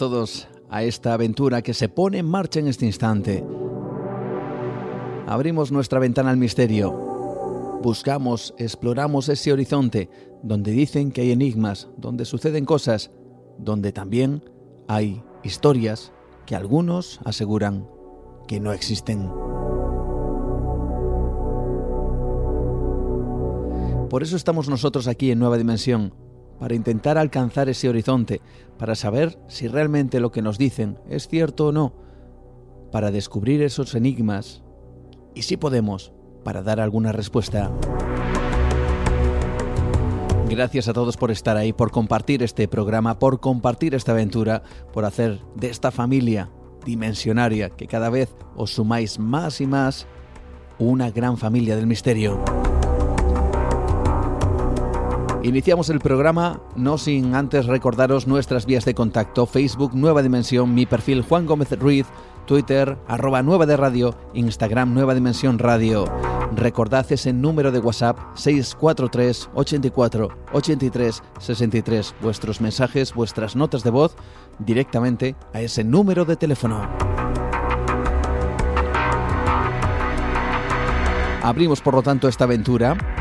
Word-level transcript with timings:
Todos 0.00 0.48
a 0.70 0.82
esta 0.82 1.12
aventura 1.12 1.60
que 1.60 1.74
se 1.74 1.90
pone 1.90 2.16
en 2.16 2.26
marcha 2.26 2.58
en 2.58 2.68
este 2.68 2.86
instante. 2.86 3.44
Abrimos 5.26 5.70
nuestra 5.72 5.98
ventana 5.98 6.30
al 6.30 6.38
misterio. 6.38 6.90
Buscamos, 7.82 8.54
exploramos 8.56 9.28
ese 9.28 9.52
horizonte 9.52 10.08
donde 10.42 10.72
dicen 10.72 11.12
que 11.12 11.20
hay 11.20 11.32
enigmas, 11.32 11.88
donde 11.98 12.24
suceden 12.24 12.64
cosas, 12.64 13.10
donde 13.58 13.92
también 13.92 14.42
hay 14.88 15.22
historias 15.42 16.12
que 16.46 16.56
algunos 16.56 17.20
aseguran 17.26 17.86
que 18.48 18.58
no 18.58 18.72
existen. 18.72 19.30
Por 24.08 24.22
eso 24.22 24.34
estamos 24.34 24.66
nosotros 24.70 25.06
aquí 25.08 25.30
en 25.30 25.38
Nueva 25.38 25.58
Dimensión, 25.58 26.14
para 26.60 26.74
intentar 26.74 27.16
alcanzar 27.16 27.70
ese 27.70 27.88
horizonte, 27.88 28.42
para 28.78 28.94
saber 28.94 29.38
si 29.48 29.66
realmente 29.66 30.20
lo 30.20 30.30
que 30.30 30.42
nos 30.42 30.58
dicen 30.58 30.98
es 31.08 31.26
cierto 31.26 31.68
o 31.68 31.72
no, 31.72 31.94
para 32.92 33.10
descubrir 33.10 33.62
esos 33.62 33.94
enigmas 33.94 34.62
y 35.34 35.42
si 35.42 35.56
podemos, 35.56 36.12
para 36.44 36.62
dar 36.62 36.78
alguna 36.78 37.12
respuesta. 37.12 37.72
Gracias 40.50 40.88
a 40.88 40.92
todos 40.92 41.16
por 41.16 41.30
estar 41.30 41.56
ahí, 41.56 41.72
por 41.72 41.90
compartir 41.90 42.42
este 42.42 42.68
programa, 42.68 43.18
por 43.18 43.40
compartir 43.40 43.94
esta 43.94 44.12
aventura, 44.12 44.62
por 44.92 45.06
hacer 45.06 45.40
de 45.54 45.70
esta 45.70 45.90
familia 45.90 46.50
dimensionaria 46.84 47.70
que 47.70 47.86
cada 47.86 48.10
vez 48.10 48.34
os 48.54 48.74
sumáis 48.74 49.18
más 49.18 49.60
y 49.62 49.66
más 49.66 50.06
una 50.78 51.10
gran 51.10 51.38
familia 51.38 51.76
del 51.76 51.86
misterio. 51.86 52.38
Iniciamos 55.42 55.88
el 55.88 56.00
programa 56.00 56.60
no 56.76 56.98
sin 56.98 57.34
antes 57.34 57.64
recordaros 57.64 58.26
nuestras 58.26 58.66
vías 58.66 58.84
de 58.84 58.94
contacto, 58.94 59.46
Facebook 59.46 59.94
Nueva 59.94 60.22
Dimensión, 60.22 60.74
mi 60.74 60.84
perfil 60.84 61.22
Juan 61.22 61.46
Gómez 61.46 61.70
Ruiz, 61.78 62.06
Twitter 62.44 62.98
arroba 63.08 63.42
Nueva 63.42 63.64
de 63.64 63.78
Radio, 63.78 64.14
Instagram 64.34 64.92
Nueva 64.92 65.14
Dimensión 65.14 65.58
Radio. 65.58 66.04
Recordad 66.54 67.10
ese 67.10 67.32
número 67.32 67.72
de 67.72 67.78
WhatsApp 67.78 68.18
643 68.34 69.48
84 69.54 70.28
83 70.52 71.22
63. 71.38 72.14
Vuestros 72.20 72.60
mensajes, 72.60 73.14
vuestras 73.14 73.56
notas 73.56 73.82
de 73.82 73.90
voz 73.90 74.16
directamente 74.58 75.36
a 75.54 75.62
ese 75.62 75.84
número 75.84 76.26
de 76.26 76.36
teléfono. 76.36 76.86
Abrimos 81.42 81.80
por 81.80 81.94
lo 81.94 82.02
tanto 82.02 82.28
esta 82.28 82.44
aventura 82.44 83.19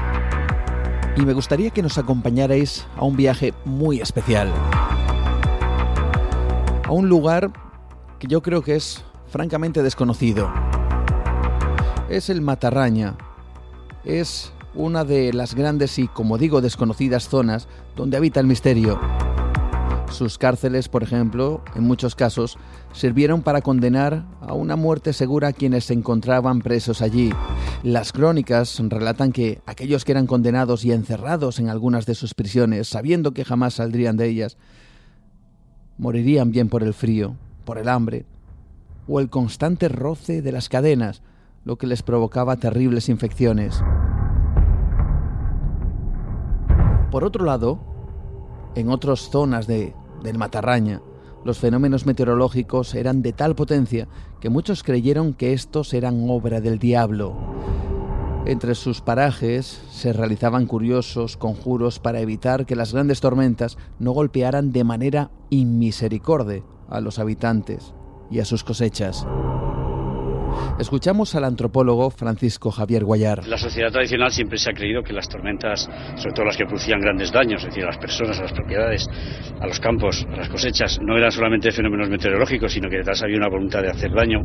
y 1.19 1.25
me 1.25 1.33
gustaría 1.33 1.69
que 1.69 1.81
nos 1.81 1.97
acompañarais 1.97 2.87
a 2.95 3.03
un 3.03 3.17
viaje 3.17 3.53
muy 3.65 3.99
especial. 3.99 4.51
A 6.85 6.91
un 6.91 7.09
lugar 7.09 7.51
que 8.19 8.27
yo 8.27 8.41
creo 8.41 8.61
que 8.61 8.75
es 8.75 9.03
francamente 9.27 9.83
desconocido. 9.83 10.49
Es 12.09 12.29
el 12.29 12.41
Matarraña. 12.41 13.17
Es 14.05 14.53
una 14.73 15.03
de 15.03 15.33
las 15.33 15.55
grandes 15.55 15.99
y, 15.99 16.07
como 16.07 16.37
digo, 16.37 16.61
desconocidas 16.61 17.27
zonas 17.27 17.67
donde 17.95 18.15
habita 18.15 18.39
el 18.39 18.47
misterio. 18.47 18.99
Sus 20.11 20.37
cárceles, 20.37 20.89
por 20.89 21.03
ejemplo, 21.03 21.61
en 21.75 21.83
muchos 21.83 22.15
casos, 22.15 22.57
sirvieron 22.93 23.41
para 23.41 23.61
condenar 23.61 24.25
a 24.41 24.53
una 24.53 24.75
muerte 24.75 25.13
segura 25.13 25.49
a 25.49 25.53
quienes 25.53 25.85
se 25.85 25.93
encontraban 25.93 26.61
presos 26.61 27.01
allí. 27.01 27.31
Las 27.83 28.11
crónicas 28.11 28.81
relatan 28.81 29.31
que 29.31 29.61
aquellos 29.65 30.03
que 30.03 30.11
eran 30.11 30.27
condenados 30.27 30.83
y 30.83 30.91
encerrados 30.91 31.59
en 31.59 31.69
algunas 31.69 32.05
de 32.05 32.15
sus 32.15 32.33
prisiones, 32.33 32.87
sabiendo 32.87 33.33
que 33.33 33.45
jamás 33.45 33.75
saldrían 33.75 34.17
de 34.17 34.27
ellas, 34.27 34.57
morirían 35.97 36.51
bien 36.51 36.69
por 36.69 36.83
el 36.83 36.93
frío, 36.93 37.35
por 37.63 37.77
el 37.77 37.87
hambre 37.87 38.25
o 39.07 39.19
el 39.19 39.29
constante 39.29 39.89
roce 39.89 40.41
de 40.41 40.51
las 40.51 40.69
cadenas, 40.69 41.21
lo 41.65 41.77
que 41.77 41.87
les 41.87 42.03
provocaba 42.03 42.57
terribles 42.57 43.09
infecciones. 43.09 43.81
Por 47.11 47.23
otro 47.23 47.43
lado, 47.43 47.88
en 48.75 48.89
otras 48.89 49.29
zonas 49.29 49.67
de, 49.67 49.93
del 50.23 50.37
Matarraña, 50.37 51.01
los 51.45 51.59
fenómenos 51.59 52.05
meteorológicos 52.05 52.93
eran 52.95 53.21
de 53.21 53.33
tal 53.33 53.55
potencia 53.55 54.07
que 54.39 54.49
muchos 54.49 54.83
creyeron 54.83 55.33
que 55.33 55.53
estos 55.53 55.93
eran 55.93 56.29
obra 56.29 56.59
del 56.59 56.79
diablo. 56.79 57.35
Entre 58.45 58.75
sus 58.75 59.01
parajes 59.01 59.81
se 59.89 60.11
realizaban 60.11 60.65
curiosos 60.65 61.37
conjuros 61.37 61.99
para 61.99 62.19
evitar 62.19 62.65
que 62.65 62.75
las 62.75 62.93
grandes 62.93 63.21
tormentas 63.21 63.77
no 63.99 64.11
golpearan 64.11 64.71
de 64.71 64.83
manera 64.83 65.31
inmisericorde 65.49 66.63
a 66.89 66.99
los 66.99 67.19
habitantes 67.19 67.93
y 68.31 68.39
a 68.39 68.45
sus 68.45 68.63
cosechas. 68.63 69.25
Escuchamos 70.79 71.35
al 71.35 71.43
antropólogo 71.43 72.09
Francisco 72.09 72.71
Javier 72.71 73.03
Guayar. 73.03 73.45
La 73.47 73.57
sociedad 73.57 73.91
tradicional 73.91 74.31
siempre 74.31 74.57
se 74.57 74.69
ha 74.69 74.73
creído 74.73 75.03
que 75.03 75.13
las 75.13 75.27
tormentas, 75.27 75.89
sobre 76.15 76.33
todo 76.33 76.45
las 76.45 76.57
que 76.57 76.65
producían 76.65 76.99
grandes 76.99 77.31
daños, 77.31 77.61
es 77.61 77.67
decir, 77.67 77.83
a 77.83 77.87
las 77.87 77.97
personas, 77.97 78.39
a 78.39 78.43
las 78.43 78.53
propiedades, 78.53 79.07
a 79.59 79.67
los 79.67 79.79
campos, 79.79 80.25
a 80.31 80.37
las 80.37 80.49
cosechas, 80.49 80.99
no 81.01 81.17
eran 81.17 81.31
solamente 81.31 81.71
fenómenos 81.71 82.09
meteorológicos, 82.09 82.71
sino 82.71 82.89
que 82.89 82.97
detrás 82.97 83.21
había 83.21 83.37
una 83.37 83.49
voluntad 83.49 83.81
de 83.81 83.89
hacer 83.89 84.11
daño, 84.11 84.39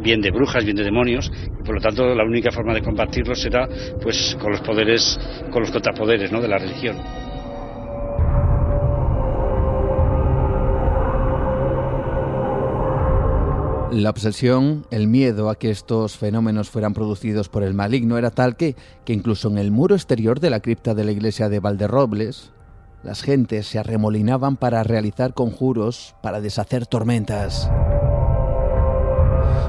bien 0.00 0.20
de 0.20 0.30
brujas, 0.30 0.64
bien 0.64 0.76
de 0.76 0.84
demonios, 0.84 1.30
y 1.44 1.64
por 1.64 1.74
lo 1.74 1.80
tanto 1.80 2.14
la 2.14 2.24
única 2.24 2.50
forma 2.50 2.74
de 2.74 2.82
combatirlos 2.82 3.44
era 3.44 3.68
pues 4.02 4.36
con 4.40 4.52
los 4.52 4.60
poderes, 4.62 5.18
con 5.50 5.62
los 5.62 5.70
contrapoderes 5.70 6.32
¿no? 6.32 6.40
de 6.40 6.48
la 6.48 6.58
religión. 6.58 6.96
La 13.96 14.10
obsesión, 14.10 14.86
el 14.90 15.08
miedo 15.08 15.48
a 15.48 15.54
que 15.54 15.70
estos 15.70 16.18
fenómenos 16.18 16.68
fueran 16.68 16.92
producidos 16.92 17.48
por 17.48 17.62
el 17.62 17.72
maligno 17.72 18.18
era 18.18 18.30
tal 18.30 18.54
que, 18.54 18.76
que 19.06 19.14
incluso 19.14 19.48
en 19.48 19.56
el 19.56 19.70
muro 19.70 19.94
exterior 19.94 20.38
de 20.38 20.50
la 20.50 20.60
cripta 20.60 20.92
de 20.92 21.02
la 21.02 21.12
iglesia 21.12 21.48
de 21.48 21.60
Valderrobles, 21.60 22.52
las 23.02 23.22
gentes 23.22 23.68
se 23.68 23.78
arremolinaban 23.78 24.58
para 24.58 24.82
realizar 24.82 25.32
conjuros 25.32 26.14
para 26.22 26.42
deshacer 26.42 26.86
tormentas. 26.86 27.70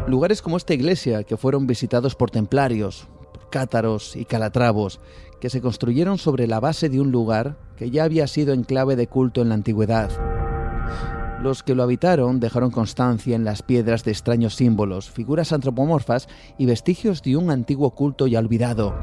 Lugares 0.07 0.41
como 0.41 0.57
esta 0.57 0.73
iglesia, 0.73 1.23
que 1.23 1.37
fueron 1.37 1.65
visitados 1.65 2.13
por 2.13 2.29
templarios, 2.29 3.07
cátaros 3.49 4.17
y 4.17 4.25
calatravos, 4.25 4.99
que 5.39 5.49
se 5.49 5.61
construyeron 5.61 6.17
sobre 6.17 6.47
la 6.47 6.59
base 6.59 6.89
de 6.89 6.99
un 6.99 7.11
lugar 7.13 7.57
que 7.77 7.91
ya 7.91 8.03
había 8.03 8.27
sido 8.27 8.53
enclave 8.53 8.97
de 8.97 9.07
culto 9.07 9.41
en 9.41 9.47
la 9.47 9.55
antigüedad. 9.55 10.36
Los 11.41 11.61
que 11.61 11.75
lo 11.75 11.83
habitaron 11.83 12.39
dejaron 12.39 12.71
constancia 12.71 13.35
en 13.35 13.43
las 13.43 13.61
piedras 13.61 14.03
de 14.03 14.11
extraños 14.11 14.55
símbolos, 14.55 15.11
figuras 15.11 15.53
antropomorfas 15.53 16.27
y 16.57 16.65
vestigios 16.65 17.21
de 17.21 17.37
un 17.37 17.51
antiguo 17.51 17.91
culto 17.91 18.25
ya 18.25 18.39
olvidado. 18.39 18.95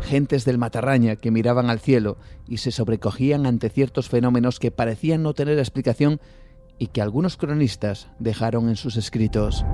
Gentes 0.00 0.46
del 0.46 0.56
Matarraña 0.56 1.16
que 1.16 1.30
miraban 1.30 1.68
al 1.68 1.78
cielo 1.78 2.16
y 2.46 2.58
se 2.58 2.70
sobrecogían 2.70 3.44
ante 3.44 3.68
ciertos 3.68 4.08
fenómenos 4.08 4.58
que 4.58 4.70
parecían 4.70 5.22
no 5.22 5.34
tener 5.34 5.58
explicación 5.58 6.20
y 6.78 6.86
que 6.86 7.02
algunos 7.02 7.36
cronistas 7.36 8.08
dejaron 8.18 8.70
en 8.70 8.76
sus 8.76 8.96
escritos. 8.96 9.66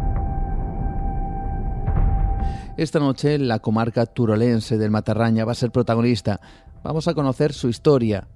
Esta 2.76 2.98
noche 2.98 3.38
la 3.38 3.60
comarca 3.60 4.06
turolense 4.06 4.78
del 4.78 4.90
Matarraña 4.90 5.44
va 5.44 5.52
a 5.52 5.56
ser 5.56 5.70
protagonista. 5.70 6.40
Vamos 6.82 7.06
a 7.06 7.14
conocer 7.14 7.52
su 7.52 7.68
historia 7.68 8.26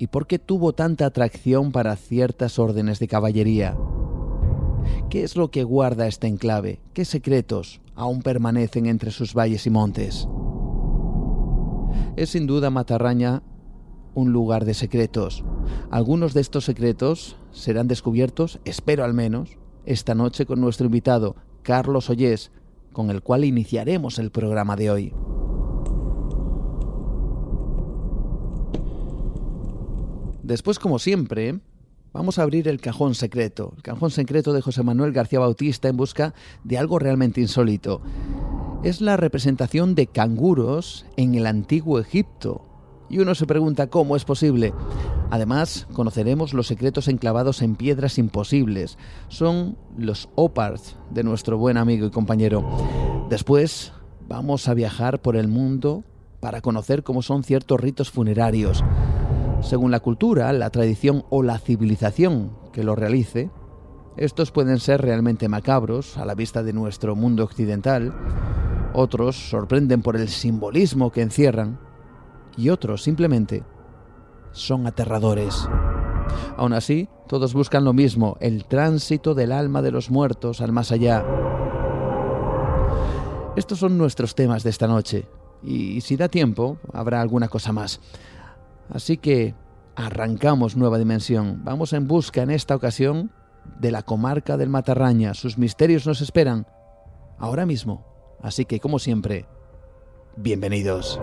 y 0.00 0.06
por 0.06 0.26
qué 0.26 0.38
tuvo 0.38 0.72
tanta 0.72 1.04
atracción 1.04 1.72
para 1.72 1.94
ciertas 1.94 2.58
órdenes 2.58 2.98
de 3.00 3.06
caballería. 3.06 3.76
¿Qué 5.10 5.22
es 5.22 5.36
lo 5.36 5.50
que 5.50 5.62
guarda 5.62 6.06
este 6.06 6.26
enclave? 6.26 6.80
¿Qué 6.94 7.04
secretos 7.04 7.82
aún 7.94 8.22
permanecen 8.22 8.86
entre 8.86 9.10
sus 9.10 9.34
valles 9.34 9.66
y 9.66 9.70
montes? 9.70 10.26
Es 12.16 12.30
sin 12.30 12.46
duda 12.46 12.70
Matarraña 12.70 13.42
un 14.14 14.32
lugar 14.32 14.64
de 14.64 14.72
secretos. 14.72 15.44
Algunos 15.90 16.32
de 16.32 16.40
estos 16.40 16.64
secretos 16.64 17.36
serán 17.52 17.86
descubiertos, 17.86 18.58
espero 18.64 19.04
al 19.04 19.12
menos, 19.12 19.58
esta 19.84 20.14
noche 20.14 20.46
con 20.46 20.62
nuestro 20.62 20.86
invitado, 20.86 21.36
Carlos 21.62 22.08
Ollés, 22.08 22.52
con 22.94 23.10
el 23.10 23.20
cual 23.20 23.44
iniciaremos 23.44 24.18
el 24.18 24.30
programa 24.30 24.76
de 24.76 24.90
hoy. 24.90 25.12
Después, 30.50 30.80
como 30.80 30.98
siempre, 30.98 31.60
vamos 32.12 32.40
a 32.40 32.42
abrir 32.42 32.66
el 32.66 32.80
cajón 32.80 33.14
secreto, 33.14 33.72
el 33.76 33.84
cajón 33.84 34.10
secreto 34.10 34.52
de 34.52 34.60
José 34.60 34.82
Manuel 34.82 35.12
García 35.12 35.38
Bautista 35.38 35.86
en 35.86 35.96
busca 35.96 36.34
de 36.64 36.76
algo 36.76 36.98
realmente 36.98 37.40
insólito. 37.40 38.02
Es 38.82 39.00
la 39.00 39.16
representación 39.16 39.94
de 39.94 40.08
canguros 40.08 41.06
en 41.16 41.36
el 41.36 41.46
antiguo 41.46 42.00
Egipto, 42.00 42.66
y 43.08 43.20
uno 43.20 43.36
se 43.36 43.46
pregunta 43.46 43.90
cómo 43.90 44.16
es 44.16 44.24
posible. 44.24 44.74
Además, 45.30 45.86
conoceremos 45.92 46.52
los 46.52 46.66
secretos 46.66 47.06
enclavados 47.06 47.62
en 47.62 47.76
piedras 47.76 48.18
imposibles. 48.18 48.98
Son 49.28 49.78
los 49.96 50.30
opars 50.34 50.96
de 51.10 51.22
nuestro 51.22 51.58
buen 51.58 51.76
amigo 51.76 52.08
y 52.08 52.10
compañero. 52.10 53.28
Después, 53.30 53.92
vamos 54.28 54.66
a 54.66 54.74
viajar 54.74 55.22
por 55.22 55.36
el 55.36 55.46
mundo 55.46 56.02
para 56.40 56.60
conocer 56.60 57.04
cómo 57.04 57.22
son 57.22 57.44
ciertos 57.44 57.78
ritos 57.80 58.10
funerarios. 58.10 58.82
Según 59.62 59.90
la 59.90 60.00
cultura, 60.00 60.52
la 60.52 60.70
tradición 60.70 61.24
o 61.30 61.42
la 61.42 61.58
civilización 61.58 62.52
que 62.72 62.82
lo 62.82 62.96
realice, 62.96 63.50
estos 64.16 64.50
pueden 64.50 64.80
ser 64.80 65.02
realmente 65.02 65.48
macabros 65.48 66.16
a 66.16 66.24
la 66.24 66.34
vista 66.34 66.62
de 66.62 66.72
nuestro 66.72 67.14
mundo 67.14 67.44
occidental, 67.44 68.14
otros 68.94 69.36
sorprenden 69.36 70.02
por 70.02 70.16
el 70.16 70.28
simbolismo 70.28 71.12
que 71.12 71.22
encierran, 71.22 71.78
y 72.56 72.70
otros 72.70 73.02
simplemente 73.02 73.62
son 74.50 74.86
aterradores. 74.86 75.68
Aún 76.56 76.72
así, 76.72 77.08
todos 77.28 77.54
buscan 77.54 77.84
lo 77.84 77.92
mismo, 77.92 78.36
el 78.40 78.64
tránsito 78.64 79.34
del 79.34 79.52
alma 79.52 79.82
de 79.82 79.92
los 79.92 80.10
muertos 80.10 80.60
al 80.60 80.72
más 80.72 80.90
allá. 80.90 81.24
Estos 83.56 83.78
son 83.78 83.98
nuestros 83.98 84.34
temas 84.34 84.64
de 84.64 84.70
esta 84.70 84.86
noche, 84.86 85.26
y 85.62 86.00
si 86.00 86.16
da 86.16 86.28
tiempo, 86.28 86.78
habrá 86.92 87.20
alguna 87.20 87.48
cosa 87.48 87.72
más. 87.72 88.00
Así 88.92 89.16
que 89.16 89.54
arrancamos 89.96 90.76
nueva 90.76 90.98
dimensión. 90.98 91.60
Vamos 91.64 91.92
en 91.92 92.06
busca 92.06 92.42
en 92.42 92.50
esta 92.50 92.74
ocasión 92.74 93.30
de 93.78 93.90
la 93.90 94.02
comarca 94.02 94.56
del 94.56 94.68
Matarraña. 94.68 95.34
Sus 95.34 95.58
misterios 95.58 96.06
nos 96.06 96.20
esperan 96.20 96.66
ahora 97.38 97.66
mismo. 97.66 98.06
Así 98.42 98.64
que, 98.64 98.80
como 98.80 98.98
siempre, 98.98 99.46
bienvenidos. 100.36 101.20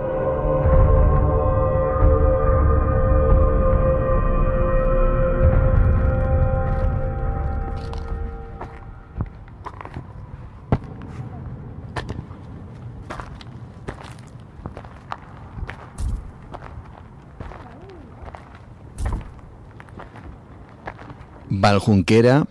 Valjunquera, 21.67 22.47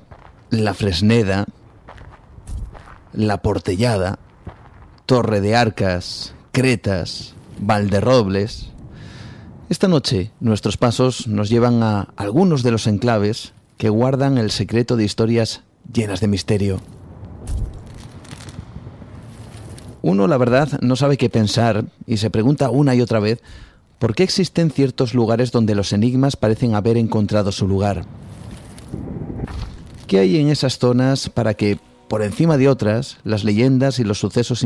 La 0.50 0.74
Fresneda, 0.74 1.46
La 3.14 3.38
Portellada, 3.40 4.18
Torre 5.06 5.40
de 5.40 5.56
Arcas, 5.56 6.34
Cretas, 6.52 7.32
Valderrobles. 7.58 8.72
Esta 9.70 9.88
noche 9.88 10.32
nuestros 10.38 10.76
pasos 10.76 11.28
nos 11.28 11.48
llevan 11.48 11.82
a 11.82 12.08
algunos 12.16 12.62
de 12.62 12.72
los 12.72 12.86
enclaves 12.86 13.54
que 13.78 13.88
guardan 13.88 14.36
el 14.36 14.50
secreto 14.50 14.96
de 14.96 15.04
historias 15.04 15.62
llenas 15.90 16.20
de 16.20 16.28
misterio. 16.28 16.80
Uno, 20.02 20.26
la 20.26 20.36
verdad, 20.36 20.78
no 20.82 20.94
sabe 20.94 21.16
qué 21.16 21.30
pensar 21.30 21.86
y 22.06 22.18
se 22.18 22.28
pregunta 22.28 22.68
una 22.68 22.94
y 22.94 23.00
otra 23.00 23.20
vez 23.20 23.40
por 23.98 24.14
qué 24.14 24.24
existen 24.24 24.70
ciertos 24.70 25.14
lugares 25.14 25.52
donde 25.52 25.74
los 25.74 25.94
enigmas 25.94 26.36
parecen 26.36 26.74
haber 26.74 26.98
encontrado 26.98 27.50
su 27.50 27.66
lugar. 27.66 28.04
¿Qué 30.06 30.20
hay 30.20 30.38
en 30.38 30.48
esas 30.50 30.78
zonas 30.78 31.28
para 31.28 31.54
que, 31.54 31.80
por 32.08 32.22
encima 32.22 32.56
de 32.56 32.68
otras, 32.68 33.18
las 33.24 33.42
leyendas 33.42 33.98
y 33.98 34.04
los 34.04 34.20
sucesos 34.20 34.64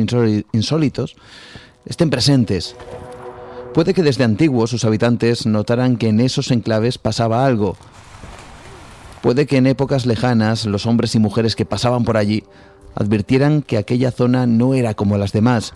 insólitos 0.53 1.17
estén 1.87 2.11
presentes? 2.11 2.77
Puede 3.73 3.95
que 3.95 4.03
desde 4.03 4.25
antiguo 4.25 4.67
sus 4.67 4.85
habitantes 4.85 5.47
notaran 5.47 5.97
que 5.97 6.09
en 6.09 6.21
esos 6.21 6.51
enclaves 6.51 6.99
pasaba 6.99 7.47
algo. 7.47 7.77
Puede 9.23 9.47
que 9.47 9.57
en 9.57 9.67
épocas 9.67 10.05
lejanas 10.05 10.67
los 10.67 10.85
hombres 10.85 11.15
y 11.15 11.19
mujeres 11.19 11.57
que 11.57 11.65
pasaban 11.65 12.05
por 12.05 12.19
allí 12.19 12.45
advirtieran 12.95 13.63
que 13.63 13.79
aquella 13.79 14.11
zona 14.11 14.47
no 14.47 14.75
era 14.75 14.93
como 14.95 15.17
las 15.17 15.33
demás. 15.33 15.73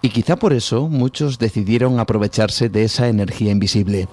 Y 0.00 0.08
quizá 0.08 0.36
por 0.36 0.54
eso 0.54 0.88
muchos 0.88 1.38
decidieron 1.38 1.98
aprovecharse 1.98 2.70
de 2.70 2.84
esa 2.84 3.08
energía 3.08 3.52
invisible. 3.52 4.08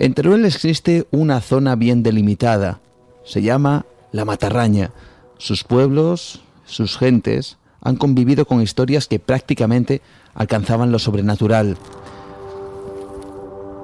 En 0.00 0.14
Teruel 0.14 0.46
existe 0.46 1.06
una 1.10 1.42
zona 1.42 1.76
bien 1.76 2.02
delimitada. 2.02 2.80
Se 3.22 3.42
llama 3.42 3.84
La 4.12 4.24
Matarraña. 4.24 4.92
Sus 5.36 5.62
pueblos, 5.62 6.40
sus 6.64 6.96
gentes, 6.96 7.58
han 7.82 7.96
convivido 7.96 8.46
con 8.46 8.62
historias 8.62 9.06
que 9.06 9.18
prácticamente 9.18 10.00
alcanzaban 10.32 10.90
lo 10.90 10.98
sobrenatural. 10.98 11.76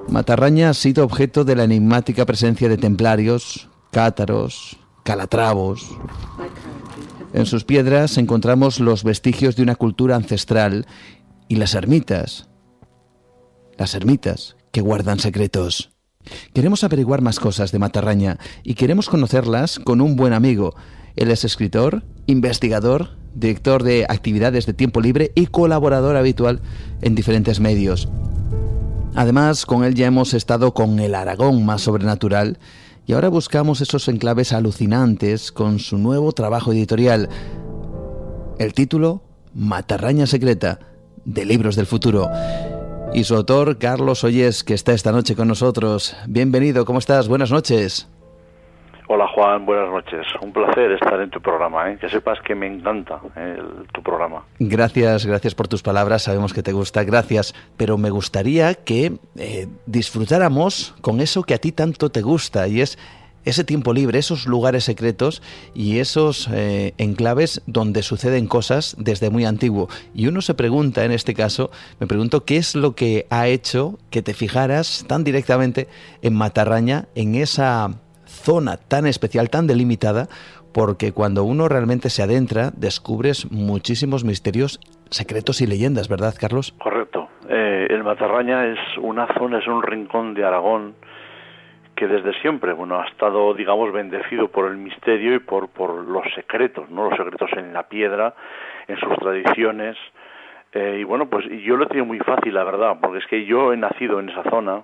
Matarraña 0.09 0.71
ha 0.71 0.73
sido 0.73 1.05
objeto 1.05 1.43
de 1.43 1.55
la 1.55 1.65
enigmática 1.65 2.25
presencia 2.25 2.67
de 2.67 2.77
templarios, 2.77 3.69
cátaros, 3.91 4.75
calatravos. 5.03 5.87
En 7.31 7.45
sus 7.45 7.63
piedras 7.63 8.17
encontramos 8.17 8.79
los 8.79 9.03
vestigios 9.03 9.55
de 9.55 9.61
una 9.61 9.75
cultura 9.75 10.15
ancestral 10.15 10.87
y 11.47 11.57
las 11.57 11.75
ermitas. 11.75 12.49
Las 13.77 13.93
ermitas 13.93 14.55
que 14.71 14.81
guardan 14.81 15.19
secretos. 15.19 15.91
Queremos 16.53 16.83
averiguar 16.83 17.21
más 17.21 17.39
cosas 17.39 17.71
de 17.71 17.79
Matarraña 17.79 18.37
y 18.63 18.73
queremos 18.73 19.09
conocerlas 19.09 19.79
con 19.79 20.01
un 20.01 20.15
buen 20.15 20.33
amigo. 20.33 20.75
Él 21.15 21.31
es 21.31 21.43
escritor, 21.43 22.03
investigador, 22.27 23.17
director 23.33 23.83
de 23.83 24.05
actividades 24.07 24.65
de 24.65 24.73
tiempo 24.73 25.01
libre 25.01 25.31
y 25.35 25.47
colaborador 25.47 26.15
habitual 26.15 26.61
en 27.01 27.15
diferentes 27.15 27.59
medios. 27.59 28.07
Además, 29.15 29.65
con 29.65 29.83
él 29.83 29.95
ya 29.95 30.07
hemos 30.07 30.33
estado 30.33 30.73
con 30.73 30.99
el 30.99 31.15
Aragón 31.15 31.65
más 31.65 31.81
sobrenatural 31.81 32.59
y 33.05 33.13
ahora 33.13 33.29
buscamos 33.29 33.81
esos 33.81 34.07
enclaves 34.09 34.53
alucinantes 34.53 35.51
con 35.51 35.79
su 35.79 35.97
nuevo 35.97 36.33
trabajo 36.33 36.71
editorial. 36.71 37.29
El 38.59 38.73
título, 38.73 39.23
Matarraña 39.55 40.27
Secreta, 40.27 40.79
de 41.25 41.45
Libros 41.45 41.75
del 41.75 41.87
Futuro 41.87 42.29
y 43.17 43.23
su 43.23 43.35
autor 43.35 43.79
Carlos 43.79 44.23
Ollés, 44.23 44.63
que 44.63 44.75
está 44.75 44.91
esta 44.91 45.11
noche 45.11 45.35
con 45.35 45.47
nosotros. 45.47 46.15
Bienvenido, 46.27 46.85
¿cómo 46.85 46.99
estás? 46.99 47.27
Buenas 47.27 47.51
noches. 47.51 48.07
Hola 49.07 49.25
Juan, 49.33 49.65
buenas 49.65 49.89
noches. 49.89 50.27
Un 50.39 50.53
placer 50.53 50.91
estar 50.91 51.19
en 51.19 51.31
tu 51.31 51.41
programa, 51.41 51.89
¿eh? 51.89 51.97
que 51.99 52.09
sepas 52.09 52.39
que 52.41 52.53
me 52.53 52.67
encanta 52.67 53.19
eh, 53.35 53.57
tu 53.91 54.03
programa. 54.03 54.43
Gracias, 54.59 55.25
gracias 55.25 55.55
por 55.55 55.67
tus 55.67 55.81
palabras, 55.81 56.21
sabemos 56.23 56.53
que 56.53 56.61
te 56.61 56.73
gusta, 56.73 57.03
gracias, 57.03 57.55
pero 57.75 57.97
me 57.97 58.11
gustaría 58.11 58.75
que 58.75 59.13
eh, 59.35 59.67
disfrutáramos 59.87 60.93
con 61.01 61.19
eso 61.19 61.41
que 61.41 61.55
a 61.55 61.57
ti 61.57 61.71
tanto 61.71 62.11
te 62.11 62.21
gusta 62.21 62.67
y 62.67 62.81
es 62.81 62.99
ese 63.47 63.63
tiempo 63.63 63.93
libre, 63.93 64.19
esos 64.19 64.45
lugares 64.45 64.83
secretos 64.83 65.41
y 65.73 65.99
esos 65.99 66.49
eh, 66.53 66.93
enclaves 66.97 67.63
donde 67.65 68.03
suceden 68.03 68.47
cosas 68.47 68.95
desde 68.99 69.29
muy 69.29 69.45
antiguo. 69.45 69.87
Y 70.13 70.27
uno 70.27 70.41
se 70.41 70.53
pregunta, 70.53 71.05
en 71.05 71.13
este 71.13 71.33
caso, 71.33 71.71
me 71.99 72.07
pregunto 72.07 72.43
qué 72.43 72.57
es 72.57 72.75
lo 72.75 72.93
que 72.93 73.25
ha 73.29 73.47
hecho 73.47 73.99
que 74.11 74.21
te 74.21 74.33
fijaras 74.33 75.05
tan 75.07 75.23
directamente 75.23 75.87
en 76.21 76.35
Matarraña, 76.35 77.05
en 77.15 77.35
esa 77.35 77.89
zona 78.25 78.75
tan 78.75 79.07
especial, 79.07 79.49
tan 79.49 79.65
delimitada, 79.65 80.27
porque 80.73 81.13
cuando 81.13 81.45
uno 81.45 81.69
realmente 81.69 82.09
se 82.09 82.23
adentra, 82.23 82.71
descubres 82.75 83.49
muchísimos 83.49 84.25
misterios, 84.25 84.81
secretos 85.09 85.61
y 85.61 85.67
leyendas, 85.67 86.09
¿verdad, 86.09 86.35
Carlos? 86.37 86.75
Correcto. 86.77 87.29
Eh, 87.49 87.87
el 87.89 88.03
Matarraña 88.03 88.67
es 88.67 88.79
una 89.01 89.25
zona, 89.37 89.59
es 89.59 89.67
un 89.67 89.81
rincón 89.81 90.33
de 90.33 90.43
Aragón 90.43 90.95
que 91.97 92.07
desde 92.07 92.31
siempre, 92.41 92.73
bueno, 92.73 92.99
ha 93.01 93.07
estado, 93.07 93.55
digamos, 93.55 93.91
bendecido 93.91 94.47
por 94.49 94.69
el 94.69 94.77
misterio 94.77 95.33
y 95.33 95.39
por, 95.39 95.67
por 95.67 95.95
los 95.95 96.23
secretos, 96.35 96.89
¿no? 96.91 97.09
Los 97.09 97.17
secretos 97.17 97.49
en 97.57 97.73
la 97.73 97.89
piedra, 97.89 98.35
en 98.87 98.97
sus 98.99 99.17
tradiciones. 99.17 99.97
Eh, 100.73 100.99
y 101.01 101.03
bueno, 101.03 101.27
pues 101.27 101.45
yo 101.63 101.75
lo 101.75 101.85
he 101.85 101.87
tenido 101.87 102.05
muy 102.05 102.19
fácil, 102.19 102.53
la 102.53 102.63
verdad, 102.63 102.97
porque 103.01 103.17
es 103.17 103.25
que 103.25 103.45
yo 103.45 103.73
he 103.73 103.77
nacido 103.77 104.19
en 104.19 104.29
esa 104.29 104.43
zona, 104.43 104.83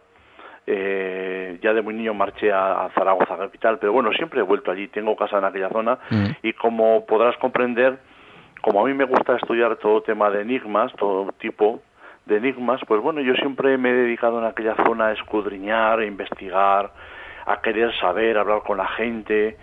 eh, 0.65 1.60
ya 1.62 1.74
de 1.74 1.84
muy 1.84 1.93
niño 1.93 2.15
marché 2.15 2.51
a, 2.51 2.89
Zaragoza 2.96 3.38
capital, 3.38 3.77
pero 3.79 3.93
bueno, 3.93 4.12
siempre 4.13 4.39
he 4.39 4.43
vuelto 4.43 4.72
allí, 4.72 4.88
tengo 4.88 5.15
casa 5.15 5.38
en 5.38 5.46
aquella 5.46 5.70
zona 5.70 6.00
mm. 6.10 6.25
y 6.41 6.53
como 6.53 7.05
podrás 7.05 7.38
comprender, 7.38 8.00
como 8.62 8.82
a 8.82 8.88
mí 8.88 8.93
me 8.96 9.03
gusta 9.03 9.36
estudiar 9.36 9.75
todo 9.75 10.01
tema 10.01 10.32
de 10.32 10.41
enigmas, 10.41 10.91
todo 10.93 11.32
tipo 11.34 11.82
de 12.25 12.37
enigmas, 12.37 12.81
pues 12.87 13.01
bueno, 13.01 13.21
yo 13.21 13.33
siempre 13.35 13.77
me 13.77 13.89
he 13.89 13.93
dedicado 13.93 14.39
en 14.39 14.45
aquella 14.45 14.75
zona 14.85 15.07
a 15.07 15.11
escudriñar, 15.13 15.99
a 15.99 16.05
investigar, 16.05 16.91
a 17.45 17.61
querer 17.61 17.93
saber, 17.99 18.37
a 18.37 18.41
hablar 18.41 18.61
con 18.63 18.77
la 18.77 18.87
gente. 18.87 19.57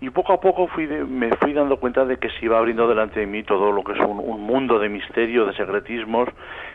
Y 0.00 0.10
poco 0.10 0.34
a 0.34 0.40
poco 0.40 0.66
fui 0.68 0.86
me 0.86 1.34
fui 1.36 1.54
dando 1.54 1.78
cuenta 1.78 2.04
de 2.04 2.18
que 2.18 2.28
se 2.28 2.44
iba 2.44 2.58
abriendo 2.58 2.86
delante 2.86 3.20
de 3.20 3.26
mí 3.26 3.42
todo 3.44 3.72
lo 3.72 3.82
que 3.82 3.92
es 3.92 3.98
un, 4.00 4.18
un 4.18 4.42
mundo 4.42 4.78
de 4.78 4.90
misterio, 4.90 5.46
de 5.46 5.54
secretismos 5.54 6.28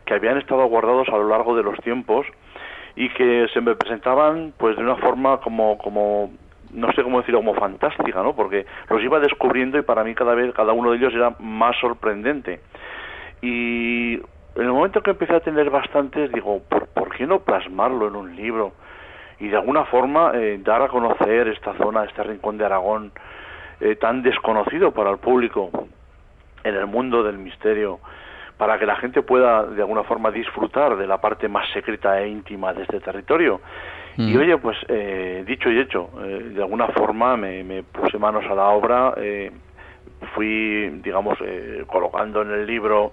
que 0.06 0.16
habían 0.16 0.40
estado 0.40 0.66
guardados 0.66 1.08
a 1.10 1.18
lo 1.18 1.28
largo 1.28 1.56
de 1.56 1.62
los 1.62 1.78
tiempos 1.82 2.26
y 2.96 3.10
que 3.10 3.48
se 3.54 3.62
me 3.62 3.76
presentaban 3.76 4.54
pues 4.58 4.76
de 4.76 4.82
una 4.82 4.96
forma 4.96 5.40
como 5.40 5.78
como 5.78 6.32
no 6.74 6.92
sé 6.94 7.04
cómo 7.04 7.20
decirlo 7.20 7.40
como 7.42 7.54
fantástica 7.54 8.24
no 8.24 8.36
porque 8.36 8.66
los 8.90 9.02
iba 9.04 9.20
descubriendo 9.20 9.78
y 9.78 9.84
para 9.84 10.04
mí 10.04 10.16
cada 10.16 10.34
vez 10.34 10.52
cada 10.56 10.74
uno 10.74 10.92
de 10.92 10.98
ellos 10.98 11.14
era 11.14 11.36
más 11.40 11.78
sorprendente. 11.80 12.60
Y 13.44 14.20
en 14.56 14.62
el 14.64 14.72
momento 14.72 15.02
que 15.02 15.12
empecé 15.12 15.36
a 15.36 15.40
tener 15.40 15.70
bastantes 15.70 16.32
digo 16.32 16.62
por, 16.68 16.88
¿por 16.88 17.16
qué 17.16 17.26
no 17.26 17.40
plasmarlo 17.40 18.08
en 18.08 18.16
un 18.16 18.36
libro 18.36 18.74
y 19.40 19.48
de 19.48 19.56
alguna 19.56 19.86
forma 19.86 20.32
eh, 20.36 20.60
dar 20.64 20.82
a 20.82 20.88
conocer 20.88 21.48
esta 21.48 21.74
zona 21.76 22.04
este 22.04 22.24
rincón 22.24 22.58
de 22.58 22.66
Aragón 22.66 23.12
eh, 23.80 23.96
tan 23.96 24.22
desconocido 24.22 24.92
para 24.92 25.10
el 25.10 25.18
público 25.18 25.72
en 26.64 26.76
el 26.76 26.86
mundo 26.88 27.24
del 27.24 27.38
misterio 27.38 28.00
para 28.62 28.78
que 28.78 28.86
la 28.86 28.96
gente 28.98 29.24
pueda 29.24 29.64
de 29.64 29.82
alguna 29.82 30.04
forma 30.04 30.30
disfrutar 30.30 30.96
de 30.96 31.08
la 31.08 31.20
parte 31.20 31.48
más 31.48 31.68
secreta 31.72 32.22
e 32.22 32.28
íntima 32.28 32.72
de 32.74 32.84
este 32.84 33.00
territorio. 33.00 33.60
Y 34.18 34.36
mm. 34.36 34.40
oye, 34.40 34.58
pues 34.58 34.78
eh, 34.88 35.44
dicho 35.48 35.72
y 35.72 35.80
hecho, 35.80 36.12
eh, 36.24 36.52
de 36.54 36.62
alguna 36.62 36.88
forma 36.90 37.36
me, 37.38 37.82
puse 37.82 38.20
manos 38.20 38.46
a 38.46 38.54
la 38.54 38.68
obra, 38.68 39.16
eh, 39.18 39.52
fui, 40.36 40.92
digamos, 41.02 41.40
colocando 41.88 42.44
en 42.44 42.52
el 42.52 42.68
libro 42.68 43.12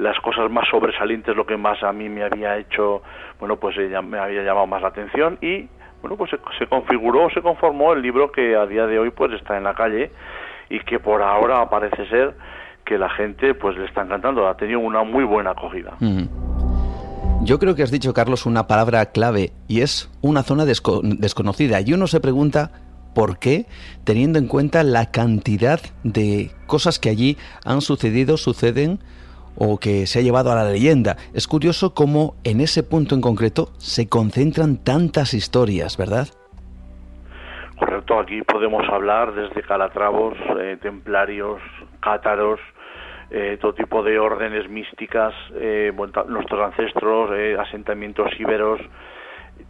las 0.00 0.18
cosas 0.20 0.50
más 0.50 0.68
sobresalientes, 0.68 1.36
lo 1.36 1.46
que 1.46 1.56
más 1.56 1.82
a 1.82 1.92
mí 1.92 2.08
me 2.08 2.24
había 2.24 2.56
hecho, 2.56 3.02
bueno, 3.38 3.56
pues 3.56 3.76
me 3.76 4.18
había 4.18 4.42
llamado 4.42 4.66
más 4.66 4.82
la 4.82 4.88
atención 4.88 5.38
y, 5.40 5.68
bueno, 6.00 6.16
pues 6.16 6.30
se, 6.30 6.38
se 6.58 6.66
configuró, 6.66 7.28
se 7.30 7.42
conformó 7.42 7.92
el 7.92 8.02
libro 8.02 8.32
que 8.32 8.56
a 8.56 8.66
día 8.66 8.86
de 8.86 8.98
hoy 8.98 9.10
pues 9.10 9.32
está 9.32 9.56
en 9.56 9.64
la 9.64 9.74
calle 9.74 10.10
y 10.68 10.80
que 10.80 10.98
por 10.98 11.22
ahora 11.22 11.68
parece 11.68 12.06
ser 12.08 12.34
que 12.84 12.98
la 12.98 13.10
gente 13.10 13.54
pues 13.54 13.76
le 13.76 13.84
está 13.84 14.02
encantando, 14.02 14.48
ha 14.48 14.56
tenido 14.56 14.80
una 14.80 15.02
muy 15.02 15.24
buena 15.24 15.50
acogida. 15.50 15.96
Yo 17.42 17.58
creo 17.58 17.74
que 17.74 17.82
has 17.82 17.90
dicho, 17.90 18.12
Carlos, 18.12 18.46
una 18.46 18.66
palabra 18.66 19.06
clave 19.06 19.52
y 19.66 19.80
es 19.80 20.10
una 20.20 20.42
zona 20.42 20.64
desconocida. 20.66 21.80
Y 21.80 21.92
uno 21.92 22.06
se 22.06 22.20
pregunta 22.20 22.70
por 23.14 23.38
qué, 23.38 23.66
teniendo 24.04 24.38
en 24.38 24.46
cuenta 24.46 24.82
la 24.82 25.10
cantidad 25.10 25.80
de 26.04 26.50
cosas 26.66 26.98
que 26.98 27.08
allí 27.08 27.38
han 27.64 27.80
sucedido, 27.80 28.36
suceden 28.36 29.00
o 29.56 29.78
que 29.78 30.06
se 30.06 30.18
ha 30.18 30.22
llevado 30.22 30.50
a 30.50 30.54
la 30.54 30.64
leyenda. 30.64 31.16
Es 31.34 31.46
curioso 31.46 31.94
cómo 31.94 32.34
en 32.44 32.60
ese 32.60 32.82
punto 32.82 33.14
en 33.14 33.20
concreto 33.20 33.70
se 33.78 34.08
concentran 34.08 34.76
tantas 34.82 35.34
historias, 35.34 35.96
¿verdad? 35.96 36.28
Correcto, 37.78 38.18
aquí 38.18 38.42
podemos 38.42 38.86
hablar 38.90 39.34
desde 39.34 39.62
calatravos, 39.62 40.34
eh, 40.58 40.76
templarios, 40.80 41.60
cátaros, 42.00 42.60
eh, 43.32 43.58
todo 43.60 43.72
tipo 43.74 44.02
de 44.02 44.18
órdenes 44.18 44.68
místicas, 44.68 45.32
eh, 45.54 45.92
nuestros 45.94 46.60
ancestros, 46.60 47.30
eh, 47.32 47.56
asentamientos 47.60 48.28
íberos, 48.40 48.80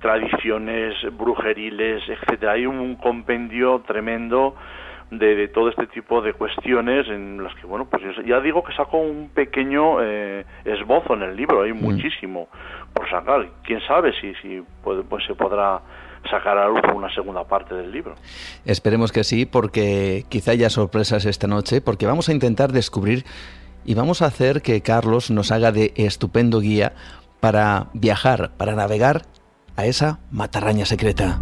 tradiciones 0.01 0.95
brujeriles, 1.19 2.03
etcétera. 2.09 2.53
Hay 2.53 2.65
un 2.65 2.97
compendio 2.97 3.83
tremendo 3.87 4.55
de, 5.11 5.49
todo 5.49 5.69
este 5.69 5.87
tipo 5.89 6.23
de 6.23 6.33
cuestiones 6.33 7.09
en 7.09 7.43
las 7.43 7.55
que, 7.57 7.67
bueno, 7.67 7.87
pues 7.87 8.03
ya 8.25 8.41
digo 8.41 8.63
que 8.63 8.73
saco 8.75 8.99
un 8.99 9.31
pequeño 9.31 10.01
esbozo 10.65 11.15
en 11.15 11.23
el 11.23 11.37
libro, 11.37 11.63
hay 11.63 11.73
mm. 11.73 11.81
muchísimo 11.81 12.49
por 12.93 13.09
sacar. 13.11 13.49
Quién 13.65 13.81
sabe 13.87 14.13
si, 14.21 14.35
si 14.37 14.63
pues 14.83 15.25
se 15.27 15.35
podrá 15.35 15.81
sacar 16.29 16.59
a 16.59 16.69
luz 16.69 16.83
una 16.95 17.13
segunda 17.15 17.45
parte 17.45 17.75
del 17.75 17.91
libro. 17.91 18.15
Esperemos 18.65 19.13
que 19.13 19.25
sí, 19.25 19.47
porque 19.47 20.25
quizá 20.29 20.53
haya 20.53 20.71
sorpresas 20.71 21.25
esta 21.25 21.47
noche, 21.47 21.81
porque 21.81 22.07
vamos 22.07 22.29
a 22.29 22.33
intentar 22.33 22.73
descubrir 22.73 23.25
y 23.85 23.95
vamos 23.95 24.23
a 24.23 24.27
hacer 24.27 24.63
que 24.63 24.83
Carlos 24.83 25.31
nos 25.31 25.51
haga 25.53 25.73
de 25.73 25.93
estupendo 25.97 26.61
guía 26.61 26.93
para 27.41 27.87
viajar, 27.95 28.51
para 28.57 28.75
navegar 28.75 29.23
a 29.77 29.87
esa 29.87 30.21
matarraña 30.31 30.85
secreta. 30.85 31.41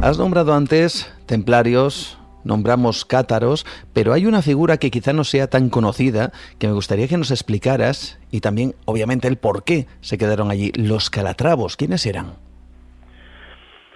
Has 0.00 0.16
nombrado 0.16 0.54
antes 0.54 1.12
templarios, 1.26 2.18
nombramos 2.44 3.04
cátaros, 3.04 3.66
pero 3.92 4.12
hay 4.12 4.26
una 4.26 4.42
figura 4.42 4.76
que 4.76 4.92
quizá 4.92 5.12
no 5.12 5.24
sea 5.24 5.48
tan 5.50 5.70
conocida, 5.70 6.30
que 6.60 6.68
me 6.68 6.72
gustaría 6.72 7.08
que 7.08 7.16
nos 7.16 7.32
explicaras, 7.32 8.16
y 8.30 8.40
también, 8.40 8.74
obviamente, 8.84 9.26
el 9.26 9.38
por 9.38 9.64
qué 9.64 9.86
se 10.00 10.16
quedaron 10.16 10.52
allí. 10.52 10.70
Los 10.76 11.10
calatravos, 11.10 11.76
¿quiénes 11.76 12.06
eran? 12.06 12.34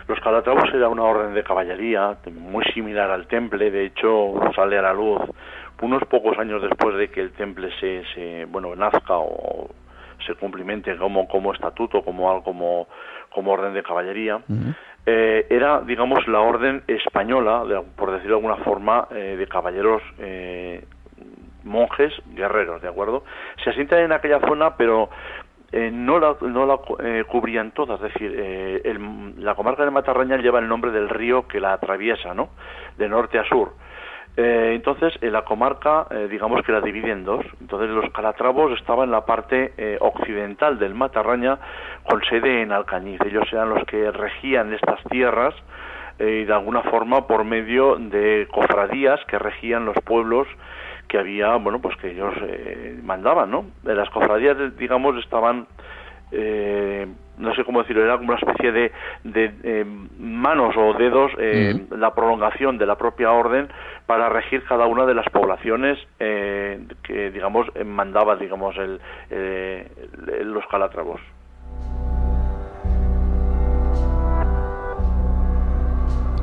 Los 0.08 0.18
calatravos 0.18 0.68
era 0.74 0.88
una 0.88 1.04
orden 1.04 1.34
de 1.34 1.44
caballería 1.44 2.16
muy 2.32 2.64
similar 2.74 3.12
al 3.12 3.28
temple, 3.28 3.70
de 3.70 3.86
hecho 3.86 4.34
sale 4.56 4.76
a 4.78 4.82
la 4.82 4.92
luz 4.92 5.22
unos 5.80 6.02
pocos 6.04 6.36
años 6.36 6.62
después 6.62 6.96
de 6.96 7.10
que 7.10 7.20
el 7.20 7.32
temple 7.32 7.70
se, 7.80 8.02
se 8.14 8.44
bueno 8.46 8.74
nazca 8.74 9.18
o 9.18 9.68
se 10.26 10.34
cumplimente 10.34 10.96
como 10.96 11.26
como 11.26 11.52
estatuto, 11.52 12.02
como 12.02 12.30
algo 12.30 12.44
como 12.44 12.88
como 13.30 13.52
orden 13.52 13.74
de 13.74 13.82
caballería. 13.82 14.40
Eh, 15.04 15.46
era, 15.50 15.80
digamos, 15.80 16.26
la 16.28 16.40
orden 16.40 16.84
española, 16.86 17.64
por 17.96 18.12
decirlo 18.12 18.36
de 18.36 18.46
alguna 18.46 18.64
forma, 18.64 19.08
eh, 19.10 19.36
de 19.36 19.46
caballeros 19.48 20.00
eh, 20.18 20.84
monjes, 21.64 22.12
guerreros, 22.34 22.80
¿de 22.82 22.88
acuerdo? 22.88 23.24
Se 23.64 23.70
asientan 23.70 24.00
en 24.00 24.12
aquella 24.12 24.38
zona, 24.40 24.76
pero 24.76 25.10
no 25.72 26.18
la, 26.18 26.36
no 26.42 26.66
la 26.66 26.76
cubrían 27.24 27.70
todas, 27.70 27.98
es 28.02 28.12
decir, 28.12 28.92
la 29.38 29.54
comarca 29.54 29.86
de 29.86 29.90
Matarraña 29.90 30.36
lleva 30.36 30.58
el 30.58 30.68
nombre 30.68 30.90
del 30.90 31.08
río 31.08 31.48
que 31.48 31.60
la 31.60 31.72
atraviesa, 31.72 32.34
¿no? 32.34 32.50
De 32.98 33.08
norte 33.08 33.38
a 33.38 33.44
sur. 33.44 33.72
Eh, 34.34 34.72
entonces, 34.74 35.12
en 35.20 35.32
la 35.32 35.42
comarca, 35.42 36.06
eh, 36.10 36.26
digamos 36.30 36.62
que 36.64 36.72
la 36.72 36.80
divide 36.80 37.10
en 37.10 37.24
dos. 37.24 37.44
Entonces, 37.60 37.90
los 37.90 38.10
calatravos 38.12 38.72
estaban 38.78 39.06
en 39.06 39.12
la 39.12 39.26
parte 39.26 39.74
eh, 39.76 39.98
occidental 40.00 40.78
del 40.78 40.94
Matarraña, 40.94 41.58
con 42.04 42.22
sede 42.24 42.62
en 42.62 42.72
Alcañiz. 42.72 43.20
Ellos 43.24 43.44
eran 43.52 43.70
los 43.70 43.84
que 43.84 44.10
regían 44.10 44.72
estas 44.72 45.02
tierras 45.10 45.54
y 46.18 46.44
de 46.44 46.52
alguna 46.52 46.82
forma 46.82 47.26
por 47.26 47.44
medio 47.44 47.96
de 47.96 48.46
cofradías 48.50 49.20
que 49.26 49.38
regían 49.38 49.84
los 49.84 49.96
pueblos 50.04 50.46
que 51.08 51.18
había, 51.18 51.56
bueno, 51.56 51.80
pues 51.80 51.96
que 51.96 52.10
ellos 52.10 52.34
mandaban, 53.02 53.50
¿no? 53.50 53.66
Las 53.82 54.08
cofradías, 54.10 54.56
digamos, 54.76 55.16
estaban 55.22 55.66
eh, 56.34 57.06
no 57.36 57.54
sé 57.54 57.64
cómo 57.64 57.82
decirlo, 57.82 58.04
era 58.04 58.16
como 58.16 58.30
una 58.30 58.38
especie 58.38 58.72
de, 58.72 58.92
de 59.24 59.52
eh, 59.62 59.84
manos 60.18 60.74
o 60.76 60.94
dedos, 60.94 61.30
eh, 61.38 61.86
la 61.90 62.14
prolongación 62.14 62.78
de 62.78 62.86
la 62.86 62.96
propia 62.96 63.32
orden 63.32 63.68
para 64.06 64.30
regir 64.30 64.64
cada 64.64 64.86
una 64.86 65.04
de 65.04 65.14
las 65.14 65.28
poblaciones 65.28 65.98
que, 66.18 67.30
digamos, 67.32 67.66
mandaba, 67.84 68.36
digamos, 68.36 68.76
el, 68.78 69.00
los 70.44 70.66
calatravos. 70.66 71.20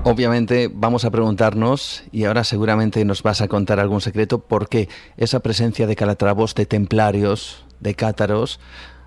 Obviamente 0.05 0.69
vamos 0.73 1.03
a 1.03 1.11
preguntarnos, 1.11 2.07
y 2.11 2.23
ahora 2.23 2.45
seguramente 2.45 3.03
nos 3.03 3.21
vas 3.21 3.41
a 3.41 3.49
contar 3.49 3.79
algún 3.79 3.99
secreto, 3.99 4.39
por 4.39 4.69
qué 4.69 4.87
esa 5.17 5.41
presencia 5.41 5.87
de 5.87 5.95
calatravos, 5.97 6.55
de 6.55 6.65
templarios, 6.65 7.65
de 7.81 7.95
cátaros, 7.95 8.61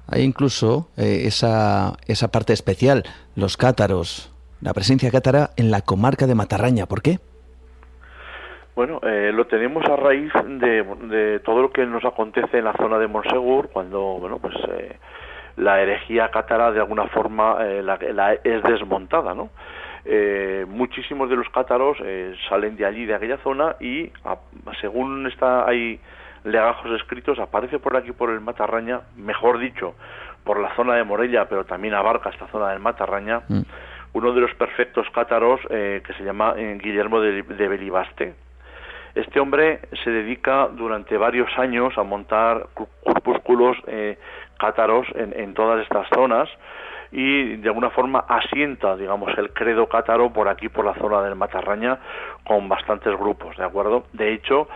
hay 0.06 0.22
incluso 0.22 0.90
eh, 0.98 1.22
esa, 1.24 1.94
esa 2.06 2.28
parte 2.28 2.52
especial, 2.52 3.04
los 3.36 3.56
cátaros, 3.56 4.32
la 4.60 4.74
presencia 4.74 5.10
cátara 5.10 5.50
en 5.56 5.70
la 5.70 5.80
comarca 5.80 6.26
de 6.26 6.34
Matarraña. 6.34 6.86
¿Por 6.86 7.00
qué? 7.00 7.18
Bueno, 8.76 9.00
eh, 9.02 9.32
lo 9.32 9.46
tenemos 9.46 9.84
a 9.86 9.96
raíz 9.96 10.30
de, 10.44 10.84
de, 11.08 11.40
todo 11.40 11.62
lo 11.62 11.70
que 11.70 11.86
nos 11.86 12.04
acontece 12.04 12.58
en 12.58 12.64
la 12.64 12.74
zona 12.74 12.98
de 12.98 13.08
Monsegur, 13.08 13.70
cuando, 13.70 14.18
bueno, 14.20 14.38
pues 14.38 14.54
eh, 14.68 14.98
la 15.56 15.80
herejía 15.80 16.30
cátara 16.30 16.70
de 16.70 16.80
alguna 16.80 17.06
forma 17.08 17.62
la, 17.64 18.34
es 18.44 18.62
desmontada, 18.62 19.34
¿no? 19.34 19.48
Muchísimos 20.66 21.30
de 21.30 21.36
los 21.36 21.48
cátaros 21.50 21.96
salen 22.48 22.76
de 22.76 22.84
allí, 22.84 23.06
de 23.06 23.14
aquella 23.14 23.38
zona, 23.38 23.76
y 23.80 24.10
según 24.80 25.26
está 25.26 25.68
ahí 25.68 26.00
legajos 26.44 26.90
escritos, 27.00 27.38
aparece 27.38 27.78
por 27.78 27.96
aquí 27.96 28.12
por 28.12 28.30
el 28.30 28.40
Matarraña, 28.40 29.02
mejor 29.16 29.58
dicho, 29.58 29.94
por 30.44 30.58
la 30.58 30.74
zona 30.74 30.94
de 30.94 31.04
Morella, 31.04 31.48
pero 31.48 31.64
también 31.64 31.94
abarca 31.94 32.30
esta 32.30 32.48
zona 32.48 32.70
del 32.70 32.80
Matarraña, 32.80 33.42
mm. 33.48 33.62
uno 34.14 34.32
de 34.32 34.40
los 34.40 34.54
perfectos 34.54 35.06
cátaros 35.10 35.60
eh, 35.70 36.02
que 36.04 36.12
se 36.14 36.24
llama 36.24 36.54
eh, 36.56 36.78
Guillermo 36.82 37.20
de, 37.20 37.42
Belibaste. 37.42 38.34
Este 39.14 39.40
hombre 39.40 39.80
se 40.02 40.10
dedica 40.10 40.68
durante 40.68 41.16
varios 41.16 41.50
años 41.58 41.96
a 41.98 42.02
montar 42.02 42.68
corpúsculos 43.04 43.76
eh, 43.86 44.18
cátaros 44.58 45.06
en, 45.14 45.38
en, 45.38 45.54
todas 45.54 45.82
estas 45.82 46.08
zonas 46.08 46.48
y 47.12 47.56
de 47.56 47.68
alguna 47.68 47.90
forma 47.90 48.24
asienta, 48.26 48.96
digamos, 48.96 49.36
el 49.36 49.52
credo 49.52 49.86
cátaro 49.86 50.32
por 50.32 50.48
aquí, 50.48 50.70
por 50.70 50.84
la 50.84 50.94
zona 50.94 51.20
del 51.20 51.36
Matarraña, 51.36 51.98
con 52.44 52.68
bastantes 52.68 53.16
grupos, 53.18 53.56
¿de 53.58 53.64
acuerdo? 53.64 54.06
De 54.14 54.32
hecho, 54.32 54.66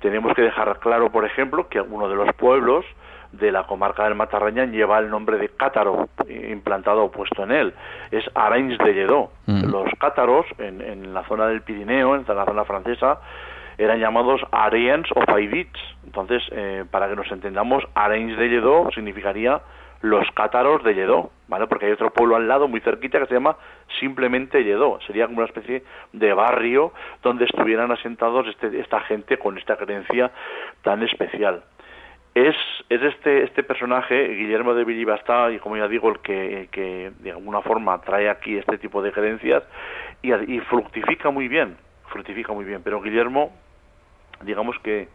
tenemos 0.00 0.34
que 0.34 0.42
dejar 0.42 0.78
claro, 0.80 1.12
por 1.12 1.26
ejemplo, 1.26 1.68
que 1.68 1.78
alguno 1.78 2.08
de 2.08 2.16
los 2.16 2.32
pueblos 2.34 2.86
de 3.32 3.52
la 3.52 3.64
comarca 3.64 4.04
del 4.04 4.14
Matarraña 4.14 4.64
lleva 4.64 4.98
el 4.98 5.10
nombre 5.10 5.38
de 5.38 5.50
cátaro 5.50 6.08
implantado 6.28 7.04
o 7.04 7.10
puesto 7.10 7.44
en 7.44 7.50
él. 7.50 7.74
Es 8.10 8.24
Arains 8.34 8.78
de 8.78 8.92
Lledó. 8.92 9.30
Mm. 9.46 9.70
Los 9.70 9.88
cátaros 9.98 10.46
en, 10.58 11.14
la 11.14 11.24
zona 11.24 11.46
del 11.46 11.62
Pirineo, 11.62 12.14
en 12.14 12.24
la 12.26 12.44
zona 12.44 12.64
francesa, 12.64 13.20
eran 13.78 14.00
llamados 14.00 14.40
Ariens 14.50 15.08
o 15.14 15.22
Faidits. 15.22 15.80
Entonces, 16.04 16.42
eh, 16.50 16.84
para 16.90 17.08
que 17.08 17.16
nos 17.16 17.30
entendamos, 17.30 17.84
Arains 17.94 18.36
de 18.36 18.48
Lledó 18.48 18.90
significaría 18.94 19.60
los 20.02 20.30
cátaros 20.32 20.84
de 20.84 20.94
Lledó, 20.94 21.30
¿vale? 21.48 21.66
Porque 21.66 21.86
hay 21.86 21.92
otro 21.92 22.10
pueblo 22.10 22.36
al 22.36 22.48
lado, 22.48 22.68
muy 22.68 22.80
cerquita, 22.80 23.18
que 23.18 23.26
se 23.26 23.34
llama 23.34 23.56
simplemente 24.00 24.62
Lledó. 24.62 25.00
Sería 25.06 25.26
como 25.26 25.38
una 25.38 25.46
especie 25.46 25.82
de 26.12 26.32
barrio 26.34 26.92
donde 27.22 27.44
estuvieran 27.44 27.90
asentados 27.90 28.46
este, 28.48 28.80
esta 28.80 29.00
gente 29.00 29.38
con 29.38 29.56
esta 29.56 29.76
creencia 29.76 30.30
tan 30.82 31.02
especial 31.02 31.62
es, 32.34 32.56
es 32.88 33.02
este, 33.02 33.44
este 33.44 33.62
personaje, 33.62 34.28
Guillermo 34.28 34.74
de 34.74 34.84
Villibastá, 34.84 35.50
y 35.50 35.58
como 35.58 35.76
ya 35.76 35.86
digo, 35.86 36.08
el 36.08 36.20
que, 36.20 36.68
que 36.72 37.12
de 37.18 37.30
alguna 37.32 37.60
forma 37.60 38.00
trae 38.00 38.30
aquí 38.30 38.56
este 38.56 38.78
tipo 38.78 39.02
de 39.02 39.12
creencias 39.12 39.62
y, 40.22 40.32
y 40.32 40.60
fructifica 40.60 41.30
muy 41.30 41.48
bien, 41.48 41.76
fructifica 42.08 42.52
muy 42.52 42.64
bien, 42.64 42.82
pero 42.82 43.02
Guillermo, 43.02 43.52
digamos 44.42 44.78
que 44.78 45.08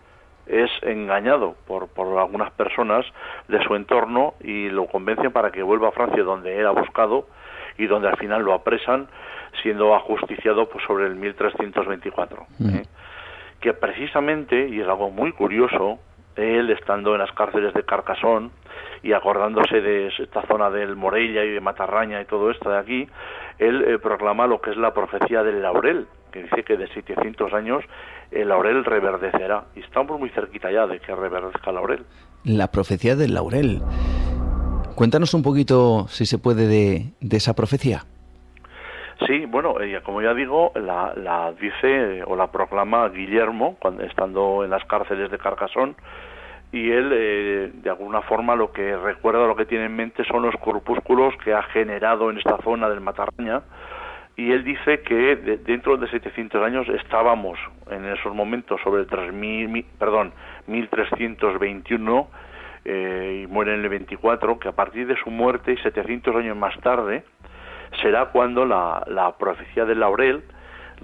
es 0.47 0.71
engañado 0.81 1.55
por, 1.65 1.87
por 1.87 2.17
algunas 2.17 2.51
personas 2.51 3.05
de 3.47 3.63
su 3.63 3.75
entorno 3.75 4.33
y 4.39 4.69
lo 4.69 4.87
convencen 4.87 5.31
para 5.31 5.51
que 5.51 5.63
vuelva 5.63 5.89
a 5.89 5.91
Francia 5.91 6.23
donde 6.23 6.55
era 6.55 6.71
buscado 6.71 7.27
y 7.77 7.87
donde 7.87 8.07
al 8.07 8.17
final 8.17 8.43
lo 8.43 8.53
apresan 8.53 9.07
siendo 9.61 9.95
ajusticiado 9.95 10.69
pues, 10.69 10.83
sobre 10.85 11.07
el 11.07 11.15
1324. 11.15 12.45
¿eh? 12.61 12.83
Que 13.59 13.73
precisamente, 13.73 14.67
y 14.67 14.81
es 14.81 14.87
algo 14.87 15.09
muy 15.09 15.31
curioso, 15.31 15.99
él 16.35 16.69
estando 16.69 17.13
en 17.13 17.19
las 17.19 17.31
cárceles 17.31 17.73
de 17.73 17.83
Carcasón 17.83 18.51
y 19.03 19.13
acordándose 19.13 19.81
de 19.81 20.07
esta 20.07 20.41
zona 20.43 20.69
del 20.69 20.95
Morella 20.95 21.43
y 21.43 21.51
de 21.51 21.61
Matarraña 21.61 22.21
y 22.21 22.25
todo 22.25 22.51
esto 22.51 22.69
de 22.69 22.77
aquí, 22.77 23.07
él 23.59 23.83
eh, 23.83 23.99
proclama 23.99 24.47
lo 24.47 24.61
que 24.61 24.71
es 24.71 24.77
la 24.77 24.93
profecía 24.93 25.43
del 25.43 25.61
laurel, 25.61 26.07
que 26.31 26.43
dice 26.43 26.63
que 26.63 26.77
de 26.77 26.87
700 26.87 27.53
años 27.53 27.83
el 28.31 28.49
laurel 28.49 28.83
reverdecerá. 28.83 29.65
Y 29.75 29.79
estamos 29.81 30.19
muy 30.19 30.29
cerquita 30.29 30.71
ya 30.71 30.87
de 30.87 30.99
que 30.99 31.15
reverdezca 31.15 31.69
el 31.69 31.75
laurel. 31.75 32.05
La 32.43 32.67
profecía 32.67 33.15
del 33.15 33.33
laurel. 33.33 33.81
Cuéntanos 34.95 35.33
un 35.33 35.43
poquito, 35.43 36.07
si 36.07 36.25
se 36.25 36.39
puede, 36.39 36.67
de, 36.67 37.37
esa 37.37 37.53
profecía. 37.53 38.03
Sí, 39.27 39.45
bueno, 39.45 39.75
como 40.03 40.21
ya 40.21 40.33
digo, 40.33 40.71
la, 40.75 41.13
la, 41.15 41.53
dice 41.53 42.23
o 42.23 42.35
la 42.35 42.51
proclama 42.51 43.07
Guillermo, 43.09 43.75
cuando, 43.79 44.03
estando 44.03 44.63
en 44.63 44.69
las 44.69 44.83
cárceles 44.85 45.31
de 45.31 45.37
Carcasón, 45.37 45.95
y 46.71 46.91
él 46.91 47.11
eh, 47.13 47.71
de 47.73 47.89
alguna 47.89 48.21
forma 48.23 48.55
lo 48.55 48.71
que 48.71 48.95
recuerda 48.97 49.47
lo 49.47 49.55
que 49.55 49.65
tiene 49.65 49.85
en 49.85 49.95
mente 49.95 50.23
son 50.25 50.41
los 50.41 50.55
corpúsculos 50.57 51.33
que 51.43 51.53
ha 51.53 51.63
generado 51.63 52.29
en 52.29 52.37
esta 52.37 52.57
zona 52.57 52.89
del 52.89 53.01
Matarraña 53.01 53.61
y 54.35 54.51
él 54.51 54.63
dice 54.63 55.01
que 55.01 55.35
dentro 55.65 55.97
de 55.97 56.07
700 56.09 56.61
años 56.63 56.87
estábamos 56.89 57.57
en 57.89 58.05
esos 58.05 58.35
momentos 58.35 58.79
sobre 58.83 59.01
el 59.01 59.07
3000 59.07 59.85
perdón 59.97 60.33
1321 60.67 62.27
eh, 62.85 63.43
y 63.43 63.47
muere 63.47 63.73
en 63.73 63.81
el 63.81 63.89
24 63.89 64.59
que 64.59 64.67
a 64.67 64.73
partir 64.73 65.07
de 65.07 65.15
su 65.17 65.31
muerte 65.31 65.71
y 65.71 65.77
700 65.77 66.35
años 66.35 66.57
más 66.57 66.77
tarde 66.81 67.23
será 68.01 68.25
cuando 68.25 68.65
la, 68.65 69.03
la 69.07 69.37
profecía 69.37 69.85
del 69.85 70.01
laurel 70.01 70.43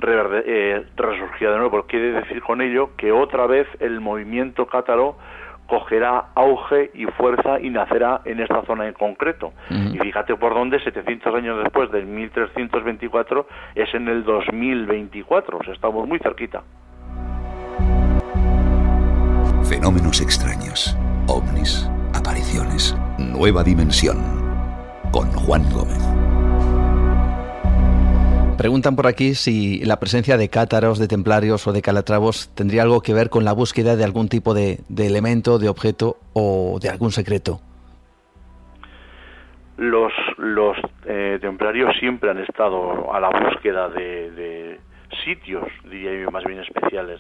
eh, 0.02 0.86
resurgirá 0.95 1.52
de 1.52 1.58
nuevo. 1.60 1.84
Quiere 1.84 2.12
decir 2.13 2.41
con 2.41 2.62
ello 2.62 2.95
que 2.97 3.12
otra 3.12 3.45
vez 3.47 3.67
el 3.80 4.02
movimiento 4.02 4.65
cátaro 4.65 5.17
cogerá 5.73 6.25
auge 6.36 6.91
y 6.93 7.05
fuerza 7.05 7.59
y 7.59 7.71
nacerá 7.71 8.21
en 8.25 8.39
esta 8.39 8.63
zona 8.63 8.88
en 8.88 8.93
concreto. 8.93 9.53
Y 9.71 9.97
fíjate 9.97 10.36
por 10.36 10.53
dónde, 10.53 10.79
700 10.79 11.33
años 11.33 11.63
después 11.63 11.91
del 11.91 12.05
1324, 12.05 13.47
es 13.73 13.91
en 13.95 14.07
el 14.07 14.23
2024, 14.23 15.57
o 15.57 15.63
sea, 15.63 15.73
estamos 15.73 16.07
muy 16.07 16.19
cerquita. 16.19 16.62
Fenómenos 19.63 20.21
extraños, 20.21 20.95
ovnis, 21.27 21.89
apariciones, 22.13 22.95
nueva 23.17 23.63
dimensión, 23.63 24.17
con 25.12 25.31
Juan 25.31 25.63
Gómez. 25.71 26.12
Preguntan 28.57 28.95
por 28.95 29.07
aquí 29.07 29.33
si 29.33 29.83
la 29.83 29.99
presencia 29.99 30.37
de 30.37 30.47
cátaros, 30.47 30.99
de 30.99 31.07
templarios 31.07 31.65
o 31.65 31.73
de 31.73 31.81
calatravos 31.81 32.53
tendría 32.55 32.83
algo 32.83 33.01
que 33.01 33.13
ver 33.13 33.29
con 33.29 33.43
la 33.45 33.51
búsqueda 33.51 33.95
de 33.95 34.03
algún 34.03 34.29
tipo 34.29 34.53
de, 34.53 34.79
elemento, 34.95 35.57
de 35.57 35.69
objeto 35.69 36.17
o 36.33 36.77
de 36.79 36.89
algún 36.89 37.11
secreto. 37.11 37.59
Los, 39.77 40.13
los 40.37 40.77
eh, 41.05 41.39
templarios 41.41 41.95
siempre 41.99 42.29
han 42.29 42.37
estado 42.37 43.11
a 43.11 43.19
la 43.19 43.29
búsqueda 43.29 43.89
de, 43.89 44.79
sitios, 45.25 45.67
diría 45.89 46.21
yo, 46.21 46.29
más 46.29 46.43
bien 46.43 46.59
especiales. 46.59 47.19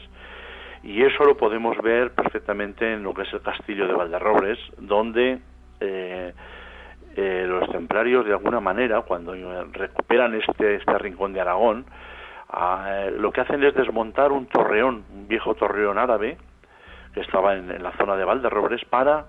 Y 0.83 1.01
eso 1.01 1.23
lo 1.23 1.35
podemos 1.35 1.75
ver 1.81 2.11
perfectamente 2.11 2.93
en 2.93 3.01
lo 3.03 3.13
que 3.13 3.23
es 3.23 3.33
el 3.33 3.41
castillo 3.41 3.87
de 3.87 3.93
Valderrobres, 3.93 4.59
donde 4.77 5.39
eh, 5.79 6.33
eh, 7.15 7.45
los 7.47 7.69
templarios 7.71 8.25
de 8.25 8.33
alguna 8.33 8.59
manera, 8.59 9.01
cuando 9.01 9.33
recuperan 9.71 10.35
este, 10.35 10.75
este 10.75 10.97
rincón 10.97 11.33
de 11.33 11.41
Aragón, 11.41 11.85
ah, 12.49 13.05
lo 13.17 13.31
que 13.31 13.41
hacen 13.41 13.63
es 13.63 13.73
desmontar 13.75 14.31
un 14.31 14.47
torreón, 14.47 15.03
un 15.13 15.27
viejo 15.27 15.55
torreón 15.55 15.97
árabe, 15.97 16.37
que 17.13 17.21
estaba 17.21 17.55
en, 17.55 17.81
la 17.81 17.91
zona 17.97 18.15
de 18.15 18.25
Valderrobres, 18.25 18.83
para, 18.85 19.25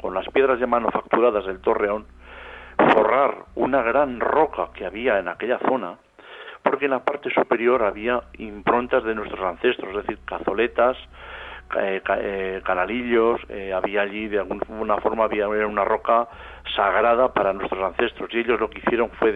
con 0.00 0.14
las 0.14 0.28
piedras 0.28 0.58
ya 0.58 0.66
manufacturadas 0.66 1.46
del 1.46 1.60
torreón, 1.60 2.06
forrar 2.92 3.44
una 3.54 3.82
gran 3.82 4.20
roca 4.20 4.68
que 4.74 4.86
había 4.86 5.18
en 5.18 5.28
aquella 5.28 5.58
zona, 5.58 5.96
porque 6.62 6.86
en 6.86 6.92
la 6.92 7.04
parte 7.04 7.30
superior 7.30 7.82
había 7.82 8.22
improntas 8.38 9.04
de 9.04 9.14
nuestros 9.14 9.40
ancestros, 9.40 9.90
es 9.90 10.06
decir, 10.06 10.18
cazoletas, 10.24 10.96
eh, 11.78 12.02
eh, 12.18 12.60
canalillos, 12.64 13.40
eh, 13.48 13.72
había 13.72 14.02
allí 14.02 14.26
de 14.26 14.40
alguna 14.40 14.96
forma 14.96 15.24
había 15.24 15.46
una 15.46 15.84
roca 15.84 16.26
sagrada 16.74 17.32
para 17.32 17.52
nuestros 17.52 17.82
ancestros 17.82 18.30
y 18.32 18.38
ellos 18.38 18.60
lo 18.60 18.70
que 18.70 18.78
hicieron 18.78 19.10
fue 19.10 19.32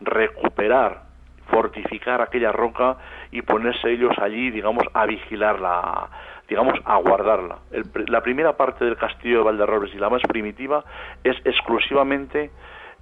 recuperar, 0.00 1.02
fortificar 1.48 2.20
aquella 2.20 2.52
roca 2.52 2.96
y 3.30 3.42
ponerse 3.42 3.90
ellos 3.90 4.16
allí, 4.18 4.50
digamos, 4.50 4.84
a 4.94 5.06
vigilarla, 5.06 6.08
digamos, 6.48 6.78
a 6.84 6.96
guardarla. 6.96 7.58
la 8.06 8.20
primera 8.20 8.56
parte 8.56 8.84
del 8.84 8.96
castillo 8.96 9.38
de 9.38 9.44
Valderrobres 9.44 9.94
y 9.94 9.98
la 9.98 10.10
más 10.10 10.22
primitiva 10.22 10.84
es 11.24 11.36
exclusivamente 11.44 12.50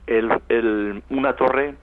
el, 0.06 1.02
una 1.10 1.34
torre 1.34 1.74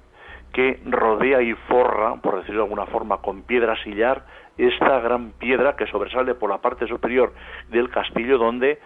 que 0.54 0.80
rodea 0.86 1.42
y 1.42 1.54
forra, 1.54 2.16
por 2.16 2.38
decirlo 2.38 2.62
de 2.62 2.66
alguna 2.66 2.86
forma, 2.88 3.18
con 3.18 3.44
piedra 3.44 3.76
sillar, 3.84 4.24
esta 4.58 5.00
gran 5.00 5.32
piedra 5.34 5.76
que 5.76 5.86
sobresale 5.88 6.34
por 6.34 6.50
la 6.50 6.58
parte 6.58 6.88
superior 6.88 7.34
del 7.70 7.90
castillo 7.90 8.38
donde 8.38 8.80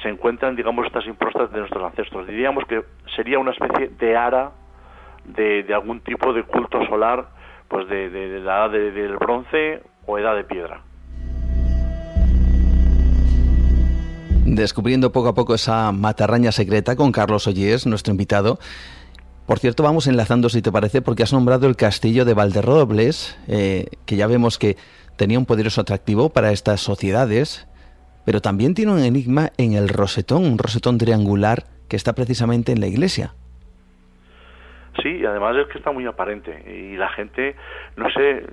se 0.00 0.08
encuentran, 0.08 0.56
digamos, 0.56 0.86
estas 0.86 1.06
impostas 1.06 1.50
de 1.52 1.58
nuestros 1.60 1.84
ancestros. 1.84 2.26
Diríamos 2.26 2.64
que 2.66 2.82
sería 3.14 3.38
una 3.38 3.50
especie 3.52 3.88
de 3.88 4.16
ara 4.16 4.52
de, 5.24 5.66
algún 5.74 6.00
tipo 6.00 6.32
de 6.32 6.44
culto 6.44 6.84
solar, 6.86 7.28
pues 7.68 7.88
de, 7.88 8.10
la 8.40 8.66
edad 8.66 8.70
del 8.70 9.16
bronce 9.16 9.82
o 10.06 10.18
edad 10.18 10.34
de 10.34 10.44
piedra. 10.44 10.82
Descubriendo 14.44 15.12
poco 15.12 15.28
a 15.28 15.34
poco 15.34 15.54
esa 15.54 15.92
matarraña 15.92 16.52
secreta 16.52 16.96
con 16.96 17.12
Carlos 17.12 17.46
Ollés, 17.46 17.86
nuestro 17.86 18.10
invitado. 18.10 18.58
Por 19.46 19.58
cierto, 19.58 19.82
vamos 19.82 20.06
enlazando, 20.06 20.48
si 20.48 20.62
te 20.62 20.72
parece, 20.72 21.02
porque 21.02 21.22
has 21.22 21.32
nombrado 21.32 21.66
el 21.66 21.76
castillo 21.76 22.24
de 22.24 22.34
Valderrobles, 22.34 23.38
eh, 23.48 23.86
que 24.04 24.16
ya 24.16 24.26
vemos 24.26 24.58
que 24.58 24.76
tenía 25.16 25.38
un 25.38 25.46
poderoso 25.46 25.80
atractivo 25.80 26.30
para 26.30 26.52
estas 26.52 26.80
sociedades, 26.80 27.66
pero 28.24 28.40
también 28.40 28.74
tiene 28.74 28.92
un 28.92 29.00
enigma 29.00 29.50
en 29.58 29.72
el 29.72 29.88
rosetón, 29.88 30.44
un 30.44 30.58
rosetón 30.58 30.98
triangular 30.98 31.64
que 31.88 31.96
está 31.96 32.14
precisamente 32.14 32.72
en 32.72 32.80
la 32.80 32.86
iglesia. 32.86 33.34
Sí, 35.02 35.08
y 35.08 35.24
además 35.24 35.56
es 35.56 35.66
que 35.68 35.78
está 35.78 35.90
muy 35.90 36.06
aparente 36.06 36.64
y 36.70 36.96
la 36.96 37.08
gente, 37.10 37.56
no 37.96 38.10
sé, 38.10 38.44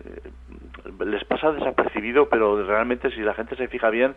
les 1.06 1.24
pasa 1.26 1.52
desapercibido, 1.52 2.30
pero 2.30 2.66
realmente 2.66 3.12
si 3.12 3.22
la 3.22 3.34
gente 3.34 3.56
se 3.58 3.68
fija 3.68 3.90
bien, 3.90 4.16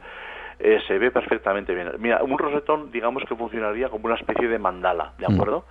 eh, 0.61 0.81
se 0.87 0.99
ve 0.99 1.11
perfectamente 1.11 1.75
bien. 1.75 1.91
Mira, 1.99 2.23
un 2.23 2.39
rosetón, 2.39 2.93
digamos 2.93 3.25
que 3.29 3.35
funcionaría 3.35 3.89
como 3.89 4.07
una 4.07 4.15
especie 4.15 4.49
de 4.49 4.59
mandala, 4.59 5.13
¿de 5.19 5.29
mm. 5.29 5.35
acuerdo? 5.35 5.65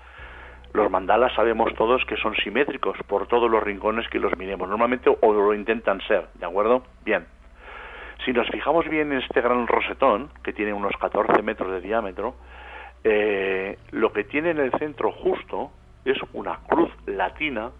Los 0.73 0.89
mandalas 0.89 1.33
sabemos 1.33 1.73
todos 1.75 2.03
que 2.05 2.15
son 2.17 2.35
simétricos 2.35 2.97
por 3.07 3.27
todos 3.27 3.49
los 3.49 3.61
rincones 3.61 4.07
que 4.09 4.19
los 4.19 4.37
miremos. 4.37 4.69
Normalmente 4.69 5.09
o 5.09 5.33
lo 5.33 5.53
intentan 5.53 5.99
ser, 6.07 6.27
¿de 6.35 6.45
acuerdo? 6.45 6.83
Bien. 7.03 7.25
Si 8.25 8.33
nos 8.33 8.47
fijamos 8.49 8.87
bien 8.87 9.11
en 9.11 9.19
este 9.19 9.41
gran 9.41 9.65
rosetón, 9.65 10.29
que 10.43 10.53
tiene 10.53 10.73
unos 10.73 10.95
14 10.97 11.41
metros 11.41 11.71
de 11.71 11.81
diámetro, 11.81 12.35
eh, 13.03 13.79
lo 13.91 14.13
que 14.13 14.25
tiene 14.25 14.51
en 14.51 14.59
el 14.59 14.71
centro 14.73 15.11
justo 15.11 15.71
es 16.05 16.17
una 16.33 16.59
cruz 16.67 16.91
latina, 17.07 17.71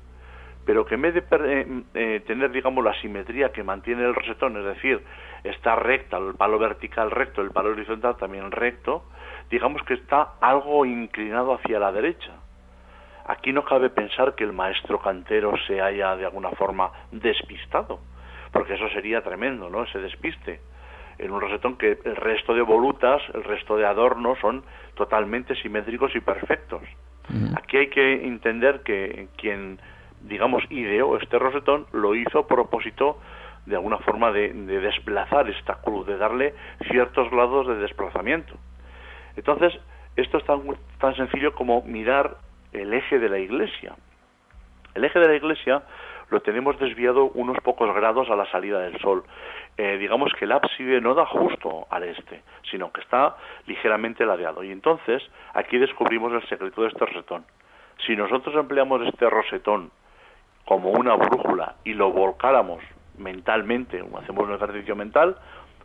pero 0.65 0.86
que 0.86 0.95
en 0.95 1.01
vez 1.01 1.13
de 1.13 1.23
eh, 1.32 1.84
eh, 1.93 2.23
tener, 2.25 2.51
digamos, 2.51 2.84
la 2.84 2.99
simetría 3.01 3.51
que 3.51 3.63
mantiene 3.63 4.04
el 4.04 4.15
rosetón, 4.15 4.58
es 4.58 4.65
decir, 4.65 5.04
está 5.43 5.75
recta, 5.75 6.17
el 6.17 6.34
palo 6.34 6.58
vertical 6.58 7.12
recto, 7.12 7.41
el 7.41 7.51
palo 7.51 7.69
horizontal 7.69 8.17
también 8.17 8.51
recto, 8.51 9.04
digamos 9.49 9.84
que 9.84 9.93
está 9.95 10.34
algo 10.41 10.86
inclinado 10.86 11.54
hacia 11.54 11.80
la 11.80 11.91
derecha. 11.91 12.32
Aquí 13.25 13.54
no 13.54 13.63
cabe 13.63 13.91
pensar 13.91 14.34
que 14.34 14.43
el 14.43 14.54
maestro 14.54 14.99
cantero 14.99 15.54
se 15.67 15.82
haya 15.82 16.15
de 16.15 16.25
alguna 16.25 16.49
forma 16.51 16.91
despistado, 17.12 17.99
porque 18.52 18.74
eso 18.76 18.90
sería 18.90 19.22
tremendo, 19.22 19.70
¿no? 19.70 19.84
Ese 19.84 20.00
despiste. 20.00 20.60
En 21.18 21.32
un 21.32 21.42
rosetón 21.42 21.78
que 21.78 22.00
el 22.04 22.16
resto 22.16 22.54
de 22.54 22.62
volutas, 22.62 23.22
el 23.34 23.44
resto 23.44 23.78
de 23.78 23.86
adornos 23.86 24.40
son 24.40 24.64
totalmente 24.96 25.56
simétricos 25.56 26.16
y 26.16 26.20
perfectos. 26.20 26.82
Aquí 27.56 27.78
hay 27.78 27.88
que 27.90 28.26
entender 28.26 28.82
que 28.82 29.28
quien, 29.38 29.80
digamos, 30.22 30.64
ideó 30.70 31.18
este 31.18 31.40
rosetón 31.40 31.86
lo 31.94 32.16
hizo 32.16 32.40
a 32.40 32.48
propósito 32.48 33.20
de 33.66 33.76
alguna 33.76 34.00
forma 34.00 34.32
de, 34.32 34.52
de 34.52 34.80
desplazar 34.80 35.50
esta 35.50 35.76
cruz, 35.76 36.08
de 36.08 36.18
darle 36.18 36.54
ciertos 36.90 37.30
grados 37.30 37.68
de 37.68 37.76
desplazamiento. 37.76 38.56
Entonces, 39.38 39.74
esto 40.16 40.40
es 40.40 40.46
tan, 40.46 40.62
tan 41.00 41.16
sencillo 41.16 41.54
como 41.54 41.84
mirar 41.84 42.38
el 42.74 42.94
eje 42.94 43.20
de 43.20 43.30
la 43.30 43.40
iglesia. 43.40 43.96
El 44.94 45.06
eje 45.06 45.20
de 45.20 45.28
la 45.28 45.36
iglesia 45.36 45.84
lo 46.32 46.41
tenemos 46.41 46.80
desviado 46.80 47.26
unos 47.36 47.58
pocos 47.62 47.94
grados 47.94 48.30
a 48.30 48.36
la 48.36 48.50
salida 48.50 48.80
del 48.80 48.98
sol. 49.00 49.24
Eh, 49.78 49.98
digamos 49.98 50.32
que 50.39 50.46
el 50.46 50.54
ábside 50.54 51.02
no 51.02 51.13
da 51.13 51.26
justo 51.26 51.88
al 51.89 52.04
este, 52.04 52.41
sino 52.72 52.91
que 52.91 53.02
está 53.02 53.36
ligeramente 53.67 54.26
ladeado. 54.26 54.63
Y 54.63 54.72
entonces 54.72 55.22
aquí 55.54 55.78
descubrimos 55.78 56.32
el 56.32 56.48
secreto 56.48 56.82
de 56.82 56.88
este 56.88 57.06
rosetón. 57.06 57.46
Si 58.08 58.15
nosotros 58.15 58.56
empleamos 58.56 59.02
este 59.08 59.30
rosetón 59.30 59.91
como 60.65 60.91
una 60.91 61.15
brújula 61.15 61.76
y 61.84 61.94
lo 61.94 62.12
volcáramos 62.12 62.82
mentalmente, 63.17 64.02
hacemos 64.17 64.48
un 64.48 64.56
ejercicio 64.56 64.96
mental, 64.96 65.36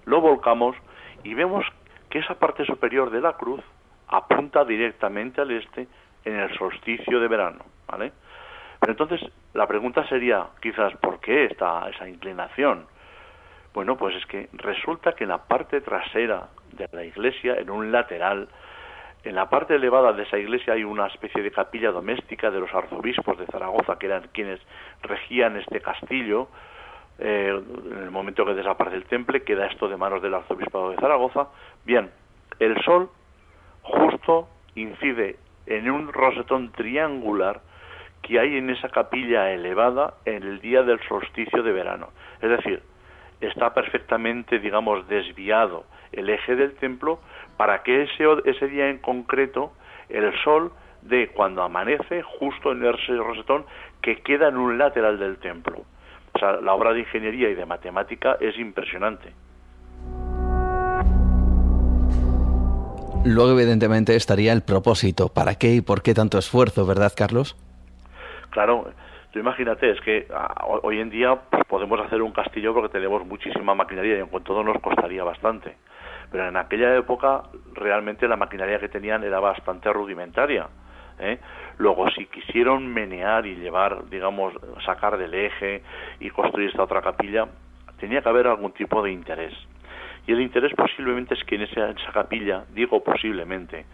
lo 0.05 0.21
volcamos 0.21 0.77
y 1.25 1.35
vemos 1.35 1.67
que 2.09 2.21
esa 2.21 2.39
parte 2.39 2.65
superior 2.65 3.11
de 3.11 3.21
la 3.21 3.33
cruz 3.33 3.61
apunta 4.07 4.65
directamente 4.65 5.41
al 5.41 5.51
este 5.51 5.89
en 6.25 6.39
el 6.39 6.57
solsticio 6.57 7.19
de 7.19 7.27
verano, 7.27 7.65
¿vale? 7.89 8.13
Pero 8.87 9.03
entonces 9.03 9.33
la 9.53 9.67
pregunta 9.67 10.07
sería, 10.07 10.47
quizás, 10.63 10.97
¿por 10.99 11.19
qué 11.19 11.47
esta, 11.47 11.89
esa 11.89 12.09
inclinación? 12.09 12.87
Bueno, 13.75 13.97
pues 13.97 14.15
es 14.15 14.25
que 14.27 14.49
resulta 14.53 15.15
que 15.15 15.25
en 15.25 15.31
la 15.31 15.39
parte 15.39 15.81
trasera 15.81 16.51
de 16.71 16.89
la 16.93 17.05
iglesia, 17.05 17.57
en 17.57 17.69
un 17.69 17.91
lateral, 17.91 18.49
en 19.25 19.35
la 19.35 19.51
parte 19.51 19.75
elevada 19.75 20.13
de 20.13 20.23
esa 20.23 20.39
iglesia 20.39 20.75
hay 20.75 20.85
una 20.85 21.09
especie 21.09 21.43
de 21.43 21.51
capilla 21.51 21.91
doméstica 21.91 22.49
de 22.53 22.61
los 22.61 22.73
arzobispos 22.73 23.37
de 23.37 23.47
Zaragoza, 23.47 23.99
que 23.99 24.07
eran 24.07 24.29
quienes 24.33 24.61
regían 25.03 25.57
este 25.57 25.81
castillo. 25.81 26.47
Eh, 27.19 27.61
en 27.91 27.99
el 28.05 28.13
momento 28.13 28.47
que 28.47 28.55
desaparece 28.55 28.99
el 28.99 29.07
temple, 29.07 29.43
queda 29.43 29.67
esto 29.67 29.89
de 29.89 29.97
manos 29.97 30.23
del 30.23 30.35
arzobispo 30.35 30.91
de 30.91 30.97
Zaragoza. 30.99 31.49
Bien, 31.85 32.09
el 32.61 32.81
sol 32.85 33.11
justo 33.83 34.49
incide 34.77 35.41
en 35.67 35.91
un 35.91 36.13
rosetón 36.13 36.71
triangular 36.71 37.66
que 38.27 38.41
hay 38.41 38.57
en 38.57 38.71
esa 38.71 38.89
capilla 38.89 39.53
elevada 39.53 40.15
en 40.25 40.43
el 40.43 40.61
día 40.61 40.83
del 40.83 40.99
solsticio 41.09 41.63
de 41.63 41.73
verano. 41.73 42.09
Es 42.43 42.51
decir, 42.51 42.83
está 43.41 43.73
perfectamente, 43.73 44.59
digamos, 44.59 45.07
desviado 45.09 45.85
el 46.13 46.29
eje 46.29 46.57
del 46.57 46.75
templo 46.75 47.21
para 47.57 47.83
que 47.83 48.03
ese, 48.03 48.25
ese 48.45 48.67
día 48.67 48.89
en 48.89 48.99
concreto 48.99 49.73
el 50.09 50.33
sol 50.43 50.73
de 51.03 51.29
cuando 51.29 51.63
amanece 51.63 52.23
justo 52.23 52.73
en 52.73 52.85
ese 52.85 53.17
rosetón 53.17 53.65
que 54.03 54.17
queda 54.23 54.49
en 54.49 54.57
un 54.57 54.77
lateral 54.77 55.19
del 55.21 55.37
templo. 55.39 55.85
O 56.35 56.39
sea, 56.39 56.61
la 56.61 56.75
obra 56.75 56.93
de 56.93 57.01
ingeniería 57.01 57.49
y 57.49 57.55
de 57.55 57.65
matemática 57.65 58.37
es 58.41 58.59
impresionante. 58.59 59.33
Luego, 63.25 63.53
evidentemente, 63.53 64.17
estaría 64.17 64.53
el 64.53 64.63
propósito. 64.63 65.29
¿Para 65.29 65.55
qué 65.55 65.75
y 65.75 65.81
por 65.81 66.03
qué 66.03 66.15
tanto 66.15 66.39
esfuerzo, 66.39 66.87
verdad, 66.87 67.13
Carlos? 67.17 67.57
Claro, 68.51 68.91
tú 69.33 69.39
imagínate, 69.39 69.91
es 69.91 70.01
que 70.01 70.27
ah, 70.33 70.67
hoy 70.83 71.01
en 71.01 71.11
día 71.11 71.37
pues, 71.51 71.65
podemos 71.65 72.01
hacer 72.01 72.23
un 72.23 72.33
castillo 72.33 72.73
porque 72.75 72.89
tenemos 72.89 73.27
muchísima 73.27 73.75
maquinaria 73.75 74.17
y 74.17 74.21
en 74.21 74.27
cuanto 74.27 74.53
todo 74.53 74.65
nos 74.65 74.81
costaría 74.81 75.25
bastante. 75.25 75.77
Pero 76.31 76.49
en 76.49 76.57
aquella 76.57 76.97
época 76.97 77.43
realmente 77.75 78.27
la 78.27 78.37
maquinaria 78.37 78.79
que 78.79 78.89
tenían 78.89 79.25
era 79.25 79.41
bastante 79.41 79.93
rudimentaria. 79.93 80.69
¿eh? 81.19 81.39
Luego, 81.79 82.11
si 82.11 82.27
quisieron 82.27 82.87
menear 82.87 83.47
y 83.47 83.57
llevar, 83.57 84.09
digamos, 84.09 84.55
sacar 84.85 85.17
del 85.19 85.35
eje 85.35 85.83
y 86.21 86.31
construir 86.31 86.71
esta 86.71 86.83
otra 86.83 87.03
capilla, 87.03 87.47
tenía 87.99 88.23
que 88.23 88.29
haber 88.29 88.47
algún 88.47 88.73
tipo 88.73 89.03
de 89.03 89.13
interés. 89.13 89.55
Y 90.27 90.33
el 90.33 90.41
interés 90.41 90.73
posiblemente 90.75 91.35
es 91.35 91.45
que 91.45 91.55
en 91.55 91.63
esa, 91.63 91.95
capilla, 92.13 92.65
digo 92.75 93.03
posiblemente, 93.03 93.87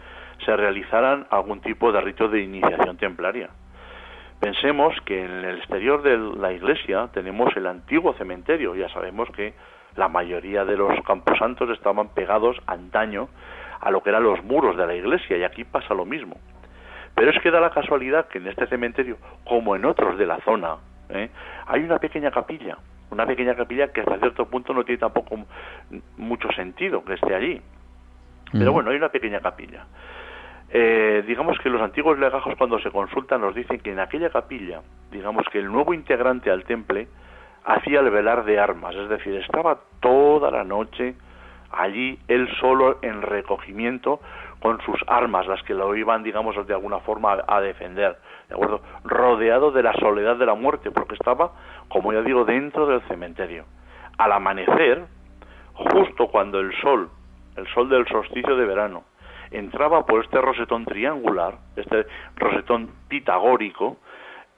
se 0.45 0.57
realizaran 0.57 1.27
algún 1.31 1.61
tipo 1.61 1.93
de 1.93 2.01
rito 2.01 2.29
de 2.29 2.41
iniciación 2.41 2.97
templaria. 2.97 3.51
Pensemos 4.43 4.93
que 5.05 5.25
en 5.25 5.45
el 5.45 5.59
exterior 5.59 6.03
de 6.03 6.19
la 6.19 6.53
iglesia 6.53 7.09
tenemos 7.15 7.57
el 7.57 7.65
antiguo 7.69 8.13
cementerio. 8.15 8.75
Ya 8.75 8.89
sabemos 8.89 9.29
que 9.31 9.55
la 9.95 10.09
mayoría 10.09 10.65
de 10.65 10.77
los 10.77 11.01
camposantos 11.05 11.71
estaban 11.71 12.09
pegados 12.09 12.57
antaño 12.67 13.29
a 13.81 13.93
lo 13.93 14.03
que 14.03 14.11
eran 14.11 14.25
los 14.25 14.43
muros 14.43 14.77
de 14.77 14.85
la 14.85 14.97
iglesia 14.97 15.37
y 15.37 15.45
aquí 15.45 15.63
pasa 15.63 15.95
lo 15.95 16.05
mismo. 16.05 16.41
Pero 17.15 17.31
es 17.31 17.41
que 17.41 17.53
da 17.53 17.61
la 17.61 17.71
casualidad 17.71 18.27
que 18.27 18.39
en 18.39 18.49
este 18.49 18.67
cementerio, 18.67 19.17
como 19.45 19.77
en 19.77 19.85
otros 19.85 20.19
de 20.19 20.27
la 20.27 20.41
zona, 20.41 20.79
¿eh? 21.11 21.31
hay 21.69 21.85
una 21.85 22.01
pequeña 22.01 22.33
capilla 22.33 22.79
una 23.13 23.27
pequeña 23.27 23.55
capilla 23.55 23.93
que 23.93 24.01
hasta 24.01 24.19
cierto 24.19 24.47
punto 24.47 24.73
no 24.73 24.85
tiene 24.85 24.99
tampoco 24.99 25.39
mucho 26.17 26.49
sentido 26.53 27.05
que 27.05 27.13
esté 27.13 27.35
allí. 27.35 27.61
Pero 28.51 28.73
bueno, 28.73 28.91
hay 28.91 28.97
una 28.97 29.11
pequeña 29.11 29.41
capilla. 29.41 29.85
Eh, 30.75 31.23
digamos 31.27 31.59
que 31.59 31.69
los 31.69 31.83
antiguos 31.83 32.19
legajos 32.19 32.55
cuando 32.57 32.79
se 32.79 32.91
consultan 32.91 33.43
nos 33.43 33.55
dicen 33.55 33.79
que 33.81 33.93
en 33.93 34.01
aquella 34.01 34.31
capilla, 34.31 34.81
digamos 35.11 35.45
que 35.53 35.59
el 35.59 35.71
nuevo 35.71 35.93
integrante 35.93 36.51
al 36.51 36.65
temple 36.65 37.09
hacía 37.65 38.01
el 38.01 38.11
velar 38.11 38.45
de 38.45 38.59
armas, 38.59 38.95
es 38.97 39.11
decir, 39.11 39.37
estaba 39.37 39.81
toda 40.01 40.51
la 40.51 40.65
noche 40.65 41.15
allí 41.73 42.19
él 42.29 42.49
solo 42.59 42.99
en 43.03 43.21
recogimiento 43.21 44.21
con 44.61 44.81
sus 44.83 44.99
armas, 45.09 45.47
las 45.47 45.63
que 45.65 45.75
lo 45.75 45.95
iban, 45.95 46.23
digamos, 46.23 46.55
de 46.67 46.73
alguna 46.73 47.01
forma 47.01 47.37
a, 47.47 47.61
defender, 47.61 48.17
¿de 48.49 48.55
acuerdo? 48.55 48.81
Rodeado 49.05 49.73
de 49.73 49.83
la 49.83 49.93
soledad 49.95 50.37
de 50.37 50.47
la 50.47 50.55
muerte, 50.55 50.91
porque 50.91 51.15
estaba, 51.15 51.53
como 51.89 52.13
ya 52.13 52.23
digo, 52.23 52.45
dentro 52.45 52.87
del 52.87 53.03
cementerio. 53.09 53.65
Al 54.19 54.33
amanecer, 54.33 55.05
justo 55.75 56.29
cuando 56.29 56.61
el 56.61 56.73
sol, 56.81 57.11
el 57.57 57.67
sol 57.75 57.89
del 57.89 58.07
solsticio 58.07 58.57
de 58.57 58.65
verano, 58.65 59.03
entraba 59.53 60.07
por 60.07 60.25
este 60.25 60.41
rosetón 60.41 60.85
triangular, 60.85 61.55
este 61.77 62.07
rosetón 62.37 62.91
pitagórico, 63.09 63.99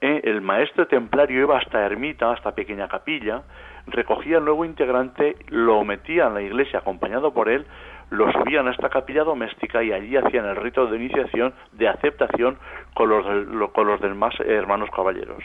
eh, 0.01 0.21
el 0.25 0.41
maestro 0.41 0.87
templario 0.87 1.43
iba 1.43 1.59
hasta 1.59 1.85
ermita, 1.85 2.33
hasta 2.33 2.55
pequeña 2.55 2.89
capilla, 2.89 3.43
recogía 3.87 4.39
el 4.39 4.45
nuevo 4.45 4.65
integrante, 4.65 5.37
lo 5.49 5.85
metía 5.85 6.27
en 6.27 6.35
la 6.35 6.43
iglesia 6.43 6.81
acompañado 6.81 7.33
por 7.33 7.49
él, 7.49 7.67
lo 8.11 8.31
subían 8.33 8.69
a 8.69 8.73
esta 8.73 8.91
capilla 8.91 9.25
doméstica 9.25 9.83
y 9.83 9.93
allí 9.93 10.17
hacían 10.17 10.47
el 10.47 10.57
rito 10.57 10.87
de 10.87 10.97
iniciación, 10.97 11.55
de 11.73 11.89
aceptación 11.89 12.59
con 12.95 13.09
los, 13.09 13.71
con 13.73 13.87
los 13.87 14.01
demás 14.01 14.35
hermanos 14.41 14.91
caballeros. 14.91 15.43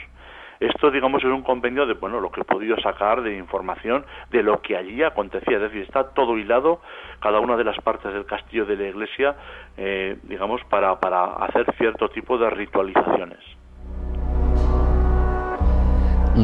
Esto, 0.60 0.92
digamos, 0.92 1.24
es 1.24 1.30
un 1.30 1.42
compendio 1.42 1.86
de 1.86 1.94
bueno, 1.94 2.20
lo 2.20 2.32
que 2.32 2.42
he 2.42 2.44
podido 2.44 2.76
sacar 2.82 3.22
de 3.22 3.38
información 3.38 4.06
de 4.30 4.44
lo 4.44 4.62
que 4.62 4.76
allí 4.76 5.02
acontecía. 5.04 5.56
Es 5.56 5.64
decir, 5.64 5.84
está 5.84 6.10
todo 6.10 6.38
hilado, 6.38 6.82
cada 7.22 7.40
una 7.40 7.56
de 7.56 7.64
las 7.64 7.78
partes 7.80 8.14
del 8.14 8.26
castillo 8.26 8.66
de 8.66 8.76
la 8.76 8.88
iglesia, 8.90 9.36
eh, 9.78 10.18
digamos, 10.24 10.62
para, 10.70 11.00
para 11.00 11.26
hacer 11.46 11.66
cierto 11.78 12.10
tipo 12.10 12.38
de 12.38 12.50
ritualizaciones 12.50 13.40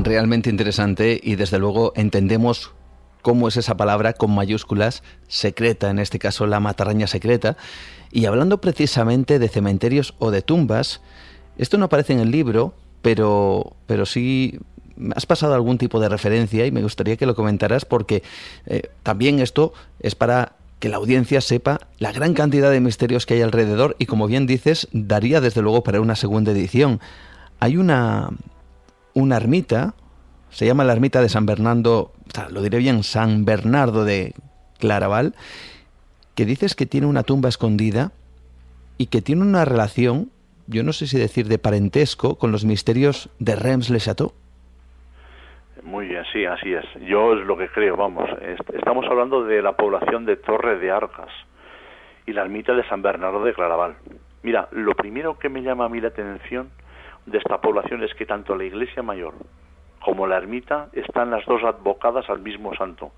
realmente 0.03 0.49
interesante 0.49 1.19
y 1.21 1.35
desde 1.35 1.57
luego 1.59 1.93
entendemos 1.95 2.73
cómo 3.21 3.47
es 3.47 3.57
esa 3.57 3.77
palabra 3.77 4.13
con 4.13 4.33
mayúsculas, 4.35 5.03
secreta, 5.27 5.89
en 5.89 5.99
este 5.99 6.19
caso 6.19 6.45
la 6.45 6.59
matarraña 6.59 7.07
secreta. 7.07 7.57
Y 8.11 8.25
hablando 8.25 8.59
precisamente 8.61 9.39
de 9.39 9.47
cementerios 9.47 10.13
o 10.19 10.31
de 10.31 10.41
tumbas, 10.41 11.01
esto 11.57 11.77
no 11.77 11.85
aparece 11.85 12.13
en 12.13 12.19
el 12.19 12.31
libro, 12.31 12.73
pero, 13.05 13.75
pero 13.85 14.07
sí 14.07 14.57
has 15.15 15.27
pasado 15.27 15.53
algún 15.53 15.77
tipo 15.77 15.99
de 15.99 16.09
referencia 16.09 16.65
y 16.65 16.71
me 16.71 16.81
gustaría 16.81 17.17
que 17.17 17.27
lo 17.27 17.35
comentaras 17.35 17.85
porque 17.85 18.23
eh, 18.65 18.89
también 19.03 19.39
esto 19.39 19.73
es 19.99 20.15
para 20.15 20.53
que 20.79 20.89
la 20.89 20.97
audiencia 20.97 21.39
sepa 21.39 21.81
la 21.99 22.11
gran 22.11 22.33
cantidad 22.33 22.71
de 22.71 22.79
misterios 22.79 23.27
que 23.27 23.35
hay 23.35 23.43
alrededor 23.43 23.95
y 23.99 24.07
como 24.07 24.25
bien 24.25 24.47
dices, 24.47 24.87
daría 24.91 25.39
desde 25.39 25.61
luego 25.61 25.83
para 25.83 26.01
una 26.01 26.15
segunda 26.15 26.51
edición. 26.51 26.99
Hay 27.59 27.77
una, 27.77 28.31
una 29.13 29.37
ermita, 29.37 29.93
se 30.49 30.65
llama 30.65 30.83
la 30.83 30.93
ermita 30.93 31.21
de 31.21 31.29
San 31.29 31.45
Bernardo, 31.45 32.11
lo 32.49 32.63
diré 32.63 32.79
bien, 32.79 33.03
San 33.03 33.45
Bernardo 33.45 34.03
de 34.03 34.33
Claraval, 34.79 35.35
que 36.33 36.47
dices 36.47 36.73
que 36.73 36.87
tiene 36.87 37.05
una 37.05 37.21
tumba 37.21 37.49
escondida 37.49 38.13
y 38.97 39.05
que 39.05 39.21
tiene 39.21 39.43
una 39.43 39.63
relación, 39.63 40.31
yo 40.67 40.83
no 40.83 40.93
sé 40.93 41.07
si 41.07 41.17
decir 41.19 41.47
de 41.47 41.59
parentesco, 41.59 42.37
con 42.37 42.51
los 42.51 42.65
misterios 42.65 43.29
de 43.39 43.55
Reims-le-Château. 43.55 44.31
Muy 45.83 46.07
bien, 46.07 46.23
sí, 46.33 46.45
así 46.45 46.73
es. 46.73 46.85
Yo 47.07 47.33
es 47.33 47.45
lo 47.45 47.57
que 47.57 47.69
creo, 47.69 47.95
vamos. 47.95 48.29
Estamos 48.73 49.05
hablando 49.05 49.43
de 49.43 49.61
la 49.61 49.73
población 49.73 50.25
de 50.25 50.35
Torre 50.35 50.79
de 50.79 50.91
Arcas 50.91 51.29
y 52.25 52.33
la 52.33 52.41
ermita 52.41 52.73
de 52.73 52.83
San 52.87 53.01
Bernardo 53.01 53.43
de 53.43 53.53
Claraval. 53.53 53.95
Mira, 54.41 54.67
lo 54.71 54.93
primero 54.95 55.37
que 55.37 55.49
me 55.49 55.61
llama 55.61 55.85
a 55.85 55.89
mí 55.89 56.01
la 56.01 56.07
atención 56.07 56.69
de 57.25 57.37
esta 57.37 57.61
población 57.61 58.03
es 58.03 58.13
que 58.15 58.25
tanto 58.25 58.55
la 58.55 58.63
iglesia 58.63 59.03
mayor 59.03 59.33
como 60.03 60.27
la 60.27 60.37
ermita 60.37 60.89
están 60.93 61.31
las 61.31 61.45
dos 61.45 61.63
advocadas 61.63 62.29
al 62.29 62.39
mismo 62.39 62.75
santo. 62.75 63.11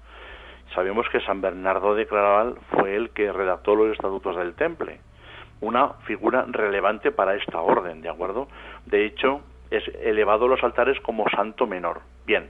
Sabemos 0.73 1.05
que 1.11 1.19
San 1.21 1.41
Bernardo 1.41 1.95
de 1.95 2.07
Claraval 2.07 2.55
fue 2.71 2.95
el 2.95 3.09
que 3.09 3.31
redactó 3.31 3.75
los 3.75 3.91
estatutos 3.91 4.35
del 4.37 4.53
temple, 4.53 4.99
una 5.61 5.89
figura 6.05 6.45
relevante 6.47 7.11
para 7.11 7.35
esta 7.35 7.59
orden, 7.61 8.01
¿de 8.01 8.09
acuerdo? 8.09 8.47
De 8.85 9.05
hecho, 9.05 9.41
es 9.71 9.83
elevado 10.01 10.45
a 10.45 10.49
los 10.49 10.63
altares 10.63 10.99
como 11.01 11.27
santo 11.29 11.67
menor. 11.67 12.01
Bien, 12.25 12.49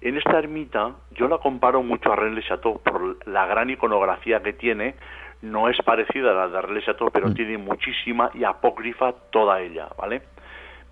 en 0.00 0.16
esta 0.16 0.38
ermita 0.38 0.92
yo 1.12 1.28
la 1.28 1.38
comparo 1.38 1.82
mucho 1.82 2.12
a 2.12 2.16
Rennes 2.16 2.46
Chateau 2.46 2.80
por 2.82 3.26
la 3.26 3.46
gran 3.46 3.70
iconografía 3.70 4.42
que 4.42 4.52
tiene, 4.52 4.94
no 5.42 5.68
es 5.68 5.76
parecida 5.82 6.30
a 6.30 6.34
la 6.34 6.48
de 6.48 6.62
Rennes 6.62 6.84
Chateau, 6.84 7.10
pero 7.10 7.28
mm. 7.28 7.34
tiene 7.34 7.58
muchísima 7.58 8.30
y 8.34 8.44
apócrifa 8.44 9.12
toda 9.30 9.60
ella, 9.60 9.88
¿vale? 9.98 10.22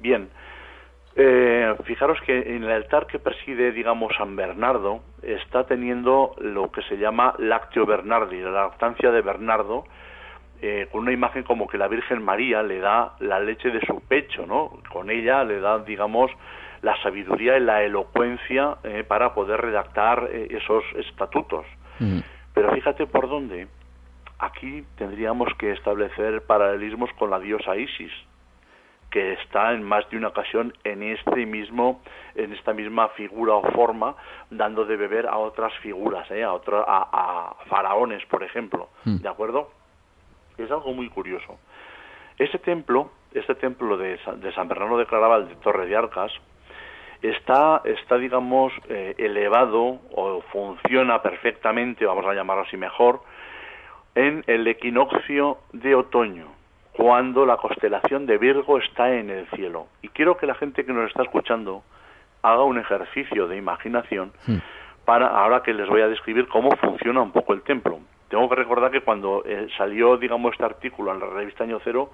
Bien, 0.01 0.29
eh, 1.17 1.75
fijaros 1.85 2.21
que 2.23 2.57
en 2.57 2.65
el 2.65 2.71
altar 2.71 3.07
que 3.07 3.19
preside, 3.19 3.73
digamos, 3.73 4.15
San 4.17 4.35
Bernardo, 4.35 5.03
está 5.23 5.65
teniendo 5.65 6.35
lo 6.39 6.73
que 6.73 6.83
se 6.83 6.97
llama 6.97 7.35
Lactio 7.39 7.87
Bernardi, 7.87 8.41
la 8.41 8.51
lactancia 8.51 9.13
de 9.13 9.23
Bernardo, 9.23 9.85
eh, 10.63 10.89
con 10.91 11.03
una 11.03 11.13
imagen 11.13 11.43
como 11.43 11.67
que 11.67 11.79
la 11.79 11.89
Virgen 11.89 12.23
María 12.23 12.63
le 12.63 12.79
da 12.81 13.15
la 13.21 13.41
leche 13.41 13.71
de 13.71 13.81
su 13.87 14.01
pecho, 14.01 14.47
¿no? 14.47 14.79
Con 14.93 15.11
ella 15.11 15.45
le 15.45 15.61
da, 15.61 15.79
digamos, 15.79 16.31
la 16.83 17.01
sabiduría 17.03 17.57
y 17.57 17.61
la 17.61 17.83
elocuencia 17.83 18.77
eh, 18.85 19.05
para 19.07 19.35
poder 19.35 19.61
redactar 19.61 20.29
esos 20.33 20.85
estatutos. 20.97 21.67
Mm. 21.99 22.21
Pero 22.53 22.73
fíjate 22.73 23.07
por 23.07 23.29
dónde. 23.29 23.69
Aquí 24.39 24.85
tendríamos 24.97 25.49
que 25.59 25.73
establecer 25.73 26.43
paralelismos 26.43 27.11
con 27.15 27.31
la 27.31 27.39
diosa 27.39 27.77
Isis 27.77 28.13
que 29.15 29.35
está 29.35 29.73
en 29.73 29.85
más 29.85 30.11
de 30.11 30.17
una 30.17 30.27
ocasión 30.27 30.73
en 30.83 31.05
este 31.05 31.47
mismo 31.47 32.03
en 32.35 32.53
esta 32.53 32.73
misma 32.73 33.11
figura 33.11 33.55
o 33.55 33.63
forma 33.71 34.17
dando 34.51 34.85
de 34.85 34.97
beber 34.97 35.29
a 35.29 35.39
otras 35.39 35.73
figuras 35.75 36.29
¿eh? 36.33 36.43
a 36.43 36.53
otros 36.53 36.85
a, 36.85 37.55
faraones 37.69 38.27
por 38.27 38.43
ejemplo 38.43 38.89
hmm. 39.05 39.19
de 39.19 39.29
acuerdo 39.29 39.71
es 40.59 40.71
algo 40.71 40.93
muy 40.93 41.09
curioso 41.09 41.59
ese 42.39 42.59
templo 42.59 43.11
este 43.33 43.55
templo 43.55 43.97
de, 43.97 44.19
San 44.55 44.69
Bernardo 44.69 44.99
de 44.99 45.07
Claraval 45.07 45.49
de 45.49 45.57
Torre 45.57 45.87
de 45.87 45.97
Arcas 45.97 46.33
está 47.23 47.83
está 47.85 48.19
digamos 48.19 48.73
eh, 48.89 49.15
elevado 49.19 50.01
o 50.13 50.43
funciona 50.53 51.23
perfectamente 51.23 52.07
vamos 52.07 52.27
a 52.27 52.35
llamarlo 52.35 52.63
así 52.63 52.77
mejor 52.77 53.23
en 54.15 54.45
el 54.47 54.67
equinoccio 54.67 55.59
de 55.73 55.95
otoño 55.95 56.47
cuando 56.97 57.45
la 57.45 57.57
constelación 57.57 58.25
de 58.27 58.39
Virgo 58.39 58.79
está 58.79 59.13
en 59.13 59.29
el 59.29 59.47
cielo. 59.49 59.89
Y 60.01 60.09
quiero 60.09 60.37
que 60.37 60.47
la 60.47 60.55
gente 60.55 60.85
que 60.85 60.93
nos 60.93 61.09
está 61.09 61.23
escuchando 61.25 61.83
haga 62.43 62.63
un 62.63 62.79
ejercicio 62.79 63.49
de 63.49 63.57
imaginación 63.57 64.33
hmm. 64.47 64.59
para 65.05 65.27
ahora 65.27 65.63
que 65.63 65.75
les 65.75 65.89
voy 65.89 66.03
a 66.03 66.09
describir 66.09 66.47
cómo 66.47 66.71
funciona 66.77 67.21
un 67.21 67.33
poco 67.33 67.53
el 67.53 67.63
templo. 67.63 67.99
Tengo 68.29 68.49
que 68.49 68.55
recordar 68.57 68.91
que 68.91 69.01
cuando 69.01 69.43
eh, 69.45 69.69
salió, 69.77 70.17
digamos, 70.17 70.53
este 70.53 70.65
artículo 70.65 71.13
en 71.13 71.21
la 71.21 71.27
revista 71.27 71.65
Año 71.65 71.81
Cero, 71.85 72.11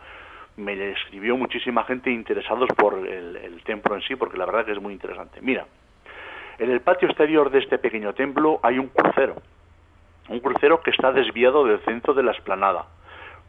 me 0.56 0.90
escribió 0.90 1.36
muchísima 1.36 1.84
gente 1.84 2.10
interesados 2.10 2.68
por 2.76 2.94
el, 2.94 3.36
el 3.36 3.62
templo 3.62 3.94
en 3.94 4.02
sí, 4.02 4.16
porque 4.16 4.36
la 4.36 4.46
verdad 4.46 4.66
que 4.66 4.72
es 4.72 4.80
muy 4.80 4.92
interesante. 4.92 5.40
Mira, 5.40 5.66
en 6.58 6.70
el 6.70 6.80
patio 6.80 7.08
exterior 7.08 7.50
de 7.50 7.60
este 7.60 7.78
pequeño 7.78 8.12
templo 8.12 8.60
hay 8.62 8.78
un 8.78 8.88
crucero, 8.88 9.36
un 10.28 10.40
crucero 10.40 10.80
que 10.80 10.90
está 10.90 11.12
desviado 11.12 11.64
del 11.64 11.80
centro 11.80 12.12
de 12.12 12.22
la 12.22 12.32
esplanada 12.32 12.86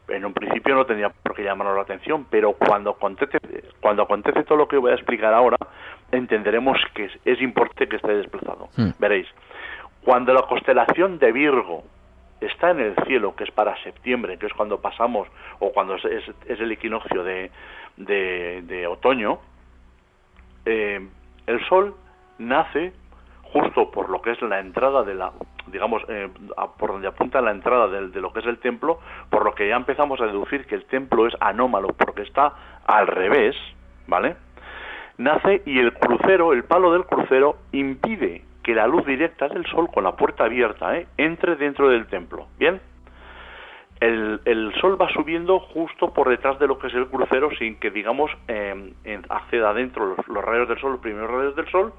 en 0.08 0.24
un 0.24 0.32
principio 0.32 0.74
no 0.74 0.84
tenía 0.84 1.08
por 1.10 1.34
qué 1.34 1.44
llamarnos 1.44 1.76
la 1.76 1.82
atención, 1.82 2.26
pero 2.30 2.52
cuando 2.54 2.90
acontece, 2.90 3.38
cuando 3.80 4.02
acontece 4.02 4.44
todo 4.44 4.58
lo 4.58 4.68
que 4.68 4.76
voy 4.76 4.90
a 4.90 4.94
explicar 4.94 5.32
ahora, 5.32 5.56
entenderemos 6.10 6.78
que 6.94 7.10
es, 7.24 7.40
importante 7.40 7.88
que 7.88 7.96
esté 7.96 8.14
desplazado. 8.14 8.68
Hmm. 8.76 8.90
Veréis, 8.98 9.26
cuando 10.04 10.34
la 10.34 10.42
constelación 10.42 11.18
de 11.18 11.32
Virgo 11.32 11.84
está 12.46 12.70
en 12.70 12.80
el 12.80 12.94
cielo, 13.06 13.34
que 13.36 13.44
es 13.44 13.50
para 13.50 13.76
septiembre, 13.82 14.38
que 14.38 14.46
es 14.46 14.52
cuando 14.54 14.80
pasamos, 14.80 15.28
o 15.58 15.72
cuando 15.72 15.96
es, 15.96 16.24
el 16.46 16.72
equinoccio 16.72 17.22
de, 17.22 17.50
de, 17.96 18.86
otoño, 18.86 19.38
eh, 20.64 21.06
el 21.46 21.66
Sol 21.68 21.94
nace 22.38 22.92
justo 23.42 23.90
por 23.90 24.08
lo 24.08 24.22
que 24.22 24.32
es 24.32 24.42
la 24.42 24.60
entrada 24.60 25.02
de 25.02 25.14
la 25.14 25.32
digamos, 25.66 26.02
eh, 26.08 26.28
por 26.78 26.92
donde 26.92 27.06
apunta 27.06 27.40
la 27.40 27.52
entrada 27.52 27.86
de, 27.86 28.08
de, 28.08 28.20
lo 28.20 28.32
que 28.32 28.40
es 28.40 28.46
el 28.46 28.58
templo, 28.58 28.98
por 29.30 29.44
lo 29.44 29.54
que 29.54 29.68
ya 29.68 29.76
empezamos 29.76 30.20
a 30.20 30.26
deducir 30.26 30.66
que 30.66 30.74
el 30.74 30.84
templo 30.86 31.26
es 31.26 31.34
anómalo, 31.40 31.88
porque 31.88 32.22
está 32.22 32.52
al 32.84 33.06
revés, 33.06 33.54
¿vale? 34.08 34.36
Nace 35.18 35.62
y 35.64 35.78
el 35.78 35.92
crucero, 35.94 36.52
el 36.52 36.64
palo 36.64 36.92
del 36.92 37.04
crucero, 37.04 37.58
impide 37.70 38.42
que 38.62 38.74
la 38.74 38.86
luz 38.86 39.04
directa 39.06 39.48
del 39.48 39.66
sol 39.66 39.88
con 39.92 40.04
la 40.04 40.16
puerta 40.16 40.44
abierta 40.44 40.96
¿eh? 40.96 41.06
entre 41.16 41.56
dentro 41.56 41.88
del 41.88 42.06
templo. 42.06 42.46
¿Bien? 42.58 42.80
El, 44.00 44.40
el, 44.44 44.72
sol 44.80 45.00
va 45.00 45.08
subiendo 45.10 45.60
justo 45.60 46.12
por 46.12 46.28
detrás 46.28 46.58
de 46.58 46.66
lo 46.66 46.78
que 46.78 46.88
es 46.88 46.94
el 46.94 47.06
crucero 47.06 47.50
sin 47.56 47.76
que, 47.78 47.90
digamos, 47.90 48.30
eh, 48.48 48.92
acceda 49.28 49.70
adentro 49.70 50.16
los, 50.16 50.28
los, 50.28 50.44
rayos 50.44 50.68
del 50.68 50.80
sol, 50.80 50.92
los 50.92 51.00
primeros 51.00 51.30
rayos 51.30 51.54
del 51.54 51.70
sol, 51.70 51.92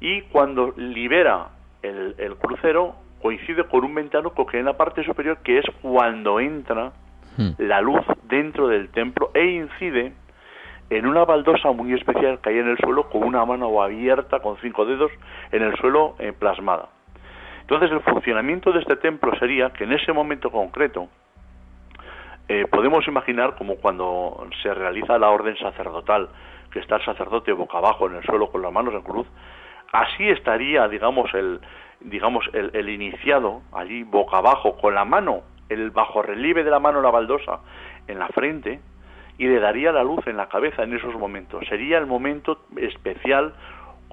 y 0.00 0.22
cuando 0.22 0.74
libera 0.76 1.48
el, 1.82 2.14
el 2.18 2.36
crucero, 2.36 2.96
coincide 3.20 3.64
con 3.64 3.84
un 3.84 3.94
ventano 3.94 4.32
que 4.32 4.58
en 4.58 4.66
la 4.66 4.76
parte 4.76 5.04
superior 5.04 5.38
que 5.38 5.58
es 5.58 5.64
cuando 5.82 6.40
entra 6.40 6.92
hmm. 7.36 7.50
la 7.58 7.80
luz 7.80 8.04
dentro 8.24 8.68
del 8.68 8.90
templo 8.90 9.30
e 9.34 9.44
incide 9.44 10.12
en 10.90 11.06
una 11.06 11.24
baldosa 11.24 11.70
muy 11.72 11.92
especial 11.92 12.40
que 12.40 12.50
hay 12.50 12.58
en 12.58 12.68
el 12.68 12.78
suelo 12.78 13.08
con 13.10 13.22
una 13.24 13.44
mano 13.44 13.82
abierta 13.82 14.40
con 14.40 14.56
cinco 14.58 14.86
dedos 14.86 15.10
en 15.52 15.62
el 15.62 15.76
suelo 15.76 16.14
eh, 16.18 16.32
plasmada. 16.32 16.88
Entonces 17.60 17.90
el 17.90 18.00
funcionamiento 18.00 18.72
de 18.72 18.80
este 18.80 18.96
templo 18.96 19.36
sería 19.38 19.70
que 19.70 19.84
en 19.84 19.92
ese 19.92 20.12
momento 20.12 20.50
concreto 20.50 21.08
eh, 22.48 22.66
podemos 22.70 23.06
imaginar 23.06 23.56
como 23.56 23.76
cuando 23.76 24.48
se 24.62 24.72
realiza 24.72 25.18
la 25.18 25.28
orden 25.28 25.54
sacerdotal, 25.58 26.30
que 26.72 26.78
está 26.78 26.96
el 26.96 27.04
sacerdote 27.04 27.52
boca 27.52 27.76
abajo 27.76 28.06
en 28.06 28.16
el 28.16 28.24
suelo 28.24 28.50
con 28.50 28.62
las 28.62 28.72
manos 28.72 28.94
en 28.94 29.02
cruz, 29.02 29.26
así 29.92 30.28
estaría, 30.30 30.88
digamos, 30.88 31.32
el, 31.34 31.60
digamos, 32.00 32.48
el, 32.54 32.88
iniciado 32.88 33.60
allí 33.72 34.02
boca 34.02 34.38
abajo, 34.38 34.78
con 34.78 34.94
la 34.94 35.04
mano, 35.04 35.42
el 35.68 35.90
bajo 35.90 36.22
relieve 36.22 36.64
de 36.64 36.70
la 36.70 36.80
mano, 36.80 37.02
la 37.02 37.10
baldosa, 37.10 37.60
en 38.06 38.18
la 38.18 38.28
frente, 38.28 38.80
y 39.38 39.46
le 39.46 39.60
daría 39.60 39.92
la 39.92 40.02
luz 40.02 40.26
en 40.26 40.36
la 40.36 40.48
cabeza 40.48 40.82
en 40.82 40.94
esos 40.94 41.14
momentos. 41.14 41.64
Sería 41.68 41.98
el 41.98 42.06
momento 42.06 42.64
especial, 42.76 43.54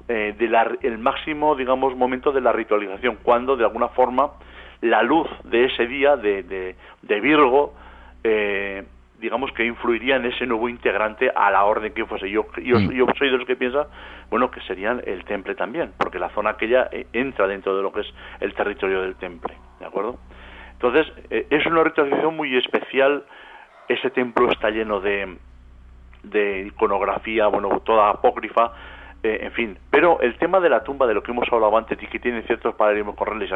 eh, 0.07 0.35
de 0.37 0.77
el 0.87 0.99
máximo, 0.99 1.55
digamos, 1.55 1.95
momento 1.95 2.31
de 2.31 2.41
la 2.41 2.51
ritualización, 2.51 3.17
cuando 3.23 3.57
de 3.57 3.65
alguna 3.65 3.89
forma 3.89 4.33
la 4.81 5.01
luz 5.01 5.27
de 5.43 5.65
ese 5.65 5.87
día 5.87 6.15
de, 6.15 6.43
de, 6.43 7.21
Virgo 7.21 7.73
eh, 8.23 8.83
digamos 9.19 9.51
que 9.53 9.65
influiría 9.65 10.17
en 10.17 10.25
ese 10.25 10.45
nuevo 10.45 10.69
integrante 10.69 11.31
a 11.33 11.49
la 11.49 11.63
orden 11.63 11.93
que 11.93 12.05
fuese. 12.05 12.29
Yo, 12.29 12.45
yo, 12.61 12.79
mm. 12.79 12.91
yo 12.91 13.07
soy 13.17 13.31
de 13.31 13.37
los 13.37 13.47
que 13.47 13.55
piensa, 13.55 13.87
bueno, 14.29 14.51
que 14.51 14.61
serían 14.61 15.01
el 15.05 15.23
temple 15.25 15.55
también, 15.55 15.93
porque 15.97 16.19
la 16.19 16.29
zona 16.29 16.51
aquella 16.51 16.89
eh, 16.91 17.07
entra 17.13 17.47
dentro 17.47 17.75
de 17.75 17.81
lo 17.81 17.91
que 17.91 18.01
es 18.01 18.13
el 18.41 18.53
territorio 18.53 19.01
del 19.01 19.15
temple, 19.15 19.55
¿de 19.79 19.85
acuerdo? 19.85 20.19
Entonces, 20.73 21.11
eh, 21.29 21.47
es 21.49 21.65
una 21.65 21.83
ritualización 21.83 22.35
muy 22.35 22.55
especial, 22.57 23.23
ese 23.87 24.09
templo 24.09 24.51
está 24.51 24.69
lleno 24.69 24.99
de, 24.99 25.37
de 26.23 26.67
iconografía, 26.67 27.47
bueno, 27.47 27.79
toda 27.81 28.09
apócrifa, 28.09 28.71
eh, 29.23 29.39
en 29.41 29.51
fin. 29.53 29.77
Pero 29.89 30.19
el 30.21 30.37
tema 30.37 30.59
de 30.59 30.69
la 30.69 30.83
tumba, 30.83 31.07
de 31.07 31.13
lo 31.13 31.23
que 31.23 31.31
hemos 31.31 31.51
hablado 31.51 31.77
antes 31.77 32.01
y 32.01 32.07
que 32.07 32.19
tiene 32.19 32.43
ciertos 32.43 32.75
paralelismos 32.75 33.15
con 33.15 33.27
René 33.27 33.47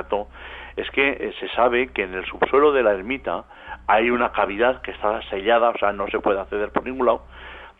es 0.75 0.89
que 0.91 1.33
se 1.39 1.47
sabe 1.49 1.89
que 1.89 2.03
en 2.03 2.13
el 2.13 2.25
subsuelo 2.25 2.71
de 2.71 2.83
la 2.83 2.93
ermita 2.93 3.43
hay 3.87 4.09
una 4.09 4.31
cavidad 4.31 4.81
que 4.81 4.91
está 4.91 5.21
sellada, 5.29 5.69
o 5.69 5.77
sea, 5.77 5.91
no 5.91 6.07
se 6.07 6.19
puede 6.19 6.39
acceder 6.39 6.71
por 6.71 6.85
ningún 6.85 7.05
lado, 7.05 7.23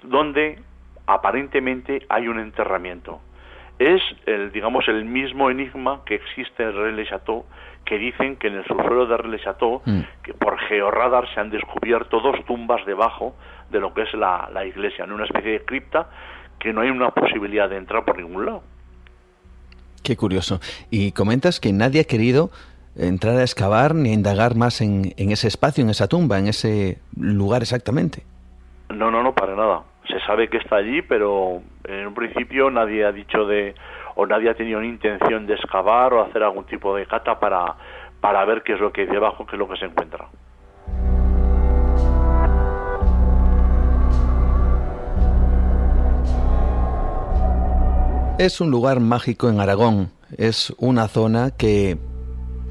donde 0.03 0.59
aparentemente 1.07 2.05
hay 2.09 2.27
un 2.27 2.39
enterramiento. 2.39 3.21
es 3.79 4.01
el, 4.25 4.51
digamos, 4.51 4.87
el 4.87 5.05
mismo 5.05 5.49
enigma 5.49 6.01
que 6.05 6.15
existe 6.15 6.63
en 6.63 6.73
Rennes-le-Château, 6.73 7.45
que 7.85 7.97
dicen 7.97 8.35
que 8.35 8.47
en 8.47 8.55
el 8.55 8.65
subsuelo 8.65 9.07
de 9.07 9.17
Rennes-le-Château, 9.17 9.81
mm. 9.85 10.01
que 10.23 10.33
por 10.33 10.59
georradar 10.59 11.27
se 11.33 11.39
han 11.39 11.49
descubierto 11.49 12.19
dos 12.19 12.43
tumbas 12.45 12.85
debajo 12.85 13.35
de 13.71 13.79
lo 13.79 13.93
que 13.93 14.03
es 14.03 14.13
la, 14.13 14.49
la 14.53 14.65
iglesia, 14.65 15.05
en 15.05 15.11
una 15.11 15.25
especie 15.25 15.51
de 15.51 15.65
cripta 15.65 16.09
que 16.59 16.73
no 16.73 16.81
hay 16.81 16.89
una 16.89 17.11
posibilidad 17.11 17.69
de 17.69 17.77
entrar 17.77 18.05
por 18.05 18.17
ningún 18.17 18.45
lado. 18.45 18.63
Qué 20.03 20.15
curioso. 20.15 20.59
Y 20.89 21.11
comentas 21.13 21.59
que 21.59 21.73
nadie 21.73 22.01
ha 22.01 22.03
querido 22.03 22.51
entrar 22.95 23.37
a 23.37 23.43
excavar 23.43 23.95
ni 23.95 24.11
a 24.11 24.13
indagar 24.13 24.55
más 24.55 24.81
en, 24.81 25.13
en 25.17 25.31
ese 25.31 25.47
espacio, 25.47 25.83
en 25.83 25.89
esa 25.89 26.07
tumba, 26.07 26.37
en 26.37 26.47
ese 26.47 26.99
lugar 27.17 27.61
exactamente. 27.61 28.23
No, 28.89 29.11
no, 29.11 29.23
no, 29.23 29.33
para 29.33 29.55
nada. 29.55 29.83
Se 30.07 30.19
sabe 30.21 30.49
que 30.49 30.57
está 30.57 30.77
allí, 30.77 31.01
pero 31.01 31.61
en 31.87 32.07
un 32.07 32.13
principio 32.13 32.69
nadie 32.71 33.05
ha 33.05 33.11
dicho 33.11 33.45
de 33.45 33.75
o 34.19 34.25
nadie 34.27 34.49
ha 34.49 34.53
tenido 34.53 34.83
intención 34.83 35.47
de 35.47 35.53
excavar 35.53 36.13
o 36.13 36.21
hacer 36.21 36.43
algún 36.43 36.65
tipo 36.65 36.93
de 36.93 37.05
cata 37.05 37.39
para, 37.39 37.77
para 38.19 38.43
ver 38.43 38.63
qué 38.63 38.73
es 38.73 38.79
lo 38.81 38.91
que 38.91 39.01
hay 39.01 39.07
debajo, 39.07 39.45
qué 39.45 39.55
es 39.55 39.59
lo 39.59 39.69
que 39.69 39.77
se 39.77 39.85
encuentra. 39.85 40.27
Es 48.37 48.59
un 48.59 48.71
lugar 48.71 48.99
mágico 48.99 49.47
en 49.47 49.61
Aragón. 49.61 50.11
Es 50.37 50.73
una 50.77 51.07
zona 51.07 51.51
que 51.51 51.97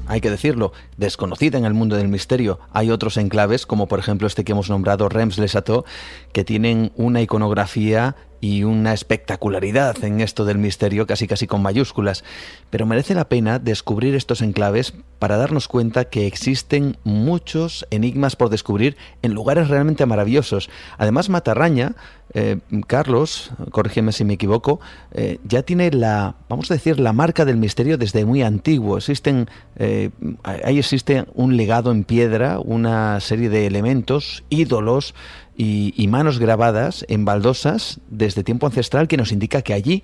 hay 0.07 0.21
que 0.21 0.29
decirlo, 0.29 0.71
desconocida 0.97 1.57
en 1.57 1.65
el 1.65 1.73
mundo 1.73 1.95
del 1.95 2.09
misterio. 2.09 2.59
Hay 2.73 2.91
otros 2.91 3.17
enclaves, 3.17 3.65
como 3.65 3.87
por 3.87 3.97
ejemplo 3.97 4.27
este 4.27 4.43
que 4.43 4.51
hemos 4.51 4.69
nombrado, 4.69 5.09
Reims-les-Châteaux, 5.09 5.85
que 6.31 6.43
tienen 6.43 6.91
una 6.95 7.21
iconografía 7.21 8.15
y 8.41 8.63
una 8.63 8.93
espectacularidad 8.93 10.03
en 10.03 10.21
esto 10.21 10.45
del 10.45 10.57
misterio, 10.57 11.07
casi 11.07 11.27
casi 11.27 11.47
con 11.47 11.61
mayúsculas. 11.61 12.23
Pero 12.69 12.85
merece 12.85 13.15
la 13.15 13.29
pena 13.29 13.59
descubrir 13.59 14.15
estos 14.15 14.41
enclaves 14.41 14.93
para 15.19 15.37
darnos 15.37 15.67
cuenta 15.67 16.05
que 16.05 16.25
existen 16.25 16.97
muchos 17.03 17.85
enigmas 17.91 18.35
por 18.35 18.49
descubrir 18.49 18.97
en 19.21 19.33
lugares 19.33 19.67
realmente 19.67 20.05
maravillosos. 20.05 20.69
Además, 20.97 21.29
Matarraña, 21.29 21.95
eh, 22.33 22.57
Carlos, 22.87 23.51
corrígeme 23.71 24.11
si 24.11 24.23
me 24.23 24.33
equivoco, 24.33 24.79
eh, 25.11 25.39
ya 25.43 25.63
tiene 25.63 25.91
la, 25.91 26.35
vamos 26.47 26.71
a 26.71 26.75
decir, 26.75 26.99
la 26.99 27.13
marca 27.13 27.45
del 27.45 27.57
misterio 27.57 27.97
desde 27.97 28.25
muy 28.25 28.41
antiguo. 28.41 28.97
Existen, 28.97 29.47
eh, 29.75 30.09
ahí 30.43 30.79
existe 30.79 31.25
un 31.33 31.57
legado 31.57 31.91
en 31.91 32.03
piedra, 32.03 32.59
una 32.59 33.19
serie 33.19 33.49
de 33.49 33.67
elementos, 33.67 34.43
ídolos, 34.49 35.13
y, 35.61 36.07
manos 36.07 36.39
grabadas 36.39 37.05
en 37.09 37.25
baldosas 37.25 37.99
desde 38.09 38.45
tiempo 38.45 38.65
ancestral 38.65 39.09
que 39.09 39.17
nos 39.17 39.33
indica 39.33 39.61
que 39.61 39.73
allí, 39.73 40.03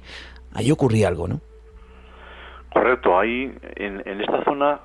allí 0.53 0.69
ocurría 0.71 1.07
algo, 1.07 1.29
¿no? 1.29 1.39
Correcto, 2.73 3.17
ahí 3.17 3.55
en, 3.77 4.01
esta 4.21 4.43
zona 4.43 4.81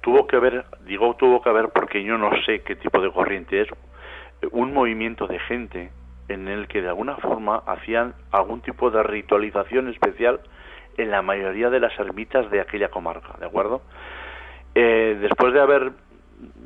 tuvo 0.00 0.26
que 0.26 0.36
haber, 0.36 0.64
digo 0.86 1.14
tuvo 1.16 1.42
que 1.42 1.48
haber 1.48 1.68
porque 1.68 2.02
yo 2.02 2.18
no 2.18 2.30
sé 2.44 2.62
qué 2.62 2.76
tipo 2.76 3.00
de 3.00 3.10
corriente 3.10 3.60
es, 3.60 3.68
un 4.52 4.72
movimiento 4.72 5.26
de 5.26 5.38
gente 5.40 5.90
en 6.28 6.48
el 6.48 6.68
que 6.68 6.82
de 6.82 6.88
alguna 6.88 7.16
forma 7.16 7.62
hacían 7.66 8.14
algún 8.32 8.60
tipo 8.60 8.90
de 8.90 9.02
ritualización 9.02 9.88
especial 9.88 10.40
en 10.96 11.10
la 11.10 11.22
mayoría 11.22 11.70
de 11.70 11.80
las 11.80 11.98
ermitas 11.98 12.50
de 12.50 12.60
aquella 12.60 12.88
comarca, 12.88 13.34
¿de 13.38 13.46
acuerdo? 13.46 13.82
Eh, 14.74 15.16
después 15.20 15.52
de 15.52 15.60
haber 15.60 15.92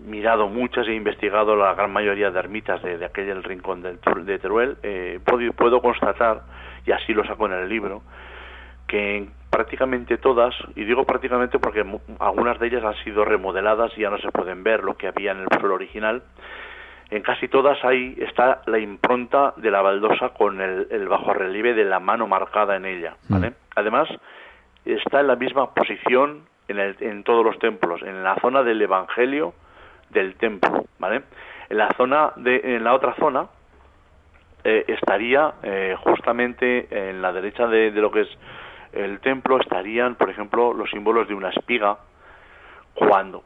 mirado 0.04 0.48
muchas 0.48 0.86
e 0.88 0.94
investigado 0.94 1.54
la 1.56 1.74
gran 1.74 1.92
mayoría 1.92 2.30
de 2.30 2.38
ermitas 2.38 2.82
de, 2.82 3.04
aquel 3.04 3.42
rincón 3.42 3.82
del, 3.82 4.00
de 4.24 4.38
Teruel, 4.38 4.76
eh, 4.82 5.20
puedo, 5.24 5.80
constatar, 5.80 6.42
y 6.86 6.92
así 6.92 7.12
lo 7.12 7.24
saco 7.24 7.46
en 7.46 7.52
el 7.52 7.68
libro, 7.68 8.02
que 8.86 9.28
prácticamente 9.50 10.16
todas, 10.18 10.54
y 10.76 10.84
digo 10.84 11.04
prácticamente 11.04 11.58
porque 11.58 11.84
algunas 12.18 12.58
de 12.58 12.68
ellas 12.68 12.84
han 12.84 12.94
sido 13.04 13.24
remodeladas 13.24 13.92
y 13.96 14.02
ya 14.02 14.10
no 14.10 14.18
se 14.18 14.30
pueden 14.30 14.62
ver 14.62 14.84
lo 14.84 14.96
que 14.96 15.08
había 15.08 15.32
en 15.32 15.40
el 15.40 15.48
suelo 15.58 15.74
original, 15.74 16.22
en 17.10 17.22
casi 17.22 17.48
todas 17.48 17.84
ahí 17.84 18.16
está 18.20 18.62
la 18.66 18.78
impronta 18.78 19.52
de 19.56 19.70
la 19.70 19.82
baldosa 19.82 20.28
con 20.30 20.60
el, 20.60 21.08
bajo 21.08 21.34
relieve 21.34 21.74
de 21.74 21.84
la 21.84 21.98
mano 21.98 22.28
marcada 22.28 22.76
en 22.76 22.86
ella. 22.86 23.16
Mm. 23.28 23.46
Además, 23.74 24.08
está 24.84 25.20
en 25.20 25.26
la 25.26 25.34
misma 25.34 25.74
posición 25.74 26.42
en, 26.68 26.78
en 26.78 27.24
todos 27.24 27.44
los 27.44 27.58
templos, 27.58 28.00
en 28.02 28.22
la 28.22 28.36
zona 28.36 28.62
del 28.62 28.80
Evangelio 28.80 29.54
del 30.10 30.36
templo, 30.36 30.84
¿vale? 30.98 31.22
En 31.68 31.78
la 31.78 31.88
zona 31.96 32.32
de, 32.36 32.60
en 32.76 32.84
la 32.84 32.94
otra 32.94 33.14
zona 33.14 33.46
eh, 34.64 34.84
estaría 34.88 35.54
eh, 35.62 35.96
justamente 36.02 36.86
en 36.90 37.22
la 37.22 37.32
derecha 37.32 37.66
de, 37.66 37.90
lo 37.92 38.10
que 38.10 38.22
es 38.22 38.28
el 38.92 39.20
templo 39.20 39.60
estarían, 39.60 40.14
por 40.14 40.30
ejemplo, 40.30 40.72
los 40.72 40.90
símbolos 40.90 41.28
de 41.28 41.34
una 41.34 41.50
espiga. 41.50 41.98
Cuando 42.94 43.44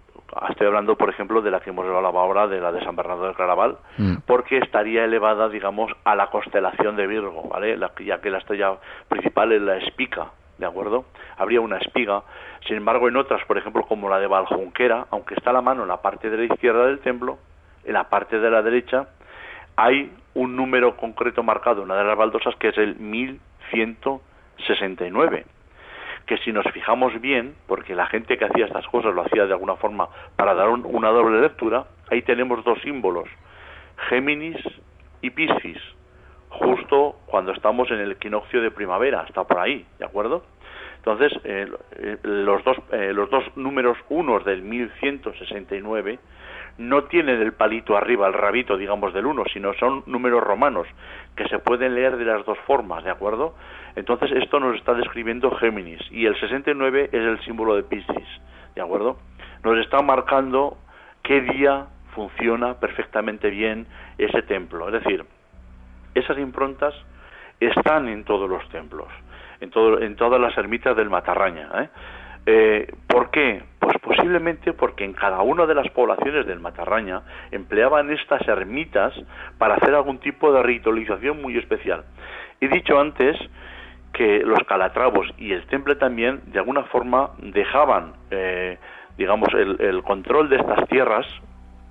estoy 0.49 0.67
hablando, 0.67 0.97
por 0.97 1.11
ejemplo, 1.11 1.43
de 1.43 1.51
la 1.51 1.61
que 1.61 1.71
hemos 1.71 1.87
hablado 1.87 2.19
ahora, 2.19 2.47
de 2.47 2.61
la 2.61 2.73
de 2.73 2.83
San 2.85 2.97
Bernardo 2.97 3.25
del 3.25 3.35
Claraval, 3.35 3.77
mm. 3.99 4.17
porque 4.27 4.59
estaría 4.59 5.05
elevada, 5.05 5.49
digamos, 5.49 5.93
a 6.05 6.15
la 6.15 6.29
constelación 6.29 6.97
de 6.97 7.07
Virgo, 7.07 7.49
¿vale? 7.49 7.77
La, 7.77 7.93
ya 8.05 8.21
que 8.21 8.31
la 8.31 8.39
estrella 8.39 8.77
principal 9.09 9.53
es 9.53 9.63
la 9.63 9.77
espica, 9.77 10.29
¿de 10.59 10.67
acuerdo? 10.67 11.05
Habría 11.37 11.61
una 11.61 11.79
espiga. 11.79 12.23
Sin 12.67 12.77
embargo, 12.77 13.09
en 13.09 13.17
otras, 13.17 13.45
por 13.47 13.59
ejemplo, 13.59 13.83
como 13.83 14.09
la 14.09 14.19
de 14.19 14.27
Valjunquera, 14.27 15.07
aunque 15.11 15.35
está 15.35 15.53
la 15.53 15.61
mano 15.61 15.83
en 15.83 15.89
la 15.89 16.01
parte 16.01 16.31
de 16.31 16.39
la 16.39 16.45
izquierda 16.45 16.87
del 16.87 17.01
templo, 17.01 17.39
en 17.85 17.93
la 17.93 18.09
parte 18.09 18.39
de 18.39 18.51
la 18.51 18.63
derecha 18.63 19.09
hay 19.77 20.13
un 20.35 20.57
número 20.57 20.97
concreto 20.97 21.43
marcado, 21.43 21.83
una 21.83 21.97
de 21.97 22.05
las 22.05 22.17
baldosas, 22.17 22.55
que 22.57 22.69
es 22.69 22.79
el 22.79 22.97
1169 24.59 25.45
que 26.27 26.39
si 26.39 26.53
nos 26.53 26.65
fijamos 26.73 27.21
bien, 27.21 27.55
porque 27.67 27.95
la 27.95 28.07
gente 28.07 28.39
que 28.39 28.47
hacía 28.47 28.65
estas 28.65 28.87
cosas 28.87 29.15
lo 29.15 29.21
hacía 29.21 29.45
de 29.45 29.53
alguna 29.53 29.77
forma 29.77 30.09
para 30.37 30.55
dar 30.55 30.71
una 30.71 31.11
doble 31.11 31.43
lectura, 31.43 31.85
ahí 32.11 32.23
tenemos 32.23 32.65
dos 32.65 32.81
símbolos, 32.81 33.29
Géminis 34.09 34.57
y 35.21 35.29
Piscis 35.29 35.79
justo 36.59 37.17
cuando 37.27 37.53
estamos 37.53 37.91
en 37.91 37.99
el 37.99 38.13
equinoccio 38.13 38.63
de 38.63 38.71
primavera, 38.71 39.25
está 39.27 39.45
por 39.45 39.59
ahí, 39.59 39.85
¿de 39.99 40.05
acuerdo? 40.05 40.45
Entonces, 40.97 41.33
eh, 41.45 41.67
eh, 41.97 42.17
los, 42.23 42.65
dos, 42.65 42.77
eh, 42.93 43.13
los 43.13 43.29
dos 43.29 43.45
números 43.57 43.99
unos 44.09 44.45
del 44.45 44.63
1169 44.63 46.19
no 46.79 47.05
tienen 47.05 47.41
el 47.41 47.53
palito 47.53 47.97
arriba, 47.97 48.27
el 48.27 48.33
rabito, 48.33 48.77
digamos, 48.77 49.15
del 49.15 49.27
uno, 49.27 49.45
sino 49.53 49.75
son 49.75 50.03
números 50.07 50.43
romanos 50.43 50.87
que 51.37 51.47
se 51.49 51.59
pueden 51.59 51.95
leer 51.95 52.17
de 52.17 52.25
las 52.25 52.45
dos 52.45 52.59
formas, 52.67 53.05
¿de 53.05 53.11
acuerdo? 53.11 53.55
Entonces, 53.97 54.33
esto 54.33 54.59
nos 54.59 54.77
está 54.77 54.95
describiendo 54.95 55.51
Géminis 55.53 56.01
y 56.11 56.27
el 56.27 56.39
69 56.39 57.11
es 57.13 57.21
el 57.21 57.41
símbolo 57.45 57.77
de 57.77 57.85
Piscis, 57.85 58.29
¿de 58.75 58.83
acuerdo? 58.83 59.19
Nos 59.63 59.79
está 59.79 60.03
marcando 60.03 60.77
qué 61.23 61.41
día 61.41 61.87
funciona 62.15 62.75
perfectamente 62.75 63.51
bien 63.51 63.87
ese 64.19 64.43
templo. 64.43 64.89
Es 64.89 65.05
decir, 65.05 65.25
esas 66.15 66.39
improntas 66.39 66.95
están 67.61 68.09
en 68.09 68.25
todos 68.25 68.49
los 68.49 68.69
templos, 68.69 69.09
en, 69.61 69.71
todo, 69.71 70.01
en 70.01 70.17
todas 70.17 70.41
las 70.41 70.57
ermitas 70.57 70.97
del 70.97 71.11
Matarraña. 71.11 71.69
¿eh? 71.75 71.89
Eh, 72.47 72.95
¿Por 73.07 73.31
qué? 73.31 73.63
Pues 73.85 73.99
posiblemente 73.99 74.73
porque 74.73 75.05
en 75.05 75.13
cada 75.13 75.43
una 75.43 75.67
de 75.67 75.75
las 75.75 75.91
poblaciones 75.91 76.47
del 76.47 76.59
Matarraña 76.59 77.21
empleaban 77.51 78.11
estas 78.11 78.41
ermitas 78.49 79.13
para 79.59 79.75
hacer 79.75 79.95
algún 79.95 80.21
tipo 80.21 80.51
de 80.55 80.63
ritualización 80.63 81.43
muy 81.43 81.59
especial. 81.59 82.03
He 82.63 82.69
dicho 82.69 82.99
antes 82.99 83.37
que 84.15 84.39
los 84.39 84.61
calatravos 84.61 85.27
y 85.37 85.53
el 85.53 85.67
temple 85.67 85.97
también 85.97 86.41
de 86.47 86.61
alguna 86.61 86.85
forma 86.85 87.33
dejaban, 87.41 88.15
eh, 88.31 88.79
digamos, 89.19 89.51
el, 89.53 90.03
control 90.03 90.49
de 90.49 90.57
estas 90.57 90.89
tierras 90.89 91.27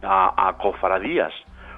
a, 0.01 0.47
a 0.47 0.57
cofradías, 0.57 1.31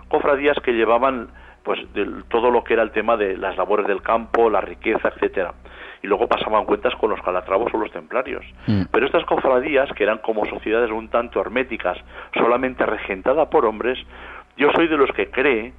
cofradías 0.07 0.57
que 0.63 0.72
llevaban 0.72 1.28
pues 1.63 1.80
de 1.93 2.24
todo 2.30 2.51
lo 2.51 2.63
que 2.63 2.76
era 2.76 2.84
el 2.84 2.91
tema 2.91 3.18
de 3.18 3.36
las 3.36 3.57
labores 3.57 3.86
del 3.86 4.01
campo, 4.01 4.49
la 4.49 4.61
riqueza, 4.61 5.09
etcétera. 5.09 5.55
Y 6.04 6.08
luego 6.08 6.28
pasaban 6.28 6.66
cuentas 6.66 6.93
con 6.96 7.10
los 7.10 7.22
calatravos 7.22 7.74
o 7.74 7.78
los 7.78 7.91
templarios. 7.91 8.46
Mm. 8.68 8.84
Pero 8.91 9.06
estas 9.06 9.26
cofradías, 9.26 9.91
que 9.93 10.04
eran 10.04 10.20
como 10.20 10.46
sociedades 10.46 10.91
un 10.91 11.10
tanto 11.10 11.41
herméticas, 11.41 11.98
solamente 12.34 12.86
regentadas 12.86 13.48
por 13.50 13.66
hombres, 13.66 13.98
yo 14.58 14.72
soy 14.74 14.88
de 14.88 14.98
los 14.98 15.12
que 15.12 15.30
cree 15.30 15.74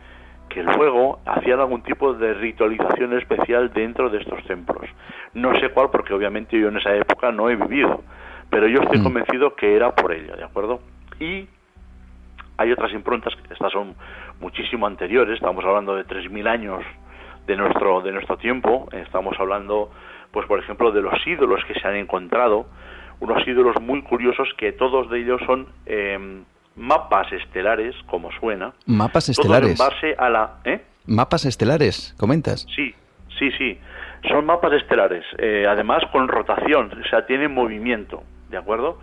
que 0.48 0.62
luego 0.62 1.20
hacían 1.26 1.60
algún 1.60 1.82
tipo 1.82 2.14
de 2.14 2.34
ritualización 2.34 3.16
especial 3.18 3.72
dentro 3.72 4.10
de 4.10 4.18
estos 4.18 4.42
templos. 4.44 4.88
No 5.34 5.54
sé 5.58 5.70
cuál, 5.70 5.90
porque 5.90 6.14
obviamente 6.14 6.58
yo 6.58 6.68
en 6.68 6.76
esa 6.76 6.94
época 6.94 7.32
no 7.32 7.50
he 7.50 7.56
vivido, 7.56 8.02
pero 8.48 8.66
yo 8.68 8.80
estoy 8.80 9.00
mm. 9.00 9.02
convencido 9.02 9.54
que 9.54 9.74
era 9.74 9.94
por 9.94 10.12
ello, 10.12 10.36
¿de 10.36 10.44
acuerdo? 10.44 10.80
Y 11.18 11.48
hay 12.58 12.72
otras 12.72 12.92
improntas, 12.92 13.34
estas 13.50 13.72
son 13.72 13.94
muchísimo 14.40 14.86
anteriores, 14.86 15.34
estamos 15.34 15.64
hablando 15.64 15.94
de 15.94 16.04
3.000 16.06 16.48
años 16.48 16.82
de 17.46 17.56
nuestro, 17.56 18.00
de 18.02 18.12
nuestro 18.12 18.36
tiempo, 18.36 18.88
estamos 18.92 19.36
hablando, 19.38 19.90
pues 20.30 20.46
por 20.46 20.58
ejemplo, 20.58 20.92
de 20.92 21.02
los 21.02 21.14
ídolos 21.26 21.64
que 21.66 21.74
se 21.74 21.86
han 21.86 21.96
encontrado, 21.96 22.66
unos 23.20 23.46
ídolos 23.46 23.80
muy 23.80 24.02
curiosos 24.02 24.48
que 24.58 24.72
todos 24.72 25.08
de 25.10 25.20
ellos 25.20 25.40
son 25.46 25.68
em, 25.86 26.44
mapas 26.74 27.32
estelares, 27.32 27.94
como 28.06 28.30
suena. 28.32 28.72
Mapas 28.86 29.28
estelares. 29.28 29.76
Todo 29.76 29.86
en 29.86 29.92
base 29.92 30.14
a 30.18 30.28
la... 30.28 30.58
¿eh? 30.64 30.82
Mapas 31.06 31.46
estelares, 31.46 32.14
comentas. 32.18 32.66
Sí, 32.74 32.94
Sí, 33.38 33.50
sí. 33.52 33.78
Son 34.28 34.44
mapas 34.44 34.72
estelares, 34.72 35.24
eh, 35.38 35.66
además 35.68 36.02
con 36.10 36.26
rotación, 36.26 36.90
o 37.00 37.08
sea, 37.08 37.26
tienen 37.26 37.52
movimiento, 37.52 38.22
¿de 38.48 38.56
acuerdo? 38.56 38.98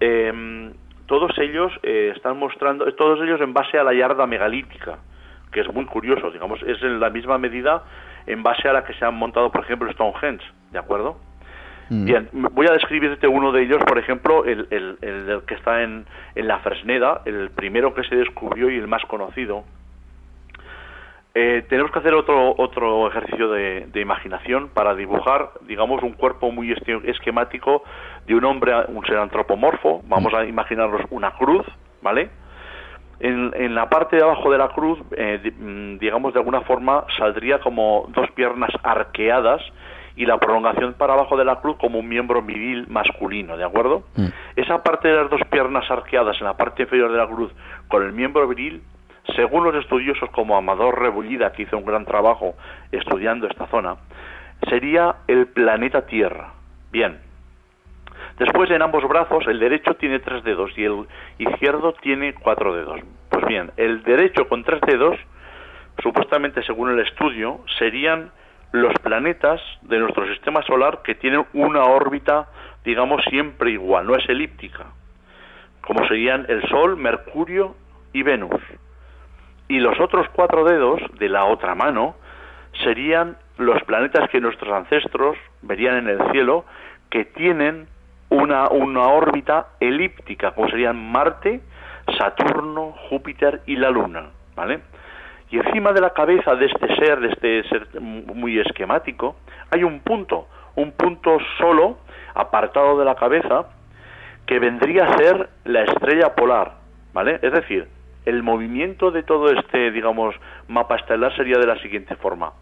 Em, 0.00 0.72
todos 1.06 1.36
ellos 1.38 1.72
eh, 1.82 2.12
están 2.14 2.38
mostrando, 2.38 2.90
todos 2.94 3.20
ellos 3.22 3.40
en 3.40 3.52
base 3.52 3.78
a 3.78 3.84
la 3.84 3.92
yarda 3.92 4.26
megalítica, 4.26 4.98
que 5.54 5.60
es 5.60 5.72
muy 5.72 5.86
curioso, 5.86 6.30
digamos, 6.32 6.60
es 6.64 6.82
en 6.82 7.00
la 7.00 7.08
misma 7.08 7.38
medida 7.38 7.84
en 8.26 8.42
base 8.42 8.68
a 8.68 8.72
la 8.72 8.84
que 8.84 8.92
se 8.94 9.04
han 9.04 9.14
montado, 9.14 9.50
por 9.50 9.64
ejemplo, 9.64 9.90
Stonehenge, 9.92 10.44
¿de 10.72 10.78
acuerdo? 10.78 11.16
Mm. 11.90 12.04
Bien, 12.04 12.28
voy 12.32 12.66
a 12.66 12.72
describirte 12.72 13.28
uno 13.28 13.52
de 13.52 13.62
ellos, 13.62 13.82
por 13.86 13.98
ejemplo, 13.98 14.44
el, 14.44 14.66
el, 14.70 15.42
que 15.46 15.54
está 15.54 15.82
en, 15.82 16.06
en, 16.34 16.48
la 16.48 16.58
Fresneda, 16.58 17.22
el 17.24 17.50
primero 17.50 17.94
que 17.94 18.02
se 18.02 18.16
descubrió 18.16 18.68
y 18.68 18.76
el 18.76 18.88
más 18.88 19.04
conocido. 19.04 19.64
Eh, 21.36 21.64
tenemos 21.68 21.92
que 21.92 21.98
hacer 21.98 22.14
otro, 22.14 22.54
otro 22.58 23.08
ejercicio 23.08 23.50
de, 23.50 23.86
de, 23.92 24.00
imaginación 24.00 24.68
para 24.68 24.94
dibujar, 24.94 25.50
digamos, 25.62 26.02
un 26.02 26.12
cuerpo 26.12 26.50
muy 26.50 26.72
esquemático 26.72 27.82
de 28.26 28.34
un 28.34 28.44
hombre, 28.44 28.72
un 28.88 29.04
ser 29.04 29.18
antropomorfo. 29.18 30.02
Vamos 30.06 30.32
a 30.32 30.44
imaginarnos 30.44 31.02
una 31.10 31.32
cruz, 31.32 31.66
¿vale? 32.02 32.30
En, 33.20 33.52
en 33.54 33.74
la 33.74 33.88
parte 33.88 34.16
de 34.16 34.22
abajo 34.22 34.50
de 34.50 34.58
la 34.58 34.68
cruz, 34.68 34.98
eh, 35.16 35.52
mm, 35.58 35.98
digamos, 35.98 36.32
de 36.32 36.40
alguna 36.40 36.62
forma 36.62 37.04
saldría 37.16 37.60
como 37.60 38.06
dos 38.08 38.30
piernas 38.32 38.70
arqueadas 38.82 39.62
y 40.16 40.26
la 40.26 40.38
prolongación 40.38 40.94
para 40.94 41.14
abajo 41.14 41.36
de 41.36 41.44
la 41.44 41.60
cruz 41.60 41.76
como 41.78 41.98
un 41.98 42.08
miembro 42.08 42.42
viril 42.42 42.86
masculino, 42.88 43.56
¿de 43.56 43.64
acuerdo? 43.64 44.04
Mm. 44.16 44.26
Esa 44.56 44.82
parte 44.82 45.08
de 45.08 45.16
las 45.16 45.30
dos 45.30 45.40
piernas 45.50 45.90
arqueadas 45.90 46.36
en 46.40 46.46
la 46.46 46.56
parte 46.56 46.82
inferior 46.82 47.10
de 47.10 47.18
la 47.18 47.26
cruz 47.26 47.52
con 47.88 48.02
el 48.02 48.12
miembro 48.12 48.46
viril, 48.46 48.82
según 49.34 49.64
los 49.64 49.74
estudiosos 49.74 50.30
como 50.30 50.56
Amador 50.56 51.00
Rebullida, 51.00 51.52
que 51.52 51.62
hizo 51.62 51.78
un 51.78 51.84
gran 51.84 52.04
trabajo 52.04 52.54
estudiando 52.92 53.46
esta 53.46 53.66
zona, 53.66 53.96
sería 54.68 55.16
el 55.26 55.46
planeta 55.46 56.06
Tierra. 56.06 56.52
Bien. 56.92 57.18
Después 58.38 58.68
en 58.70 58.82
ambos 58.82 59.06
brazos 59.08 59.46
el 59.46 59.60
derecho 59.60 59.94
tiene 59.94 60.18
tres 60.18 60.42
dedos 60.42 60.76
y 60.76 60.84
el 60.84 61.06
izquierdo 61.38 61.92
tiene 61.94 62.34
cuatro 62.34 62.74
dedos. 62.74 63.00
Pues 63.30 63.46
bien, 63.46 63.70
el 63.76 64.02
derecho 64.02 64.48
con 64.48 64.64
tres 64.64 64.80
dedos, 64.80 65.16
supuestamente 66.02 66.62
según 66.64 66.90
el 66.90 67.00
estudio, 67.00 67.60
serían 67.78 68.32
los 68.72 68.92
planetas 69.02 69.60
de 69.82 70.00
nuestro 70.00 70.26
sistema 70.26 70.62
solar 70.62 71.02
que 71.04 71.14
tienen 71.14 71.46
una 71.52 71.84
órbita, 71.84 72.48
digamos, 72.84 73.22
siempre 73.30 73.70
igual, 73.70 74.04
no 74.04 74.16
es 74.16 74.28
elíptica, 74.28 74.86
como 75.80 76.04
serían 76.08 76.44
el 76.48 76.60
Sol, 76.68 76.96
Mercurio 76.96 77.76
y 78.12 78.24
Venus. 78.24 78.60
Y 79.68 79.78
los 79.78 79.98
otros 80.00 80.26
cuatro 80.32 80.64
dedos 80.64 81.00
de 81.20 81.28
la 81.28 81.44
otra 81.44 81.76
mano 81.76 82.16
serían 82.82 83.36
los 83.58 83.80
planetas 83.84 84.28
que 84.30 84.40
nuestros 84.40 84.72
ancestros 84.72 85.36
verían 85.62 85.96
en 85.98 86.08
el 86.08 86.32
cielo, 86.32 86.64
que 87.10 87.24
tienen 87.24 87.86
una, 88.30 88.68
una 88.68 89.08
órbita 89.08 89.68
elíptica, 89.80 90.52
como 90.52 90.68
serían 90.68 90.96
Marte, 91.10 91.60
Saturno, 92.18 92.94
Júpiter 93.08 93.62
y 93.66 93.76
la 93.76 93.90
Luna, 93.90 94.30
¿vale? 94.54 94.80
Y 95.50 95.58
encima 95.58 95.92
de 95.92 96.00
la 96.00 96.10
cabeza 96.10 96.56
de 96.56 96.66
este 96.66 96.96
ser, 96.96 97.20
de 97.20 97.28
este 97.28 97.68
ser 97.68 98.00
muy 98.00 98.58
esquemático, 98.58 99.36
hay 99.70 99.84
un 99.84 100.00
punto, 100.00 100.48
un 100.74 100.92
punto 100.92 101.38
solo, 101.58 101.98
apartado 102.34 102.98
de 102.98 103.04
la 103.04 103.14
cabeza, 103.14 103.66
que 104.46 104.58
vendría 104.58 105.04
a 105.06 105.16
ser 105.16 105.48
la 105.64 105.84
estrella 105.84 106.34
polar, 106.34 106.72
¿vale? 107.12 107.38
Es 107.42 107.52
decir, 107.52 107.88
el 108.24 108.42
movimiento 108.42 109.10
de 109.10 109.22
todo 109.22 109.50
este, 109.50 109.90
digamos, 109.90 110.34
mapa 110.68 110.96
estelar 110.96 111.34
sería 111.36 111.58
de 111.58 111.66
la 111.66 111.78
siguiente 111.78 112.16
forma. 112.16 112.52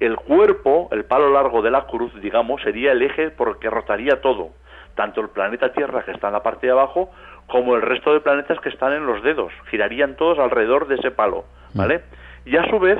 El 0.00 0.16
cuerpo, 0.16 0.88
el 0.92 1.04
palo 1.04 1.30
largo 1.30 1.62
de 1.62 1.70
la 1.70 1.86
cruz, 1.86 2.12
digamos, 2.20 2.60
sería 2.62 2.92
el 2.92 3.02
eje 3.02 3.30
por 3.30 3.48
el 3.48 3.58
que 3.58 3.70
rotaría 3.70 4.20
todo, 4.20 4.50
tanto 4.94 5.20
el 5.20 5.28
planeta 5.28 5.72
Tierra 5.72 6.02
que 6.04 6.12
está 6.12 6.28
en 6.28 6.34
la 6.34 6.42
parte 6.42 6.66
de 6.66 6.72
abajo, 6.72 7.10
como 7.46 7.74
el 7.74 7.82
resto 7.82 8.12
de 8.12 8.20
planetas 8.20 8.60
que 8.60 8.68
están 8.68 8.92
en 8.92 9.06
los 9.06 9.22
dedos, 9.22 9.52
girarían 9.70 10.16
todos 10.16 10.38
alrededor 10.38 10.86
de 10.86 10.96
ese 10.96 11.10
palo, 11.10 11.44
¿vale? 11.74 12.02
y 12.44 12.56
a 12.56 12.68
su 12.68 12.78
vez 12.78 12.98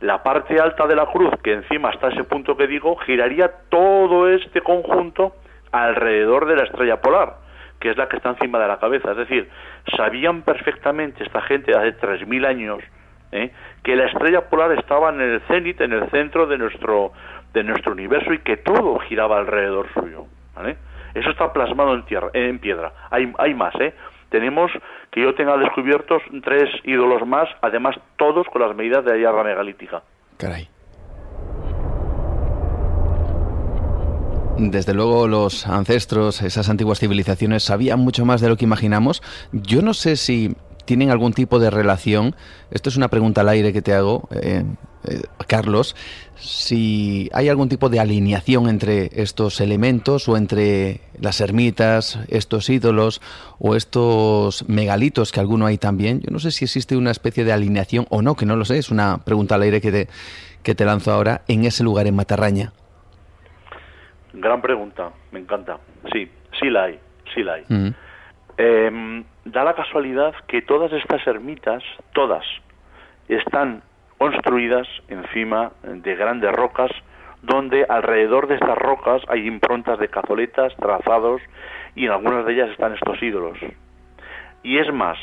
la 0.00 0.22
parte 0.22 0.58
alta 0.60 0.86
de 0.86 0.96
la 0.96 1.06
cruz, 1.06 1.30
que 1.42 1.52
encima 1.52 1.90
está 1.90 2.08
ese 2.08 2.24
punto 2.24 2.56
que 2.56 2.66
digo, 2.66 2.96
giraría 2.96 3.50
todo 3.68 4.28
este 4.28 4.60
conjunto 4.60 5.36
alrededor 5.70 6.46
de 6.46 6.56
la 6.56 6.64
estrella 6.64 7.00
polar, 7.00 7.36
que 7.78 7.90
es 7.90 7.96
la 7.96 8.08
que 8.08 8.16
está 8.16 8.30
encima 8.30 8.58
de 8.58 8.66
la 8.66 8.78
cabeza. 8.78 9.12
Es 9.12 9.16
decir, 9.16 9.48
sabían 9.96 10.42
perfectamente 10.42 11.22
esta 11.22 11.40
gente 11.42 11.72
hace 11.76 11.96
3.000 11.98 12.46
años 12.46 12.78
¿eh? 13.30 13.52
que 13.84 13.94
la 13.94 14.06
estrella 14.06 14.48
polar 14.48 14.72
estaba 14.72 15.10
en 15.10 15.20
el 15.20 15.40
cenit, 15.42 15.80
en 15.80 15.92
el 15.92 16.10
centro 16.10 16.46
de 16.46 16.58
nuestro, 16.58 17.12
de 17.52 17.62
nuestro 17.62 17.92
universo 17.92 18.32
y 18.32 18.38
que 18.38 18.56
todo 18.56 18.98
giraba 19.00 19.38
alrededor 19.38 19.86
suyo. 19.94 20.26
¿vale? 20.54 20.76
Eso 21.14 21.30
está 21.30 21.52
plasmado 21.52 21.94
en, 21.94 22.04
tierra, 22.04 22.30
en 22.32 22.58
piedra. 22.58 22.92
Hay, 23.10 23.32
hay 23.38 23.54
más, 23.54 23.74
¿eh? 23.80 23.94
tenemos 24.32 24.72
que 25.12 25.22
yo 25.22 25.34
tenga 25.34 25.56
descubiertos 25.58 26.22
tres 26.42 26.68
ídolos 26.84 27.24
más, 27.28 27.48
además 27.60 27.94
todos 28.16 28.46
con 28.48 28.62
las 28.62 28.74
medidas 28.74 29.04
de 29.04 29.12
la 29.12 29.18
yarra 29.18 29.44
megalítica. 29.44 30.02
Caray. 30.38 30.68
Desde 34.58 34.94
luego 34.94 35.28
los 35.28 35.66
ancestros, 35.66 36.42
esas 36.42 36.68
antiguas 36.68 36.98
civilizaciones, 36.98 37.62
sabían 37.62 38.00
mucho 38.00 38.24
más 38.24 38.40
de 38.40 38.48
lo 38.48 38.56
que 38.56 38.64
imaginamos. 38.64 39.22
Yo 39.52 39.82
no 39.82 39.94
sé 39.94 40.16
si 40.16 40.56
tienen 40.84 41.10
algún 41.10 41.32
tipo 41.32 41.58
de 41.58 41.70
relación, 41.70 42.34
esto 42.70 42.88
es 42.88 42.96
una 42.96 43.08
pregunta 43.08 43.42
al 43.42 43.48
aire 43.48 43.72
que 43.72 43.82
te 43.82 43.94
hago, 43.94 44.28
eh, 44.32 44.64
eh, 45.04 45.22
Carlos, 45.46 45.96
si 46.36 47.28
hay 47.32 47.48
algún 47.48 47.68
tipo 47.68 47.88
de 47.88 48.00
alineación 48.00 48.68
entre 48.68 49.10
estos 49.20 49.60
elementos 49.60 50.28
o 50.28 50.36
entre 50.36 51.00
las 51.20 51.40
ermitas, 51.40 52.18
estos 52.28 52.68
ídolos 52.70 53.20
o 53.58 53.74
estos 53.74 54.68
megalitos 54.68 55.32
que 55.32 55.40
alguno 55.40 55.66
hay 55.66 55.78
también. 55.78 56.20
Yo 56.20 56.30
no 56.30 56.38
sé 56.38 56.50
si 56.50 56.64
existe 56.64 56.96
una 56.96 57.10
especie 57.10 57.44
de 57.44 57.52
alineación 57.52 58.06
o 58.10 58.22
no, 58.22 58.34
que 58.34 58.46
no 58.46 58.56
lo 58.56 58.64
sé, 58.64 58.78
es 58.78 58.90
una 58.90 59.18
pregunta 59.18 59.56
al 59.56 59.62
aire 59.62 59.80
que 59.80 59.92
te, 59.92 60.08
que 60.62 60.74
te 60.74 60.84
lanzo 60.84 61.12
ahora 61.12 61.42
en 61.48 61.64
ese 61.64 61.84
lugar 61.84 62.06
en 62.06 62.16
Matarraña. 62.16 62.72
Gran 64.32 64.62
pregunta, 64.62 65.10
me 65.30 65.40
encanta. 65.40 65.78
Sí, 66.12 66.30
sí 66.58 66.70
la 66.70 66.84
hay, 66.84 66.98
sí 67.34 67.42
la 67.42 67.54
hay. 67.54 67.94
Em, 68.56 69.24
da 69.44 69.64
la 69.64 69.74
casualidad 69.74 70.34
que 70.46 70.62
todas 70.62 70.92
estas 70.92 71.26
ermitas, 71.26 71.82
todas, 72.12 72.44
están 73.28 73.82
construidas 74.18 74.86
encima 75.08 75.72
de 75.82 76.14
grandes 76.14 76.52
rocas 76.52 76.90
donde 77.42 77.84
alrededor 77.88 78.46
de 78.46 78.54
estas 78.54 78.78
rocas 78.78 79.22
hay 79.28 79.46
improntas 79.46 79.98
de 79.98 80.08
cazoletas, 80.08 80.74
trazados 80.76 81.42
y 81.94 82.06
en 82.06 82.12
algunas 82.12 82.46
de 82.46 82.52
ellas 82.52 82.70
están 82.70 82.94
estos 82.94 83.20
ídolos. 83.20 83.58
Y 84.62 84.78
es 84.78 84.92
más, 84.92 85.18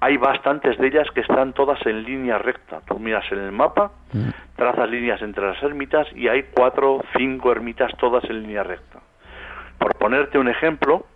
hay 0.00 0.16
bastantes 0.16 0.78
de 0.78 0.86
ellas 0.86 1.08
que 1.12 1.20
están 1.20 1.52
todas 1.52 1.84
en 1.86 2.04
línea 2.04 2.38
recta. 2.38 2.80
Tú 2.86 2.98
miras 2.98 3.24
en 3.32 3.38
el 3.38 3.52
mapa, 3.52 3.90
mm. 4.12 4.28
trazas 4.56 4.88
líneas 4.88 5.20
entre 5.22 5.46
las 5.46 5.62
ermitas 5.62 6.06
y 6.14 6.28
hay 6.28 6.44
cuatro, 6.54 7.02
cinco 7.16 7.50
ermitas 7.50 7.90
todas 7.98 8.22
en 8.24 8.42
línea 8.42 8.62
recta. 8.62 9.00
Por 9.78 9.96
ponerte 9.96 10.38
un 10.38 10.48
ejemplo, 10.48 11.06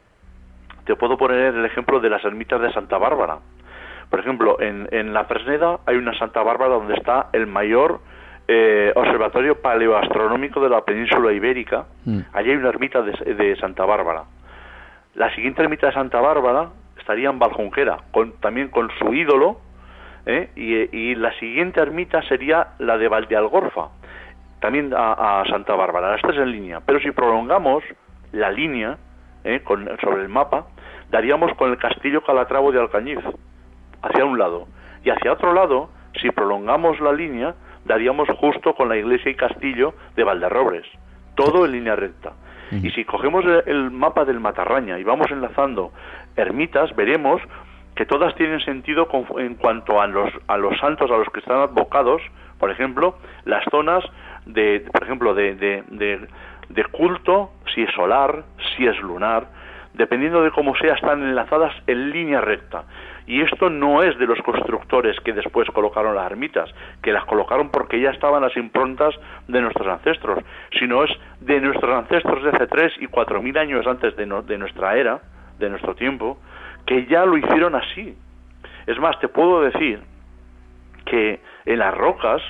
te 0.87 0.97
puedo 0.97 1.19
poner 1.19 1.55
el 1.55 1.65
ejemplo 1.65 2.01
de 2.01 2.09
las 2.09 2.25
ermitas 2.25 2.61
de 2.61 2.73
Santa 2.73 2.97
Bárbara. 2.99 3.39
Por 4.09 4.21
ejemplo, 4.21 4.61
en, 4.61 4.89
en 4.93 5.13
la 5.13 5.25
Fresneda 5.25 5.81
hay 5.85 5.97
una 5.97 6.17
Santa 6.19 6.43
Bárbara 6.43 6.75
donde 6.75 6.95
está 6.95 7.29
el 7.33 7.47
mayor 7.47 8.01
eh, 8.49 8.93
observatorio 8.95 9.61
paleoastronómico 9.61 10.61
de 10.61 10.69
la 10.69 10.83
península 10.83 11.33
ibérica. 11.33 11.87
Mm. 12.05 12.21
Allí 12.33 12.51
hay 12.51 12.57
una 12.57 12.69
ermita 12.69 13.03
de, 13.03 13.57
Santa 13.57 13.85
Bárbara. 13.85 14.23
La 15.17 15.35
siguiente 15.35 15.63
ermita 15.63 15.89
de 15.89 15.93
Santa 15.93 16.21
Bárbara 16.21 16.69
estaría 16.97 17.29
en 17.29 17.41
Valjunquera, 17.41 17.99
con, 18.13 18.35
también 18.41 18.69
con 18.69 18.89
su 19.01 19.13
ídolo, 19.13 19.59
¿eh? 20.27 20.51
y, 20.55 21.17
la 21.17 21.33
siguiente 21.41 21.81
ermita 21.81 22.23
sería 22.23 22.69
la 22.79 22.99
de 22.99 23.09
Valdealgorfa, 23.09 23.89
también 24.61 24.93
a, 24.97 25.43
Santa 25.51 25.75
Bárbara. 25.75 26.13
Las 26.13 26.23
tres 26.23 26.37
en 26.37 26.53
línea. 26.53 26.81
Pero 26.87 27.01
si 27.01 27.11
prolongamos 27.11 27.83
la 28.31 28.53
línea 28.53 28.97
¿eh? 29.43 29.61
con, 29.65 29.89
sobre 30.01 30.23
el 30.23 30.29
mapa, 30.29 30.67
daríamos 31.11 31.53
con 31.55 31.71
el 31.71 31.79
castillo 31.79 32.23
Calatravo 32.23 32.73
de 32.73 32.81
Alcañiz 32.81 33.19
hacia 34.03 34.25
un 34.25 34.39
lado. 34.39 34.67
Y 35.05 35.11
hacia 35.11 35.33
otro 35.33 35.53
lado, 35.53 35.91
si 36.21 36.31
prolongamos 36.31 37.01
la 37.01 37.13
línea, 37.13 37.55
daríamos 37.85 38.29
justo 38.39 38.75
con 38.75 38.89
la 38.89 38.97
iglesia 38.97 39.31
y 39.31 39.35
castillo 39.35 39.95
de 40.17 40.25
Valderrobres, 40.25 40.87
todo 41.35 41.65
en 41.65 41.73
línea 41.73 41.97
recta. 41.97 42.33
Y 42.73 42.91
si 42.91 43.05
cogemos 43.05 43.45
el 43.67 43.93
mapa 43.93 44.25
del 44.25 44.41
Matarraña 44.41 44.99
y 44.99 45.05
vamos 45.05 45.31
enlazando 45.31 45.93
ermitas, 46.35 46.95
veremos 46.97 47.41
que 47.95 48.07
todas 48.07 48.35
tienen 48.35 48.61
sentido 48.61 49.09
en 49.39 49.55
cuanto 49.55 50.01
a 50.01 50.09
los, 50.09 50.31
a 50.49 50.57
los 50.57 50.77
santos 50.79 51.11
a 51.11 51.17
los 51.17 51.29
que 51.29 51.41
están 51.41 51.61
advocados, 51.61 52.21
por 52.59 52.71
ejemplo, 52.73 53.19
las 53.45 53.65
zonas 53.71 54.05
de, 54.47 54.85
por 54.93 55.05
ejemplo, 55.05 55.33
de, 55.35 55.55
de, 55.55 56.29
de 56.69 56.85
culto, 56.87 57.53
si 57.73 57.83
es 57.83 57.95
solar, 57.95 58.45
si 58.77 58.87
es 58.87 59.01
lunar, 59.01 59.47
dependiendo 59.97 60.43
de 60.43 60.51
cómo 60.51 60.77
sea, 60.77 60.95
están 60.95 61.23
enlazadas 61.23 61.73
en 61.87 62.11
línea 62.11 62.41
recta. 62.41 62.85
Y 63.27 63.41
esto 63.41 63.71
no 63.71 64.03
es 64.03 64.17
de 64.19 64.27
los 64.27 64.39
constructores 64.43 65.19
que 65.21 65.33
después 65.33 65.69
colocaron 65.71 66.15
las 66.15 66.31
ermitas, 66.31 66.71
que 67.03 67.13
las 67.13 67.25
colocaron 67.25 67.71
porque 67.71 68.01
ya 68.01 68.11
estaban 68.11 68.43
las 68.43 68.57
improntas 68.57 69.15
de 69.49 69.61
nuestros 69.61 69.89
ancestros, 69.89 70.39
sino 70.79 71.03
es 71.03 71.11
de 71.41 71.61
nuestros 71.61 71.93
ancestros 71.93 72.45
de 72.45 72.51
hace 72.51 72.67
tres 72.69 72.93
y 73.01 73.07
cuatro 73.07 73.43
mil 73.43 73.57
años 73.59 73.87
antes 73.87 74.15
de, 74.17 74.27
de 74.27 74.59
nuestra 74.59 74.97
era, 74.97 75.21
de 75.59 75.71
nuestro 75.71 75.95
tiempo, 75.95 76.39
que 76.85 77.07
ya 77.07 77.25
lo 77.25 77.37
hicieron 77.37 77.75
así. 77.75 78.17
Es 78.87 78.99
más, 78.99 79.19
te 79.19 79.29
puedo 79.29 79.63
decir 79.63 80.01
que 81.07 81.41
en 81.65 81.79
las 81.79 81.95
rocas 81.95 82.43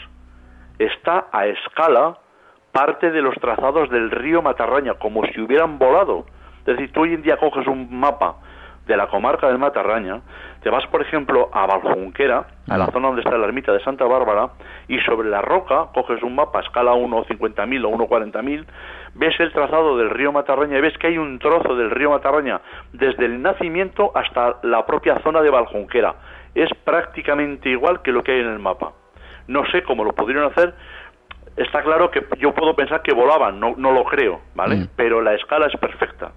está 0.79 1.29
a 1.33 1.47
escala 1.47 2.19
parte 2.73 3.11
de 3.11 3.23
los 3.23 3.35
trazados 3.37 3.89
del 3.89 4.11
río 4.11 4.43
Matarraña, 4.43 4.95
como 4.95 5.25
si 5.25 5.41
hubieran 5.41 5.79
volado. 5.79 6.27
Es 6.67 6.77
decir, 6.77 6.93
tú 6.93 7.03
hoy 7.03 7.14
en 7.14 7.23
día 7.23 7.37
coges 7.37 7.67
un 7.67 7.99
mapa 7.99 8.37
de 8.87 8.97
la 8.97 9.09
comarca 9.09 9.49
del 9.49 9.59
Matarraña, 9.59 10.21
te 10.62 10.71
vas, 10.71 10.87
por 10.87 11.03
ejemplo, 11.03 11.51
a 11.53 11.67
Valjunquera, 11.67 12.47
a 12.69 12.79
la 12.79 12.87
zona 12.87 13.09
donde 13.09 13.23
está 13.23 13.37
la 13.37 13.47
ermita 13.47 13.73
de 13.73 13.81
Santa 13.81 14.05
Bárbara, 14.05 14.51
y 14.89 14.99
sobre 15.01 15.29
la 15.29 15.43
roca 15.43 15.87
coges 15.93 16.23
un 16.23 16.35
mapa 16.35 16.61
a 16.61 16.62
escala 16.62 16.93
1.50.000 16.93 17.85
o 17.85 17.91
1.40.000, 17.91 18.64
ves 19.14 19.41
el 19.41 19.53
trazado 19.53 19.97
del 19.97 20.11
río 20.11 20.33
Matarraña 20.33 20.79
y 20.79 20.81
ves 20.81 20.97
que 20.99 21.09
hay 21.09 21.19
un 21.19 21.39
trozo 21.39 21.75
del 21.75 21.91
río 21.91 22.11
Matarraña 22.11 22.61
desde 22.93 23.27
el 23.27 23.43
nacimiento 23.43 24.12
hasta 24.14 24.59
la 24.62 24.87
propia 24.87 25.19
zona 25.21 25.43
de 25.43 25.51
Valjunquera. 25.51 26.14
Es 26.55 26.71
prácticamente 26.85 27.69
igual 27.69 28.03
que 28.03 28.12
lo 28.12 28.23
que 28.23 28.33
hay 28.33 28.41
en 28.41 28.49
el 28.49 28.59
mapa. 28.59 28.93
No 29.49 29.64
sé 29.67 29.83
cómo 29.83 30.05
lo 30.05 30.12
pudieron 30.12 30.51
hacer, 30.51 30.75
está 31.57 31.83
claro 31.83 32.11
que 32.11 32.25
yo 32.39 32.55
puedo 32.55 32.75
pensar 32.75 33.03
que 33.03 33.14
volaban, 33.14 33.59
no, 33.59 33.75
no 33.77 33.93
lo 33.93 34.05
creo, 34.05 34.41
¿vale? 34.55 34.77
Mm. 34.77 34.89
Pero 34.97 35.21
la 35.23 35.35
escala 35.35 35.67
es 35.67 35.77
perfecta. 35.79 36.33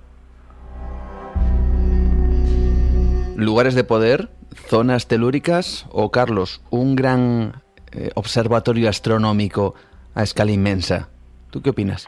Lugares 3.45 3.75
de 3.75 3.83
poder, 3.83 4.29
zonas 4.67 5.07
telúricas 5.07 5.87
o, 5.91 6.11
Carlos, 6.11 6.63
un 6.69 6.95
gran 6.95 7.53
eh, 7.91 8.09
observatorio 8.15 8.89
astronómico 8.89 9.75
a 10.15 10.23
escala 10.23 10.51
inmensa. 10.51 11.09
¿Tú 11.51 11.61
qué 11.61 11.71
opinas? 11.71 12.07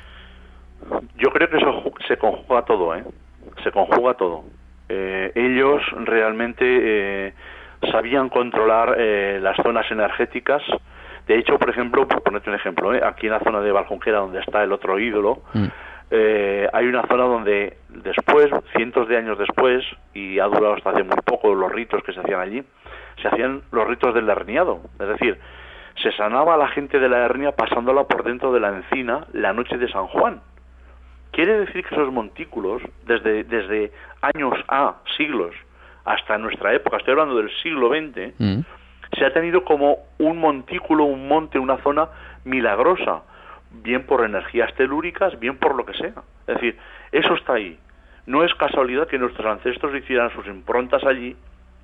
Yo 1.17 1.29
creo 1.29 1.49
que 1.49 1.57
eso 1.57 1.83
se 2.07 2.17
conjuga 2.17 2.63
todo, 2.65 2.95
¿eh? 2.95 3.03
Se 3.63 3.71
conjuga 3.71 4.13
todo. 4.15 4.43
Eh, 4.89 5.31
ellos 5.35 5.81
realmente 6.05 6.65
eh, 6.65 7.33
sabían 7.91 8.29
controlar 8.29 8.97
las 9.41 9.55
zonas 9.57 9.89
energéticas. 9.91 10.61
De 11.27 11.37
hecho, 11.37 11.57
por 11.57 11.69
ejemplo, 11.69 12.07
por 12.07 12.21
ponerte 12.23 12.49
un 12.49 12.55
ejemplo, 12.55 12.91
aquí 13.05 13.27
en 13.27 13.33
la 13.33 13.39
zona 13.39 13.61
de 13.61 13.71
Valjunquera, 13.71 14.19
donde 14.19 14.39
está 14.39 14.63
el 14.63 14.71
otro 14.71 14.99
ídolo, 14.99 15.41
mm. 15.53 15.65
Eh, 16.13 16.67
hay 16.73 16.87
una 16.87 17.07
zona 17.07 17.23
donde 17.23 17.77
después, 17.87 18.49
cientos 18.75 19.07
de 19.07 19.15
años 19.15 19.37
después, 19.37 19.85
y 20.13 20.39
ha 20.39 20.45
durado 20.45 20.73
hasta 20.73 20.89
hace 20.89 21.03
muy 21.03 21.15
poco 21.25 21.55
los 21.55 21.71
ritos 21.71 22.03
que 22.03 22.11
se 22.11 22.19
hacían 22.19 22.41
allí, 22.41 22.63
se 23.21 23.29
hacían 23.29 23.61
los 23.71 23.87
ritos 23.87 24.13
del 24.13 24.27
herniado. 24.29 24.81
Es 24.99 25.07
decir, 25.07 25.39
se 26.03 26.11
sanaba 26.11 26.55
a 26.55 26.57
la 26.57 26.67
gente 26.67 26.99
de 26.99 27.07
la 27.07 27.19
hernia 27.19 27.53
pasándola 27.53 28.03
por 28.03 28.23
dentro 28.23 28.51
de 28.51 28.59
la 28.59 28.69
encina 28.69 29.25
la 29.31 29.53
noche 29.53 29.77
de 29.77 29.89
San 29.89 30.07
Juan. 30.07 30.41
Quiere 31.31 31.59
decir 31.59 31.85
que 31.85 31.95
esos 31.95 32.11
montículos, 32.11 32.81
desde, 33.05 33.45
desde 33.45 33.93
años 34.21 34.53
A, 34.67 34.95
siglos, 35.15 35.55
hasta 36.03 36.37
nuestra 36.37 36.73
época, 36.73 36.97
estoy 36.97 37.13
hablando 37.13 37.37
del 37.37 37.49
siglo 37.63 37.89
XX, 37.89 38.33
mm. 38.37 38.59
se 39.17 39.25
ha 39.25 39.31
tenido 39.31 39.63
como 39.63 39.99
un 40.17 40.39
montículo, 40.39 41.05
un 41.05 41.29
monte, 41.29 41.57
una 41.57 41.77
zona 41.83 42.09
milagrosa, 42.43 43.21
bien 43.71 44.05
por 44.05 44.25
energías 44.25 44.73
telúricas, 44.75 45.39
bien 45.39 45.57
por 45.57 45.75
lo 45.75 45.85
que 45.85 45.93
sea. 45.93 46.13
Es 46.47 46.55
decir, 46.55 46.77
eso 47.11 47.33
está 47.35 47.53
ahí. 47.53 47.77
No 48.25 48.43
es 48.43 48.53
casualidad 48.55 49.07
que 49.07 49.17
nuestros 49.17 49.45
ancestros 49.45 49.95
hicieran 49.95 50.31
sus 50.31 50.45
improntas 50.47 51.03
allí 51.03 51.35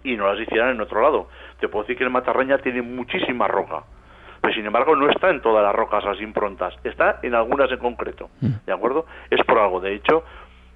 y 0.03 0.15
no 0.15 0.27
las 0.31 0.39
hicieran 0.39 0.69
en 0.69 0.81
otro 0.81 1.01
lado. 1.01 1.29
Te 1.59 1.67
puedo 1.67 1.83
decir 1.83 1.97
que 1.97 2.03
el 2.03 2.09
Matarraña 2.09 2.59
tiene 2.59 2.81
muchísima 2.81 3.47
roca, 3.47 3.83
pero 4.41 4.53
sin 4.53 4.65
embargo 4.65 4.95
no 4.95 5.09
está 5.09 5.29
en 5.29 5.41
todas 5.41 5.63
las 5.63 5.75
rocas 5.75 6.03
las 6.03 6.21
improntas, 6.21 6.75
está 6.83 7.19
en 7.23 7.33
algunas 7.33 7.71
en 7.71 7.79
concreto, 7.79 8.29
mm. 8.41 8.65
¿de 8.65 8.73
acuerdo? 8.73 9.05
Es 9.29 9.43
por 9.43 9.57
algo. 9.57 9.81
De 9.81 9.93
hecho, 9.95 10.23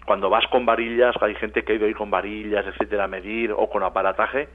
cuando 0.05 0.29
vas 0.29 0.45
con 0.47 0.65
varillas, 0.65 1.15
hay 1.21 1.35
gente 1.35 1.63
que 1.63 1.73
ha 1.73 1.75
ido 1.75 1.85
ahí 1.85 1.93
con 1.93 2.09
varillas, 2.09 2.65
etcétera, 2.65 3.03
a 3.03 3.07
medir 3.07 3.51
o 3.51 3.69
con 3.69 3.83
aparataje, 3.83 4.49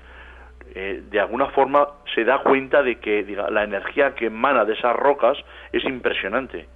eh, 0.75 1.03
de 1.11 1.21
alguna 1.21 1.47
forma 1.47 1.87
se 2.15 2.25
da 2.25 2.39
cuenta 2.39 2.83
de 2.83 2.99
que 2.99 3.25
la 3.51 3.65
energía 3.65 4.15
que 4.15 4.27
emana 4.27 4.65
de 4.65 4.75
esas 4.75 4.95
rocas 4.97 5.39
es 5.73 5.85
impresionante. 5.85 6.67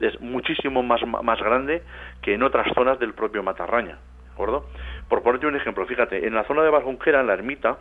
Es 0.00 0.18
muchísimo 0.20 0.82
más, 0.82 1.00
más 1.06 1.38
grande 1.40 1.82
que 2.22 2.34
en 2.34 2.42
otras 2.42 2.72
zonas 2.74 2.98
del 2.98 3.12
propio 3.12 3.42
Matarraña. 3.42 3.98
¿De 4.24 4.32
acuerdo? 4.32 4.66
Por 5.08 5.22
ponerte 5.22 5.46
un 5.46 5.56
ejemplo, 5.56 5.84
fíjate, 5.86 6.26
en 6.26 6.34
la 6.34 6.44
zona 6.44 6.62
de 6.62 6.70
Bajunquera, 6.70 7.20
en 7.20 7.26
la 7.26 7.34
ermita, 7.34 7.78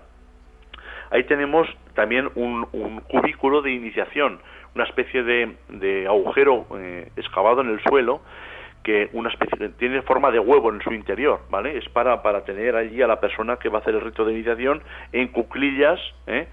ahí 1.11 1.23
tenemos 1.23 1.67
también 1.93 2.29
un, 2.35 2.65
cubículo 3.07 3.61
de 3.61 3.71
iniciación, 3.71 4.39
una 4.75 4.83
especie 4.83 5.23
de, 5.23 6.07
agujero 6.07 6.65
eh, 6.77 7.11
excavado 7.15 7.61
en 7.61 7.69
el 7.69 7.81
suelo 7.83 8.21
que 8.83 9.09
una 9.13 9.29
especie 9.29 9.69
tiene 9.69 10.01
forma 10.01 10.31
de 10.31 10.39
huevo 10.39 10.71
en 10.71 10.81
su 10.81 10.93
interior, 10.93 11.41
¿vale? 11.49 11.77
Es 11.77 11.87
para, 11.89 12.21
para 12.21 12.43
tener 12.43 12.75
allí 12.75 13.01
a 13.01 13.07
la 13.07 13.19
persona 13.19 13.57
que 13.57 13.69
va 13.69 13.79
a 13.79 13.81
hacer 13.81 13.95
el 13.95 14.01
rito 14.01 14.25
de 14.25 14.33
iniciación 14.33 14.81
en 15.11 15.27
cuclillas, 15.29 15.99
¿eh? 16.27 16.47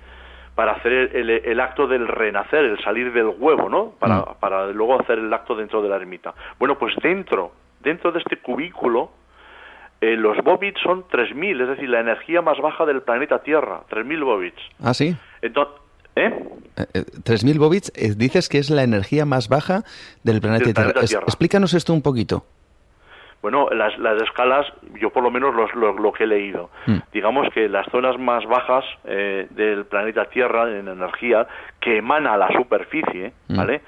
para 0.54 0.72
hacer 0.72 0.92
el, 1.14 1.60
acto 1.60 1.86
del 1.86 2.08
renacer, 2.08 2.64
el 2.64 2.82
salir 2.82 3.12
del 3.12 3.26
huevo, 3.38 3.68
¿no? 3.68 3.90
Para, 3.98 4.20
mm. 4.20 4.24
para 4.40 4.66
luego 4.68 4.98
hacer 4.98 5.18
el 5.18 5.32
acto 5.32 5.54
dentro 5.54 5.82
de 5.82 5.88
la 5.90 5.96
ermita. 5.96 6.32
Bueno, 6.58 6.78
pues 6.78 6.94
dentro, 7.02 7.52
dentro 7.80 8.10
de 8.10 8.20
este 8.20 8.38
cubículo, 8.38 9.10
eh, 10.00 10.16
los 10.16 10.36
bobits 10.38 10.80
son 10.80 11.04
3.000, 11.04 11.62
es 11.62 11.68
decir, 11.68 11.88
la 11.88 12.00
energía 12.00 12.40
más 12.40 12.58
baja 12.58 12.86
del 12.86 13.02
planeta 13.02 13.42
Tierra, 13.42 13.82
3.000 13.90 14.24
bobits. 14.24 14.62
Ah, 14.82 14.94
sí. 14.94 15.14
Entonces, 15.42 15.74
¿Eh? 16.16 16.30
3.000 16.76 17.54
eh, 17.54 17.58
bobits, 17.58 17.92
eh, 17.94 18.14
dices 18.16 18.48
que 18.48 18.58
es 18.58 18.70
la 18.70 18.82
energía 18.82 19.24
más 19.24 19.48
baja 19.48 19.82
del 20.24 20.40
planeta, 20.40 20.72
Tierra. 20.72 21.00
Explícanos 21.00 21.74
esto 21.74 21.92
un 21.92 22.02
poquito. 22.02 22.44
Bueno, 23.42 23.68
las, 23.70 23.96
las 23.98 24.20
escalas, 24.22 24.66
yo 25.00 25.10
por 25.10 25.22
lo 25.22 25.30
menos 25.30 25.54
lo, 25.74 26.12
que 26.12 26.24
he 26.24 26.26
leído, 26.26 26.70
mm. 26.86 26.96
digamos 27.12 27.48
que 27.54 27.68
las 27.68 27.86
zonas 27.92 28.18
más 28.18 28.44
bajas 28.46 28.84
del 29.04 29.84
planeta 29.84 30.24
Tierra 30.24 30.68
en 30.70 30.88
energía 30.88 31.46
que 31.80 31.98
emana 31.98 32.34
a 32.34 32.38
la 32.38 32.48
superficie, 32.52 33.32
mm. 33.48 33.56
¿vale? 33.56 33.82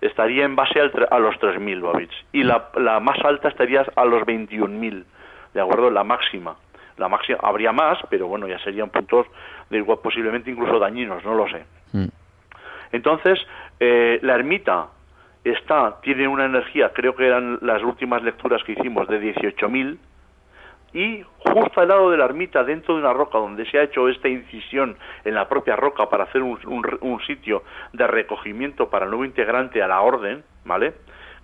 Estaría 0.00 0.44
en 0.44 0.54
base 0.56 0.80
a 0.80 1.18
los 1.18 1.34
3.000 1.36 1.80
bobits 1.80 2.14
y 2.32 2.44
la, 2.44 2.70
la 2.76 3.00
más 3.00 3.18
alta 3.24 3.48
estaría 3.48 3.84
a 3.94 4.04
los 4.04 4.22
21.000, 4.22 5.04
¿de 5.52 5.60
acuerdo? 5.60 5.90
La 5.90 6.04
máxima 6.04 6.56
la 6.96 7.08
máxima 7.08 7.38
habría 7.42 7.72
más 7.72 7.98
pero 8.08 8.26
bueno 8.28 8.46
ya 8.48 8.58
serían 8.60 8.90
puntos 8.90 9.26
de 9.70 9.78
igual 9.78 9.98
posiblemente 10.02 10.50
incluso 10.50 10.78
dañinos 10.78 11.24
no 11.24 11.34
lo 11.34 11.48
sé 11.48 11.64
mm. 11.92 12.08
entonces 12.92 13.38
eh, 13.80 14.18
la 14.22 14.34
ermita 14.34 14.88
está 15.42 16.00
tiene 16.00 16.28
una 16.28 16.46
energía 16.46 16.92
creo 16.92 17.14
que 17.14 17.26
eran 17.26 17.58
las 17.62 17.82
últimas 17.82 18.22
lecturas 18.22 18.62
que 18.64 18.72
hicimos 18.72 19.08
de 19.08 19.20
18.000 19.20 19.98
y 20.94 21.24
justo 21.38 21.80
al 21.80 21.88
lado 21.88 22.10
de 22.10 22.16
la 22.16 22.24
ermita, 22.24 22.62
dentro 22.62 22.94
de 22.94 23.00
una 23.00 23.12
roca 23.12 23.36
donde 23.36 23.68
se 23.68 23.78
ha 23.78 23.82
hecho 23.82 24.08
esta 24.08 24.28
incisión 24.28 24.96
en 25.24 25.34
la 25.34 25.48
propia 25.48 25.74
roca 25.74 26.08
para 26.08 26.24
hacer 26.24 26.40
un, 26.40 26.56
un, 27.00 27.20
sitio 27.26 27.64
de 27.92 28.06
recogimiento 28.06 28.88
para 28.88 29.04
el 29.04 29.10
nuevo 29.10 29.24
integrante 29.24 29.82
a 29.82 29.88
la 29.88 30.00
orden, 30.00 30.44
¿vale? 30.64 30.94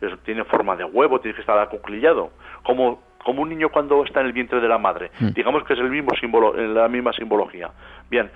Eso 0.01 0.17
tiene 0.19 0.45
forma 0.45 0.77
de 0.77 0.85
huevo, 0.85 1.21
tiene 1.21 1.35
que 1.35 1.41
estar 1.41 1.59
acuclillado, 1.59 2.31
como 2.63 3.03
como 3.25 3.43
un 3.43 3.49
niño 3.49 3.69
cuando 3.69 4.05
está 4.05 4.21
en 4.21 4.27
el 4.27 4.33
vientre 4.33 4.61
de 4.61 4.69
la 4.69 4.79
madre. 4.79 5.11
Hmm. 5.19 5.29
Digamos 5.29 5.65
que 5.65 5.75
es 5.75 5.79
el 5.79 5.91
mismo 5.91 6.11
símbolo, 6.21 6.55
la 6.55 6.89
misma 6.89 7.13
simbología. 7.13 7.71
Bien, 8.11 8.31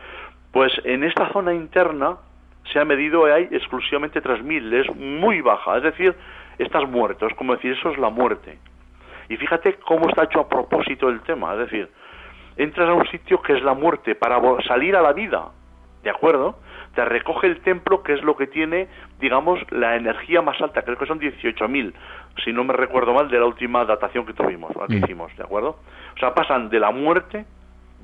pues 0.53 0.72
en 0.85 1.05
esta 1.05 1.32
zona 1.32 1.53
interna 1.53 2.16
se 2.72 2.78
ha 2.78 2.85
medido 2.85 3.26
hay 3.26 3.49
exclusivamente 3.51 4.22
3.000, 4.22 4.72
es 4.72 4.97
muy 4.97 5.41
baja, 5.41 5.76
es 5.76 5.82
decir, 5.82 6.14
estás 6.59 6.89
muerto, 6.89 7.26
es 7.26 7.35
como 7.35 7.55
decir, 7.55 7.72
eso 7.72 7.91
es 7.91 7.99
la 7.99 8.11
muerte. 8.11 8.59
Y 9.28 9.37
fíjate 9.37 9.74
cómo 9.87 10.09
está 10.09 10.24
hecho 10.24 10.41
a 10.41 10.49
propósito 10.49 11.09
el 11.09 11.20
tema, 11.22 11.53
es 11.55 11.59
decir, 11.61 11.91
entras 12.57 12.89
a 12.89 12.95
un 12.95 13.07
sitio 13.09 13.41
que 13.43 13.55
es 13.55 13.62
la 13.62 13.74
muerte 13.74 14.14
para 14.14 14.41
salir 14.62 14.97
a 14.97 15.03
la 15.03 15.12
vida, 15.12 15.49
¿de 16.03 16.11
acuerdo? 16.11 16.59
Te 16.95 17.05
recoge 17.05 17.47
el 17.47 17.61
templo, 17.61 18.03
que 18.03 18.12
es 18.12 18.22
lo 18.22 18.36
que 18.36 18.47
tiene, 18.47 18.88
digamos, 19.20 19.61
la 19.70 19.97
energía 19.97 20.42
más 20.42 20.61
alta, 20.61 20.82
creo 20.82 20.97
que 20.97 21.07
son 21.07 21.20
18.000, 21.20 21.92
si 22.45 22.53
no 22.53 22.64
me 22.64 22.72
recuerdo 22.72 23.12
mal, 23.14 23.28
de 23.28 23.38
la 23.38 23.47
última 23.47 23.84
datación 23.84 24.24
que 24.26 24.32
tuvimos, 24.32 24.72
que 24.88 24.95
mm. 24.95 25.05
hicimos, 25.05 25.36
¿de 25.36 25.42
acuerdo? 25.42 25.78
O 26.14 26.18
sea, 26.18 26.34
pasan 26.34 26.68
de 26.68 26.78
la 26.78 26.90
muerte 26.90 27.45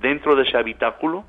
dentro 0.01 0.35
de 0.35 0.43
ese 0.43 0.57
habitáculo 0.57 1.25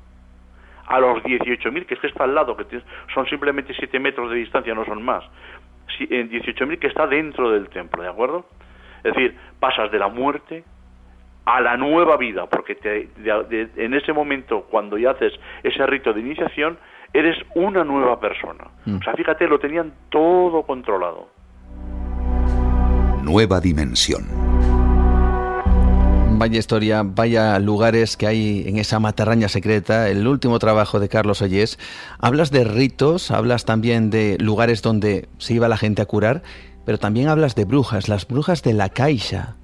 a 0.86 1.00
los 1.00 1.22
18.000, 1.22 1.86
que 1.86 1.94
es 1.94 2.00
que 2.00 2.08
está 2.08 2.24
al 2.24 2.34
lado, 2.34 2.56
que 2.56 2.82
son 3.14 3.26
simplemente 3.26 3.74
7 3.74 3.98
metros 3.98 4.30
de 4.30 4.36
distancia, 4.36 4.74
no 4.74 4.84
son 4.84 5.02
más. 5.02 5.24
En 6.00 6.30
18.000 6.30 6.78
que 6.78 6.88
está 6.88 7.06
dentro 7.06 7.50
del 7.50 7.68
templo, 7.68 8.02
¿de 8.02 8.08
acuerdo? 8.08 8.46
Es 9.04 9.14
decir, 9.14 9.36
pasas 9.60 9.90
de 9.90 9.98
la 9.98 10.08
muerte 10.08 10.64
a 11.44 11.60
la 11.60 11.76
nueva 11.76 12.16
vida, 12.16 12.46
porque 12.46 12.76
te, 12.76 13.08
en 13.76 13.94
ese 13.94 14.12
momento, 14.12 14.62
cuando 14.70 14.96
ya 14.96 15.10
haces 15.10 15.32
ese 15.62 15.86
rito 15.86 16.12
de 16.12 16.20
iniciación, 16.20 16.78
eres 17.12 17.36
una 17.54 17.84
nueva 17.84 18.18
persona. 18.20 18.64
Mm. 18.84 18.96
O 18.96 19.02
sea, 19.02 19.14
fíjate, 19.14 19.46
lo 19.46 19.58
tenían 19.58 19.92
todo 20.10 20.62
controlado. 20.62 21.28
Nueva 23.22 23.60
dimensión. 23.60 24.22
Vaya 26.38 26.58
historia, 26.58 27.02
vaya 27.04 27.58
lugares 27.60 28.16
que 28.16 28.26
hay 28.26 28.64
en 28.66 28.78
esa 28.78 28.98
matarraña 28.98 29.48
secreta, 29.48 30.08
el 30.08 30.26
último 30.26 30.58
trabajo 30.58 30.98
de 30.98 31.08
Carlos 31.08 31.40
Ollés. 31.40 31.78
Hablas 32.20 32.50
de 32.50 32.64
ritos, 32.64 33.30
hablas 33.30 33.64
también 33.64 34.10
de 34.10 34.38
lugares 34.40 34.82
donde 34.82 35.28
se 35.38 35.54
iba 35.54 35.68
la 35.68 35.76
gente 35.76 36.02
a 36.02 36.06
curar, 36.06 36.42
pero 36.84 36.98
también 36.98 37.28
hablas 37.28 37.54
de 37.54 37.64
brujas, 37.64 38.08
las 38.08 38.26
brujas 38.26 38.64
de 38.64 38.72
la 38.72 38.88
Caixa. 38.88 39.54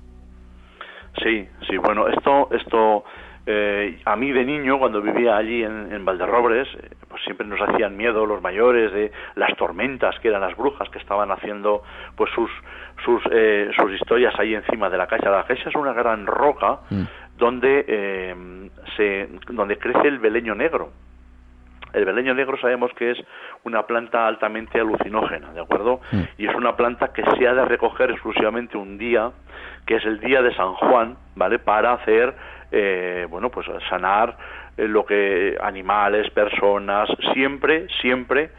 Sí, 1.20 1.48
sí, 1.68 1.78
bueno, 1.78 2.06
esto, 2.06 2.48
esto 2.52 3.04
eh, 3.50 3.98
a 4.04 4.14
mí 4.14 4.30
de 4.30 4.44
niño, 4.44 4.78
cuando 4.78 5.00
vivía 5.00 5.34
allí 5.34 5.64
en, 5.64 5.90
en 5.90 6.04
Valderrobres, 6.04 6.68
eh, 6.74 6.90
pues 7.08 7.22
siempre 7.24 7.46
nos 7.46 7.58
hacían 7.62 7.96
miedo 7.96 8.26
los 8.26 8.42
mayores 8.42 8.92
de 8.92 9.10
las 9.36 9.56
tormentas 9.56 10.18
que 10.20 10.28
eran 10.28 10.42
las 10.42 10.54
brujas 10.54 10.86
que 10.90 10.98
estaban 10.98 11.30
haciendo 11.30 11.82
pues 12.14 12.30
sus 12.34 12.50
sus, 13.06 13.22
eh, 13.30 13.70
sus 13.74 13.90
historias 13.92 14.38
ahí 14.38 14.54
encima 14.54 14.90
de 14.90 14.98
la 14.98 15.06
caixa. 15.06 15.30
La 15.30 15.44
caixa 15.44 15.70
es 15.70 15.76
una 15.76 15.94
gran 15.94 16.26
roca 16.26 16.80
mm. 16.90 17.02
donde 17.38 18.68
se 18.98 19.28
donde 19.50 19.78
crece 19.78 20.08
el 20.08 20.18
beleño 20.18 20.54
negro. 20.54 20.90
El 21.94 22.04
beleño 22.04 22.34
negro 22.34 22.58
sabemos 22.58 22.92
que 22.98 23.12
es 23.12 23.18
una 23.64 23.84
planta 23.84 24.26
altamente 24.26 24.78
alucinógena, 24.78 25.54
¿de 25.54 25.60
acuerdo? 25.60 26.00
Mm. 26.12 26.22
Y 26.36 26.46
es 26.48 26.54
una 26.54 26.76
planta 26.76 27.14
que 27.14 27.22
se 27.22 27.48
ha 27.48 27.54
de 27.54 27.64
recoger 27.64 28.10
exclusivamente 28.10 28.76
un 28.76 28.98
día, 28.98 29.30
que 29.86 29.96
es 29.96 30.04
el 30.04 30.20
día 30.20 30.42
de 30.42 30.54
San 30.54 30.74
Juan, 30.74 31.16
¿vale? 31.34 31.58
Para 31.58 31.94
hacer 31.94 32.34
eh, 32.70 33.26
bueno, 33.28 33.50
pues 33.50 33.66
sanar 33.88 34.36
eh, 34.76 34.86
lo 34.86 35.04
que 35.04 35.56
animales, 35.60 36.30
personas, 36.30 37.08
siempre, 37.32 37.86
siempre 38.00 38.50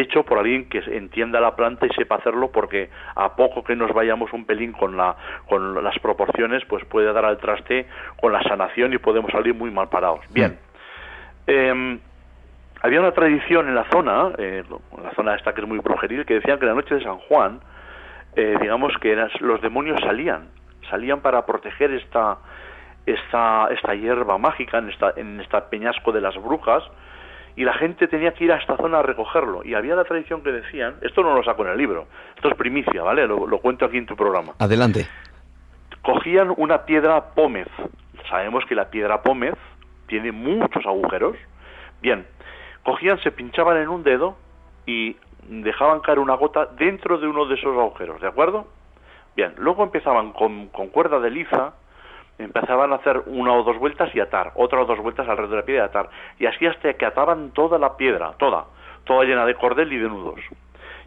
hecho 0.00 0.24
por 0.24 0.38
alguien 0.38 0.68
que 0.68 0.78
entienda 0.78 1.40
la 1.40 1.54
planta 1.56 1.86
y 1.86 1.90
sepa 1.90 2.16
hacerlo 2.16 2.50
porque 2.50 2.90
a 3.14 3.34
poco 3.36 3.62
que 3.62 3.76
nos 3.76 3.92
vayamos 3.92 4.32
un 4.32 4.44
pelín 4.44 4.72
con 4.72 4.96
la 4.96 5.16
con 5.48 5.82
las 5.82 5.98
proporciones 6.00 6.64
pues 6.66 6.84
puede 6.84 7.12
dar 7.12 7.24
al 7.24 7.38
traste 7.38 7.86
con 8.20 8.32
la 8.32 8.42
sanación 8.42 8.92
y 8.92 8.98
podemos 8.98 9.30
salir 9.30 9.54
muy 9.54 9.70
mal 9.70 9.88
parados. 9.88 10.20
Bien. 10.30 10.58
Em, 11.46 11.98
había 12.82 13.00
una 13.00 13.12
tradición 13.12 13.68
en 13.68 13.74
la 13.74 13.84
zona 13.90 14.32
eh, 14.38 14.64
la 15.02 15.10
zona 15.12 15.34
esta 15.34 15.52
que 15.54 15.60
es 15.60 15.68
muy 15.68 15.78
brujeril 15.78 16.24
que 16.24 16.34
decían 16.34 16.58
que 16.58 16.66
la 16.66 16.74
noche 16.74 16.96
de 16.96 17.04
San 17.04 17.18
Juan 17.18 17.60
eh, 18.36 18.56
digamos 18.60 18.92
que 19.00 19.16
los 19.40 19.60
demonios 19.60 20.00
salían 20.00 20.48
salían 20.90 21.20
para 21.20 21.46
proteger 21.46 21.92
esta 21.92 22.38
esta, 23.06 23.68
esta 23.70 23.94
hierba 23.94 24.38
mágica 24.38 24.78
en 24.78 24.90
esta, 24.90 25.12
en 25.16 25.40
esta 25.40 25.68
peñasco 25.68 26.12
de 26.12 26.20
las 26.20 26.36
brujas 26.36 26.82
y 27.56 27.64
la 27.64 27.74
gente 27.74 28.08
tenía 28.08 28.32
que 28.32 28.44
ir 28.44 28.52
a 28.52 28.56
esta 28.56 28.76
zona 28.76 28.98
a 28.98 29.02
recogerlo. 29.02 29.62
Y 29.64 29.74
había 29.74 29.94
la 29.94 30.04
tradición 30.04 30.42
que 30.42 30.50
decían, 30.50 30.96
esto 31.02 31.22
no 31.22 31.34
lo 31.34 31.44
saco 31.44 31.64
en 31.64 31.72
el 31.72 31.78
libro, 31.78 32.06
esto 32.34 32.48
es 32.48 32.56
primicia, 32.56 33.02
¿vale? 33.02 33.26
Lo, 33.26 33.46
lo 33.46 33.58
cuento 33.58 33.84
aquí 33.84 33.98
en 33.98 34.06
tu 34.06 34.16
programa. 34.16 34.54
Adelante. 34.58 35.06
Cogían 36.02 36.52
una 36.56 36.84
piedra 36.84 37.34
pómez. 37.34 37.68
Sabemos 38.28 38.64
que 38.66 38.74
la 38.74 38.90
piedra 38.90 39.22
pómez 39.22 39.54
tiene 40.06 40.32
muchos 40.32 40.84
agujeros. 40.84 41.36
Bien, 42.02 42.26
cogían, 42.82 43.18
se 43.20 43.30
pinchaban 43.30 43.76
en 43.76 43.88
un 43.88 44.02
dedo 44.02 44.36
y 44.86 45.16
dejaban 45.48 46.00
caer 46.00 46.18
una 46.18 46.34
gota 46.34 46.66
dentro 46.66 47.18
de 47.18 47.28
uno 47.28 47.46
de 47.46 47.54
esos 47.54 47.76
agujeros, 47.76 48.20
¿de 48.20 48.28
acuerdo? 48.28 48.66
Bien, 49.36 49.54
luego 49.58 49.82
empezaban 49.82 50.32
con, 50.32 50.68
con 50.68 50.88
cuerda 50.88 51.20
de 51.20 51.30
liza 51.30 51.74
empezaban 52.38 52.92
a 52.92 52.96
hacer 52.96 53.22
una 53.26 53.52
o 53.52 53.62
dos 53.62 53.78
vueltas 53.78 54.14
y 54.14 54.20
atar, 54.20 54.52
otra 54.54 54.82
o 54.82 54.84
dos 54.84 54.98
vueltas 54.98 55.28
alrededor 55.28 55.50
de 55.50 55.56
la 55.56 55.66
piedra 55.66 55.82
y 55.84 55.86
atar, 55.86 56.10
y 56.38 56.46
así 56.46 56.66
hasta 56.66 56.94
que 56.94 57.06
ataban 57.06 57.50
toda 57.52 57.78
la 57.78 57.96
piedra, 57.96 58.32
toda, 58.38 58.66
toda 59.04 59.24
llena 59.24 59.46
de 59.46 59.54
cordel 59.54 59.92
y 59.92 59.98
de 59.98 60.08
nudos. 60.08 60.40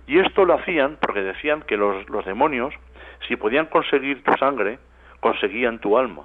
Y 0.07 0.19
esto 0.19 0.45
lo 0.45 0.53
hacían 0.53 0.97
porque 1.01 1.21
decían 1.21 1.63
que 1.63 1.75
los, 1.75 2.09
los 2.09 2.25
demonios, 2.25 2.73
si 3.27 3.35
podían 3.35 3.65
conseguir 3.65 4.23
tu 4.23 4.31
sangre, 4.37 4.79
conseguían 5.19 5.79
tu 5.79 5.97
alma 5.97 6.23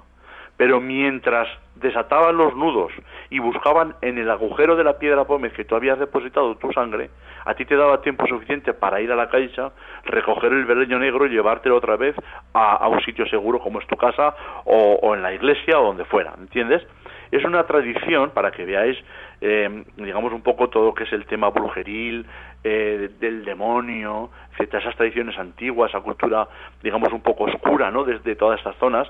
pero 0.57 0.79
mientras 0.79 1.47
desataban 1.75 2.37
los 2.37 2.55
nudos 2.55 2.93
y 3.29 3.39
buscaban 3.39 3.95
en 4.01 4.17
el 4.17 4.29
agujero 4.29 4.75
de 4.75 4.83
la 4.83 4.99
piedra 4.99 5.25
pómez 5.25 5.53
que 5.53 5.65
tú 5.65 5.75
habías 5.75 5.99
depositado 5.99 6.55
tu 6.55 6.71
sangre, 6.71 7.09
a 7.45 7.53
ti 7.55 7.65
te 7.65 7.75
daba 7.75 8.01
tiempo 8.01 8.27
suficiente 8.27 8.73
para 8.73 9.01
ir 9.01 9.11
a 9.11 9.15
la 9.15 9.29
caixa, 9.29 9.71
recoger 10.05 10.53
el 10.53 10.65
beleño 10.65 10.99
negro 10.99 11.25
y 11.25 11.29
llevártelo 11.29 11.75
otra 11.75 11.97
vez 11.97 12.15
a, 12.53 12.87
un 12.87 13.01
sitio 13.01 13.25
seguro 13.27 13.59
como 13.59 13.79
es 13.79 13.87
tu 13.87 13.97
casa 13.97 14.35
o, 14.65 14.99
o 15.01 15.15
en 15.15 15.23
la 15.23 15.33
iglesia 15.33 15.79
o 15.79 15.85
donde 15.85 16.05
fuera, 16.05 16.33
¿entiendes? 16.39 16.85
Es 17.31 17.43
una 17.45 17.63
tradición 17.63 18.29
para 18.29 18.51
que 18.51 18.63
veáis, 18.63 18.95
eh, 19.41 19.83
digamos, 19.97 20.31
un 20.33 20.43
poco 20.43 20.69
todo 20.69 20.85
lo 20.85 20.93
que 20.93 21.05
es 21.05 21.13
el 21.13 21.25
tema 21.25 21.49
brujeril, 21.49 22.27
eh, 22.63 23.09
del 23.19 23.43
demonio, 23.43 24.29
etcétera, 24.53 24.83
esas 24.83 24.95
tradiciones 24.95 25.37
antiguas, 25.37 25.89
esa 25.89 26.01
cultura, 26.01 26.47
digamos, 26.81 27.11
un 27.11 27.21
poco 27.21 27.45
oscura, 27.45 27.91
¿no?, 27.91 28.03
desde 28.03 28.35
todas 28.35 28.59
estas 28.59 28.75
zonas, 28.77 29.07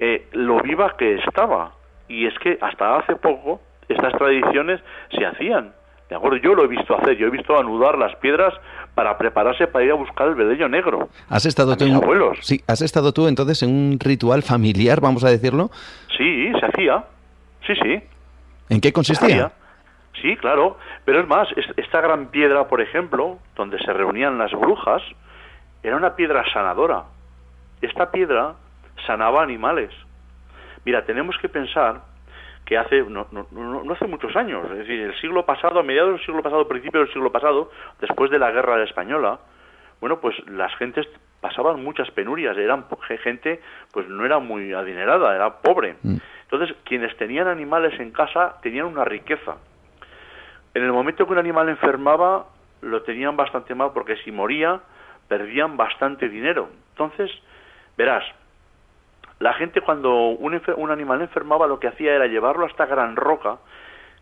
eh, 0.00 0.28
lo 0.32 0.60
viva 0.60 0.96
que 0.96 1.16
estaba. 1.16 1.72
Y 2.08 2.26
es 2.26 2.38
que 2.38 2.58
hasta 2.60 2.96
hace 2.96 3.16
poco 3.16 3.60
estas 3.88 4.12
tradiciones 4.14 4.80
se 5.10 5.24
hacían. 5.26 5.72
¿De 6.08 6.16
acuerdo? 6.16 6.36
Yo 6.36 6.54
lo 6.54 6.64
he 6.64 6.68
visto 6.68 6.96
hacer, 6.96 7.16
yo 7.16 7.26
he 7.26 7.30
visto 7.30 7.58
anudar 7.58 7.96
las 7.98 8.14
piedras 8.16 8.52
para 8.94 9.16
prepararse 9.18 9.66
para 9.66 9.84
ir 9.84 9.90
a 9.90 9.94
buscar 9.94 10.28
el 10.28 10.34
vedello 10.34 10.68
negro. 10.68 11.08
¿Has 11.28 11.46
estado 11.46 11.76
tú 11.76 11.84
abuelos. 11.92 12.38
Sí, 12.42 12.60
has 12.66 12.82
estado 12.82 13.12
tú 13.12 13.26
entonces 13.26 13.62
en 13.62 13.70
un 13.70 13.98
ritual 13.98 14.42
familiar, 14.42 15.00
vamos 15.00 15.24
a 15.24 15.30
decirlo? 15.30 15.70
Sí, 16.16 16.52
se 16.60 16.66
hacía. 16.66 17.04
Sí, 17.66 17.74
sí. 17.82 18.02
¿En 18.68 18.80
qué 18.80 18.92
consistía? 18.92 19.52
Sí, 20.20 20.36
claro, 20.36 20.78
pero 21.04 21.20
es 21.20 21.26
más, 21.26 21.48
esta 21.76 22.00
gran 22.00 22.28
piedra, 22.28 22.68
por 22.68 22.80
ejemplo, 22.80 23.38
donde 23.56 23.78
se 23.78 23.92
reunían 23.92 24.38
las 24.38 24.52
brujas, 24.52 25.02
era 25.82 25.96
una 25.96 26.16
piedra 26.16 26.44
sanadora. 26.52 27.04
Esta 27.82 28.10
piedra 28.10 28.54
sanaba 29.06 29.42
animales. 29.42 29.90
Mira, 30.84 31.04
tenemos 31.04 31.36
que 31.38 31.48
pensar 31.48 32.02
que 32.64 32.78
hace 32.78 33.02
no, 33.02 33.26
no, 33.30 33.46
no, 33.50 33.92
hace 33.92 34.06
muchos 34.06 34.34
años, 34.36 34.64
es 34.70 34.78
decir, 34.78 35.00
el 35.00 35.20
siglo 35.20 35.44
pasado, 35.44 35.80
a 35.80 35.82
mediados 35.82 36.12
del 36.12 36.24
siglo 36.24 36.42
pasado, 36.42 36.66
principio 36.66 37.00
del 37.00 37.12
siglo 37.12 37.30
pasado, 37.30 37.70
después 38.00 38.30
de 38.30 38.38
la 38.38 38.50
guerra 38.50 38.82
española, 38.82 39.38
bueno, 40.00 40.20
pues 40.20 40.34
las 40.48 40.74
gentes 40.76 41.06
pasaban 41.40 41.84
muchas 41.84 42.10
penurias, 42.10 42.56
eran 42.56 42.86
gente, 43.22 43.60
pues 43.92 44.08
no 44.08 44.24
era 44.24 44.38
muy 44.38 44.72
adinerada, 44.72 45.34
era 45.34 45.60
pobre. 45.60 45.96
Mm. 46.02 46.16
Entonces, 46.42 46.74
quienes 46.84 47.14
tenían 47.18 47.48
animales 47.48 47.98
en 48.00 48.12
casa 48.12 48.56
tenían 48.62 48.86
una 48.86 49.04
riqueza. 49.04 49.56
En 50.74 50.82
el 50.82 50.92
momento 50.92 51.24
que 51.24 51.32
un 51.32 51.38
animal 51.38 51.68
enfermaba, 51.68 52.46
lo 52.82 53.02
tenían 53.02 53.36
bastante 53.36 53.74
mal 53.74 53.92
porque 53.94 54.16
si 54.18 54.32
moría, 54.32 54.80
perdían 55.28 55.76
bastante 55.76 56.28
dinero. 56.28 56.68
Entonces, 56.90 57.30
verás, 57.96 58.24
la 59.38 59.54
gente 59.54 59.80
cuando 59.80 60.28
un, 60.28 60.60
un 60.76 60.90
animal 60.90 61.22
enfermaba 61.22 61.66
lo 61.66 61.78
que 61.78 61.88
hacía 61.88 62.14
era 62.14 62.26
llevarlo 62.26 62.64
a 62.64 62.68
esta 62.68 62.86
gran 62.86 63.16
roca, 63.16 63.58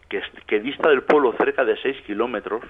que, 0.08 0.22
que 0.46 0.60
dista 0.60 0.90
del 0.90 1.02
pueblo 1.02 1.32
cerca 1.38 1.64
de 1.64 1.76
6 1.76 2.02
kilómetros, 2.06 2.62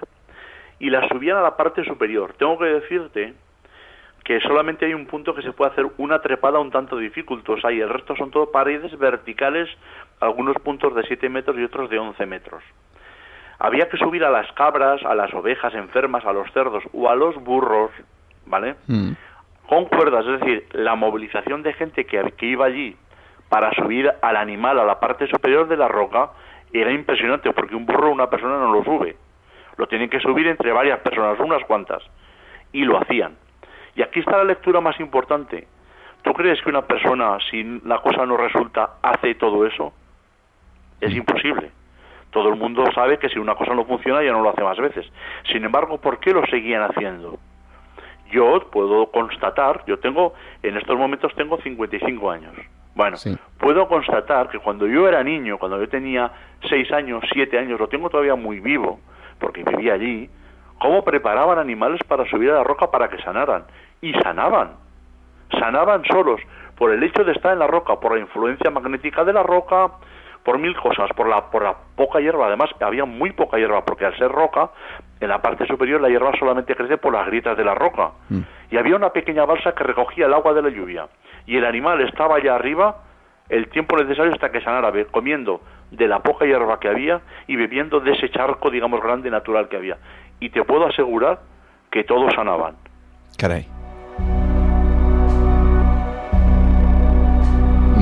y 0.78 0.90
la 0.90 1.06
subían 1.08 1.36
a 1.36 1.42
la 1.42 1.56
parte 1.56 1.84
superior. 1.84 2.34
Tengo 2.34 2.58
que 2.58 2.66
decirte 2.66 3.34
que 4.24 4.40
solamente 4.40 4.86
hay 4.86 4.94
un 4.94 5.06
punto 5.06 5.34
que 5.34 5.42
se 5.42 5.52
puede 5.52 5.72
hacer 5.72 5.86
una 5.98 6.20
trepada 6.20 6.60
un 6.60 6.70
tanto 6.70 6.96
dificultosa 6.96 7.72
y 7.72 7.80
el 7.80 7.88
resto 7.88 8.14
son 8.16 8.30
todo 8.30 8.50
paredes 8.52 8.96
verticales, 8.98 9.68
algunos 10.20 10.56
puntos 10.56 10.94
de 10.94 11.02
7 11.02 11.28
metros 11.28 11.56
y 11.58 11.64
otros 11.64 11.90
de 11.90 11.98
11 11.98 12.26
metros. 12.26 12.62
Había 13.64 13.88
que 13.88 13.96
subir 13.96 14.24
a 14.24 14.30
las 14.30 14.50
cabras, 14.54 15.00
a 15.04 15.14
las 15.14 15.32
ovejas 15.32 15.72
enfermas, 15.74 16.24
a 16.26 16.32
los 16.32 16.50
cerdos 16.50 16.82
o 16.92 17.08
a 17.08 17.14
los 17.14 17.36
burros, 17.36 17.92
¿vale? 18.44 18.74
Mm. 18.88 19.12
Con 19.68 19.84
cuerdas, 19.84 20.26
es 20.26 20.40
decir, 20.40 20.66
la 20.72 20.96
movilización 20.96 21.62
de 21.62 21.72
gente 21.72 22.04
que, 22.04 22.32
que 22.36 22.46
iba 22.46 22.66
allí 22.66 22.96
para 23.48 23.72
subir 23.74 24.12
al 24.20 24.36
animal 24.36 24.80
a 24.80 24.84
la 24.84 24.98
parte 24.98 25.28
superior 25.28 25.68
de 25.68 25.76
la 25.76 25.86
roca 25.86 26.30
era 26.72 26.90
impresionante 26.90 27.52
porque 27.52 27.76
un 27.76 27.86
burro 27.86 28.10
una 28.10 28.28
persona 28.28 28.58
no 28.58 28.72
lo 28.72 28.82
sube. 28.82 29.14
Lo 29.76 29.86
tienen 29.86 30.10
que 30.10 30.18
subir 30.18 30.48
entre 30.48 30.72
varias 30.72 30.98
personas, 30.98 31.38
unas 31.38 31.64
cuantas. 31.64 32.02
Y 32.72 32.82
lo 32.82 32.98
hacían. 32.98 33.36
Y 33.94 34.02
aquí 34.02 34.18
está 34.18 34.38
la 34.38 34.44
lectura 34.44 34.80
más 34.80 34.98
importante. 34.98 35.68
¿Tú 36.22 36.32
crees 36.32 36.60
que 36.62 36.68
una 36.68 36.82
persona, 36.82 37.38
si 37.48 37.62
la 37.84 38.00
cosa 38.00 38.26
no 38.26 38.36
resulta, 38.36 38.94
hace 39.02 39.36
todo 39.36 39.64
eso? 39.64 39.92
Es 41.00 41.14
imposible. 41.14 41.70
Todo 42.32 42.48
el 42.48 42.56
mundo 42.56 42.84
sabe 42.94 43.18
que 43.18 43.28
si 43.28 43.38
una 43.38 43.54
cosa 43.54 43.74
no 43.74 43.84
funciona 43.84 44.22
ya 44.22 44.32
no 44.32 44.42
lo 44.42 44.50
hace 44.50 44.62
más 44.62 44.78
veces. 44.78 45.06
Sin 45.52 45.64
embargo, 45.64 45.98
¿por 45.98 46.18
qué 46.18 46.32
lo 46.32 46.44
seguían 46.46 46.82
haciendo? 46.82 47.38
Yo 48.30 48.58
puedo 48.70 49.10
constatar, 49.10 49.84
yo 49.86 49.98
tengo, 49.98 50.32
en 50.62 50.78
estos 50.78 50.98
momentos 50.98 51.34
tengo 51.36 51.58
55 51.58 52.30
años. 52.30 52.54
Bueno, 52.94 53.18
puedo 53.58 53.86
constatar 53.86 54.48
que 54.48 54.58
cuando 54.58 54.86
yo 54.86 55.06
era 55.06 55.22
niño, 55.22 55.58
cuando 55.58 55.78
yo 55.78 55.88
tenía 55.88 56.30
6 56.68 56.90
años, 56.92 57.22
7 57.32 57.58
años, 57.58 57.78
lo 57.78 57.88
tengo 57.88 58.08
todavía 58.08 58.34
muy 58.34 58.60
vivo, 58.60 58.98
porque 59.38 59.62
vivía 59.62 59.94
allí, 59.94 60.30
cómo 60.78 61.04
preparaban 61.04 61.58
animales 61.58 62.00
para 62.08 62.28
subir 62.30 62.50
a 62.50 62.54
la 62.54 62.64
roca 62.64 62.90
para 62.90 63.08
que 63.08 63.22
sanaran. 63.22 63.64
Y 64.00 64.14
sanaban. 64.14 64.72
Sanaban 65.58 66.02
solos, 66.04 66.40
por 66.76 66.92
el 66.92 67.02
hecho 67.02 67.24
de 67.24 67.32
estar 67.32 67.52
en 67.52 67.58
la 67.58 67.66
roca, 67.66 68.00
por 68.00 68.14
la 68.14 68.20
influencia 68.20 68.70
magnética 68.70 69.24
de 69.24 69.34
la 69.34 69.42
roca, 69.42 69.92
por 70.44 70.58
mil 70.58 70.76
cosas, 70.76 71.10
por 71.16 71.28
la, 71.28 71.50
por 71.50 71.62
la 71.62 71.74
poca 71.96 72.20
hierba. 72.20 72.46
Además, 72.46 72.70
había 72.80 73.04
muy 73.04 73.32
poca 73.32 73.58
hierba, 73.58 73.84
porque 73.84 74.04
al 74.04 74.16
ser 74.16 74.30
roca, 74.30 74.70
en 75.20 75.28
la 75.28 75.40
parte 75.40 75.66
superior 75.66 76.00
la 76.00 76.08
hierba 76.08 76.32
solamente 76.38 76.74
crece 76.74 76.98
por 76.98 77.12
las 77.12 77.26
grietas 77.26 77.56
de 77.56 77.64
la 77.64 77.74
roca. 77.74 78.10
Mm. 78.28 78.40
Y 78.70 78.76
había 78.76 78.96
una 78.96 79.10
pequeña 79.10 79.44
balsa 79.44 79.72
que 79.72 79.84
recogía 79.84 80.26
el 80.26 80.34
agua 80.34 80.52
de 80.52 80.62
la 80.62 80.68
lluvia. 80.68 81.06
Y 81.46 81.56
el 81.56 81.64
animal 81.64 82.00
estaba 82.00 82.36
allá 82.36 82.54
arriba 82.54 82.96
el 83.48 83.68
tiempo 83.68 83.96
necesario 83.96 84.32
hasta 84.32 84.50
que 84.50 84.60
sanara, 84.62 84.92
comiendo 85.10 85.60
de 85.90 86.08
la 86.08 86.20
poca 86.20 86.46
hierba 86.46 86.80
que 86.80 86.88
había 86.88 87.20
y 87.46 87.56
bebiendo 87.56 88.00
de 88.00 88.12
ese 88.12 88.30
charco, 88.30 88.70
digamos, 88.70 89.02
grande 89.02 89.30
natural 89.30 89.68
que 89.68 89.76
había. 89.76 89.98
Y 90.40 90.50
te 90.50 90.64
puedo 90.64 90.86
asegurar 90.86 91.40
que 91.90 92.02
todos 92.04 92.32
sanaban. 92.34 92.76
Caray. 93.36 93.66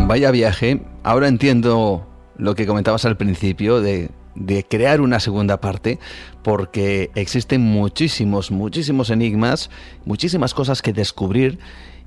Vaya 0.07 0.31
viaje. 0.31 0.81
Ahora 1.03 1.29
entiendo 1.29 2.10
lo 2.41 2.55
que 2.55 2.67
comentabas 2.67 3.05
al 3.05 3.17
principio 3.17 3.81
de, 3.81 4.11
crear 4.69 5.01
una 5.01 5.21
segunda 5.21 5.61
parte, 5.61 5.99
porque 6.43 7.11
existen 7.15 7.61
muchísimos, 7.61 8.51
muchísimos 8.51 9.11
enigmas, 9.11 9.71
muchísimas 10.05 10.55
cosas 10.55 10.83
que 10.83 10.93
descubrir 10.93 11.59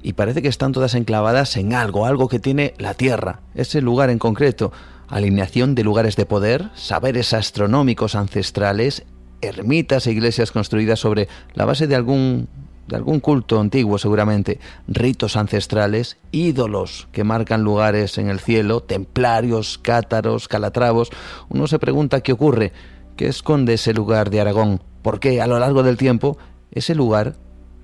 y 0.02 0.14
parece 0.14 0.42
que 0.42 0.48
están 0.48 0.72
todas 0.72 0.96
enclavadas 0.96 1.56
en 1.56 1.74
algo, 1.74 2.06
algo 2.06 2.28
que 2.28 2.40
tiene 2.40 2.74
la 2.78 2.94
Tierra, 2.96 3.42
ese 3.54 3.82
lugar 3.82 4.10
en 4.10 4.20
concreto, 4.20 4.72
alineación 5.08 5.76
de 5.76 5.84
lugares 5.84 6.16
de 6.16 6.26
poder, 6.26 6.70
saberes 6.74 7.34
astronómicos 7.34 8.16
ancestrales, 8.16 9.06
ermitas 9.42 10.08
e 10.08 10.12
iglesias 10.12 10.52
construidas 10.52 11.00
sobre 11.00 11.28
la 11.54 11.66
base 11.66 11.88
de 11.88 11.96
algún 11.96 12.48
de 12.88 12.96
algún 12.96 13.20
culto 13.20 13.60
antiguo 13.60 13.98
seguramente, 13.98 14.60
ritos 14.88 15.36
ancestrales, 15.36 16.18
ídolos 16.32 17.08
que 17.12 17.24
marcan 17.24 17.64
lugares 17.64 18.18
en 18.18 18.30
el 18.30 18.40
cielo, 18.40 18.82
templarios, 18.82 19.78
cátaros, 19.78 20.48
calatravos. 20.48 21.10
Uno 21.50 21.68
se 21.68 21.80
pregunta 21.80 22.22
qué 22.22 22.34
ocurre, 22.34 22.74
qué 23.16 23.28
esconde 23.28 23.76
ese 23.76 23.94
lugar 23.94 24.30
de 24.30 24.42
Aragón, 24.42 24.82
por 25.02 25.20
qué 25.20 25.42
a 25.42 25.48
lo 25.48 25.60
largo 25.60 25.84
del 25.84 25.98
tiempo 25.98 26.38
ese 26.72 26.96
lugar 26.96 27.36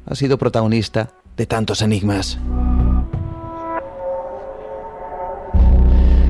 ha 0.06 0.16
sido 0.16 0.38
protagonista 0.38 1.12
de 1.38 1.46
tantos 1.46 1.82
enigmas. 1.82 2.40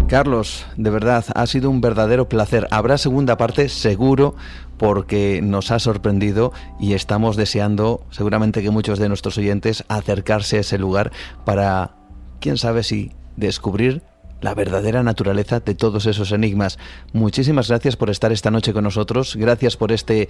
Carlos, 0.09 0.65
de 0.75 0.89
verdad, 0.89 1.23
ha 1.35 1.45
sido 1.45 1.69
un 1.69 1.81
verdadero 1.81 2.27
placer. 2.27 2.67
Habrá 2.71 2.97
segunda 2.97 3.37
parte, 3.37 3.69
seguro, 3.69 4.35
porque 4.79 5.39
nos 5.43 5.69
ha 5.69 5.77
sorprendido 5.77 6.51
y 6.79 6.93
estamos 6.93 7.35
deseando, 7.35 8.03
seguramente 8.09 8.63
que 8.63 8.71
muchos 8.71 8.97
de 8.97 9.07
nuestros 9.07 9.37
oyentes, 9.37 9.83
acercarse 9.87 10.57
a 10.57 10.61
ese 10.61 10.79
lugar 10.79 11.11
para, 11.45 11.91
quién 12.39 12.57
sabe 12.57 12.81
si, 12.81 13.11
descubrir 13.37 14.01
la 14.41 14.55
verdadera 14.55 15.03
naturaleza 15.03 15.59
de 15.59 15.75
todos 15.75 16.07
esos 16.07 16.31
enigmas. 16.31 16.79
Muchísimas 17.13 17.67
gracias 17.69 17.95
por 17.95 18.09
estar 18.09 18.31
esta 18.31 18.49
noche 18.49 18.73
con 18.73 18.85
nosotros, 18.85 19.35
gracias 19.35 19.77
por 19.77 19.91
este 19.91 20.27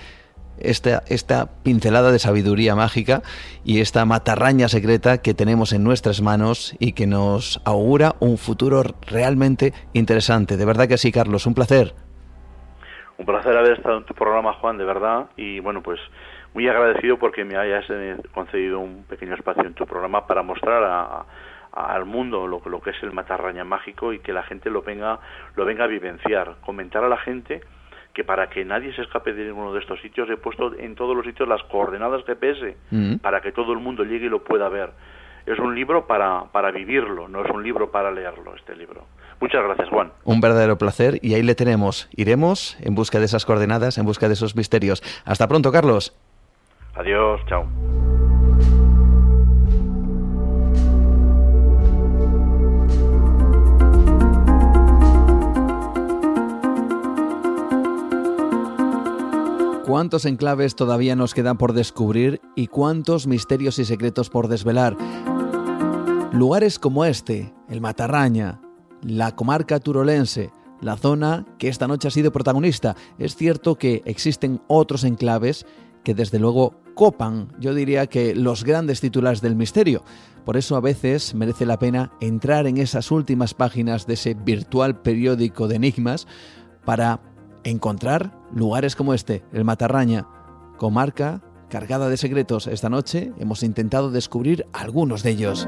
esta, 0.61 1.47
pincelada 1.63 2.11
de 2.11 2.19
sabiduría 2.19 2.75
mágica 2.75 3.21
y 3.63 3.81
esta 3.81 4.05
matarraña 4.05 4.67
secreta 4.67 5.21
que 5.21 5.33
tenemos 5.33 5.73
en 5.73 5.83
nuestras 5.83 6.21
manos 6.21 6.75
y 6.79 6.93
que 6.93 7.07
nos 7.07 7.61
augura 7.65 8.15
un 8.19 8.37
futuro 8.37 8.83
realmente 9.07 9.73
interesante. 9.93 10.57
De 10.57 10.65
verdad 10.65 10.87
que 10.87 10.97
sí, 10.97 11.11
Carlos, 11.11 11.45
un 11.45 11.53
placer. 11.53 11.93
Un 13.17 13.25
placer 13.25 13.55
haber 13.57 13.73
estado 13.73 13.97
en 13.97 14.05
tu 14.05 14.13
programa, 14.13 14.53
Juan, 14.53 14.77
de 14.77 14.85
verdad. 14.85 15.27
Y 15.35 15.59
bueno, 15.59 15.81
pues 15.81 15.99
muy 16.53 16.67
agradecido 16.67 17.17
porque 17.17 17.43
me 17.43 17.57
hayas 17.57 17.85
eh, 17.89 18.17
concedido 18.33 18.79
un 18.79 19.03
pequeño 19.03 19.35
espacio 19.35 19.63
en 19.63 19.73
tu 19.73 19.85
programa 19.85 20.25
para 20.25 20.41
mostrar 20.41 21.25
al 21.71 22.05
mundo 22.05 22.47
lo, 22.47 22.61
lo 22.65 22.81
que 22.81 22.91
es 22.91 23.03
el 23.03 23.11
matarraña 23.11 23.63
mágico 23.63 24.13
y 24.13 24.19
que 24.19 24.33
la 24.33 24.43
gente 24.43 24.69
lo 24.69 24.81
venga, 24.81 25.19
lo 25.55 25.65
venga 25.65 25.83
a 25.83 25.87
vivenciar, 25.87 26.55
comentar 26.65 27.03
a 27.03 27.09
la 27.09 27.17
gente 27.17 27.61
que 28.13 28.23
para 28.23 28.49
que 28.49 28.65
nadie 28.65 28.93
se 28.95 29.01
escape 29.01 29.33
de 29.33 29.45
ninguno 29.45 29.73
de 29.73 29.79
estos 29.79 30.01
sitios 30.01 30.29
he 30.29 30.37
puesto 30.37 30.73
en 30.77 30.95
todos 30.95 31.15
los 31.15 31.25
sitios 31.25 31.47
las 31.47 31.63
coordenadas 31.63 32.23
GPS 32.25 32.75
mm. 32.91 33.15
para 33.17 33.41
que 33.41 33.51
todo 33.51 33.73
el 33.73 33.79
mundo 33.79 34.03
llegue 34.03 34.25
y 34.25 34.29
lo 34.29 34.43
pueda 34.43 34.69
ver. 34.69 34.91
Es 35.45 35.57
un 35.57 35.73
libro 35.73 36.05
para, 36.05 36.43
para 36.51 36.71
vivirlo, 36.71 37.27
no 37.27 37.43
es 37.43 37.49
un 37.49 37.63
libro 37.63 37.91
para 37.91 38.11
leerlo, 38.11 38.55
este 38.55 38.75
libro. 38.75 39.05
Muchas 39.39 39.63
gracias, 39.63 39.89
Juan. 39.89 40.11
Un 40.25 40.41
verdadero 40.41 40.77
placer 40.77 41.17
y 41.21 41.33
ahí 41.33 41.43
le 41.43 41.55
tenemos. 41.55 42.09
Iremos 42.15 42.77
en 42.81 42.93
busca 42.93 43.19
de 43.19 43.25
esas 43.25 43.45
coordenadas, 43.45 43.97
en 43.97 44.05
busca 44.05 44.27
de 44.27 44.33
esos 44.33 44.55
misterios. 44.55 45.01
Hasta 45.25 45.47
pronto, 45.47 45.71
Carlos. 45.71 46.15
Adiós, 46.95 47.41
chao. 47.47 48.18
Cuántos 59.89 60.25
enclaves 60.25 60.75
todavía 60.75 61.15
nos 61.15 61.33
quedan 61.33 61.57
por 61.57 61.73
descubrir 61.73 62.41
y 62.55 62.67
cuántos 62.67 63.25
misterios 63.25 63.79
y 63.79 63.85
secretos 63.85 64.29
por 64.29 64.47
desvelar. 64.47 64.95
Lugares 66.31 66.77
como 66.77 67.05
este, 67.05 67.55
el 67.69 67.81
Matarraña, 67.81 68.61
la 69.01 69.35
comarca 69.35 69.79
turolense, 69.79 70.51
la 70.79 70.95
zona 70.95 71.47
que 71.57 71.69
esta 71.69 71.87
noche 71.87 72.07
ha 72.07 72.11
sido 72.11 72.31
protagonista. 72.31 72.95
Es 73.17 73.35
cierto 73.35 73.77
que 73.79 74.03
existen 74.05 74.61
otros 74.67 75.03
enclaves 75.05 75.65
que 76.03 76.13
desde 76.13 76.37
luego 76.37 76.83
copan, 76.93 77.51
yo 77.59 77.73
diría 77.73 78.05
que 78.05 78.35
los 78.35 78.63
grandes 78.63 79.01
titulares 79.01 79.41
del 79.41 79.55
misterio. 79.55 80.03
Por 80.45 80.55
eso 80.55 80.75
a 80.75 80.81
veces 80.81 81.33
merece 81.33 81.65
la 81.65 81.79
pena 81.79 82.11
entrar 82.21 82.67
en 82.67 82.77
esas 82.77 83.09
últimas 83.09 83.55
páginas 83.55 84.05
de 84.05 84.13
ese 84.13 84.35
virtual 84.35 85.01
periódico 85.01 85.67
de 85.67 85.77
enigmas 85.77 86.27
para 86.85 87.21
encontrar 87.63 88.38
lugares 88.53 88.95
como 88.95 89.13
este, 89.13 89.43
el 89.53 89.65
Matarraña, 89.65 90.27
comarca 90.77 91.41
cargada 91.69 92.09
de 92.09 92.17
secretos. 92.17 92.67
Esta 92.67 92.89
noche 92.89 93.31
hemos 93.37 93.63
intentado 93.63 94.11
descubrir 94.11 94.65
algunos 94.73 95.23
de 95.23 95.31
ellos. 95.31 95.67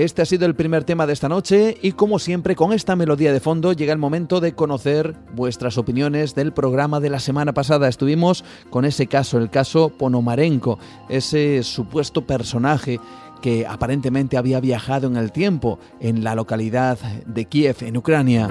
Este 0.00 0.22
ha 0.22 0.24
sido 0.24 0.46
el 0.46 0.54
primer 0.54 0.84
tema 0.84 1.06
de 1.06 1.12
esta 1.12 1.28
noche 1.28 1.76
y 1.82 1.92
como 1.92 2.18
siempre 2.18 2.56
con 2.56 2.72
esta 2.72 2.96
melodía 2.96 3.34
de 3.34 3.40
fondo 3.40 3.74
llega 3.74 3.92
el 3.92 3.98
momento 3.98 4.40
de 4.40 4.54
conocer 4.54 5.14
vuestras 5.34 5.76
opiniones 5.76 6.34
del 6.34 6.54
programa 6.54 7.00
de 7.00 7.10
la 7.10 7.20
semana 7.20 7.52
pasada. 7.52 7.86
Estuvimos 7.86 8.42
con 8.70 8.86
ese 8.86 9.08
caso, 9.08 9.36
el 9.36 9.50
caso 9.50 9.90
Ponomarenko, 9.90 10.78
ese 11.10 11.62
supuesto 11.62 12.26
personaje 12.26 12.98
que 13.40 13.66
aparentemente 13.66 14.36
había 14.36 14.60
viajado 14.60 15.06
en 15.06 15.16
el 15.16 15.32
tiempo 15.32 15.78
en 16.00 16.24
la 16.24 16.34
localidad 16.34 16.98
de 17.26 17.44
Kiev, 17.46 17.76
en 17.80 17.96
Ucrania. 17.96 18.48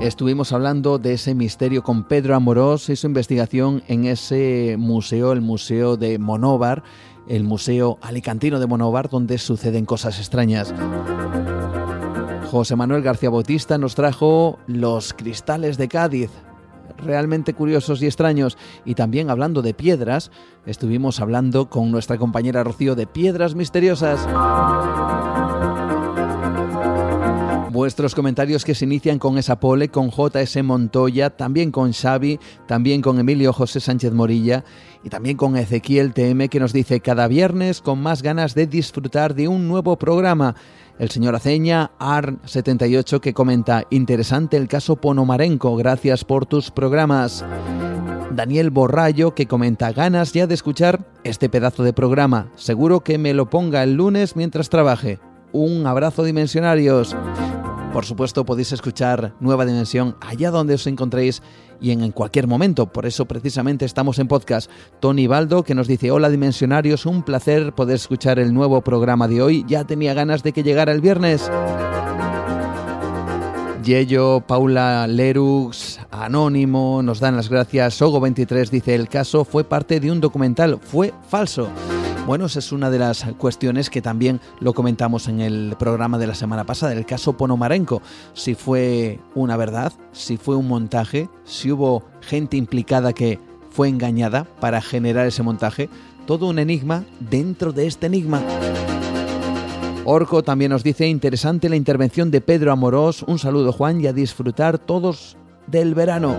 Estuvimos 0.00 0.52
hablando 0.52 0.98
de 0.98 1.14
ese 1.14 1.34
misterio 1.34 1.82
con 1.82 2.04
Pedro 2.04 2.36
Amorós 2.36 2.90
y 2.90 2.96
su 2.96 3.06
investigación 3.06 3.82
en 3.88 4.04
ese 4.04 4.76
museo, 4.78 5.32
el 5.32 5.40
Museo 5.40 5.96
de 5.96 6.18
Monóvar, 6.18 6.82
el 7.28 7.44
Museo 7.44 7.98
Alicantino 8.02 8.60
de 8.60 8.66
Monóvar, 8.66 9.08
donde 9.08 9.38
suceden 9.38 9.84
cosas 9.86 10.18
extrañas. 10.18 10.74
José 12.50 12.76
Manuel 12.76 13.02
García 13.02 13.30
Bautista 13.30 13.78
nos 13.78 13.94
trajo 13.94 14.58
los 14.66 15.12
cristales 15.12 15.76
de 15.78 15.88
Cádiz, 15.88 16.30
realmente 16.98 17.54
curiosos 17.54 18.02
y 18.02 18.06
extraños. 18.06 18.56
Y 18.84 18.94
también 18.94 19.30
hablando 19.30 19.62
de 19.62 19.74
piedras, 19.74 20.30
estuvimos 20.66 21.20
hablando 21.20 21.68
con 21.68 21.90
nuestra 21.90 22.18
compañera 22.18 22.64
Rocío 22.64 22.94
de 22.94 23.06
piedras 23.06 23.54
misteriosas. 23.54 24.26
Vuestros 27.76 28.14
comentarios 28.14 28.64
que 28.64 28.74
se 28.74 28.86
inician 28.86 29.18
con 29.18 29.36
esa 29.36 29.60
pole, 29.60 29.90
con 29.90 30.10
JS 30.10 30.64
Montoya, 30.64 31.28
también 31.28 31.70
con 31.70 31.92
Xavi, 31.92 32.40
también 32.66 33.02
con 33.02 33.18
Emilio 33.18 33.52
José 33.52 33.80
Sánchez 33.80 34.14
Morilla 34.14 34.64
y 35.04 35.10
también 35.10 35.36
con 35.36 35.58
Ezequiel 35.58 36.14
TM 36.14 36.48
que 36.48 36.58
nos 36.58 36.72
dice 36.72 37.00
cada 37.00 37.28
viernes 37.28 37.82
con 37.82 38.00
más 38.00 38.22
ganas 38.22 38.54
de 38.54 38.66
disfrutar 38.66 39.34
de 39.34 39.48
un 39.48 39.68
nuevo 39.68 39.98
programa 39.98 40.54
el 40.98 41.10
señor 41.10 41.34
Aceña, 41.34 41.90
AR78, 41.98 43.20
que 43.20 43.34
comenta, 43.34 43.84
interesante 43.90 44.56
el 44.56 44.68
caso 44.68 44.96
Ponomarenko, 44.96 45.76
gracias 45.76 46.24
por 46.24 46.46
tus 46.46 46.70
programas. 46.70 47.44
Daniel 48.30 48.70
Borrallo, 48.70 49.34
que 49.34 49.46
comenta, 49.46 49.92
ganas 49.92 50.32
ya 50.32 50.46
de 50.46 50.54
escuchar 50.54 51.06
este 51.24 51.48
pedazo 51.48 51.82
de 51.82 51.92
programa, 51.92 52.50
seguro 52.56 53.00
que 53.00 53.18
me 53.18 53.34
lo 53.34 53.48
ponga 53.48 53.82
el 53.82 53.94
lunes 53.94 54.36
mientras 54.36 54.68
trabaje. 54.68 55.18
Un 55.52 55.86
abrazo 55.86 56.22
dimensionarios. 56.24 57.16
Por 57.92 58.04
supuesto 58.04 58.44
podéis 58.44 58.72
escuchar 58.72 59.34
Nueva 59.40 59.64
Dimensión 59.64 60.16
allá 60.20 60.50
donde 60.50 60.74
os 60.74 60.86
encontréis 60.86 61.42
y 61.80 61.90
en, 61.90 62.12
cualquier 62.12 62.46
momento. 62.46 62.86
Por 62.86 63.06
eso 63.06 63.26
precisamente 63.26 63.84
estamos 63.84 64.18
en 64.18 64.28
podcast. 64.28 64.70
Tony 65.00 65.26
Baldo 65.26 65.62
que 65.62 65.74
nos 65.74 65.88
dice, 65.88 66.10
hola 66.10 66.30
dimensionarios, 66.30 67.06
un 67.06 67.22
placer 67.22 67.72
poder 67.72 67.96
escuchar 67.96 68.38
el 68.38 68.54
nuevo 68.54 68.80
programa 68.82 69.28
de 69.28 69.42
hoy. 69.42 69.64
Ya 69.68 69.84
tenía 69.84 70.14
ganas 70.14 70.42
de 70.42 70.52
que 70.52 70.62
llegara 70.62 70.92
el 70.92 71.00
viernes. 71.00 71.50
Yello, 73.86 74.40
Paula 74.40 75.06
Lerux, 75.06 76.00
Anónimo, 76.10 77.02
nos 77.04 77.20
dan 77.20 77.36
las 77.36 77.48
gracias. 77.48 78.00
Sogo23 78.00 78.68
dice, 78.68 78.96
el 78.96 79.08
caso 79.08 79.44
fue 79.44 79.62
parte 79.62 80.00
de 80.00 80.10
un 80.10 80.20
documental, 80.20 80.80
fue 80.82 81.14
falso. 81.28 81.70
Bueno, 82.26 82.46
esa 82.46 82.58
es 82.58 82.72
una 82.72 82.90
de 82.90 82.98
las 82.98 83.24
cuestiones 83.38 83.88
que 83.88 84.02
también 84.02 84.40
lo 84.58 84.72
comentamos 84.72 85.28
en 85.28 85.40
el 85.40 85.76
programa 85.78 86.18
de 86.18 86.26
la 86.26 86.34
semana 86.34 86.64
pasada, 86.66 86.92
el 86.92 87.06
caso 87.06 87.36
Ponomarenko. 87.36 88.02
Si 88.34 88.56
fue 88.56 89.20
una 89.36 89.56
verdad, 89.56 89.92
si 90.10 90.36
fue 90.36 90.56
un 90.56 90.66
montaje, 90.66 91.28
si 91.44 91.70
hubo 91.70 92.02
gente 92.22 92.56
implicada 92.56 93.12
que 93.12 93.38
fue 93.70 93.88
engañada 93.88 94.42
para 94.58 94.82
generar 94.82 95.26
ese 95.26 95.44
montaje. 95.44 95.88
todo 96.26 96.48
un 96.48 96.58
enigma 96.58 97.04
dentro 97.20 97.70
de 97.72 97.86
este 97.86 98.06
enigma. 98.06 98.42
Orco 100.04 100.42
también 100.42 100.72
nos 100.72 100.82
dice 100.82 101.06
interesante 101.06 101.68
la 101.68 101.76
intervención 101.76 102.32
de 102.32 102.40
Pedro 102.40 102.72
Amorós. 102.72 103.22
Un 103.22 103.38
saludo 103.38 103.70
Juan 103.70 104.00
y 104.00 104.08
a 104.08 104.12
disfrutar 104.12 104.78
todos 104.78 105.36
del 105.68 105.94
verano. 105.94 106.34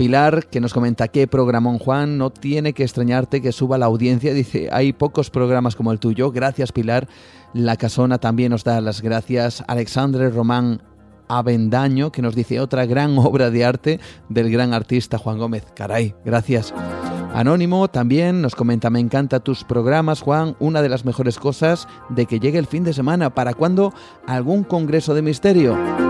Pilar, 0.00 0.46
que 0.46 0.62
nos 0.62 0.72
comenta 0.72 1.08
que 1.08 1.26
programón 1.26 1.78
Juan, 1.78 2.16
no 2.16 2.30
tiene 2.30 2.72
que 2.72 2.84
extrañarte 2.84 3.42
que 3.42 3.52
suba 3.52 3.76
la 3.76 3.84
audiencia. 3.84 4.32
Dice, 4.32 4.70
hay 4.72 4.94
pocos 4.94 5.28
programas 5.28 5.76
como 5.76 5.92
el 5.92 6.00
tuyo. 6.00 6.32
Gracias 6.32 6.72
Pilar. 6.72 7.06
La 7.52 7.76
Casona 7.76 8.16
también 8.16 8.50
nos 8.50 8.64
da 8.64 8.80
las 8.80 9.02
gracias. 9.02 9.62
Alexandre 9.68 10.30
Román 10.30 10.80
Avendaño, 11.28 12.12
que 12.12 12.22
nos 12.22 12.34
dice 12.34 12.60
otra 12.60 12.86
gran 12.86 13.18
obra 13.18 13.50
de 13.50 13.62
arte 13.62 14.00
del 14.30 14.50
gran 14.50 14.72
artista 14.72 15.18
Juan 15.18 15.36
Gómez. 15.36 15.66
Caray, 15.74 16.14
gracias. 16.24 16.72
Anónimo 17.34 17.88
también 17.88 18.40
nos 18.40 18.54
comenta, 18.54 18.88
me 18.88 19.00
encanta 19.00 19.40
tus 19.40 19.64
programas, 19.64 20.22
Juan, 20.22 20.56
una 20.60 20.80
de 20.80 20.88
las 20.88 21.04
mejores 21.04 21.38
cosas 21.38 21.86
de 22.08 22.24
que 22.24 22.40
llegue 22.40 22.58
el 22.58 22.66
fin 22.66 22.84
de 22.84 22.94
semana. 22.94 23.34
¿Para 23.34 23.52
cuándo 23.52 23.92
algún 24.26 24.64
congreso 24.64 25.12
de 25.12 25.20
misterio? 25.20 26.09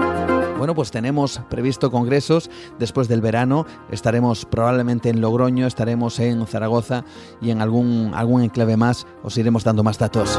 Bueno, 0.60 0.74
pues 0.74 0.90
tenemos 0.90 1.40
previsto 1.48 1.90
congresos 1.90 2.50
después 2.78 3.08
del 3.08 3.22
verano. 3.22 3.64
Estaremos 3.90 4.44
probablemente 4.44 5.08
en 5.08 5.22
Logroño, 5.22 5.66
estaremos 5.66 6.20
en 6.20 6.46
Zaragoza 6.46 7.02
y 7.40 7.48
en 7.48 7.62
algún, 7.62 8.12
algún 8.14 8.42
enclave 8.42 8.76
más. 8.76 9.06
Os 9.22 9.38
iremos 9.38 9.64
dando 9.64 9.82
más 9.82 9.98
datos. 9.98 10.38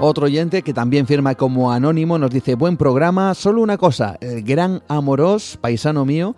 Otro 0.00 0.26
oyente 0.26 0.62
que 0.62 0.74
también 0.74 1.06
firma 1.06 1.36
como 1.36 1.70
anónimo 1.70 2.18
nos 2.18 2.32
dice, 2.32 2.56
buen 2.56 2.76
programa, 2.76 3.34
solo 3.34 3.62
una 3.62 3.78
cosa, 3.78 4.16
el 4.20 4.42
gran 4.42 4.82
Amorós, 4.88 5.56
paisano 5.60 6.04
mío, 6.04 6.34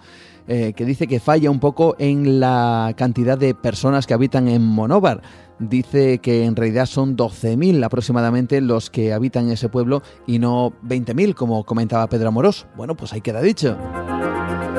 eh, 0.46 0.72
que 0.74 0.84
dice 0.84 1.06
que 1.06 1.20
falla 1.20 1.50
un 1.50 1.60
poco 1.60 1.96
en 1.98 2.40
la 2.40 2.92
cantidad 2.96 3.38
de 3.38 3.54
personas 3.54 4.06
que 4.06 4.14
habitan 4.14 4.48
en 4.48 4.62
Monóvar 4.62 5.22
dice 5.58 6.18
que 6.18 6.44
en 6.44 6.56
realidad 6.56 6.86
son 6.86 7.16
12.000 7.16 7.84
aproximadamente 7.84 8.60
los 8.60 8.90
que 8.90 9.12
habitan 9.12 9.50
ese 9.50 9.68
pueblo 9.68 10.02
y 10.26 10.38
no 10.38 10.72
20.000 10.84 11.34
como 11.34 11.64
comentaba 11.64 12.08
Pedro 12.08 12.28
Amorós. 12.28 12.66
Bueno, 12.76 12.96
pues 12.96 13.12
ahí 13.12 13.20
queda 13.20 13.40
dicho. 13.40 13.76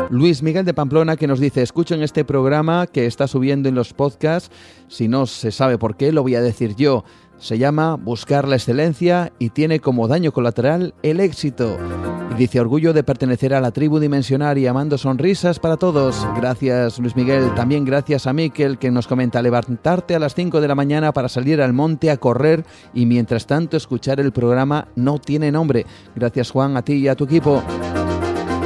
Luis 0.10 0.44
Miguel 0.44 0.66
de 0.66 0.74
Pamplona 0.74 1.16
que 1.16 1.26
nos 1.26 1.40
dice, 1.40 1.62
escucho 1.62 1.96
en 1.96 2.04
este 2.04 2.26
programa 2.26 2.86
que 2.86 3.06
está 3.06 3.28
subiendo 3.28 3.70
en 3.70 3.76
los 3.76 3.94
podcasts, 3.94 4.52
si 4.88 5.08
no 5.08 5.26
se 5.26 5.52
sabe 5.52 5.78
por 5.80 5.98
qué, 5.98 6.12
lo 6.12 6.22
voy 6.22 6.36
a 6.36 6.42
decir 6.42 6.76
yo. 6.76 7.04
Se 7.38 7.58
llama 7.58 7.96
Buscar 7.96 8.48
la 8.48 8.56
excelencia 8.56 9.32
y 9.40 9.50
tiene 9.50 9.80
como 9.80 10.08
daño 10.08 10.32
colateral 10.32 10.94
el 11.04 11.20
éxito. 11.20 11.78
Y 12.32 12.36
dice 12.36 12.60
orgullo 12.60 12.94
de 12.94 13.04
pertenecer 13.04 13.54
a 13.54 13.62
la 13.62 13.72
tribu 13.72 14.00
dimensionaria, 14.00 14.72
amando 14.72 14.98
sonrisas 14.98 15.60
para 15.60 15.78
todos. 15.78 16.26
Gracias 16.36 17.00
Luis 17.00 17.16
Miguel, 17.16 17.54
también 17.54 17.86
gracias 17.86 18.28
a 18.28 18.34
Miquel 18.34 18.78
que 18.78 18.92
nos 18.92 19.08
comenta 19.08 19.42
levantarte 19.42 20.16
a 20.16 20.20
las 20.20 20.34
5 20.34 20.62
de 20.62 20.68
la 20.68 20.76
mañana 20.76 21.12
para 21.12 21.30
salir 21.30 21.62
al 21.62 21.74
monte 21.74 22.10
a 22.10 22.18
correr 22.18 22.66
y 22.94 23.06
mientras 23.06 23.46
tanto 23.46 23.78
escuchar 23.78 24.20
el 24.20 24.32
programa 24.32 24.88
no 24.96 25.20
tiene 25.20 25.52
nombre. 25.52 25.86
Gracias 26.16 26.52
Juan, 26.52 26.78
a 26.78 26.82
ti 26.82 26.94
y 26.94 27.08
a 27.08 27.16
tu 27.16 27.26
equipo. 27.26 27.62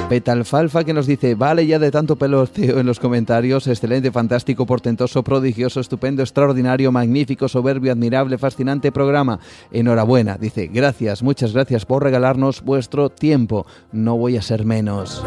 Petalfalfa 0.10 0.84
que 0.84 0.92
nos 0.92 1.06
dice, 1.06 1.36
vale 1.36 1.68
ya 1.68 1.78
de 1.78 1.92
tanto 1.92 2.16
peloteo 2.16 2.80
en 2.80 2.88
los 2.88 3.00
comentarios, 3.00 3.68
excelente, 3.68 4.12
fantástico, 4.12 4.66
portentoso, 4.66 5.24
prodigioso, 5.24 5.80
estupendo, 5.80 6.24
extraordinario, 6.24 6.92
magnífico, 6.92 7.48
soberbio, 7.48 7.92
admirable, 7.92 8.40
fascinante 8.40 8.92
programa. 8.92 9.40
Enhorabuena, 9.72 10.40
dice, 10.40 10.66
gracias, 10.66 11.22
muchas 11.22 11.54
gracias 11.54 11.86
por 11.86 12.02
regalarnos 12.02 12.64
vuestro 12.64 13.12
tiempo, 13.12 13.68
no 13.92 14.18
voy 14.18 14.36
a 14.36 14.42
ser 14.42 14.66
menos. 14.66 15.24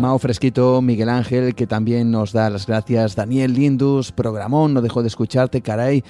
Mao 0.00 0.20
Fresquito, 0.20 0.80
Miguel 0.80 1.08
Ángel, 1.08 1.56
que 1.56 1.66
también 1.66 2.12
nos 2.12 2.32
da 2.32 2.50
las 2.50 2.68
gracias, 2.68 3.16
Daniel 3.16 3.54
Lindus, 3.54 4.12
programón, 4.12 4.74
no 4.74 4.80
dejo 4.80 5.02
de 5.02 5.08
escucharte, 5.08 5.60
caray. 5.60 6.04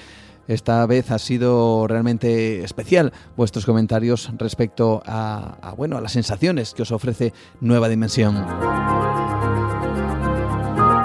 Esta 0.47 0.85
vez 0.85 1.11
ha 1.11 1.19
sido 1.19 1.87
realmente 1.87 2.63
especial 2.63 3.11
vuestros 3.35 3.65
comentarios 3.65 4.31
respecto 4.37 5.01
a, 5.05 5.73
bueno, 5.75 5.97
a 5.97 6.01
las 6.01 6.13
sensaciones 6.13 6.73
que 6.73 6.83
os 6.83 6.91
ofrece 6.91 7.33
Nueva 7.59 7.89
Dimensión. 7.89 9.06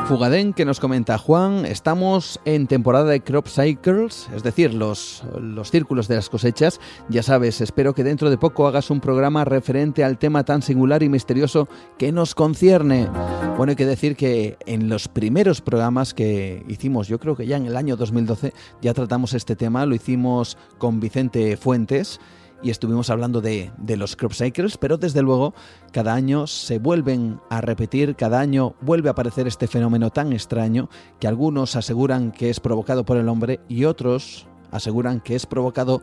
Fugadén 0.06 0.52
que 0.52 0.64
nos 0.64 0.80
comenta 0.80 1.16
Juan, 1.16 1.64
estamos 1.64 2.40
en 2.44 2.66
temporada 2.66 3.06
de 3.06 3.20
crop 3.20 3.46
cycles, 3.46 4.28
es 4.34 4.42
decir, 4.42 4.74
los, 4.74 5.22
los 5.40 5.70
círculos 5.70 6.08
de 6.08 6.16
las 6.16 6.28
cosechas. 6.28 6.80
Ya 7.08 7.22
sabes, 7.22 7.60
espero 7.60 7.94
que 7.94 8.04
dentro 8.04 8.28
de 8.28 8.36
poco 8.36 8.66
hagas 8.66 8.90
un 8.90 9.00
programa 9.00 9.44
referente 9.44 10.04
al 10.04 10.18
tema 10.18 10.44
tan 10.44 10.60
singular 10.60 11.02
y 11.02 11.08
misterioso 11.08 11.68
que 11.98 12.12
nos 12.12 12.34
concierne. 12.34 13.08
Bueno, 13.56 13.70
hay 13.70 13.76
que 13.76 13.86
decir 13.86 14.16
que 14.16 14.58
en 14.66 14.88
los 14.88 15.08
primeros 15.08 15.60
programas 15.60 16.14
que 16.14 16.64
hicimos, 16.68 17.06
yo 17.06 17.18
creo 17.18 17.36
que 17.36 17.46
ya 17.46 17.56
en 17.56 17.66
el 17.66 17.76
año 17.76 17.96
2012, 17.96 18.52
ya 18.82 18.94
tratamos 18.94 19.34
este 19.34 19.56
tema, 19.56 19.86
lo 19.86 19.94
hicimos 19.94 20.58
con 20.78 21.00
Vicente 21.00 21.56
Fuentes 21.56 22.20
y 22.62 22.70
estuvimos 22.70 23.10
hablando 23.10 23.40
de, 23.40 23.72
los 23.96 24.16
crop 24.16 24.32
cycles, 24.32 24.78
pero 24.78 24.96
desde 24.96 25.22
luego 25.22 25.54
cada 25.92 26.14
año 26.14 26.46
se 26.46 26.78
vuelven 26.78 27.40
a 27.50 27.60
repetir, 27.60 28.16
cada 28.16 28.40
año 28.40 28.74
vuelve 28.80 29.08
a 29.08 29.12
aparecer 29.12 29.46
este 29.46 29.66
fenómeno 29.66 30.10
tan 30.10 30.32
extraño 30.32 30.88
que 31.18 31.28
algunos 31.28 31.76
aseguran 31.76 32.32
que 32.32 32.50
es 32.50 32.60
provocado 32.60 33.04
por 33.04 33.16
el 33.16 33.28
hombre 33.28 33.60
y 33.68 33.84
otros 33.84 34.46
aseguran 34.70 35.20
que 35.20 35.34
es 35.34 35.46
provocado 35.46 36.02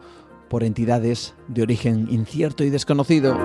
por 0.50 0.64
entidades 0.64 1.36
de 1.48 1.62
origen 1.62 2.08
incierto 2.10 2.64
y 2.64 2.70
desconocido. 2.70 3.38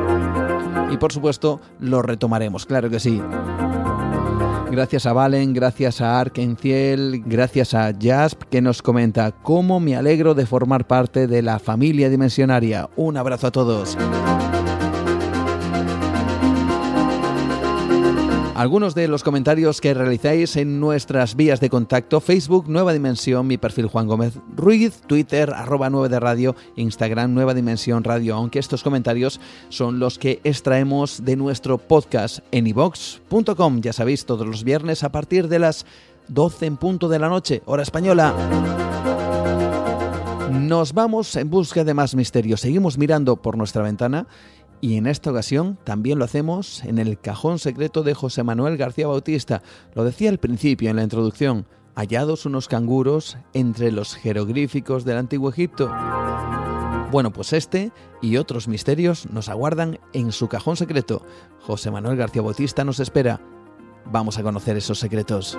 Y 0.90 0.96
por 0.96 1.12
supuesto 1.12 1.60
lo 1.78 2.02
retomaremos, 2.02 2.66
claro 2.66 2.90
que 2.90 3.00
sí. 3.00 3.20
Gracias 4.74 5.06
a 5.06 5.12
Valen, 5.12 5.54
gracias 5.54 6.00
a 6.00 6.18
Arkenciel, 6.18 7.22
gracias 7.26 7.74
a 7.74 7.92
Jasp 7.96 8.42
que 8.50 8.60
nos 8.60 8.82
comenta 8.82 9.30
cómo 9.30 9.78
me 9.78 9.94
alegro 9.94 10.34
de 10.34 10.46
formar 10.46 10.88
parte 10.88 11.28
de 11.28 11.42
la 11.42 11.60
familia 11.60 12.10
dimensionaria. 12.10 12.90
Un 12.96 13.16
abrazo 13.16 13.46
a 13.46 13.52
todos. 13.52 13.96
Algunos 18.64 18.94
de 18.94 19.08
los 19.08 19.22
comentarios 19.22 19.82
que 19.82 19.92
realizáis 19.92 20.56
en 20.56 20.80
nuestras 20.80 21.36
vías 21.36 21.60
de 21.60 21.68
contacto, 21.68 22.22
Facebook 22.22 22.64
Nueva 22.66 22.94
Dimensión, 22.94 23.46
mi 23.46 23.58
perfil 23.58 23.88
Juan 23.88 24.06
Gómez 24.06 24.38
Ruiz, 24.56 25.02
Twitter 25.06 25.52
arroba 25.52 25.90
9 25.90 26.08
de 26.08 26.18
radio, 26.18 26.56
Instagram 26.74 27.34
Nueva 27.34 27.52
Dimensión 27.52 28.04
Radio, 28.04 28.34
aunque 28.34 28.58
estos 28.58 28.82
comentarios 28.82 29.38
son 29.68 29.98
los 29.98 30.18
que 30.18 30.40
extraemos 30.44 31.26
de 31.26 31.36
nuestro 31.36 31.76
podcast 31.76 32.38
en 32.52 32.66
ivox.com, 32.66 33.82
ya 33.82 33.92
sabéis, 33.92 34.24
todos 34.24 34.46
los 34.46 34.64
viernes 34.64 35.04
a 35.04 35.12
partir 35.12 35.48
de 35.48 35.58
las 35.58 35.84
12 36.28 36.64
en 36.64 36.76
punto 36.78 37.10
de 37.10 37.18
la 37.18 37.28
noche, 37.28 37.60
hora 37.66 37.82
española. 37.82 38.34
Nos 40.50 40.94
vamos 40.94 41.36
en 41.36 41.50
busca 41.50 41.84
de 41.84 41.92
más 41.92 42.14
misterios. 42.14 42.62
Seguimos 42.62 42.96
mirando 42.96 43.36
por 43.36 43.58
nuestra 43.58 43.82
ventana 43.82 44.26
y 44.84 44.98
en 44.98 45.06
esta 45.06 45.30
ocasión 45.30 45.78
también 45.82 46.18
lo 46.18 46.26
hacemos 46.26 46.84
en 46.84 46.98
el 46.98 47.18
cajón 47.18 47.58
secreto 47.58 48.02
de 48.02 48.12
José 48.12 48.42
Manuel 48.42 48.76
García 48.76 49.06
Bautista. 49.06 49.62
Lo 49.94 50.04
decía 50.04 50.28
al 50.28 50.36
principio 50.36 50.90
en 50.90 50.96
la 50.96 51.02
introducción, 51.02 51.64
hallados 51.94 52.44
unos 52.44 52.68
canguros 52.68 53.38
entre 53.54 53.90
los 53.90 54.14
jeroglíficos 54.14 55.06
del 55.06 55.16
antiguo 55.16 55.48
Egipto. 55.48 55.90
Bueno, 57.10 57.32
pues 57.32 57.54
este 57.54 57.92
y 58.20 58.36
otros 58.36 58.68
misterios 58.68 59.24
nos 59.30 59.48
aguardan 59.48 60.00
en 60.12 60.32
su 60.32 60.48
cajón 60.48 60.76
secreto. 60.76 61.24
José 61.60 61.90
Manuel 61.90 62.18
García 62.18 62.42
Bautista 62.42 62.84
nos 62.84 63.00
espera. 63.00 63.40
Vamos 64.04 64.36
a 64.36 64.42
conocer 64.42 64.76
esos 64.76 64.98
secretos. 64.98 65.56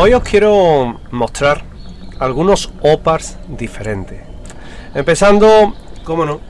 Hoy 0.00 0.14
os 0.14 0.22
quiero 0.22 1.00
mostrar 1.10 1.64
algunos 2.20 2.72
OPARs 2.82 3.36
diferentes. 3.48 4.20
Empezando, 4.94 5.74
como 6.04 6.24
no, 6.24 6.40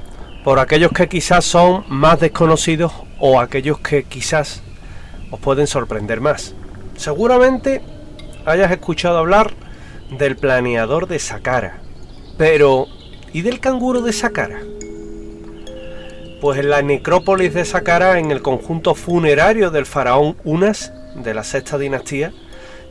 por 0.44 0.58
aquellos 0.58 0.92
que 0.92 1.08
quizás 1.08 1.46
son 1.46 1.82
más 1.88 2.20
desconocidos 2.20 2.92
o 3.18 3.40
aquellos 3.40 3.78
que 3.78 4.04
quizás 4.04 4.62
os 5.30 5.40
pueden 5.40 5.66
sorprender 5.66 6.20
más. 6.20 6.54
Seguramente 6.98 7.80
hayas 8.44 8.70
escuchado 8.70 9.16
hablar 9.16 9.54
del 10.10 10.36
planeador 10.36 11.08
de 11.08 11.18
Saqqara. 11.18 11.78
Pero, 12.36 12.84
¿y 13.32 13.40
del 13.40 13.60
canguro 13.60 14.02
de 14.02 14.12
Saqqara? 14.12 14.60
Pues 16.42 16.58
en 16.58 16.68
la 16.68 16.82
necrópolis 16.82 17.54
de 17.54 17.64
Saqqara, 17.64 18.18
en 18.18 18.30
el 18.30 18.42
conjunto 18.42 18.94
funerario 18.94 19.70
del 19.70 19.86
faraón 19.86 20.36
Unas 20.44 20.92
de 21.14 21.32
la 21.32 21.44
sexta 21.44 21.78
dinastía, 21.78 22.34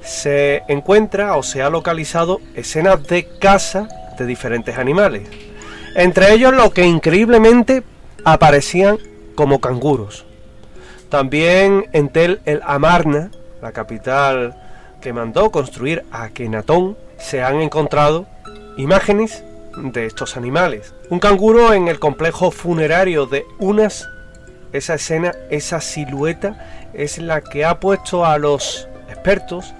se 0.01 0.63
encuentra 0.67 1.35
o 1.35 1.43
se 1.43 1.61
ha 1.61 1.69
localizado 1.69 2.39
escenas 2.55 3.03
de 3.07 3.27
caza 3.39 3.87
de 4.17 4.25
diferentes 4.25 4.77
animales. 4.77 5.27
Entre 5.95 6.33
ellos 6.33 6.53
lo 6.53 6.71
que 6.71 6.85
increíblemente 6.85 7.83
aparecían 8.23 8.97
como 9.35 9.59
canguros. 9.59 10.25
También 11.09 11.87
en 11.93 12.09
Tel 12.09 12.41
el 12.45 12.61
Amarna, 12.65 13.31
la 13.61 13.71
capital 13.71 14.55
que 15.01 15.13
mandó 15.13 15.51
construir 15.51 16.03
a 16.11 16.23
Akenatón, 16.23 16.97
se 17.17 17.41
han 17.41 17.61
encontrado 17.61 18.27
imágenes 18.77 19.43
de 19.77 20.05
estos 20.05 20.37
animales. 20.37 20.93
Un 21.09 21.19
canguro 21.19 21.73
en 21.73 21.87
el 21.87 21.99
complejo 21.99 22.51
funerario 22.51 23.25
de 23.25 23.45
Unas, 23.59 24.07
esa 24.73 24.95
escena, 24.95 25.33
esa 25.49 25.81
silueta 25.81 26.89
es 26.93 27.19
la 27.19 27.41
que 27.41 27.63
ha 27.63 27.79
puesto 27.79 28.25
a 28.25 28.37
los 28.37 28.87
expertos 29.09 29.73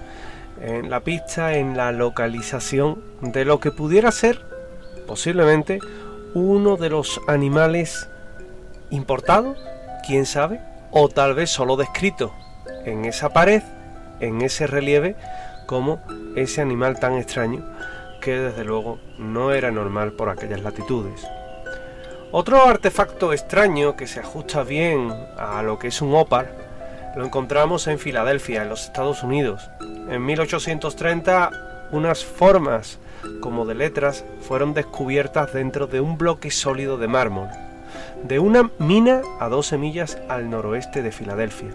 en 0.60 0.90
la 0.90 1.00
pista, 1.00 1.54
en 1.54 1.76
la 1.76 1.92
localización 1.92 3.02
de 3.20 3.44
lo 3.44 3.60
que 3.60 3.70
pudiera 3.70 4.10
ser 4.12 4.40
posiblemente 5.06 5.80
uno 6.34 6.76
de 6.76 6.90
los 6.90 7.20
animales 7.26 8.08
importados, 8.90 9.58
quién 10.06 10.26
sabe, 10.26 10.60
o 10.90 11.08
tal 11.08 11.34
vez 11.34 11.50
solo 11.50 11.76
descrito 11.76 12.32
en 12.84 13.04
esa 13.04 13.30
pared, 13.30 13.62
en 14.20 14.42
ese 14.42 14.66
relieve, 14.66 15.16
como 15.66 16.00
ese 16.36 16.60
animal 16.60 16.98
tan 16.98 17.14
extraño 17.14 17.64
que 18.20 18.38
desde 18.38 18.64
luego 18.64 18.98
no 19.18 19.52
era 19.52 19.70
normal 19.70 20.12
por 20.12 20.28
aquellas 20.28 20.62
latitudes. 20.62 21.26
Otro 22.30 22.62
artefacto 22.66 23.32
extraño 23.32 23.96
que 23.96 24.06
se 24.06 24.20
ajusta 24.20 24.62
bien 24.62 25.12
a 25.38 25.62
lo 25.62 25.78
que 25.78 25.88
es 25.88 26.02
un 26.02 26.14
ópar 26.14 26.67
lo 27.16 27.24
encontramos 27.24 27.86
en 27.86 27.98
Filadelfia, 27.98 28.62
en 28.62 28.68
los 28.68 28.84
Estados 28.84 29.22
Unidos. 29.22 29.70
En 30.08 30.24
1830 30.24 31.50
unas 31.90 32.24
formas 32.24 32.98
como 33.40 33.66
de 33.66 33.74
letras 33.74 34.24
fueron 34.40 34.74
descubiertas 34.74 35.52
dentro 35.52 35.86
de 35.86 36.00
un 36.00 36.18
bloque 36.18 36.50
sólido 36.50 36.98
de 36.98 37.08
mármol, 37.08 37.48
de 38.22 38.38
una 38.38 38.70
mina 38.78 39.22
a 39.40 39.48
12 39.48 39.78
millas 39.78 40.18
al 40.28 40.50
noroeste 40.50 41.02
de 41.02 41.12
Filadelfia. 41.12 41.70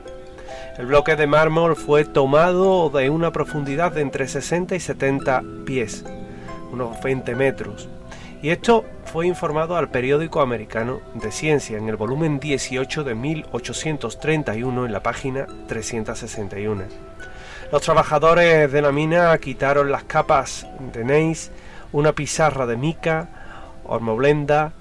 El 0.78 0.88
bloque 0.88 1.16
de 1.16 1.28
mármol 1.28 1.76
fue 1.76 2.04
tomado 2.06 2.90
de 2.90 3.10
una 3.10 3.32
profundidad 3.32 3.92
de 3.92 4.02
entre 4.02 4.28
60 4.28 4.76
y 4.76 4.80
70 4.80 5.44
pies, 5.66 6.04
unos 6.72 7.02
20 7.02 7.36
metros, 7.36 7.90
y 8.44 8.50
esto 8.50 8.84
fue 9.06 9.26
informado 9.26 9.78
al 9.78 9.90
periódico 9.90 10.42
americano 10.42 11.00
de 11.14 11.32
ciencia 11.32 11.78
en 11.78 11.88
el 11.88 11.96
volumen 11.96 12.42
18 12.42 13.06
de 13.06 13.16
1831 13.16 14.86
en 14.86 14.92
la 14.92 15.02
página 15.02 15.48
361. 15.68 16.84
Los 17.72 17.82
trabajadores 17.82 18.70
de 18.70 18.82
la 18.82 18.92
mina 18.92 19.38
quitaron 19.38 19.94
las 19.94 20.04
capas 20.04 20.68
de 20.92 21.06
neis, 21.06 21.52
una 21.94 22.12
pizarra 22.12 22.66
de 22.66 22.76
mica, 22.76 23.30
hormoblenda, 23.86 24.74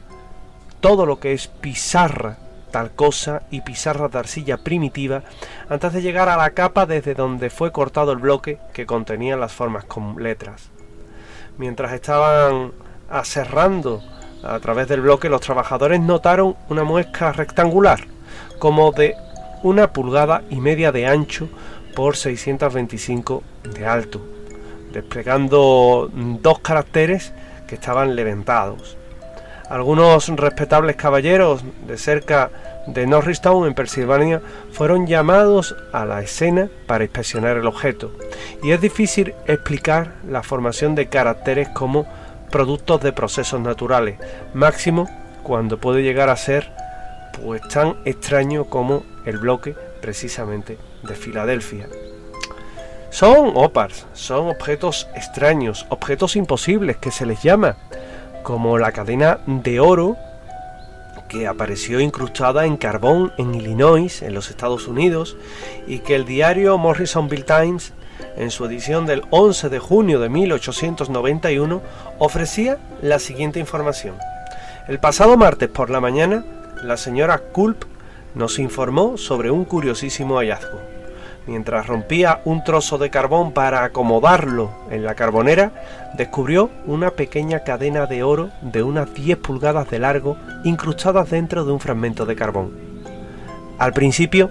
todo 0.81 1.07
lo 1.07 1.21
que 1.21 1.33
es 1.33 1.47
pizarra 1.47 2.39
tal 2.73 2.91
cosa 2.91 3.43
y 3.51 3.61
pizarra 3.61 4.09
de 4.09 4.59
primitiva 4.59 5.23
antes 5.69 5.93
de 5.93 6.03
llegar 6.03 6.29
a 6.29 6.37
la 6.37 6.51
capa 6.51 6.87
desde 6.87 7.15
donde 7.15 7.49
fue 7.49 7.71
cortado 7.71 8.11
el 8.11 8.19
bloque 8.19 8.59
que 8.73 8.87
contenía 8.87 9.37
las 9.37 9.53
formas 9.53 9.85
con 9.85 10.21
letras. 10.21 10.71
Mientras 11.59 11.93
estaban 11.93 12.73
aserrando 13.13 14.03
a 14.43 14.59
través 14.59 14.89
del 14.89 15.03
bloque, 15.03 15.29
los 15.29 15.41
trabajadores 15.41 16.01
notaron 16.01 16.57
una 16.69 16.83
muesca 16.83 17.33
rectangular, 17.33 18.01
como 18.59 18.91
de 18.91 19.15
una 19.63 19.93
pulgada 19.93 20.43
y 20.51 20.57
media 20.57 20.91
de 20.91 21.07
ancho 21.07 21.49
por 21.95 22.17
625 22.17 23.43
de 23.75 23.87
alto, 23.87 24.21
desplegando 24.93 26.11
dos 26.13 26.59
caracteres 26.59 27.33
que 27.69 27.77
estaban 27.77 28.17
levantados. 28.17 28.97
Algunos 29.69 30.29
respetables 30.29 30.97
caballeros 30.97 31.63
de 31.87 31.97
cerca 31.97 32.51
de 32.87 33.07
Norristown, 33.07 33.67
en 33.67 33.75
Pensilvania, 33.75 34.43
fueron 34.73 35.07
llamados 35.07 35.77
a 35.93 36.05
la 36.05 36.21
escena 36.21 36.69
para 36.87 37.05
inspeccionar 37.05 37.57
el 37.57 37.67
objeto, 37.67 38.11
y 38.63 38.73
es 38.73 38.81
difícil 38.81 39.35
explicar 39.47 40.15
la 40.29 40.43
formación 40.43 40.95
de 40.95 41.07
caracteres 41.07 41.69
como 41.69 42.07
productos 42.53 43.01
de 43.01 43.13
procesos 43.13 43.61
naturales, 43.61 44.21
máximo 44.55 45.09
cuando 45.43 45.79
puede 45.79 46.05
llegar 46.05 46.29
a 46.29 46.37
ser 46.37 46.71
pues 47.43 47.61
tan 47.63 47.97
extraño 48.05 48.67
como 48.67 49.03
el 49.27 49.39
bloque 49.39 49.75
precisamente 50.01 50.79
de 51.03 51.15
Filadelfia. 51.17 51.89
Son 53.11 53.53
opars, 53.57 54.07
son 54.13 54.49
objetos 54.49 55.09
extraños, 55.15 55.87
objetos 55.89 56.37
imposibles 56.37 56.97
que 56.99 57.11
se 57.11 57.27
les 57.27 57.43
llama, 57.43 57.77
como 58.45 58.79
la 58.79 58.93
cadena 58.93 59.41
de 59.47 59.81
oro 59.81 60.17
que 61.29 61.47
apareció 61.47 62.01
incrustada 62.01 62.67
en 62.67 62.77
carbón 62.77 63.33
en 63.39 63.55
Illinois, 63.55 64.21
en 64.23 64.35
los 64.35 64.51
Estados 64.51 64.87
Unidos, 64.87 65.37
y 65.87 66.01
que 66.01 66.15
el 66.15 66.27
diario 66.27 66.77
Morrisonville 66.77 67.45
Times, 67.45 67.95
en 68.37 68.51
su 68.51 68.65
edición 68.65 69.07
del 69.07 69.23
11 69.31 69.69
de 69.69 69.79
junio 69.79 70.21
de 70.21 70.29
1891, 70.29 71.83
ofrecía 72.19 72.79
la 73.01 73.19
siguiente 73.19 73.61
información. 73.61 74.17
El 74.89 74.99
pasado 74.99 75.37
martes 75.37 75.69
por 75.69 75.91
la 75.91 76.01
mañana, 76.01 76.45
la 76.83 76.97
señora 76.97 77.39
Culp 77.39 77.85
nos 78.35 78.59
informó 78.59 79.17
sobre 79.17 79.51
un 79.51 79.65
curiosísimo 79.65 80.37
hallazgo 80.37 80.93
mientras 81.47 81.87
rompía 81.87 82.41
un 82.45 82.63
trozo 82.65 82.99
de 82.99 83.11
carbón 83.11 83.53
para 83.53 83.85
acomodarlo 83.85 84.71
en 84.91 85.05
la 85.05 85.15
carbonera, 85.15 85.73
descubrió 86.15 86.71
una 86.87 87.11
pequeña 87.11 87.61
cadena 87.61 88.07
de 88.07 88.23
oro 88.23 88.51
de 88.61 88.83
unas 88.83 89.13
10 89.15 89.39
pulgadas 89.39 89.91
de 89.91 89.99
largo 89.99 90.37
incrustadas 90.65 91.31
dentro 91.31 91.65
de 91.65 91.73
un 91.73 91.81
fragmento 91.81 92.27
de 92.27 92.37
carbón. 92.37 92.73
Al 93.79 93.93
principio, 93.93 94.51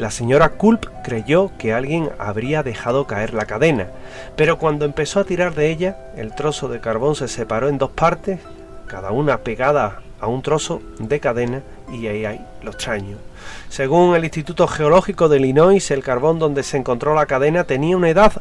la 0.00 0.10
señora 0.10 0.48
Culp 0.48 0.86
creyó 1.04 1.52
que 1.58 1.74
alguien 1.74 2.08
habría 2.18 2.62
dejado 2.62 3.06
caer 3.06 3.34
la 3.34 3.44
cadena, 3.44 3.88
pero 4.34 4.58
cuando 4.58 4.86
empezó 4.86 5.20
a 5.20 5.24
tirar 5.24 5.54
de 5.54 5.70
ella, 5.70 5.98
el 6.16 6.34
trozo 6.34 6.68
de 6.68 6.80
carbón 6.80 7.14
se 7.14 7.28
separó 7.28 7.68
en 7.68 7.76
dos 7.76 7.90
partes, 7.90 8.40
cada 8.86 9.10
una 9.10 9.38
pegada 9.38 10.00
a 10.18 10.26
un 10.26 10.40
trozo 10.40 10.80
de 10.98 11.20
cadena, 11.20 11.60
y 11.92 12.06
ahí 12.06 12.24
hay 12.24 12.40
lo 12.62 12.70
extraño. 12.70 13.18
Según 13.68 14.16
el 14.16 14.24
Instituto 14.24 14.66
Geológico 14.66 15.28
de 15.28 15.38
Illinois, 15.38 15.90
el 15.90 16.02
carbón 16.02 16.38
donde 16.38 16.62
se 16.62 16.78
encontró 16.78 17.14
la 17.14 17.26
cadena 17.26 17.64
tenía 17.64 17.94
una 17.94 18.08
edad 18.08 18.40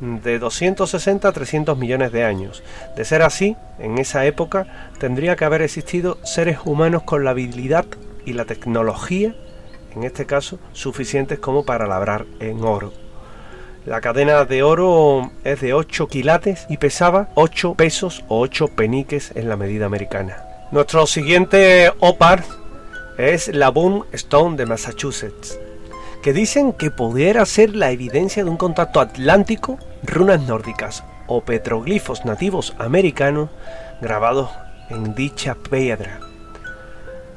de 0.00 0.38
260 0.38 1.26
a 1.26 1.32
300 1.32 1.76
millones 1.76 2.12
de 2.12 2.22
años. 2.22 2.62
De 2.96 3.04
ser 3.04 3.22
así, 3.22 3.56
en 3.80 3.98
esa 3.98 4.26
época 4.26 4.92
tendría 5.00 5.34
que 5.34 5.44
haber 5.44 5.62
existido 5.62 6.18
seres 6.22 6.58
humanos 6.64 7.02
con 7.02 7.24
la 7.24 7.30
habilidad 7.30 7.86
y 8.24 8.32
la 8.32 8.44
tecnología, 8.44 9.34
en 9.94 10.04
este 10.04 10.26
caso, 10.26 10.58
suficientes 10.72 11.38
como 11.38 11.64
para 11.64 11.86
labrar 11.86 12.26
en 12.38 12.64
oro. 12.64 12.92
La 13.86 14.00
cadena 14.00 14.44
de 14.44 14.62
oro 14.62 15.30
es 15.42 15.60
de 15.60 15.72
8 15.72 16.06
quilates 16.08 16.66
y 16.68 16.76
pesaba 16.76 17.30
8 17.34 17.74
pesos 17.74 18.24
o 18.28 18.40
8 18.40 18.68
peniques 18.68 19.32
en 19.34 19.48
la 19.48 19.56
medida 19.56 19.86
americana. 19.86 20.44
Nuestro 20.70 21.06
siguiente 21.06 21.90
OPAR 21.98 22.44
es 23.16 23.48
la 23.48 23.70
Boone 23.70 24.04
Stone 24.12 24.56
de 24.56 24.66
Massachusetts, 24.66 25.58
que 26.22 26.32
dicen 26.32 26.72
que 26.72 26.90
pudiera 26.90 27.44
ser 27.46 27.74
la 27.74 27.90
evidencia 27.90 28.44
de 28.44 28.50
un 28.50 28.56
contacto 28.56 29.00
atlántico, 29.00 29.78
runas 30.02 30.42
nórdicas 30.42 31.02
o 31.26 31.40
petroglifos 31.40 32.24
nativos 32.24 32.74
americanos 32.78 33.48
grabados 34.00 34.50
en 34.90 35.14
dicha 35.14 35.54
piedra. 35.54 36.20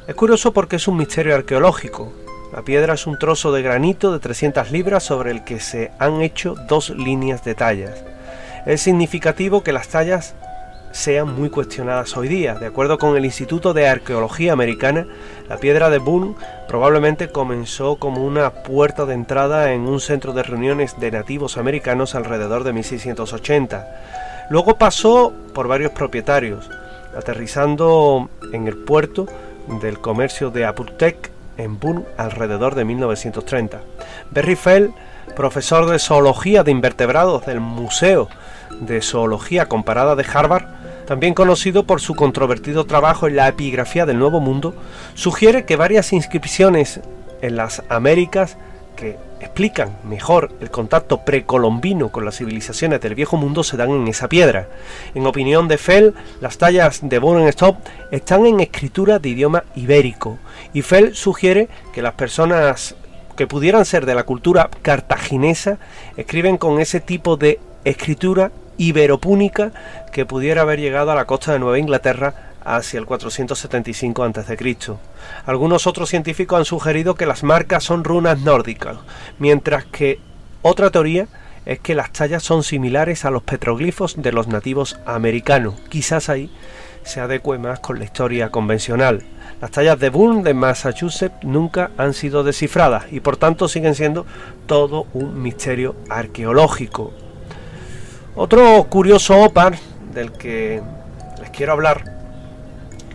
Es 0.07 0.15
curioso 0.15 0.51
porque 0.51 0.75
es 0.75 0.87
un 0.87 0.97
misterio 0.97 1.35
arqueológico. 1.35 2.13
La 2.53 2.61
piedra 2.61 2.93
es 2.93 3.07
un 3.07 3.17
trozo 3.17 3.51
de 3.51 3.63
granito 3.63 4.13
de 4.13 4.19
300 4.19 4.69
libras 4.69 5.01
sobre 5.01 5.31
el 5.31 5.43
que 5.43 5.59
se 5.59 5.89
han 5.97 6.21
hecho 6.21 6.53
dos 6.67 6.91
líneas 6.91 7.43
de 7.43 7.55
tallas. 7.55 8.03
Es 8.67 8.81
significativo 8.81 9.63
que 9.63 9.73
las 9.73 9.87
tallas 9.87 10.35
sean 10.91 11.33
muy 11.33 11.49
cuestionadas 11.49 12.15
hoy 12.15 12.27
día. 12.27 12.53
De 12.53 12.67
acuerdo 12.67 12.99
con 12.99 13.17
el 13.17 13.25
Instituto 13.25 13.73
de 13.73 13.87
Arqueología 13.87 14.53
Americana, 14.53 15.07
la 15.49 15.57
piedra 15.57 15.89
de 15.89 15.97
Boone 15.97 16.35
probablemente 16.67 17.29
comenzó 17.29 17.95
como 17.95 18.23
una 18.23 18.51
puerta 18.51 19.07
de 19.07 19.15
entrada 19.15 19.73
en 19.73 19.87
un 19.87 19.99
centro 19.99 20.31
de 20.31 20.43
reuniones 20.43 20.99
de 20.99 21.09
nativos 21.09 21.57
americanos 21.57 22.13
alrededor 22.13 22.63
de 22.63 22.73
1680. 22.73 24.45
Luego 24.51 24.77
pasó 24.77 25.33
por 25.55 25.67
varios 25.67 25.91
propietarios, 25.93 26.69
aterrizando 27.17 28.29
en 28.51 28.67
el 28.67 28.77
puerto 28.77 29.25
del 29.81 29.97
comercio 29.97 30.51
de 30.51 30.65
Apultec 30.65 31.32
en 31.57 31.79
Boone 31.79 32.05
alrededor 32.17 32.75
de 32.75 32.85
1930. 32.85 33.81
Berry 34.31 34.55
Fell, 34.55 34.93
profesor 35.35 35.89
de 35.89 35.99
zoología 35.99 36.63
de 36.63 36.71
invertebrados 36.71 37.45
del 37.45 37.59
Museo 37.59 38.29
de 38.79 39.01
Zoología 39.01 39.67
Comparada 39.67 40.15
de 40.15 40.25
Harvard, 40.31 40.65
también 41.05 41.33
conocido 41.33 41.83
por 41.83 42.01
su 42.01 42.15
controvertido 42.15 42.85
trabajo 42.85 43.27
en 43.27 43.35
la 43.35 43.47
epigrafía 43.47 44.05
del 44.05 44.19
Nuevo 44.19 44.39
Mundo, 44.39 44.73
sugiere 45.13 45.65
que 45.65 45.75
varias 45.75 46.13
inscripciones 46.13 47.01
en 47.41 47.55
las 47.55 47.83
Américas 47.89 48.57
que 48.95 49.17
explican 49.39 49.97
mejor 50.03 50.51
el 50.61 50.71
contacto 50.71 51.25
precolombino 51.25 52.09
con 52.09 52.25
las 52.25 52.37
civilizaciones 52.37 53.01
del 53.01 53.15
Viejo 53.15 53.37
Mundo 53.37 53.63
se 53.63 53.77
dan 53.77 53.91
en 53.91 54.07
esa 54.07 54.29
piedra. 54.29 54.67
En 55.13 55.27
opinión 55.27 55.67
de 55.67 55.77
Fell, 55.77 56.13
las 56.41 56.57
tallas 56.57 56.99
de 57.01 57.49
Stop 57.49 57.77
están 58.11 58.45
en 58.45 58.59
escritura 58.59 59.19
de 59.19 59.29
idioma 59.29 59.63
ibérico, 59.75 60.37
y 60.73 60.81
Fell 60.81 61.15
sugiere 61.15 61.67
que 61.93 62.01
las 62.01 62.13
personas 62.13 62.95
que 63.35 63.47
pudieran 63.47 63.85
ser 63.85 64.05
de 64.05 64.15
la 64.15 64.23
cultura 64.23 64.69
cartaginesa 64.81 65.77
escriben 66.17 66.57
con 66.57 66.79
ese 66.79 66.99
tipo 66.99 67.35
de 67.35 67.59
escritura 67.83 68.51
iberopúnica 68.77 69.71
que 70.11 70.25
pudiera 70.25 70.61
haber 70.61 70.79
llegado 70.79 71.11
a 71.11 71.15
la 71.15 71.25
costa 71.25 71.53
de 71.53 71.59
Nueva 71.59 71.79
Inglaterra 71.79 72.52
hacia 72.65 72.99
el 72.99 73.05
475 73.05 74.23
a.C. 74.23 74.75
Algunos 75.45 75.87
otros 75.87 76.09
científicos 76.09 76.59
han 76.59 76.65
sugerido 76.65 77.15
que 77.15 77.25
las 77.25 77.43
marcas 77.43 77.83
son 77.83 78.03
runas 78.03 78.39
nórdicas, 78.39 78.97
mientras 79.39 79.85
que 79.85 80.19
otra 80.61 80.89
teoría 80.89 81.27
es 81.65 81.79
que 81.79 81.95
las 81.95 82.11
tallas 82.11 82.43
son 82.43 82.63
similares 82.63 83.25
a 83.25 83.31
los 83.31 83.43
petroglifos 83.43 84.15
de 84.17 84.31
los 84.31 84.47
nativos 84.47 84.99
americanos. 85.05 85.75
Quizás 85.89 86.29
ahí 86.29 86.49
se 87.03 87.19
adecue 87.19 87.57
más 87.57 87.79
con 87.79 87.99
la 87.99 88.05
historia 88.05 88.49
convencional. 88.49 89.23
Las 89.61 89.71
tallas 89.71 89.99
de 89.99 90.09
Boone 90.09 90.43
de 90.43 90.53
Massachusetts 90.53 91.43
nunca 91.43 91.91
han 91.97 92.13
sido 92.13 92.43
descifradas 92.43 93.05
y 93.11 93.19
por 93.19 93.37
tanto 93.37 93.67
siguen 93.67 93.95
siendo 93.95 94.25
todo 94.65 95.07
un 95.13 95.41
misterio 95.41 95.95
arqueológico. 96.09 97.13
Otro 98.35 98.85
curioso 98.89 99.41
opar 99.41 99.77
del 100.13 100.31
que 100.31 100.81
les 101.39 101.49
quiero 101.51 101.73
hablar 101.73 102.22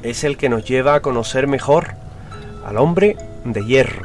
es 0.02 0.24
el 0.24 0.36
que 0.36 0.48
nos 0.48 0.64
lleva 0.64 0.94
a 0.94 1.00
conocer 1.00 1.46
mejor 1.46 1.94
al 2.64 2.76
hombre 2.76 3.16
de 3.44 3.64
hierro. 3.64 4.02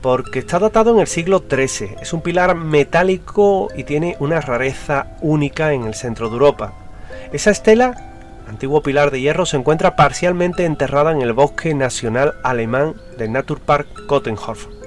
Porque 0.00 0.38
está 0.38 0.58
datado 0.58 0.94
en 0.94 1.00
el 1.00 1.06
siglo 1.06 1.44
XIII, 1.50 1.96
es 2.00 2.12
un 2.12 2.22
pilar 2.22 2.54
metálico 2.54 3.68
y 3.76 3.84
tiene 3.84 4.16
una 4.20 4.40
rareza 4.40 5.16
única 5.20 5.72
en 5.72 5.84
el 5.84 5.94
centro 5.94 6.28
de 6.28 6.34
Europa. 6.34 6.72
Esa 7.32 7.50
estela 7.50 8.08
antiguo 8.48 8.82
pilar 8.82 9.10
de 9.10 9.20
hierro, 9.20 9.46
se 9.46 9.56
encuentra 9.56 9.94
parcialmente 9.94 10.64
enterrada 10.64 11.12
en 11.12 11.22
el 11.22 11.32
bosque 11.32 11.74
nacional 11.74 12.34
alemán 12.42 12.94
del 13.18 13.32
Naturpark 13.32 14.06
Kottenhof. 14.06 14.77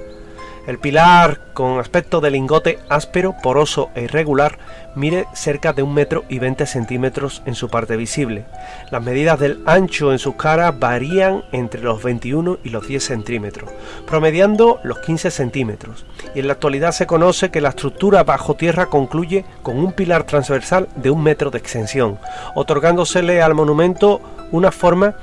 El 0.64 0.78
pilar, 0.78 1.40
con 1.54 1.80
aspecto 1.80 2.20
de 2.20 2.30
lingote 2.30 2.78
áspero, 2.88 3.34
poroso 3.42 3.90
e 3.96 4.02
irregular, 4.02 4.58
mide 4.94 5.26
cerca 5.34 5.72
de 5.72 5.82
un 5.82 5.92
metro 5.92 6.24
y 6.28 6.38
20 6.38 6.66
centímetros 6.66 7.42
en 7.46 7.56
su 7.56 7.68
parte 7.68 7.96
visible. 7.96 8.44
Las 8.92 9.02
medidas 9.02 9.40
del 9.40 9.60
ancho 9.66 10.12
en 10.12 10.20
sus 10.20 10.36
caras 10.36 10.78
varían 10.78 11.42
entre 11.50 11.82
los 11.82 12.00
21 12.00 12.58
y 12.62 12.68
los 12.68 12.86
10 12.86 13.02
centímetros, 13.02 13.70
promediando 14.06 14.78
los 14.84 15.00
15 15.00 15.32
centímetros. 15.32 16.06
Y 16.32 16.38
en 16.38 16.46
la 16.46 16.52
actualidad 16.52 16.92
se 16.92 17.08
conoce 17.08 17.50
que 17.50 17.60
la 17.60 17.70
estructura 17.70 18.22
bajo 18.22 18.54
tierra 18.54 18.86
concluye 18.86 19.44
con 19.64 19.78
un 19.78 19.92
pilar 19.92 20.26
transversal 20.26 20.88
de 20.94 21.10
un 21.10 21.24
metro 21.24 21.50
de 21.50 21.58
extensión, 21.58 22.18
otorgándosele 22.54 23.42
al 23.42 23.54
monumento 23.54 24.20
una 24.52 24.70
forma 24.70 25.16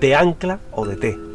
de 0.00 0.14
ancla 0.16 0.58
o 0.72 0.84
de 0.84 0.96
T. 0.96 1.31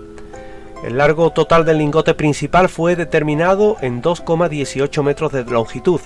El 0.84 0.97
largo 0.97 1.32
total 1.32 1.65
del 1.65 1.80
lingote 1.80 2.13
principal 2.13 2.69
fue 2.69 2.95
determinado 2.95 3.78
en 3.82 4.01
2,18 4.01 5.03
metros 5.03 5.32
de 5.32 5.43
longitud. 5.43 5.99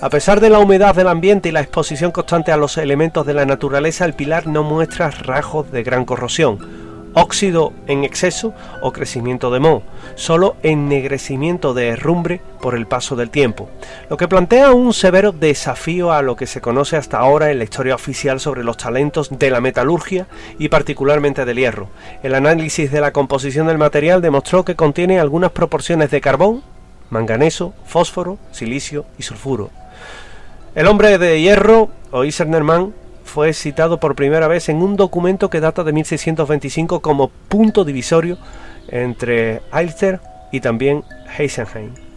A 0.00 0.10
pesar 0.10 0.40
de 0.40 0.50
la 0.50 0.58
humedad 0.58 0.94
del 0.94 1.08
ambiente 1.08 1.48
y 1.48 1.52
la 1.52 1.60
exposición 1.60 2.10
constante 2.10 2.50
a 2.50 2.56
los 2.56 2.78
elementos 2.78 3.24
de 3.26 3.34
la 3.34 3.46
naturaleza, 3.46 4.04
el 4.04 4.14
pilar 4.14 4.46
no 4.46 4.64
muestra 4.64 5.10
rasgos 5.10 5.70
de 5.70 5.82
gran 5.82 6.04
corrosión 6.04 6.87
óxido 7.14 7.72
en 7.86 8.04
exceso 8.04 8.54
o 8.82 8.92
crecimiento 8.92 9.50
de 9.50 9.60
moho, 9.60 9.82
solo 10.14 10.56
ennegrecimiento 10.62 11.74
de 11.74 11.88
herrumbre 11.88 12.40
por 12.60 12.74
el 12.74 12.86
paso 12.86 13.16
del 13.16 13.30
tiempo, 13.30 13.68
lo 14.10 14.16
que 14.16 14.28
plantea 14.28 14.72
un 14.72 14.92
severo 14.92 15.32
desafío 15.32 16.12
a 16.12 16.22
lo 16.22 16.36
que 16.36 16.46
se 16.46 16.60
conoce 16.60 16.96
hasta 16.96 17.18
ahora 17.18 17.50
en 17.50 17.58
la 17.58 17.64
historia 17.64 17.94
oficial 17.94 18.40
sobre 18.40 18.64
los 18.64 18.76
talentos 18.76 19.30
de 19.38 19.50
la 19.50 19.60
metalurgia 19.60 20.26
y 20.58 20.68
particularmente 20.68 21.44
del 21.44 21.58
hierro. 21.58 21.88
El 22.22 22.34
análisis 22.34 22.90
de 22.90 23.00
la 23.00 23.12
composición 23.12 23.66
del 23.66 23.78
material 23.78 24.22
demostró 24.22 24.64
que 24.64 24.76
contiene 24.76 25.20
algunas 25.20 25.52
proporciones 25.52 26.10
de 26.10 26.20
carbón, 26.20 26.62
manganeso, 27.10 27.74
fósforo, 27.86 28.38
silicio 28.52 29.06
y 29.18 29.22
sulfuro. 29.22 29.70
El 30.74 30.86
hombre 30.86 31.18
de 31.18 31.40
hierro, 31.40 31.88
o 32.10 32.24
Isernerman, 32.24 32.92
fue 33.28 33.52
citado 33.52 34.00
por 34.00 34.16
primera 34.16 34.48
vez 34.48 34.68
en 34.68 34.82
un 34.82 34.96
documento 34.96 35.50
que 35.50 35.60
data 35.60 35.84
de 35.84 35.92
1625 35.92 37.00
como 37.00 37.28
punto 37.28 37.84
divisorio 37.84 38.38
entre 38.88 39.60
Eilster 39.72 40.20
y 40.50 40.60
también 40.60 41.04
Heisenheim 41.38 42.07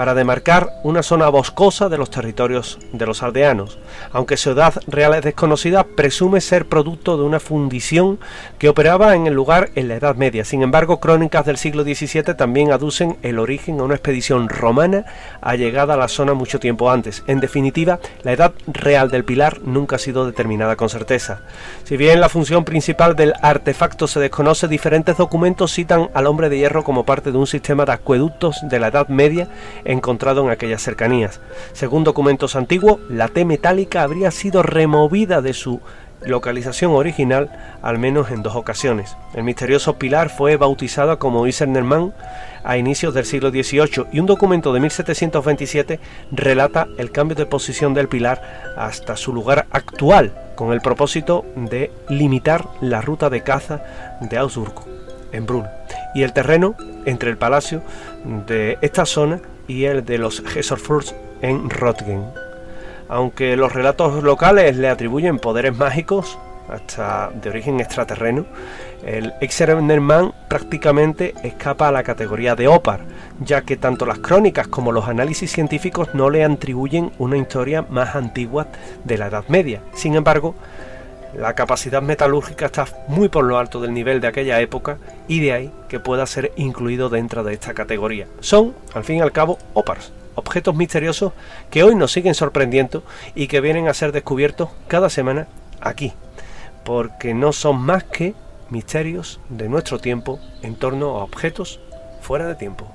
para 0.00 0.14
demarcar 0.14 0.80
una 0.82 1.02
zona 1.02 1.28
boscosa 1.28 1.90
de 1.90 1.98
los 1.98 2.08
territorios 2.08 2.78
de 2.90 3.04
los 3.04 3.22
aldeanos. 3.22 3.76
Aunque 4.12 4.38
su 4.38 4.52
edad 4.52 4.72
real 4.86 5.12
es 5.12 5.20
desconocida, 5.20 5.84
presume 5.84 6.40
ser 6.40 6.64
producto 6.64 7.18
de 7.18 7.24
una 7.24 7.38
fundición 7.38 8.18
que 8.58 8.70
operaba 8.70 9.14
en 9.14 9.26
el 9.26 9.34
lugar 9.34 9.68
en 9.74 9.88
la 9.88 9.96
Edad 9.96 10.16
Media. 10.16 10.46
Sin 10.46 10.62
embargo, 10.62 11.00
crónicas 11.00 11.44
del 11.44 11.58
siglo 11.58 11.82
XVII 11.82 12.34
también 12.34 12.72
aducen 12.72 13.18
el 13.20 13.38
origen 13.38 13.78
a 13.78 13.82
una 13.82 13.94
expedición 13.94 14.48
romana 14.48 15.04
allegada 15.42 15.92
a 15.92 15.98
la 15.98 16.08
zona 16.08 16.32
mucho 16.32 16.58
tiempo 16.60 16.90
antes. 16.90 17.22
En 17.26 17.40
definitiva, 17.40 18.00
la 18.22 18.32
edad 18.32 18.54
real 18.68 19.10
del 19.10 19.26
pilar 19.26 19.60
nunca 19.66 19.96
ha 19.96 19.98
sido 19.98 20.24
determinada 20.24 20.76
con 20.76 20.88
certeza. 20.88 21.42
Si 21.84 21.98
bien 21.98 22.22
la 22.22 22.30
función 22.30 22.64
principal 22.64 23.16
del 23.16 23.34
artefacto 23.42 24.06
se 24.06 24.18
desconoce, 24.18 24.66
diferentes 24.66 25.18
documentos 25.18 25.74
citan 25.74 26.08
al 26.14 26.26
hombre 26.26 26.48
de 26.48 26.56
hierro 26.56 26.84
como 26.84 27.04
parte 27.04 27.32
de 27.32 27.36
un 27.36 27.46
sistema 27.46 27.84
de 27.84 27.92
acueductos 27.92 28.60
de 28.62 28.80
la 28.80 28.88
Edad 28.88 29.08
Media 29.08 29.48
encontrado 29.92 30.44
en 30.44 30.50
aquellas 30.50 30.82
cercanías. 30.82 31.40
Según 31.72 32.04
documentos 32.04 32.56
antiguos, 32.56 33.00
la 33.08 33.28
T 33.28 33.44
metálica 33.44 34.02
habría 34.02 34.30
sido 34.30 34.62
removida 34.62 35.42
de 35.42 35.52
su 35.52 35.80
localización 36.22 36.92
original 36.92 37.50
al 37.82 37.98
menos 37.98 38.30
en 38.30 38.42
dos 38.42 38.54
ocasiones. 38.54 39.16
El 39.34 39.44
misterioso 39.44 39.98
pilar 39.98 40.28
fue 40.28 40.56
bautizado 40.56 41.18
como 41.18 41.46
Isernerman 41.46 42.12
a 42.62 42.76
inicios 42.76 43.14
del 43.14 43.24
siglo 43.24 43.50
XVIII 43.50 44.06
y 44.12 44.20
un 44.20 44.26
documento 44.26 44.72
de 44.72 44.80
1727 44.80 45.98
relata 46.30 46.86
el 46.98 47.10
cambio 47.10 47.36
de 47.36 47.46
posición 47.46 47.94
del 47.94 48.08
pilar 48.08 48.74
hasta 48.76 49.16
su 49.16 49.32
lugar 49.32 49.66
actual 49.70 50.32
con 50.56 50.72
el 50.72 50.82
propósito 50.82 51.46
de 51.56 51.90
limitar 52.10 52.66
la 52.82 53.00
ruta 53.00 53.30
de 53.30 53.42
caza 53.42 53.82
de 54.20 54.36
Augsburgo 54.36 54.84
en 55.32 55.46
Brunn 55.46 55.66
y 56.14 56.22
el 56.22 56.34
terreno 56.34 56.74
entre 57.06 57.30
el 57.30 57.38
palacio 57.38 57.82
de 58.46 58.76
esta 58.82 59.06
zona 59.06 59.40
y 59.70 59.84
el 59.84 60.04
de 60.04 60.18
los 60.18 60.42
Gesorfurs 60.42 61.14
en 61.42 61.70
Rotgen. 61.70 62.24
Aunque 63.08 63.56
los 63.56 63.72
relatos 63.72 64.22
locales 64.22 64.76
le 64.76 64.88
atribuyen 64.88 65.38
poderes 65.38 65.76
mágicos, 65.76 66.38
hasta 66.68 67.30
de 67.30 67.50
origen 67.50 67.80
extraterreno, 67.80 68.46
el 69.04 69.32
Exerenderman 69.40 70.32
prácticamente 70.48 71.34
escapa 71.42 71.88
a 71.88 71.92
la 71.92 72.02
categoría 72.02 72.54
de 72.54 72.68
Opar, 72.68 73.00
ya 73.40 73.62
que 73.62 73.76
tanto 73.76 74.06
las 74.06 74.18
crónicas 74.18 74.68
como 74.68 74.92
los 74.92 75.08
análisis 75.08 75.52
científicos 75.52 76.08
no 76.14 76.30
le 76.30 76.44
atribuyen 76.44 77.12
una 77.18 77.38
historia 77.38 77.82
más 77.88 78.14
antigua 78.14 78.66
de 79.04 79.18
la 79.18 79.28
Edad 79.28 79.44
Media. 79.48 79.82
Sin 79.94 80.14
embargo, 80.14 80.54
la 81.34 81.54
capacidad 81.54 82.02
metalúrgica 82.02 82.66
está 82.66 82.86
muy 83.08 83.28
por 83.28 83.44
lo 83.44 83.58
alto 83.58 83.80
del 83.80 83.94
nivel 83.94 84.20
de 84.20 84.28
aquella 84.28 84.60
época 84.60 84.98
y 85.28 85.40
de 85.40 85.52
ahí 85.52 85.72
que 85.88 86.00
pueda 86.00 86.26
ser 86.26 86.52
incluido 86.56 87.08
dentro 87.08 87.44
de 87.44 87.54
esta 87.54 87.74
categoría. 87.74 88.26
Son, 88.40 88.74
al 88.94 89.04
fin 89.04 89.16
y 89.16 89.20
al 89.20 89.32
cabo, 89.32 89.58
OPARS, 89.74 90.12
objetos 90.34 90.74
misteriosos 90.74 91.32
que 91.70 91.82
hoy 91.82 91.94
nos 91.94 92.12
siguen 92.12 92.34
sorprendiendo 92.34 93.02
y 93.34 93.46
que 93.46 93.60
vienen 93.60 93.88
a 93.88 93.94
ser 93.94 94.12
descubiertos 94.12 94.70
cada 94.88 95.10
semana 95.10 95.46
aquí, 95.80 96.12
porque 96.84 97.34
no 97.34 97.52
son 97.52 97.80
más 97.80 98.04
que 98.04 98.34
misterios 98.70 99.40
de 99.48 99.68
nuestro 99.68 99.98
tiempo 99.98 100.40
en 100.62 100.76
torno 100.76 101.18
a 101.18 101.24
objetos 101.24 101.80
fuera 102.20 102.46
de 102.46 102.54
tiempo. 102.54 102.90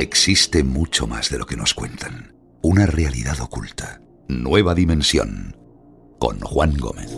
Existe 0.00 0.62
mucho 0.62 1.06
más 1.06 1.30
de 1.30 1.38
lo 1.38 1.46
que 1.46 1.56
nos 1.56 1.74
cuentan 1.74 2.35
una 2.66 2.84
realidad 2.84 3.40
oculta. 3.40 4.00
Nueva 4.26 4.74
dimensión. 4.74 5.56
Con 6.18 6.40
Juan 6.40 6.74
Gómez. 6.76 7.12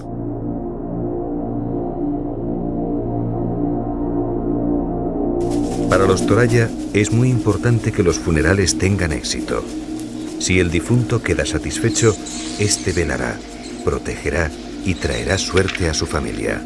Para 5.88 6.06
los 6.06 6.26
Toraya 6.26 6.68
es 6.92 7.10
muy 7.12 7.30
importante 7.30 7.92
que 7.92 8.02
los 8.02 8.18
funerales 8.18 8.76
tengan 8.76 9.10
éxito. 9.12 9.64
Si 10.38 10.60
el 10.60 10.70
difunto 10.70 11.22
queda 11.22 11.46
satisfecho, 11.46 12.14
éste 12.58 12.92
velará, 12.92 13.38
protegerá 13.86 14.50
y 14.84 14.96
traerá 14.96 15.38
suerte 15.38 15.88
a 15.88 15.94
su 15.94 16.04
familia. 16.04 16.60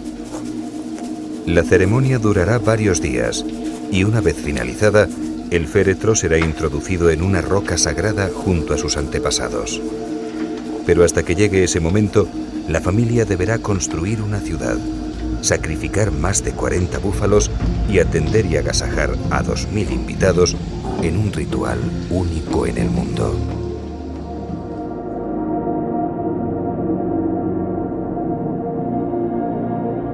La 1.47 1.63
ceremonia 1.63 2.19
durará 2.19 2.59
varios 2.59 3.01
días 3.01 3.45
y 3.93 4.03
una 4.03 4.21
vez 4.21 4.39
finalizada, 4.39 5.09
el 5.53 5.67
féretro 5.67 6.15
será 6.15 6.39
introducido 6.39 7.11
en 7.11 7.23
una 7.23 7.43
roca 7.43 7.77
sagrada 7.77 8.31
junto 8.33 8.73
a 8.73 8.79
sus 8.79 8.97
antepasados. 8.97 9.83
Pero 10.87 11.05
hasta 11.05 11.25
que 11.25 11.35
llegue 11.35 11.63
ese 11.63 11.79
momento, 11.79 12.27
la 12.69 12.81
familia 12.81 13.27
deberá 13.27 13.59
construir 13.59 14.23
una 14.23 14.41
ciudad, 14.41 14.79
sacrificar 15.43 16.11
más 16.11 16.43
de 16.43 16.53
40 16.53 16.99
búfalos 17.01 17.51
y 17.91 17.99
atender 17.99 18.47
y 18.47 18.57
agasajar 18.57 19.11
a 19.31 19.43
2.000 19.43 19.93
invitados 19.93 20.57
en 21.03 21.19
un 21.19 21.31
ritual 21.33 21.79
único 22.09 22.67
en 22.67 22.79
el 22.79 22.89
mundo. 22.89 23.37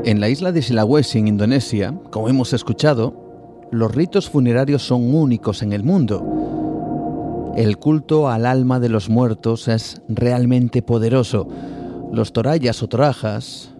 En 0.04 0.20
la 0.20 0.28
isla 0.28 0.50
de 0.50 0.62
Sulawesi, 0.62 1.18
en 1.18 1.28
Indonesia, 1.28 1.94
como 2.10 2.28
hemos 2.28 2.52
escuchado, 2.52 3.27
los 3.70 3.94
ritos 3.94 4.30
funerarios 4.30 4.82
son 4.82 5.14
únicos 5.14 5.62
en 5.62 5.72
el 5.72 5.84
mundo. 5.84 7.52
El 7.56 7.76
culto 7.78 8.28
al 8.28 8.46
alma 8.46 8.80
de 8.80 8.88
los 8.88 9.10
muertos 9.10 9.68
es 9.68 10.00
realmente 10.08 10.80
poderoso. 10.80 11.48
Los 12.12 12.32
torayas 12.32 12.82
o 12.82 12.88
torajas 12.88 13.74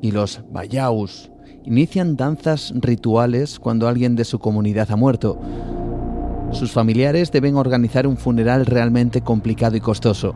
y 0.00 0.10
los 0.10 0.40
bayaus 0.50 1.30
inician 1.64 2.16
danzas 2.16 2.72
rituales 2.74 3.60
cuando 3.60 3.86
alguien 3.86 4.16
de 4.16 4.24
su 4.24 4.38
comunidad 4.38 4.90
ha 4.90 4.96
muerto. 4.96 5.38
Sus 6.50 6.72
familiares 6.72 7.30
deben 7.30 7.56
organizar 7.56 8.06
un 8.06 8.16
funeral 8.16 8.66
realmente 8.66 9.20
complicado 9.20 9.76
y 9.76 9.80
costoso. 9.80 10.34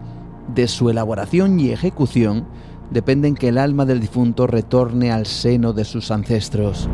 De 0.54 0.68
su 0.68 0.90
elaboración 0.90 1.58
y 1.58 1.70
ejecución 1.70 2.46
dependen 2.90 3.34
que 3.34 3.48
el 3.48 3.58
alma 3.58 3.86
del 3.86 4.00
difunto 4.00 4.46
retorne 4.46 5.10
al 5.10 5.26
seno 5.26 5.72
de 5.72 5.84
sus 5.84 6.10
ancestros. 6.10 6.88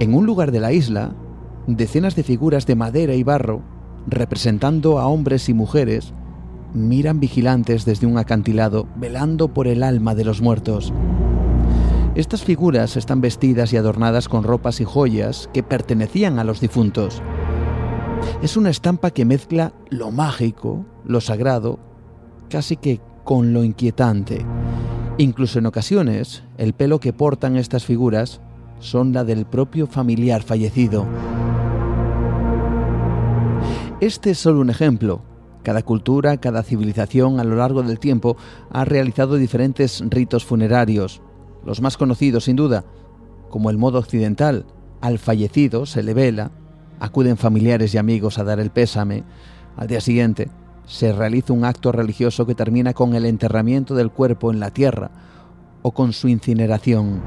En 0.00 0.14
un 0.14 0.24
lugar 0.24 0.50
de 0.50 0.60
la 0.60 0.72
isla, 0.72 1.12
decenas 1.66 2.16
de 2.16 2.22
figuras 2.22 2.64
de 2.64 2.74
madera 2.74 3.14
y 3.14 3.22
barro, 3.22 3.60
representando 4.06 4.98
a 4.98 5.06
hombres 5.06 5.50
y 5.50 5.54
mujeres, 5.54 6.14
miran 6.72 7.20
vigilantes 7.20 7.84
desde 7.84 8.06
un 8.06 8.16
acantilado, 8.16 8.88
velando 8.96 9.48
por 9.52 9.66
el 9.66 9.82
alma 9.82 10.14
de 10.14 10.24
los 10.24 10.40
muertos. 10.40 10.90
Estas 12.14 12.42
figuras 12.44 12.96
están 12.96 13.20
vestidas 13.20 13.74
y 13.74 13.76
adornadas 13.76 14.30
con 14.30 14.42
ropas 14.42 14.80
y 14.80 14.84
joyas 14.84 15.50
que 15.52 15.62
pertenecían 15.62 16.38
a 16.38 16.44
los 16.44 16.62
difuntos. 16.62 17.20
Es 18.40 18.56
una 18.56 18.70
estampa 18.70 19.10
que 19.10 19.26
mezcla 19.26 19.74
lo 19.90 20.10
mágico, 20.10 20.86
lo 21.04 21.20
sagrado, 21.20 21.78
casi 22.48 22.76
que 22.78 23.02
con 23.22 23.52
lo 23.52 23.64
inquietante. 23.64 24.46
Incluso 25.18 25.58
en 25.58 25.66
ocasiones, 25.66 26.42
el 26.56 26.72
pelo 26.72 27.00
que 27.00 27.12
portan 27.12 27.56
estas 27.56 27.84
figuras 27.84 28.40
son 28.80 29.12
la 29.12 29.24
del 29.24 29.46
propio 29.46 29.86
familiar 29.86 30.42
fallecido. 30.42 31.06
Este 34.00 34.30
es 34.30 34.38
solo 34.38 34.60
un 34.60 34.70
ejemplo. 34.70 35.22
Cada 35.62 35.82
cultura, 35.82 36.38
cada 36.38 36.62
civilización 36.62 37.38
a 37.38 37.44
lo 37.44 37.56
largo 37.56 37.82
del 37.82 37.98
tiempo 37.98 38.36
ha 38.70 38.84
realizado 38.84 39.36
diferentes 39.36 40.02
ritos 40.08 40.44
funerarios. 40.44 41.20
Los 41.64 41.82
más 41.82 41.98
conocidos, 41.98 42.44
sin 42.44 42.56
duda, 42.56 42.84
como 43.50 43.68
el 43.68 43.76
modo 43.76 43.98
occidental, 43.98 44.64
al 45.02 45.18
fallecido 45.18 45.84
se 45.84 46.02
le 46.02 46.14
vela, 46.14 46.50
acuden 46.98 47.36
familiares 47.36 47.94
y 47.94 47.98
amigos 47.98 48.38
a 48.38 48.44
dar 48.44 48.58
el 48.58 48.70
pésame. 48.70 49.24
Al 49.76 49.86
día 49.86 50.00
siguiente 50.00 50.48
se 50.86 51.12
realiza 51.12 51.52
un 51.52 51.64
acto 51.64 51.92
religioso 51.92 52.46
que 52.46 52.54
termina 52.54 52.94
con 52.94 53.14
el 53.14 53.26
enterramiento 53.26 53.94
del 53.94 54.10
cuerpo 54.10 54.50
en 54.50 54.60
la 54.60 54.70
tierra 54.70 55.10
o 55.82 55.92
con 55.92 56.14
su 56.14 56.28
incineración. 56.28 57.22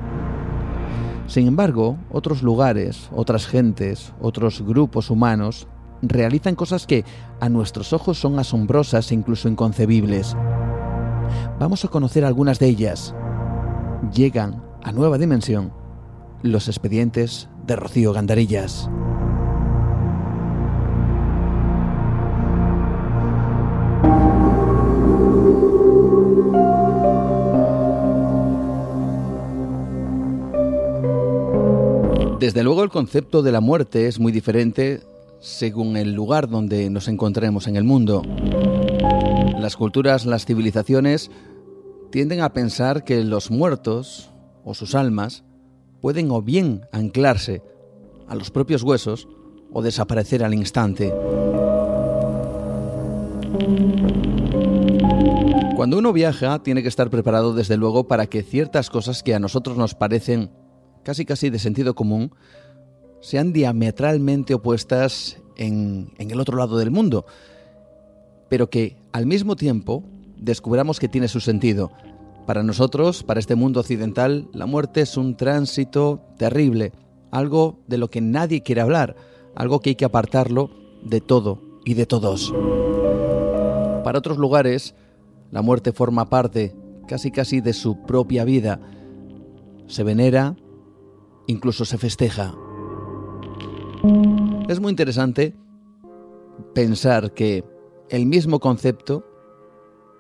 Sin 1.34 1.48
embargo, 1.48 1.98
otros 2.12 2.44
lugares, 2.44 3.10
otras 3.12 3.48
gentes, 3.48 4.14
otros 4.22 4.62
grupos 4.62 5.10
humanos 5.10 5.68
realizan 6.04 6.54
cosas 6.54 6.86
que 6.86 7.06
a 7.40 7.50
nuestros 7.50 7.92
ojos 7.92 8.20
son 8.20 8.38
asombrosas 8.38 9.12
e 9.12 9.16
incluso 9.16 9.50
inconcebibles. 9.50 10.38
Vamos 11.60 11.84
a 11.86 11.88
conocer 11.88 12.24
algunas 12.24 12.60
de 12.60 12.68
ellas. 12.68 13.16
Llegan 14.14 14.64
a 14.84 14.92
nueva 14.92 15.18
dimensión 15.18 15.74
los 16.44 16.68
expedientes 16.68 17.50
de 17.66 17.78
Rocío 17.78 18.14
Gandarillas. 18.14 18.88
Desde 32.44 32.62
luego 32.62 32.84
el 32.84 32.90
concepto 32.90 33.42
de 33.42 33.54
la 33.54 33.62
muerte 33.62 34.10
es 34.10 34.20
muy 34.20 34.34
diferente 34.34 35.02
según 35.40 35.96
el 35.96 36.14
lugar 36.14 36.50
donde 36.50 36.90
nos 36.90 37.08
encontremos 37.08 37.68
en 37.68 37.78
el 37.78 37.86
mundo. 37.86 38.22
Las 39.62 39.78
culturas, 39.78 40.26
las 40.26 40.46
civilizaciones 40.46 41.32
tienden 42.12 42.42
a 42.42 42.52
pensar 42.52 43.06
que 43.06 43.24
los 43.24 43.50
muertos 43.50 44.30
o 44.66 44.74
sus 44.74 44.94
almas 44.94 45.46
pueden 46.02 46.32
o 46.32 46.42
bien 46.42 46.82
anclarse 46.92 47.62
a 48.28 48.36
los 48.36 48.52
propios 48.52 48.84
huesos 48.84 49.30
o 49.72 49.82
desaparecer 49.82 50.44
al 50.44 50.54
instante. 50.54 51.14
Cuando 55.78 55.98
uno 55.98 56.12
viaja 56.12 56.62
tiene 56.62 56.82
que 56.82 56.90
estar 56.90 57.10
preparado 57.10 57.54
desde 57.54 57.78
luego 57.78 58.10
para 58.10 58.28
que 58.28 58.44
ciertas 58.44 58.90
cosas 58.90 59.24
que 59.24 59.34
a 59.34 59.40
nosotros 59.40 59.78
nos 59.78 59.96
parecen 59.96 60.52
casi 61.04 61.26
casi 61.26 61.50
de 61.50 61.60
sentido 61.60 61.96
común, 61.96 62.32
sean 63.22 63.54
diametralmente 63.54 64.54
opuestas 64.54 65.38
en, 65.56 66.12
en, 66.18 66.32
el 66.32 66.40
otro 66.40 66.58
lado 66.58 66.78
del 66.78 66.92
mundo, 66.92 67.26
pero 68.50 68.70
que 68.70 68.98
al 69.12 69.26
mismo 69.26 69.56
tiempo 69.56 70.04
descubramos 70.38 71.00
que 71.00 71.08
tiene 71.08 71.28
su 71.28 71.40
sentido. 71.40 71.92
Para 72.46 72.64
nosotros, 72.64 73.24
para 73.24 73.40
este 73.40 73.56
mundo 73.56 73.80
occidental, 73.80 74.50
la 74.52 74.66
muerte 74.66 75.02
es 75.02 75.16
un 75.16 75.38
tránsito 75.38 76.22
terrible, 76.38 76.92
algo 77.32 77.80
de 77.88 77.98
lo 77.98 78.10
que 78.10 78.20
nadie 78.20 78.62
quiere 78.62 78.82
hablar, 78.82 79.16
algo 79.56 79.80
que 79.80 79.92
hay 79.92 79.96
que 79.96 80.06
apartarlo 80.06 80.70
de 81.04 81.22
todo 81.22 81.62
y 81.86 81.94
de 81.94 82.06
todos. 82.06 82.54
Para 84.04 84.20
otros 84.20 84.38
lugares, 84.38 84.96
la 85.52 85.62
muerte 85.62 85.94
forma 85.94 86.30
parte 86.30 86.76
casi 87.08 87.32
casi 87.32 87.62
de 87.62 87.74
su 87.74 88.02
propia 88.04 88.44
vida. 88.44 88.80
Se 89.88 90.04
venera, 90.04 90.56
incluso 91.48 91.86
se 91.86 91.98
festeja. 91.98 92.56
Es 94.70 94.80
muy 94.80 94.90
interesante 94.90 95.56
pensar 96.74 97.34
que 97.34 97.64
el 98.10 98.26
mismo 98.26 98.60
concepto 98.60 99.26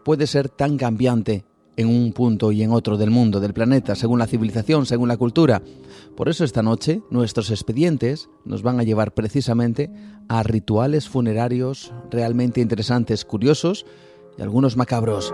puede 0.04 0.28
ser 0.28 0.50
tan 0.50 0.78
cambiante 0.78 1.45
en 1.76 1.88
un 1.88 2.14
punto 2.14 2.52
y 2.52 2.62
en 2.62 2.72
otro 2.72 2.98
del 2.98 3.10
mundo, 3.10 3.40
del 3.40 3.54
planeta, 3.54 3.95
según 3.95 4.20
la 4.20 4.28
civilización, 4.28 4.86
según 4.86 5.08
la 5.08 5.18
cultura. 5.18 5.62
Por 6.16 6.30
eso 6.30 6.44
esta 6.44 6.62
noche 6.62 7.02
nuestros 7.10 7.50
expedientes 7.50 8.30
nos 8.45 8.62
van 8.62 8.80
a 8.80 8.84
llevar 8.84 9.14
precisamente 9.14 9.90
a 10.28 10.44
rituales 10.44 11.10
funerarios 11.10 11.91
realmente 12.12 12.62
interesantes, 12.62 13.26
curiosos 13.26 13.86
y 14.38 14.41
algunos 14.41 14.78
macabros. 14.78 15.34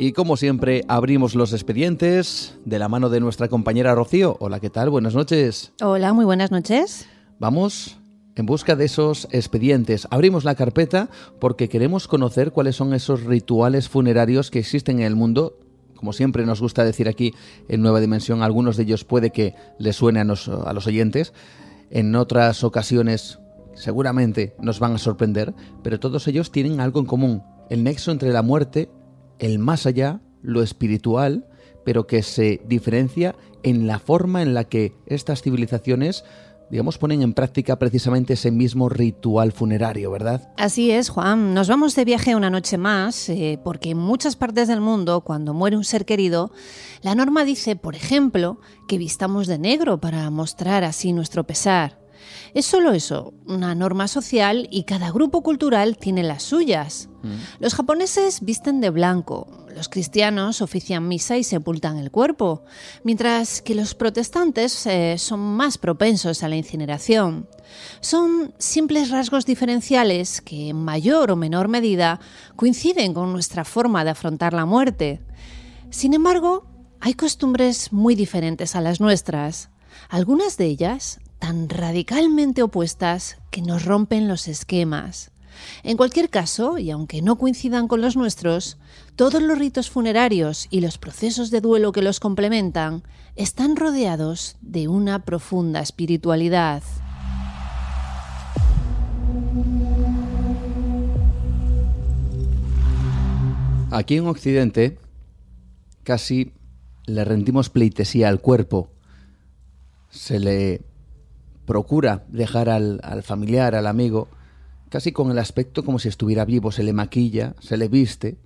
Y 0.00 0.12
como 0.12 0.36
siempre, 0.36 0.84
abrimos 0.86 1.34
los 1.34 1.52
expedientes 1.52 2.54
de 2.64 2.78
la 2.78 2.88
mano 2.88 3.10
de 3.10 3.18
nuestra 3.18 3.48
compañera 3.48 3.96
Rocío. 3.96 4.36
Hola, 4.38 4.60
¿qué 4.60 4.70
tal? 4.70 4.90
Buenas 4.90 5.16
noches. 5.16 5.72
Hola, 5.82 6.12
muy 6.12 6.24
buenas 6.24 6.52
noches. 6.52 7.06
Vamos 7.40 7.98
en 8.36 8.46
busca 8.46 8.76
de 8.76 8.84
esos 8.84 9.26
expedientes. 9.32 10.06
Abrimos 10.12 10.44
la 10.44 10.54
carpeta 10.54 11.10
porque 11.40 11.68
queremos 11.68 12.06
conocer 12.06 12.52
cuáles 12.52 12.76
son 12.76 12.94
esos 12.94 13.24
rituales 13.24 13.88
funerarios 13.88 14.52
que 14.52 14.60
existen 14.60 15.00
en 15.00 15.06
el 15.06 15.16
mundo. 15.16 15.58
Como 15.96 16.12
siempre 16.12 16.46
nos 16.46 16.60
gusta 16.60 16.84
decir 16.84 17.08
aquí 17.08 17.34
en 17.68 17.82
Nueva 17.82 17.98
Dimensión, 17.98 18.44
algunos 18.44 18.76
de 18.76 18.84
ellos 18.84 19.02
puede 19.02 19.30
que 19.30 19.56
les 19.80 19.96
suene 19.96 20.20
a, 20.20 20.22
a 20.22 20.72
los 20.74 20.86
oyentes. 20.86 21.32
En 21.90 22.14
otras 22.14 22.62
ocasiones 22.62 23.40
seguramente 23.74 24.54
nos 24.60 24.78
van 24.78 24.94
a 24.94 24.98
sorprender, 24.98 25.54
pero 25.82 25.98
todos 25.98 26.28
ellos 26.28 26.52
tienen 26.52 26.78
algo 26.78 27.00
en 27.00 27.06
común. 27.06 27.42
El 27.68 27.82
nexo 27.82 28.12
entre 28.12 28.32
la 28.32 28.42
muerte 28.42 28.88
el 29.38 29.58
más 29.58 29.86
allá, 29.86 30.20
lo 30.42 30.62
espiritual, 30.62 31.46
pero 31.84 32.06
que 32.06 32.22
se 32.22 32.60
diferencia 32.66 33.34
en 33.62 33.86
la 33.86 33.98
forma 33.98 34.42
en 34.42 34.54
la 34.54 34.64
que 34.64 34.94
estas 35.06 35.42
civilizaciones 35.42 36.24
digamos, 36.70 36.98
ponen 36.98 37.22
en 37.22 37.32
práctica 37.32 37.78
precisamente 37.78 38.34
ese 38.34 38.50
mismo 38.50 38.88
ritual 38.88 39.52
funerario, 39.52 40.10
¿verdad? 40.10 40.52
Así 40.56 40.90
es, 40.90 41.08
Juan. 41.08 41.54
Nos 41.54 41.68
vamos 41.68 41.94
de 41.94 42.04
viaje 42.04 42.36
una 42.36 42.50
noche 42.50 42.76
más, 42.76 43.28
eh, 43.28 43.58
porque 43.64 43.90
en 43.90 43.98
muchas 43.98 44.36
partes 44.36 44.68
del 44.68 44.80
mundo, 44.80 45.22
cuando 45.22 45.54
muere 45.54 45.76
un 45.76 45.84
ser 45.84 46.04
querido, 46.04 46.50
la 47.02 47.14
norma 47.14 47.44
dice, 47.44 47.76
por 47.76 47.94
ejemplo, 47.94 48.60
que 48.86 48.98
vistamos 48.98 49.46
de 49.46 49.58
negro 49.58 49.98
para 49.98 50.28
mostrar 50.30 50.84
así 50.84 51.12
nuestro 51.12 51.44
pesar. 51.44 51.98
Es 52.54 52.66
solo 52.66 52.92
eso, 52.92 53.34
una 53.46 53.74
norma 53.74 54.08
social 54.08 54.68
y 54.70 54.84
cada 54.84 55.10
grupo 55.10 55.42
cultural 55.42 55.96
tiene 55.96 56.22
las 56.22 56.42
suyas. 56.42 57.08
Mm. 57.22 57.34
Los 57.60 57.74
japoneses 57.74 58.40
visten 58.42 58.80
de 58.80 58.90
blanco, 58.90 59.46
los 59.74 59.88
cristianos 59.88 60.60
ofician 60.60 61.06
misa 61.06 61.36
y 61.36 61.44
sepultan 61.44 61.98
el 61.98 62.10
cuerpo, 62.10 62.64
mientras 63.04 63.62
que 63.62 63.74
los 63.74 63.94
protestantes 63.94 64.86
eh, 64.86 65.16
son 65.18 65.40
más 65.40 65.78
propensos 65.78 66.42
a 66.42 66.48
la 66.48 66.56
incineración. 66.56 67.48
Son 68.00 68.54
simples 68.58 69.10
rasgos 69.10 69.46
diferenciales 69.46 70.40
que 70.40 70.70
en 70.70 70.84
mayor 70.84 71.30
o 71.30 71.36
menor 71.36 71.68
medida 71.68 72.18
coinciden 72.56 73.14
con 73.14 73.32
nuestra 73.32 73.64
forma 73.64 74.04
de 74.04 74.10
afrontar 74.10 74.52
la 74.52 74.64
muerte. 74.64 75.20
Sin 75.90 76.14
embargo, 76.14 76.66
hay 77.00 77.14
costumbres 77.14 77.92
muy 77.92 78.14
diferentes 78.14 78.74
a 78.74 78.80
las 78.80 79.00
nuestras. 79.00 79.70
Algunas 80.08 80.56
de 80.56 80.66
ellas 80.66 81.20
tan 81.38 81.68
radicalmente 81.68 82.62
opuestas 82.62 83.38
que 83.50 83.62
nos 83.62 83.84
rompen 83.84 84.28
los 84.28 84.48
esquemas. 84.48 85.30
En 85.82 85.96
cualquier 85.96 86.30
caso, 86.30 86.78
y 86.78 86.90
aunque 86.90 87.22
no 87.22 87.36
coincidan 87.36 87.88
con 87.88 88.00
los 88.00 88.16
nuestros, 88.16 88.78
todos 89.16 89.42
los 89.42 89.58
ritos 89.58 89.90
funerarios 89.90 90.66
y 90.70 90.80
los 90.80 90.98
procesos 90.98 91.50
de 91.50 91.60
duelo 91.60 91.92
que 91.92 92.02
los 92.02 92.20
complementan 92.20 93.02
están 93.36 93.76
rodeados 93.76 94.56
de 94.60 94.88
una 94.88 95.24
profunda 95.24 95.80
espiritualidad. 95.80 96.82
Aquí 103.90 104.16
en 104.16 104.26
Occidente 104.26 104.98
casi 106.04 106.52
le 107.06 107.24
rendimos 107.24 107.70
pleitesía 107.70 108.28
al 108.28 108.40
cuerpo. 108.40 108.90
Se 110.10 110.38
le 110.38 110.82
procura 111.68 112.24
dejar 112.28 112.70
al, 112.70 113.22
familiar, 113.22 113.74
al 113.74 113.86
amigo, 113.86 114.28
casi 114.88 115.12
con 115.12 115.30
el 115.30 115.38
aspecto 115.38 115.84
como 115.84 115.98
si 115.98 116.08
estuviera 116.08 116.46
vivo, 116.46 116.72
se 116.72 116.82
le 116.82 116.94
maquilla, 116.94 117.54
se 117.60 117.76
le 117.76 117.88
viste, 117.88 118.38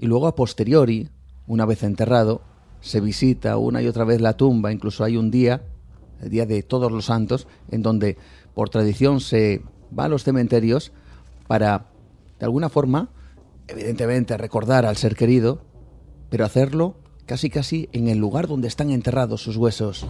y 0.00 0.06
luego 0.06 0.26
a 0.26 0.34
posteriori, 0.34 1.08
una 1.46 1.66
vez 1.66 1.84
enterrado, 1.84 2.42
se 2.80 3.00
visita 3.00 3.56
una 3.58 3.80
y 3.80 3.86
otra 3.86 4.04
vez 4.04 4.20
la 4.20 4.36
tumba, 4.36 4.72
incluso 4.72 5.04
hay 5.04 5.16
un 5.16 5.30
día, 5.30 5.62
el 6.20 6.30
día 6.30 6.44
de 6.44 6.64
todos 6.64 6.90
los 6.90 7.04
santos, 7.04 7.46
en 7.70 7.80
donde 7.80 8.18
por 8.54 8.70
tradición 8.70 9.20
se 9.20 9.62
va 9.96 10.06
a 10.06 10.08
los 10.08 10.24
cementerios 10.24 10.90
para, 11.46 11.92
de 12.40 12.44
alguna 12.44 12.70
forma, 12.70 13.10
evidentemente 13.68 14.36
recordar 14.36 14.84
al 14.84 14.96
ser 14.96 15.14
querido, 15.14 15.62
pero 16.28 16.44
hacerlo 16.44 16.96
casi 17.24 17.50
casi 17.50 17.88
en 17.92 18.08
el 18.08 18.18
lugar 18.18 18.48
donde 18.48 18.66
están 18.66 18.90
enterrados 18.90 19.44
sus 19.44 19.56
huesos. 19.56 20.04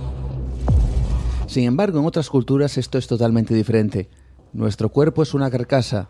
Sin 1.53 1.65
embargo, 1.65 1.99
en 1.99 2.07
otras 2.07 2.31
culturas 2.31 2.79
esto 2.79 2.97
es 2.97 3.07
totalmente 3.07 3.53
diferente. 3.53 4.09
Nuestro 4.55 4.89
cuerpo 4.89 5.23
es 5.23 5.35
una 5.35 5.51
carcasa. 5.51 6.09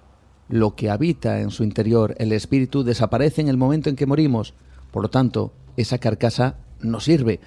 Lo 0.48 0.76
que 0.76 0.88
habita 0.88 1.40
en 1.40 1.50
su 1.50 1.64
interior, 1.64 2.14
el 2.18 2.30
espíritu, 2.30 2.84
desaparece 2.84 3.40
en 3.40 3.48
el 3.48 3.56
momento 3.56 3.90
en 3.90 3.96
que 3.96 4.06
morimos. 4.06 4.54
Por 4.92 5.02
lo 5.02 5.10
tanto, 5.10 5.52
esa 5.76 5.98
carcasa 5.98 6.58
no 6.78 7.00
sirve. 7.00 7.40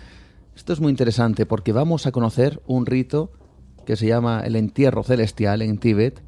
Esto 0.58 0.74
es 0.74 0.82
muy 0.82 0.90
interesante 0.90 1.46
porque 1.46 1.72
vamos 1.72 2.06
a 2.06 2.12
conocer 2.12 2.62
un 2.68 2.86
rito 2.86 3.32
que 3.86 3.96
se 3.96 4.08
llama 4.08 4.42
el 4.42 4.58
entierro 4.58 5.02
celestial 5.02 5.62
en 5.62 5.78
Tíbet, 5.78 6.22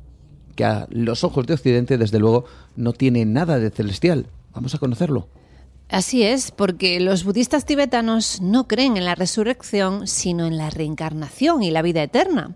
que 0.56 0.64
a 0.64 0.88
los 0.90 1.26
ojos 1.26 1.48
de 1.48 1.56
Occidente, 1.56 1.98
desde 1.98 2.20
luego, 2.20 2.46
no 2.78 2.94
tiene 2.94 3.26
nada 3.26 3.60
de 3.60 3.72
celestial. 3.72 4.28
Vamos 4.54 4.74
a 4.74 4.78
conocerlo. 4.78 5.28
Así 5.90 6.24
es, 6.24 6.52
porque 6.52 7.00
los 7.00 7.24
budistas 7.24 7.66
tibetanos 7.66 8.42
no 8.42 8.68
creen 8.68 8.98
en 8.98 9.06
la 9.06 9.16
resurrección, 9.16 10.08
sino 10.08 10.46
en 10.46 10.58
la 10.58 10.70
reencarnación 10.70 11.64
y 11.64 11.72
la 11.72 11.82
vida 11.82 12.04
eterna. 12.04 12.56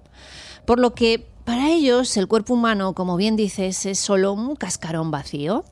Por 0.65 0.79
lo 0.79 0.93
que 0.93 1.27
para 1.45 1.69
ellos 1.69 2.15
el 2.17 2.27
cuerpo 2.27 2.53
humano, 2.53 2.93
como 2.93 3.17
bien 3.17 3.35
dices, 3.35 3.85
es 3.85 3.99
solo 3.99 4.33
un 4.33 4.55
cascarón 4.55 5.11
vacío. 5.11 5.65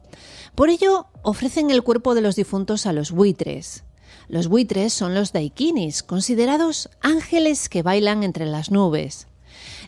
Por 0.55 0.69
ello 0.69 1.07
ofrecen 1.21 1.69
el 1.69 1.83
cuerpo 1.83 2.15
de 2.15 2.21
los 2.21 2.35
difuntos 2.35 2.85
a 2.85 2.93
los 2.93 3.11
buitres. 3.11 3.83
Los 4.27 4.47
buitres 4.47 4.93
son 4.93 5.13
los 5.13 5.31
daikinis, 5.31 6.03
considerados 6.03 6.89
ángeles 7.01 7.69
que 7.69 7.81
bailan 7.81 8.23
entre 8.23 8.45
las 8.45 8.71
nubes. 8.71 9.28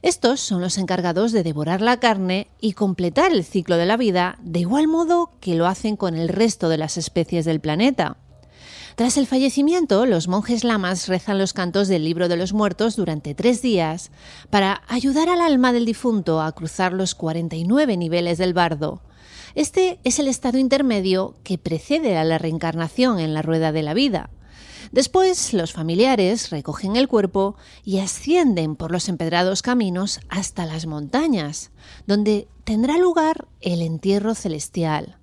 Estos 0.01 0.39
son 0.39 0.61
los 0.61 0.79
encargados 0.79 1.31
de 1.31 1.43
devorar 1.43 1.79
la 1.79 1.99
carne 1.99 2.47
y 2.59 2.73
completar 2.73 3.31
el 3.31 3.43
ciclo 3.43 3.77
de 3.77 3.85
la 3.85 3.97
vida 3.97 4.39
de 4.41 4.59
igual 4.61 4.87
modo 4.87 5.29
que 5.39 5.53
lo 5.53 5.67
hacen 5.67 5.95
con 5.95 6.15
el 6.15 6.27
resto 6.27 6.69
de 6.69 6.77
las 6.77 6.97
especies 6.97 7.45
del 7.45 7.59
planeta. 7.59 8.17
Tras 8.95 9.17
el 9.17 9.27
fallecimiento, 9.27 10.07
los 10.07 10.27
monjes 10.27 10.63
lamas 10.63 11.07
rezan 11.07 11.37
los 11.37 11.53
cantos 11.53 11.87
del 11.87 12.03
libro 12.03 12.27
de 12.27 12.35
los 12.35 12.51
muertos 12.51 12.95
durante 12.95 13.35
tres 13.35 13.61
días 13.61 14.11
para 14.49 14.81
ayudar 14.87 15.29
al 15.29 15.39
alma 15.39 15.71
del 15.71 15.85
difunto 15.85 16.41
a 16.41 16.51
cruzar 16.51 16.93
los 16.93 17.13
49 17.13 17.95
niveles 17.95 18.39
del 18.39 18.53
bardo. 18.53 19.01
Este 19.53 19.99
es 20.03 20.17
el 20.17 20.27
estado 20.27 20.57
intermedio 20.57 21.35
que 21.43 21.57
precede 21.57 22.17
a 22.17 22.23
la 22.23 22.37
reencarnación 22.37 23.19
en 23.19 23.33
la 23.33 23.41
rueda 23.43 23.71
de 23.71 23.83
la 23.83 23.93
vida. 23.93 24.29
Después, 24.91 25.53
los 25.53 25.71
familiares 25.71 26.49
recogen 26.49 26.97
el 26.97 27.07
cuerpo 27.07 27.55
y 27.85 27.99
ascienden 27.99 28.75
por 28.75 28.91
los 28.91 29.07
empedrados 29.07 29.61
caminos 29.61 30.19
hasta 30.27 30.65
las 30.65 30.85
montañas, 30.85 31.71
donde 32.07 32.47
tendrá 32.65 32.97
lugar 32.97 33.47
el 33.61 33.81
entierro 33.81 34.35
celestial. 34.35 35.17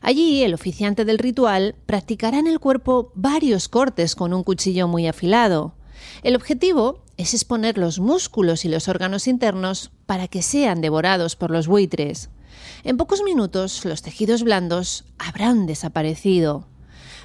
Allí, 0.00 0.42
el 0.42 0.54
oficiante 0.54 1.04
del 1.04 1.18
ritual 1.18 1.74
practicará 1.86 2.38
en 2.38 2.46
el 2.46 2.58
cuerpo 2.58 3.12
varios 3.14 3.68
cortes 3.68 4.16
con 4.16 4.32
un 4.32 4.44
cuchillo 4.44 4.88
muy 4.88 5.06
afilado. 5.06 5.74
El 6.22 6.34
objetivo 6.34 7.02
es 7.16 7.34
exponer 7.34 7.78
los 7.78 7.98
músculos 7.98 8.64
y 8.64 8.68
los 8.68 8.88
órganos 8.88 9.28
internos 9.28 9.90
para 10.06 10.26
que 10.26 10.42
sean 10.42 10.80
devorados 10.80 11.36
por 11.36 11.50
los 11.50 11.66
buitres. 11.68 12.30
En 12.82 12.96
pocos 12.96 13.22
minutos 13.22 13.84
los 13.84 14.02
tejidos 14.02 14.42
blandos 14.42 15.04
habrán 15.18 15.66
desaparecido. 15.66 16.66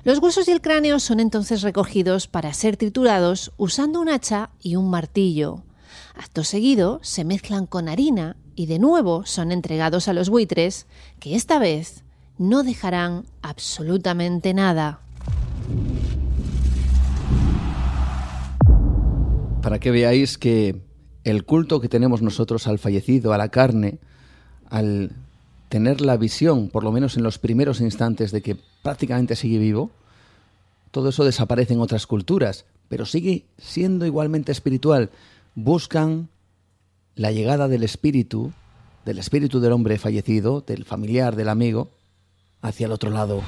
Los 0.04 0.20
huesos 0.20 0.48
y 0.48 0.52
el 0.52 0.62
cráneo 0.62 1.00
son 1.00 1.20
entonces 1.20 1.62
recogidos 1.62 2.28
para 2.28 2.54
ser 2.54 2.78
triturados 2.78 3.52
usando 3.58 4.00
un 4.00 4.10
hacha 4.10 4.52
y 4.62 4.76
un 4.76 4.90
martillo. 4.90 5.64
Acto 6.16 6.44
seguido 6.44 7.00
se 7.02 7.24
mezclan 7.24 7.66
con 7.66 7.90
harina 7.90 8.38
y 8.56 8.68
de 8.68 8.80
nuevo 8.80 9.26
son 9.26 9.52
entregados 9.52 10.08
a 10.08 10.14
los 10.14 10.30
buitres, 10.30 10.88
que 11.20 11.36
esta 11.36 11.60
vez 11.60 12.04
no 12.38 12.64
dejarán 12.64 13.26
absolutamente 13.42 14.54
nada. 14.54 15.00
Para 19.62 19.80
que 19.80 19.92
veáis 19.92 20.38
que 20.38 20.82
el 21.24 21.44
culto 21.44 21.82
que 21.82 21.90
tenemos 21.90 22.22
nosotros 22.22 22.68
al 22.68 22.80
fallecido, 22.80 23.34
a 23.34 23.38
la 23.38 23.50
carne, 23.50 24.00
al 24.70 25.12
tener 25.70 26.02
la 26.02 26.18
visión, 26.18 26.70
por 26.70 26.84
lo 26.84 26.92
menos 26.92 27.18
en 27.18 27.24
los 27.24 27.40
primeros 27.40 27.82
instantes, 27.82 28.32
de 28.32 28.42
que 28.42 28.58
prácticamente 28.84 29.36
sigue 29.36 29.58
vivo, 29.58 29.92
todo 30.92 31.10
eso 31.10 31.26
desaparece 31.26 31.74
en 31.74 31.82
otras 31.82 32.08
culturas, 32.08 32.66
pero 32.88 33.06
sigue 33.06 33.46
siendo 33.58 34.06
igualmente 34.06 34.52
espiritual. 34.52 35.10
Buscan 35.56 36.30
la 37.16 37.32
llegada 37.32 37.68
del 37.68 37.84
espíritu, 37.84 38.54
del 39.06 39.20
espíritu 39.20 39.60
del 39.60 39.74
hombre 39.74 39.98
fallecido, 39.98 40.62
del 40.62 40.86
familiar, 40.86 41.36
del 41.36 41.50
amigo, 41.50 41.90
hacia 42.62 42.86
el 42.86 42.92
otro 42.92 43.10
lado. 43.10 43.42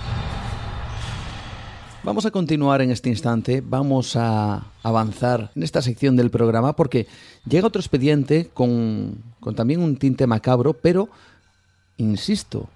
Vamos 2.03 2.25
a 2.25 2.31
continuar 2.31 2.81
en 2.81 2.91
este 2.91 3.09
instante, 3.09 3.61
vamos 3.61 4.15
a 4.15 4.65
avanzar 4.83 5.51
en 5.55 5.63
esta 5.63 5.81
sección 5.81 6.15
del 6.15 6.31
programa 6.31 6.75
porque 6.75 7.07
llega 7.47 7.67
otro 7.67 7.81
expediente 7.81 8.49
con, 8.53 9.21
con 9.41 9.53
también 9.53 9.81
un 9.81 9.97
tinte 9.97 10.25
macabro, 10.25 10.73
pero 10.73 11.09
insisto, 11.99 12.69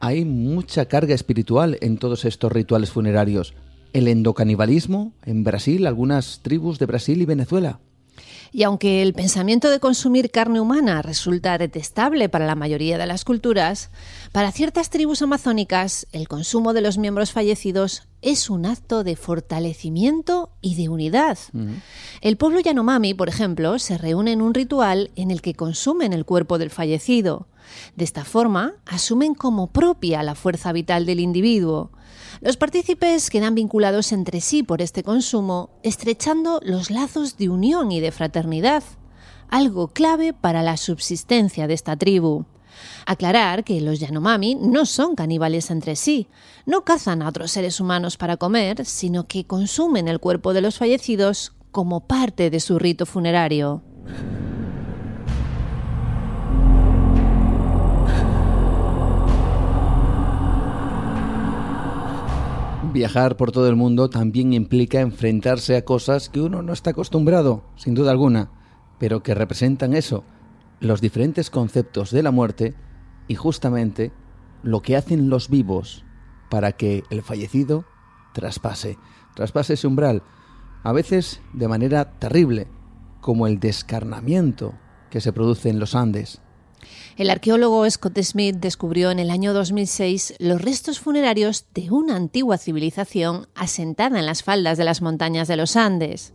hay 0.00 0.24
mucha 0.24 0.86
carga 0.86 1.14
espiritual 1.14 1.76
en 1.80 1.98
todos 1.98 2.24
estos 2.24 2.52
rituales 2.52 2.90
funerarios. 2.90 3.54
El 3.92 4.06
endocanibalismo 4.06 5.12
en 5.24 5.42
Brasil, 5.42 5.86
algunas 5.86 6.40
tribus 6.42 6.78
de 6.78 6.86
Brasil 6.86 7.20
y 7.20 7.24
Venezuela. 7.24 7.80
Y 8.52 8.62
aunque 8.62 9.02
el 9.02 9.12
pensamiento 9.12 9.70
de 9.70 9.80
consumir 9.80 10.30
carne 10.30 10.60
humana 10.60 11.02
resulta 11.02 11.58
detestable 11.58 12.28
para 12.28 12.46
la 12.46 12.54
mayoría 12.54 12.96
de 12.98 13.06
las 13.06 13.24
culturas, 13.24 13.90
para 14.32 14.52
ciertas 14.52 14.90
tribus 14.90 15.22
amazónicas 15.22 16.06
el 16.12 16.28
consumo 16.28 16.72
de 16.72 16.80
los 16.80 16.98
miembros 16.98 17.32
fallecidos 17.32 18.08
es 18.22 18.50
un 18.50 18.66
acto 18.66 19.04
de 19.04 19.16
fortalecimiento 19.16 20.50
y 20.60 20.76
de 20.76 20.88
unidad. 20.88 21.38
El 22.20 22.36
pueblo 22.36 22.60
Yanomami, 22.60 23.14
por 23.14 23.28
ejemplo, 23.28 23.78
se 23.78 23.98
reúne 23.98 24.32
en 24.32 24.42
un 24.42 24.54
ritual 24.54 25.10
en 25.14 25.30
el 25.30 25.42
que 25.42 25.54
consumen 25.54 26.12
el 26.12 26.24
cuerpo 26.24 26.58
del 26.58 26.70
fallecido. 26.70 27.46
De 27.96 28.04
esta 28.04 28.24
forma, 28.24 28.74
asumen 28.86 29.34
como 29.34 29.68
propia 29.68 30.22
la 30.22 30.34
fuerza 30.34 30.72
vital 30.72 31.06
del 31.06 31.20
individuo. 31.20 31.90
Los 32.40 32.56
partícipes 32.56 33.30
quedan 33.30 33.54
vinculados 33.54 34.12
entre 34.12 34.40
sí 34.40 34.62
por 34.62 34.82
este 34.82 35.02
consumo, 35.02 35.70
estrechando 35.82 36.60
los 36.62 36.90
lazos 36.90 37.36
de 37.36 37.48
unión 37.48 37.90
y 37.90 38.00
de 38.00 38.12
fraternidad, 38.12 38.82
algo 39.48 39.88
clave 39.88 40.32
para 40.32 40.62
la 40.62 40.76
subsistencia 40.76 41.66
de 41.66 41.74
esta 41.74 41.96
tribu. 41.96 42.44
Aclarar 43.06 43.64
que 43.64 43.80
los 43.80 43.98
Yanomami 43.98 44.54
no 44.54 44.86
son 44.86 45.14
caníbales 45.14 45.70
entre 45.70 45.96
sí, 45.96 46.28
no 46.66 46.84
cazan 46.84 47.22
a 47.22 47.28
otros 47.28 47.50
seres 47.50 47.80
humanos 47.80 48.16
para 48.16 48.36
comer, 48.36 48.84
sino 48.84 49.26
que 49.26 49.46
consumen 49.46 50.06
el 50.06 50.20
cuerpo 50.20 50.52
de 50.52 50.60
los 50.60 50.78
fallecidos 50.78 51.52
como 51.70 52.06
parte 52.06 52.50
de 52.50 52.60
su 52.60 52.78
rito 52.78 53.06
funerario. 53.06 53.82
Viajar 62.98 63.36
por 63.36 63.52
todo 63.52 63.68
el 63.68 63.76
mundo 63.76 64.10
también 64.10 64.52
implica 64.52 65.00
enfrentarse 65.00 65.76
a 65.76 65.84
cosas 65.84 66.28
que 66.28 66.40
uno 66.40 66.62
no 66.62 66.72
está 66.72 66.90
acostumbrado, 66.90 67.62
sin 67.76 67.94
duda 67.94 68.10
alguna, 68.10 68.50
pero 68.98 69.22
que 69.22 69.36
representan 69.36 69.94
eso, 69.94 70.24
los 70.80 71.00
diferentes 71.00 71.48
conceptos 71.48 72.10
de 72.10 72.24
la 72.24 72.32
muerte 72.32 72.74
y 73.28 73.36
justamente 73.36 74.10
lo 74.64 74.82
que 74.82 74.96
hacen 74.96 75.30
los 75.30 75.48
vivos 75.48 76.04
para 76.50 76.72
que 76.72 77.04
el 77.10 77.22
fallecido 77.22 77.84
traspase, 78.34 78.98
traspase 79.36 79.74
ese 79.74 79.86
umbral, 79.86 80.24
a 80.82 80.90
veces 80.90 81.40
de 81.52 81.68
manera 81.68 82.18
terrible, 82.18 82.66
como 83.20 83.46
el 83.46 83.60
descarnamiento 83.60 84.74
que 85.08 85.20
se 85.20 85.32
produce 85.32 85.70
en 85.70 85.78
los 85.78 85.94
Andes. 85.94 86.42
El 87.16 87.30
arqueólogo 87.30 87.88
Scott 87.90 88.18
Smith 88.22 88.56
descubrió 88.56 89.10
en 89.10 89.18
el 89.18 89.30
año 89.30 89.52
2006 89.52 90.34
los 90.38 90.60
restos 90.60 91.00
funerarios 91.00 91.66
de 91.74 91.90
una 91.90 92.16
antigua 92.16 92.58
civilización 92.58 93.48
asentada 93.54 94.18
en 94.18 94.26
las 94.26 94.42
faldas 94.42 94.78
de 94.78 94.84
las 94.84 95.02
montañas 95.02 95.48
de 95.48 95.56
los 95.56 95.76
Andes. 95.76 96.32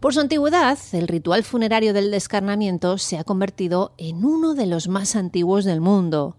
Por 0.00 0.14
su 0.14 0.20
antigüedad, 0.20 0.78
el 0.92 1.08
ritual 1.08 1.42
funerario 1.42 1.92
del 1.92 2.10
descarnamiento 2.10 2.98
se 2.98 3.18
ha 3.18 3.24
convertido 3.24 3.94
en 3.98 4.24
uno 4.24 4.54
de 4.54 4.66
los 4.66 4.86
más 4.88 5.16
antiguos 5.16 5.64
del 5.64 5.80
mundo. 5.80 6.36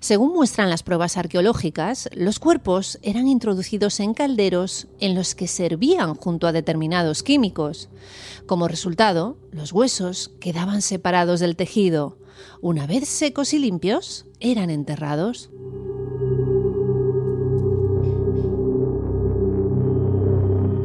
Según 0.00 0.32
muestran 0.32 0.70
las 0.70 0.82
pruebas 0.82 1.16
arqueológicas, 1.16 2.08
los 2.14 2.38
cuerpos 2.38 2.98
eran 3.02 3.26
introducidos 3.26 3.98
en 3.98 4.14
calderos 4.14 4.86
en 5.00 5.14
los 5.14 5.34
que 5.34 5.48
servían 5.48 6.14
junto 6.14 6.46
a 6.46 6.52
determinados 6.52 7.22
químicos. 7.22 7.88
Como 8.46 8.68
resultado, 8.68 9.36
los 9.50 9.72
huesos 9.72 10.30
quedaban 10.38 10.82
separados 10.82 11.40
del 11.40 11.56
tejido. 11.56 12.16
Una 12.60 12.86
vez 12.86 13.08
secos 13.08 13.54
y 13.54 13.58
limpios, 13.58 14.26
eran 14.40 14.70
enterrados. 14.70 15.50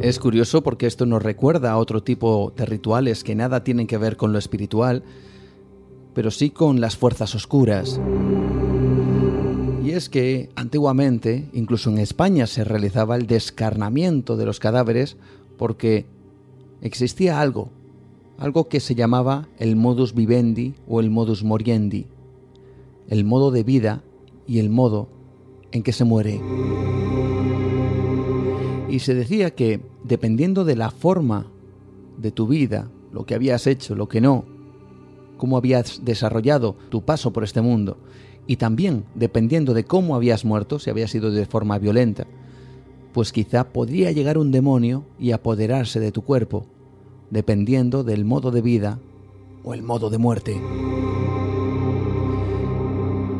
Es 0.04 0.18
curioso 0.18 0.62
porque 0.62 0.86
esto 0.86 1.06
nos 1.06 1.22
recuerda 1.22 1.72
a 1.72 1.78
otro 1.78 2.02
tipo 2.02 2.52
de 2.54 2.66
rituales 2.66 3.24
que 3.24 3.34
nada 3.34 3.64
tienen 3.64 3.86
que 3.86 3.96
ver 3.96 4.18
con 4.18 4.32
lo 4.34 4.38
espiritual, 4.38 5.02
pero 6.12 6.30
sí 6.30 6.50
con 6.50 6.80
las 6.80 6.94
fuerzas 6.94 7.34
oscuras. 7.34 7.98
Y 9.82 9.92
es 9.92 10.10
que 10.10 10.50
antiguamente, 10.56 11.48
incluso 11.54 11.88
en 11.88 11.98
España, 11.98 12.46
se 12.46 12.64
realizaba 12.64 13.16
el 13.16 13.26
descarnamiento 13.26 14.36
de 14.36 14.44
los 14.44 14.60
cadáveres 14.60 15.16
porque 15.56 16.04
existía 16.82 17.40
algo, 17.40 17.70
algo 18.38 18.68
que 18.68 18.80
se 18.80 18.94
llamaba 18.94 19.48
el 19.58 19.76
modus 19.76 20.14
vivendi 20.14 20.74
o 20.88 21.00
el 21.00 21.10
modus 21.10 21.44
moriendi, 21.44 22.06
el 23.08 23.24
modo 23.24 23.50
de 23.50 23.62
vida 23.62 24.02
y 24.46 24.58
el 24.58 24.70
modo 24.70 25.08
en 25.72 25.82
que 25.82 25.92
se 25.92 26.04
muere. 26.04 26.40
Y 28.88 28.98
se 29.00 29.14
decía 29.14 29.50
que 29.54 29.80
dependiendo 30.04 30.64
de 30.64 30.76
la 30.76 30.90
forma 30.90 31.46
de 32.18 32.30
tu 32.30 32.46
vida, 32.46 32.90
lo 33.12 33.24
que 33.24 33.34
habías 33.34 33.66
hecho, 33.66 33.94
lo 33.94 34.08
que 34.08 34.20
no, 34.20 34.44
cómo 35.36 35.56
habías 35.56 36.04
desarrollado 36.04 36.76
tu 36.90 37.02
paso 37.02 37.32
por 37.32 37.44
este 37.44 37.60
mundo, 37.60 37.98
y 38.46 38.56
también 38.56 39.04
dependiendo 39.14 39.74
de 39.74 39.84
cómo 39.84 40.14
habías 40.14 40.44
muerto, 40.44 40.78
si 40.78 40.90
habías 40.90 41.10
sido 41.10 41.30
de 41.30 41.46
forma 41.46 41.78
violenta, 41.78 42.26
pues 43.12 43.32
quizá 43.32 43.64
podría 43.72 44.12
llegar 44.12 44.38
un 44.38 44.50
demonio 44.50 45.04
y 45.18 45.30
apoderarse 45.30 46.00
de 46.00 46.12
tu 46.12 46.22
cuerpo, 46.22 46.66
dependiendo 47.30 48.04
del 48.04 48.24
modo 48.24 48.50
de 48.50 48.60
vida 48.60 48.98
o 49.62 49.74
el 49.74 49.82
modo 49.82 50.10
de 50.10 50.18
muerte. 50.18 50.60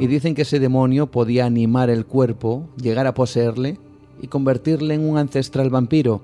Y 0.00 0.06
dicen 0.06 0.34
que 0.34 0.42
ese 0.42 0.58
demonio 0.58 1.10
podía 1.10 1.46
animar 1.46 1.90
el 1.90 2.06
cuerpo, 2.06 2.68
llegar 2.76 3.06
a 3.06 3.14
poseerle 3.14 3.78
y 4.20 4.28
convertirle 4.28 4.94
en 4.94 5.08
un 5.08 5.18
ancestral 5.18 5.70
vampiro. 5.70 6.22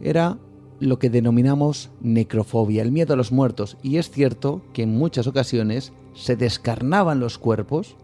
Era 0.00 0.38
lo 0.80 0.98
que 0.98 1.10
denominamos 1.10 1.90
necrofobia, 2.00 2.82
el 2.82 2.92
miedo 2.92 3.14
a 3.14 3.16
los 3.16 3.32
muertos, 3.32 3.76
y 3.82 3.96
es 3.96 4.10
cierto 4.10 4.62
que 4.72 4.82
en 4.82 4.96
muchas 4.96 5.26
ocasiones 5.26 5.92
se 6.14 6.36
descarnaban 6.36 7.20
los 7.20 7.38
cuerpos 7.38 7.96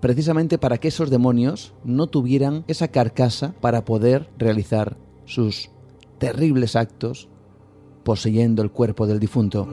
precisamente 0.00 0.58
para 0.58 0.76
que 0.76 0.88
esos 0.88 1.08
demonios 1.08 1.72
no 1.82 2.08
tuvieran 2.08 2.64
esa 2.68 2.88
carcasa 2.88 3.54
para 3.62 3.86
poder 3.86 4.28
realizar 4.36 4.98
sus 5.24 5.70
terribles 6.24 6.74
actos 6.74 7.28
poseyendo 8.02 8.62
el 8.62 8.70
cuerpo 8.70 9.06
del 9.06 9.18
difunto. 9.18 9.68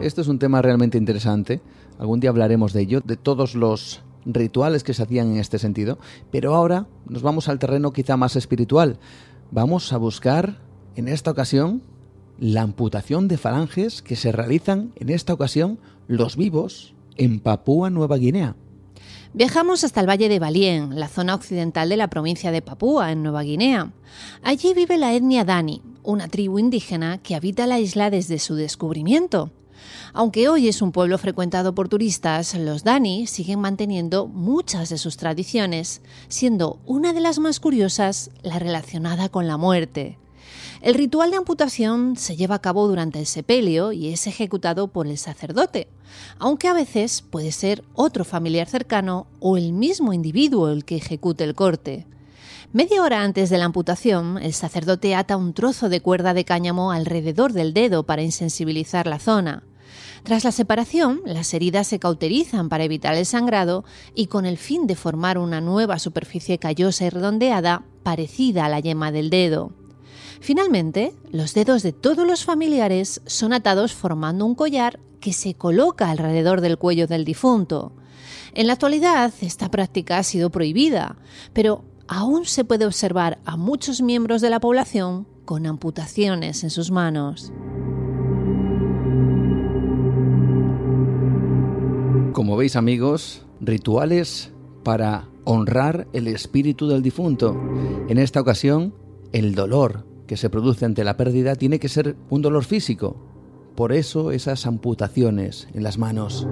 Esto 0.00 0.20
es 0.22 0.28
un 0.28 0.38
tema 0.38 0.62
realmente 0.62 0.98
interesante 0.98 1.60
Algún 1.98 2.20
día 2.20 2.30
hablaremos 2.30 2.72
de 2.72 2.80
ello, 2.80 3.00
de 3.04 3.16
todos 3.16 3.54
los 3.54 4.02
rituales 4.24 4.82
que 4.82 4.94
se 4.94 5.02
hacían 5.02 5.32
en 5.32 5.36
este 5.36 5.58
sentido, 5.58 5.98
pero 6.30 6.54
ahora 6.54 6.86
nos 7.06 7.22
vamos 7.22 7.48
al 7.48 7.58
terreno 7.58 7.92
quizá 7.92 8.16
más 8.16 8.34
espiritual. 8.34 8.98
Vamos 9.50 9.92
a 9.92 9.98
buscar, 9.98 10.58
en 10.96 11.06
esta 11.06 11.30
ocasión, 11.30 11.82
la 12.38 12.62
amputación 12.62 13.28
de 13.28 13.36
falanges 13.36 14.02
que 14.02 14.16
se 14.16 14.32
realizan, 14.32 14.92
en 14.96 15.10
esta 15.10 15.32
ocasión, 15.32 15.78
los 16.08 16.36
vivos 16.36 16.94
en 17.16 17.40
Papúa 17.40 17.90
Nueva 17.90 18.16
Guinea. 18.16 18.56
Viajamos 19.34 19.82
hasta 19.82 20.02
el 20.02 20.08
Valle 20.08 20.28
de 20.28 20.38
Balien, 20.38 21.00
la 21.00 21.08
zona 21.08 21.34
occidental 21.34 21.88
de 21.88 21.96
la 21.96 22.08
provincia 22.08 22.50
de 22.50 22.60
Papúa, 22.60 23.12
en 23.12 23.22
Nueva 23.22 23.42
Guinea. 23.42 23.90
Allí 24.42 24.74
vive 24.74 24.98
la 24.98 25.14
etnia 25.14 25.42
Dani, 25.42 25.80
una 26.02 26.28
tribu 26.28 26.58
indígena 26.58 27.16
que 27.16 27.34
habita 27.34 27.66
la 27.66 27.80
isla 27.80 28.10
desde 28.10 28.38
su 28.38 28.56
descubrimiento. 28.56 29.50
Aunque 30.12 30.50
hoy 30.50 30.68
es 30.68 30.82
un 30.82 30.92
pueblo 30.92 31.16
frecuentado 31.16 31.74
por 31.74 31.88
turistas, 31.88 32.54
los 32.54 32.84
Dani 32.84 33.26
siguen 33.26 33.58
manteniendo 33.58 34.26
muchas 34.26 34.90
de 34.90 34.98
sus 34.98 35.16
tradiciones, 35.16 36.02
siendo 36.28 36.78
una 36.84 37.14
de 37.14 37.20
las 37.20 37.38
más 37.38 37.58
curiosas 37.58 38.30
la 38.42 38.58
relacionada 38.58 39.30
con 39.30 39.46
la 39.46 39.56
muerte. 39.56 40.18
El 40.80 40.94
ritual 40.94 41.30
de 41.30 41.36
amputación 41.36 42.16
se 42.16 42.36
lleva 42.36 42.56
a 42.56 42.60
cabo 42.60 42.88
durante 42.88 43.18
el 43.18 43.26
sepelio 43.26 43.92
y 43.92 44.08
es 44.08 44.26
ejecutado 44.26 44.88
por 44.88 45.06
el 45.06 45.18
sacerdote, 45.18 45.88
aunque 46.38 46.68
a 46.68 46.74
veces 46.74 47.22
puede 47.22 47.52
ser 47.52 47.84
otro 47.94 48.24
familiar 48.24 48.68
cercano 48.68 49.26
o 49.38 49.56
el 49.56 49.72
mismo 49.72 50.12
individuo 50.12 50.70
el 50.70 50.84
que 50.84 50.96
ejecute 50.96 51.44
el 51.44 51.54
corte. 51.54 52.06
Media 52.72 53.02
hora 53.02 53.22
antes 53.22 53.50
de 53.50 53.58
la 53.58 53.66
amputación, 53.66 54.38
el 54.38 54.54
sacerdote 54.54 55.14
ata 55.14 55.36
un 55.36 55.52
trozo 55.52 55.88
de 55.88 56.00
cuerda 56.00 56.32
de 56.32 56.44
cáñamo 56.44 56.90
alrededor 56.90 57.52
del 57.52 57.74
dedo 57.74 58.04
para 58.04 58.22
insensibilizar 58.22 59.06
la 59.06 59.18
zona. 59.18 59.62
Tras 60.22 60.44
la 60.44 60.52
separación, 60.52 61.20
las 61.26 61.52
heridas 61.52 61.86
se 61.86 61.98
cauterizan 61.98 62.68
para 62.68 62.84
evitar 62.84 63.14
el 63.14 63.26
sangrado 63.26 63.84
y 64.14 64.26
con 64.26 64.46
el 64.46 64.56
fin 64.56 64.86
de 64.86 64.96
formar 64.96 65.36
una 65.36 65.60
nueva 65.60 65.98
superficie 65.98 66.58
callosa 66.58 67.04
y 67.04 67.10
redondeada 67.10 67.84
parecida 68.02 68.64
a 68.64 68.68
la 68.68 68.80
yema 68.80 69.12
del 69.12 69.30
dedo. 69.30 69.72
Finalmente, 70.42 71.14
los 71.30 71.54
dedos 71.54 71.84
de 71.84 71.92
todos 71.92 72.26
los 72.26 72.44
familiares 72.44 73.22
son 73.26 73.52
atados 73.52 73.94
formando 73.94 74.44
un 74.44 74.56
collar 74.56 74.98
que 75.20 75.32
se 75.32 75.54
coloca 75.54 76.10
alrededor 76.10 76.60
del 76.60 76.78
cuello 76.78 77.06
del 77.06 77.24
difunto. 77.24 77.92
En 78.52 78.66
la 78.66 78.72
actualidad, 78.72 79.32
esta 79.40 79.70
práctica 79.70 80.18
ha 80.18 80.24
sido 80.24 80.50
prohibida, 80.50 81.16
pero 81.52 81.84
aún 82.08 82.44
se 82.44 82.64
puede 82.64 82.86
observar 82.86 83.38
a 83.44 83.56
muchos 83.56 84.02
miembros 84.02 84.40
de 84.40 84.50
la 84.50 84.58
población 84.58 85.28
con 85.44 85.64
amputaciones 85.64 86.64
en 86.64 86.70
sus 86.70 86.90
manos. 86.90 87.52
Como 92.32 92.56
veis 92.56 92.74
amigos, 92.74 93.46
rituales 93.60 94.50
para 94.82 95.28
honrar 95.44 96.08
el 96.12 96.26
espíritu 96.26 96.88
del 96.88 97.00
difunto. 97.00 97.56
En 98.08 98.18
esta 98.18 98.40
ocasión, 98.40 98.92
el 99.30 99.54
dolor 99.54 100.10
que 100.32 100.38
se 100.38 100.48
produce 100.48 100.86
ante 100.86 101.04
la 101.04 101.18
pérdida 101.18 101.56
tiene 101.56 101.78
que 101.78 101.90
ser 101.90 102.16
un 102.30 102.40
dolor 102.40 102.64
físico. 102.64 103.18
Por 103.76 103.92
eso 103.92 104.30
esas 104.30 104.64
amputaciones 104.64 105.68
en 105.74 105.82
las 105.82 105.98
manos. 105.98 106.46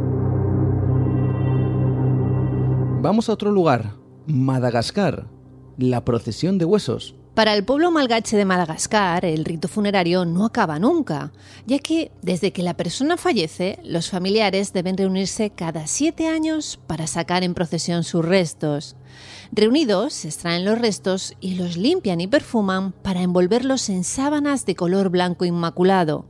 Vamos 3.00 3.30
a 3.30 3.32
otro 3.32 3.50
lugar, 3.50 3.94
Madagascar, 4.26 5.28
la 5.78 6.04
procesión 6.04 6.58
de 6.58 6.66
huesos. 6.66 7.14
Para 7.32 7.54
el 7.54 7.64
pueblo 7.64 7.90
malgache 7.90 8.36
de 8.36 8.44
Madagascar, 8.44 9.24
el 9.24 9.46
rito 9.46 9.66
funerario 9.66 10.26
no 10.26 10.44
acaba 10.44 10.78
nunca, 10.78 11.32
ya 11.64 11.78
que 11.78 12.12
desde 12.20 12.52
que 12.52 12.62
la 12.62 12.76
persona 12.76 13.16
fallece, 13.16 13.78
los 13.82 14.10
familiares 14.10 14.74
deben 14.74 14.98
reunirse 14.98 15.48
cada 15.48 15.86
siete 15.86 16.28
años 16.28 16.78
para 16.86 17.06
sacar 17.06 17.44
en 17.44 17.54
procesión 17.54 18.04
sus 18.04 18.22
restos. 18.22 18.94
Reunidos, 19.52 20.24
extraen 20.24 20.64
los 20.64 20.78
restos 20.78 21.34
y 21.40 21.56
los 21.56 21.76
limpian 21.76 22.20
y 22.20 22.28
perfuman 22.28 22.92
para 22.92 23.22
envolverlos 23.22 23.88
en 23.88 24.04
sábanas 24.04 24.64
de 24.64 24.76
color 24.76 25.08
blanco 25.08 25.44
inmaculado. 25.44 26.24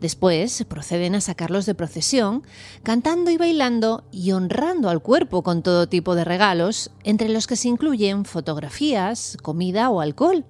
Después 0.00 0.64
proceden 0.68 1.14
a 1.14 1.22
sacarlos 1.22 1.64
de 1.64 1.74
procesión, 1.74 2.42
cantando 2.82 3.30
y 3.30 3.38
bailando 3.38 4.04
y 4.12 4.32
honrando 4.32 4.90
al 4.90 5.00
cuerpo 5.00 5.42
con 5.42 5.62
todo 5.62 5.88
tipo 5.88 6.14
de 6.14 6.24
regalos, 6.24 6.90
entre 7.04 7.30
los 7.30 7.46
que 7.46 7.56
se 7.56 7.68
incluyen 7.68 8.26
fotografías, 8.26 9.38
comida 9.42 9.88
o 9.88 10.02
alcohol. 10.02 10.44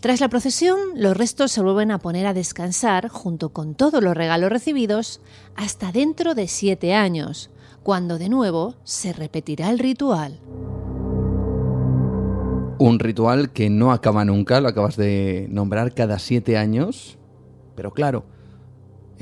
Tras 0.00 0.20
la 0.20 0.30
procesión, 0.30 0.78
los 0.96 1.16
restos 1.16 1.52
se 1.52 1.62
vuelven 1.62 1.90
a 1.90 1.98
poner 1.98 2.26
a 2.26 2.34
descansar 2.34 3.08
junto 3.08 3.50
con 3.50 3.74
todos 3.74 4.02
los 4.02 4.16
regalos 4.16 4.50
recibidos 4.50 5.20
hasta 5.54 5.92
dentro 5.92 6.34
de 6.34 6.48
siete 6.48 6.94
años, 6.94 7.50
cuando 7.82 8.18
de 8.18 8.30
nuevo 8.30 8.74
se 8.84 9.12
repetirá 9.12 9.70
el 9.70 9.78
ritual. 9.78 10.40
Un 12.82 12.98
ritual 12.98 13.52
que 13.52 13.70
no 13.70 13.92
acaba 13.92 14.24
nunca, 14.24 14.60
lo 14.60 14.66
acabas 14.66 14.96
de 14.96 15.46
nombrar 15.50 15.94
cada 15.94 16.18
siete 16.18 16.56
años, 16.56 17.16
pero 17.76 17.92
claro, 17.92 18.24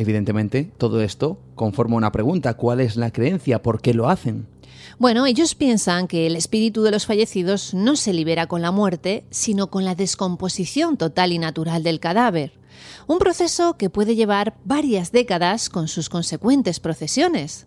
Evidentemente, 0.01 0.73
todo 0.79 1.03
esto 1.03 1.39
conforma 1.55 1.97
una 1.97 2.11
pregunta. 2.11 2.55
¿Cuál 2.55 2.81
es 2.81 2.97
la 2.97 3.11
creencia? 3.11 3.63
¿Por 3.63 3.83
qué 3.83 3.93
lo 3.93 4.09
hacen? 4.09 4.47
Bueno, 4.99 5.27
ellos 5.27 5.55
piensan 5.55 6.09
que 6.09 6.27
el 6.27 6.37
espíritu 6.37 6.83
de 6.83 6.91
los 6.91 7.05
fallecidos 7.05 7.75
no 7.75 7.97
se 7.97 8.15
libera 8.15 8.47
con 8.47 8.63
la 8.63 8.71
muerte, 8.71 9.25
sino 9.29 9.69
con 9.69 9.85
la 9.85 9.95
descomposición 9.95 10.97
total 10.97 11.33
y 11.33 11.39
natural 11.39 11.83
del 11.83 12.01
cadáver. 12.01 12.60
Un 13.07 13.19
proceso 13.19 13.77
que 13.77 13.91
puede 13.91 14.17
llevar 14.17 14.57
varias 14.65 15.13
décadas 15.13 15.69
con 15.69 15.89
sus 15.89 16.09
consecuentes 16.09 16.81
procesiones. 16.81 17.67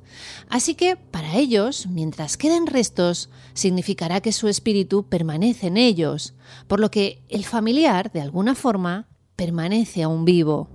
Así 0.49 0.75
que, 0.75 0.95
para 0.95 1.35
ellos, 1.35 1.87
mientras 1.87 2.37
queden 2.37 2.67
restos, 2.67 3.29
significará 3.53 4.21
que 4.21 4.31
su 4.31 4.47
espíritu 4.47 5.07
permanece 5.07 5.67
en 5.67 5.77
ellos, 5.77 6.33
por 6.67 6.79
lo 6.79 6.91
que 6.91 7.23
el 7.29 7.45
familiar, 7.45 8.11
de 8.11 8.21
alguna 8.21 8.55
forma, 8.55 9.07
permanece 9.35 10.03
aún 10.03 10.25
vivo. 10.25 10.69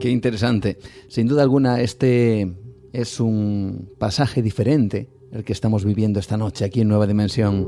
Qué 0.00 0.08
interesante. 0.08 0.78
Sin 1.08 1.26
duda 1.26 1.42
alguna, 1.42 1.80
este 1.80 2.56
es 2.92 3.20
un 3.20 3.90
pasaje 3.98 4.42
diferente 4.42 5.19
el 5.32 5.44
que 5.44 5.52
estamos 5.52 5.84
viviendo 5.84 6.18
esta 6.18 6.36
noche 6.36 6.64
aquí 6.64 6.80
en 6.80 6.88
Nueva 6.88 7.06
Dimensión. 7.06 7.66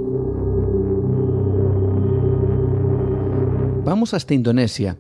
Vamos 3.85 4.15
hasta 4.15 4.35
Indonesia. 4.35 4.97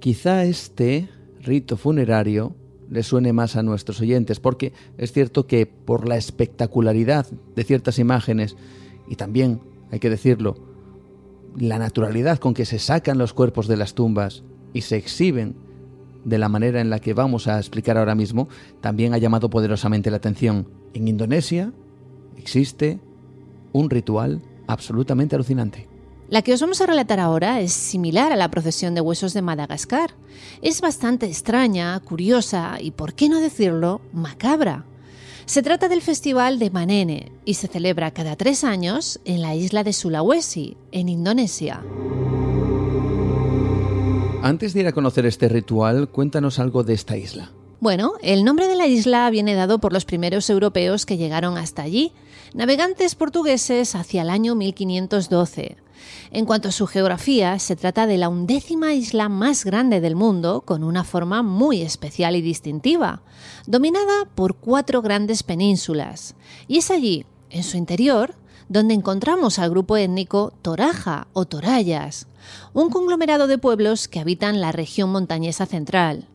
Quizá 0.00 0.44
este 0.44 1.08
rito 1.40 1.76
funerario 1.76 2.54
le 2.90 3.02
suene 3.02 3.32
más 3.32 3.56
a 3.56 3.62
nuestros 3.62 4.00
oyentes, 4.00 4.38
porque 4.40 4.72
es 4.98 5.12
cierto 5.12 5.46
que 5.46 5.66
por 5.66 6.08
la 6.08 6.16
espectacularidad 6.16 7.26
de 7.54 7.64
ciertas 7.64 7.98
imágenes 7.98 8.56
y 9.08 9.16
también, 9.16 9.60
hay 9.90 9.98
que 9.98 10.10
decirlo, 10.10 10.56
la 11.56 11.78
naturalidad 11.78 12.38
con 12.38 12.54
que 12.54 12.64
se 12.64 12.78
sacan 12.78 13.18
los 13.18 13.32
cuerpos 13.32 13.66
de 13.66 13.76
las 13.76 13.94
tumbas 13.94 14.44
y 14.72 14.82
se 14.82 14.96
exhiben 14.96 15.56
de 16.26 16.38
la 16.38 16.48
manera 16.48 16.80
en 16.80 16.90
la 16.90 16.98
que 16.98 17.14
vamos 17.14 17.46
a 17.46 17.56
explicar 17.56 17.96
ahora 17.96 18.16
mismo, 18.16 18.48
también 18.80 19.14
ha 19.14 19.18
llamado 19.18 19.48
poderosamente 19.48 20.10
la 20.10 20.16
atención. 20.16 20.66
En 20.92 21.06
Indonesia 21.06 21.72
existe 22.36 22.98
un 23.72 23.88
ritual 23.88 24.42
absolutamente 24.66 25.36
alucinante. 25.36 25.86
La 26.28 26.42
que 26.42 26.52
os 26.52 26.60
vamos 26.60 26.80
a 26.80 26.86
relatar 26.86 27.20
ahora 27.20 27.60
es 27.60 27.72
similar 27.72 28.32
a 28.32 28.36
la 28.36 28.50
procesión 28.50 28.96
de 28.96 29.00
huesos 29.00 29.34
de 29.34 29.42
Madagascar. 29.42 30.10
Es 30.62 30.80
bastante 30.80 31.26
extraña, 31.26 31.98
curiosa 32.00 32.78
y, 32.80 32.90
por 32.90 33.14
qué 33.14 33.28
no 33.28 33.40
decirlo, 33.40 34.00
macabra. 34.12 34.84
Se 35.44 35.62
trata 35.62 35.88
del 35.88 36.02
Festival 36.02 36.58
de 36.58 36.70
Manene 36.70 37.30
y 37.44 37.54
se 37.54 37.68
celebra 37.68 38.10
cada 38.10 38.34
tres 38.34 38.64
años 38.64 39.20
en 39.24 39.42
la 39.42 39.54
isla 39.54 39.84
de 39.84 39.92
Sulawesi, 39.92 40.76
en 40.90 41.08
Indonesia. 41.08 41.84
Antes 44.46 44.74
de 44.74 44.80
ir 44.82 44.86
a 44.86 44.92
conocer 44.92 45.26
este 45.26 45.48
ritual, 45.48 46.08
cuéntanos 46.08 46.60
algo 46.60 46.84
de 46.84 46.94
esta 46.94 47.16
isla. 47.16 47.50
Bueno, 47.80 48.12
el 48.22 48.44
nombre 48.44 48.68
de 48.68 48.76
la 48.76 48.86
isla 48.86 49.28
viene 49.28 49.56
dado 49.56 49.80
por 49.80 49.92
los 49.92 50.04
primeros 50.04 50.48
europeos 50.48 51.04
que 51.04 51.16
llegaron 51.16 51.58
hasta 51.58 51.82
allí, 51.82 52.12
navegantes 52.54 53.16
portugueses 53.16 53.96
hacia 53.96 54.22
el 54.22 54.30
año 54.30 54.54
1512. 54.54 55.78
En 56.30 56.44
cuanto 56.44 56.68
a 56.68 56.72
su 56.72 56.86
geografía, 56.86 57.58
se 57.58 57.74
trata 57.74 58.06
de 58.06 58.18
la 58.18 58.28
undécima 58.28 58.94
isla 58.94 59.28
más 59.28 59.64
grande 59.64 60.00
del 60.00 60.14
mundo, 60.14 60.60
con 60.60 60.84
una 60.84 61.02
forma 61.02 61.42
muy 61.42 61.82
especial 61.82 62.36
y 62.36 62.40
distintiva, 62.40 63.22
dominada 63.66 64.26
por 64.36 64.54
cuatro 64.54 65.02
grandes 65.02 65.42
penínsulas. 65.42 66.36
Y 66.68 66.78
es 66.78 66.92
allí, 66.92 67.26
en 67.50 67.64
su 67.64 67.76
interior, 67.76 68.36
donde 68.68 68.94
encontramos 68.94 69.58
al 69.58 69.70
grupo 69.70 69.96
étnico 69.96 70.52
Toraja 70.62 71.26
o 71.32 71.46
Torayas, 71.46 72.28
un 72.72 72.90
conglomerado 72.90 73.46
de 73.46 73.58
pueblos 73.58 74.08
que 74.08 74.20
habitan 74.20 74.60
la 74.60 74.72
región 74.72 75.10
montañesa 75.10 75.66
central, 75.66 76.28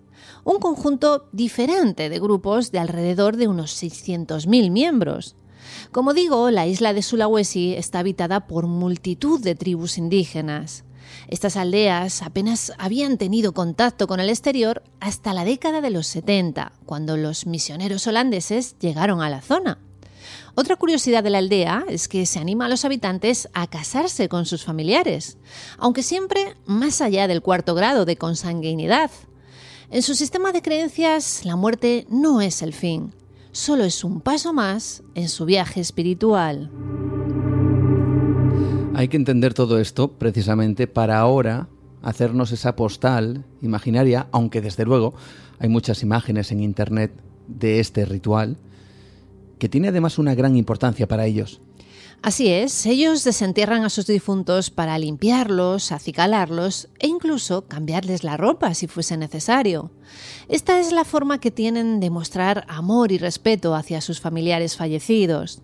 un 0.43 0.59
conjunto 0.59 1.29
diferente 1.31 2.09
de 2.09 2.19
grupos 2.19 2.71
de 2.71 2.79
alrededor 2.79 3.37
de 3.37 3.47
unos 3.47 3.81
600.000 3.81 4.71
miembros. 4.71 5.35
Como 5.91 6.13
digo, 6.13 6.49
la 6.51 6.67
isla 6.67 6.93
de 6.93 7.01
Sulawesi 7.01 7.73
está 7.73 7.99
habitada 7.99 8.47
por 8.47 8.67
multitud 8.67 9.39
de 9.41 9.55
tribus 9.55 9.97
indígenas. 9.97 10.83
Estas 11.27 11.57
aldeas 11.57 12.21
apenas 12.21 12.73
habían 12.77 13.17
tenido 13.17 13.53
contacto 13.53 14.07
con 14.07 14.19
el 14.19 14.29
exterior 14.29 14.83
hasta 14.99 15.33
la 15.33 15.45
década 15.45 15.81
de 15.81 15.89
los 15.89 16.07
70, 16.07 16.73
cuando 16.85 17.17
los 17.17 17.45
misioneros 17.45 18.07
holandeses 18.07 18.77
llegaron 18.79 19.21
a 19.21 19.29
la 19.29 19.41
zona. 19.41 19.79
Otra 20.53 20.75
curiosidad 20.75 21.23
de 21.23 21.29
la 21.29 21.37
aldea 21.37 21.85
es 21.87 22.07
que 22.07 22.25
se 22.25 22.39
anima 22.39 22.65
a 22.65 22.69
los 22.69 22.83
habitantes 22.83 23.47
a 23.53 23.67
casarse 23.67 24.27
con 24.27 24.45
sus 24.45 24.65
familiares, 24.65 25.37
aunque 25.77 26.03
siempre 26.03 26.55
más 26.65 26.99
allá 26.99 27.27
del 27.27 27.41
cuarto 27.41 27.73
grado 27.73 28.03
de 28.03 28.17
consanguinidad. 28.17 29.11
En 29.89 30.01
su 30.01 30.13
sistema 30.13 30.51
de 30.51 30.61
creencias, 30.61 31.45
la 31.45 31.55
muerte 31.55 32.05
no 32.09 32.41
es 32.41 32.61
el 32.61 32.73
fin, 32.73 33.13
solo 33.51 33.85
es 33.85 34.03
un 34.03 34.19
paso 34.19 34.51
más 34.51 35.03
en 35.15 35.29
su 35.29 35.45
viaje 35.45 35.79
espiritual. 35.79 36.69
Hay 38.93 39.07
que 39.07 39.17
entender 39.17 39.53
todo 39.53 39.79
esto 39.79 40.11
precisamente 40.11 40.85
para 40.85 41.19
ahora 41.19 41.69
hacernos 42.01 42.51
esa 42.51 42.75
postal 42.75 43.45
imaginaria, 43.61 44.27
aunque 44.31 44.59
desde 44.59 44.83
luego 44.83 45.13
hay 45.59 45.69
muchas 45.69 46.03
imágenes 46.03 46.51
en 46.51 46.59
Internet 46.59 47.13
de 47.47 47.79
este 47.79 48.05
ritual, 48.05 48.57
que 49.61 49.69
tiene 49.69 49.89
además 49.89 50.17
una 50.17 50.33
gran 50.33 50.55
importancia 50.55 51.07
para 51.07 51.27
ellos. 51.27 51.61
Así 52.23 52.47
es, 52.47 52.83
ellos 52.87 53.23
desentierran 53.23 53.83
a 53.83 53.91
sus 53.91 54.07
difuntos 54.07 54.71
para 54.71 54.97
limpiarlos, 54.97 55.91
acicalarlos 55.91 56.89
e 56.97 57.05
incluso 57.05 57.67
cambiarles 57.67 58.23
la 58.23 58.37
ropa 58.37 58.73
si 58.73 58.87
fuese 58.87 59.17
necesario. 59.17 59.91
Esta 60.49 60.79
es 60.79 60.91
la 60.91 61.05
forma 61.05 61.39
que 61.39 61.51
tienen 61.51 61.99
de 61.99 62.09
mostrar 62.09 62.65
amor 62.69 63.11
y 63.11 63.19
respeto 63.19 63.75
hacia 63.75 64.01
sus 64.01 64.19
familiares 64.19 64.75
fallecidos. 64.75 65.61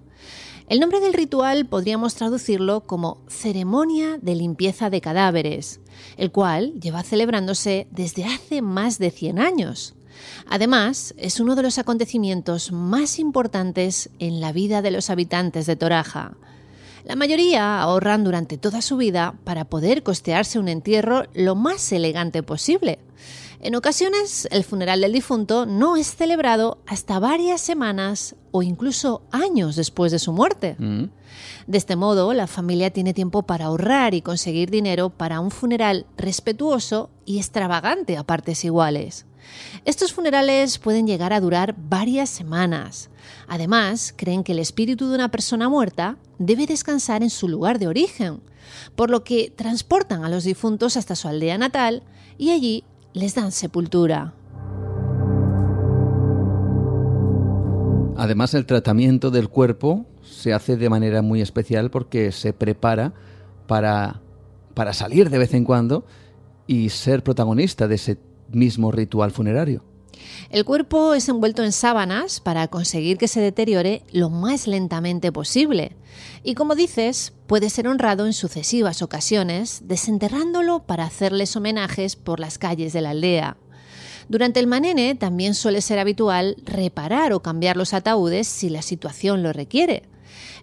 El 0.69 0.79
nombre 0.79 0.99
del 0.99 1.13
ritual 1.13 1.65
podríamos 1.65 2.13
traducirlo 2.13 2.81
como 2.81 3.23
ceremonia 3.27 4.19
de 4.21 4.35
limpieza 4.35 4.91
de 4.91 5.01
cadáveres, 5.01 5.79
el 6.17 6.31
cual 6.31 6.79
lleva 6.79 7.01
celebrándose 7.01 7.87
desde 7.89 8.25
hace 8.25 8.61
más 8.61 8.99
de 8.99 9.09
100 9.09 9.39
años. 9.39 9.96
Además, 10.47 11.13
es 11.17 11.39
uno 11.39 11.55
de 11.55 11.63
los 11.63 11.77
acontecimientos 11.77 12.71
más 12.71 13.19
importantes 13.19 14.09
en 14.19 14.41
la 14.41 14.51
vida 14.51 14.81
de 14.81 14.91
los 14.91 15.09
habitantes 15.09 15.65
de 15.65 15.75
Toraja. 15.75 16.37
La 17.05 17.15
mayoría 17.15 17.79
ahorran 17.79 18.23
durante 18.23 18.57
toda 18.57 18.81
su 18.81 18.97
vida 18.97 19.35
para 19.45 19.65
poder 19.65 20.03
costearse 20.03 20.59
un 20.59 20.67
entierro 20.67 21.23
lo 21.33 21.55
más 21.55 21.91
elegante 21.93 22.43
posible. 22.43 22.99
En 23.59 23.75
ocasiones, 23.75 24.47
el 24.51 24.63
funeral 24.63 25.01
del 25.01 25.13
difunto 25.13 25.65
no 25.65 25.95
es 25.95 26.15
celebrado 26.15 26.79
hasta 26.85 27.17
varias 27.19 27.61
semanas 27.61 28.35
o 28.51 28.61
incluso 28.61 29.23
años 29.31 29.75
después 29.75 30.11
de 30.11 30.19
su 30.19 30.31
muerte. 30.31 30.75
Mm. 30.77 31.05
De 31.65 31.77
este 31.77 31.95
modo, 31.95 32.33
la 32.33 32.45
familia 32.47 32.91
tiene 32.91 33.13
tiempo 33.13 33.43
para 33.43 33.65
ahorrar 33.65 34.13
y 34.13 34.21
conseguir 34.21 34.69
dinero 34.69 35.09
para 35.09 35.39
un 35.39 35.49
funeral 35.49 36.05
respetuoso 36.17 37.09
y 37.25 37.37
extravagante 37.37 38.17
a 38.17 38.23
partes 38.23 38.63
iguales. 38.63 39.25
Estos 39.85 40.13
funerales 40.13 40.77
pueden 40.79 41.07
llegar 41.07 41.33
a 41.33 41.39
durar 41.39 41.75
varias 41.77 42.29
semanas. 42.29 43.09
Además, 43.47 44.13
creen 44.15 44.43
que 44.43 44.51
el 44.51 44.59
espíritu 44.59 45.09
de 45.09 45.15
una 45.15 45.29
persona 45.29 45.69
muerta 45.69 46.17
debe 46.39 46.65
descansar 46.65 47.23
en 47.23 47.29
su 47.29 47.47
lugar 47.47 47.79
de 47.79 47.87
origen, 47.87 48.41
por 48.95 49.09
lo 49.09 49.23
que 49.23 49.51
transportan 49.55 50.23
a 50.23 50.29
los 50.29 50.43
difuntos 50.43 50.97
hasta 50.97 51.15
su 51.15 51.27
aldea 51.27 51.57
natal 51.57 52.03
y 52.37 52.51
allí 52.51 52.83
les 53.13 53.35
dan 53.35 53.51
sepultura. 53.51 54.33
Además, 58.17 58.53
el 58.55 58.65
tratamiento 58.65 59.29
del 59.29 59.47
cuerpo 59.47 60.05
se 60.23 60.51
hace 60.51 60.75
de 60.75 60.89
manera 60.89 61.21
muy 61.21 61.41
especial 61.41 61.91
porque 61.91 62.31
se 62.31 62.51
prepara 62.51 63.13
para, 63.67 64.21
para 64.73 64.93
salir 64.93 65.29
de 65.29 65.37
vez 65.37 65.53
en 65.53 65.63
cuando 65.63 66.03
y 66.65 66.89
ser 66.89 67.23
protagonista 67.23 67.87
de 67.87 67.95
ese 67.95 68.17
mismo 68.51 68.91
ritual 68.91 69.31
funerario. 69.31 69.83
El 70.49 70.65
cuerpo 70.65 71.13
es 71.13 71.29
envuelto 71.29 71.63
en 71.63 71.71
sábanas 71.71 72.39
para 72.39 72.67
conseguir 72.67 73.17
que 73.17 73.27
se 73.27 73.41
deteriore 73.41 74.03
lo 74.11 74.29
más 74.29 74.67
lentamente 74.67 75.31
posible. 75.31 75.95
Y 76.43 76.55
como 76.55 76.75
dices, 76.75 77.33
puede 77.47 77.69
ser 77.69 77.87
honrado 77.87 78.25
en 78.25 78.33
sucesivas 78.33 79.01
ocasiones, 79.01 79.83
desenterrándolo 79.85 80.83
para 80.83 81.05
hacerles 81.05 81.55
homenajes 81.55 82.15
por 82.15 82.39
las 82.39 82.57
calles 82.57 82.93
de 82.93 83.01
la 83.01 83.11
aldea. 83.11 83.57
Durante 84.29 84.59
el 84.59 84.67
manene 84.67 85.15
también 85.15 85.53
suele 85.53 85.81
ser 85.81 85.99
habitual 85.99 86.57
reparar 86.65 87.31
o 87.31 87.41
cambiar 87.41 87.77
los 87.77 87.93
ataúdes 87.93 88.47
si 88.47 88.69
la 88.69 88.81
situación 88.81 89.41
lo 89.41 89.53
requiere. 89.53 90.03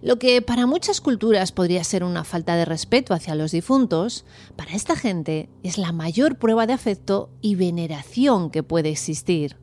Lo 0.01 0.19
que 0.19 0.41
para 0.41 0.67
muchas 0.67 1.01
culturas 1.01 1.51
podría 1.51 1.83
ser 1.83 2.03
una 2.03 2.23
falta 2.23 2.55
de 2.55 2.65
respeto 2.65 3.13
hacia 3.13 3.33
los 3.33 3.51
difuntos, 3.51 4.25
para 4.55 4.73
esta 4.73 4.95
gente 4.95 5.49
es 5.63 5.79
la 5.79 5.91
mayor 5.91 6.37
prueba 6.37 6.67
de 6.67 6.73
afecto 6.73 7.31
y 7.41 7.55
veneración 7.55 8.51
que 8.51 8.61
puede 8.61 8.89
existir. 8.89 9.57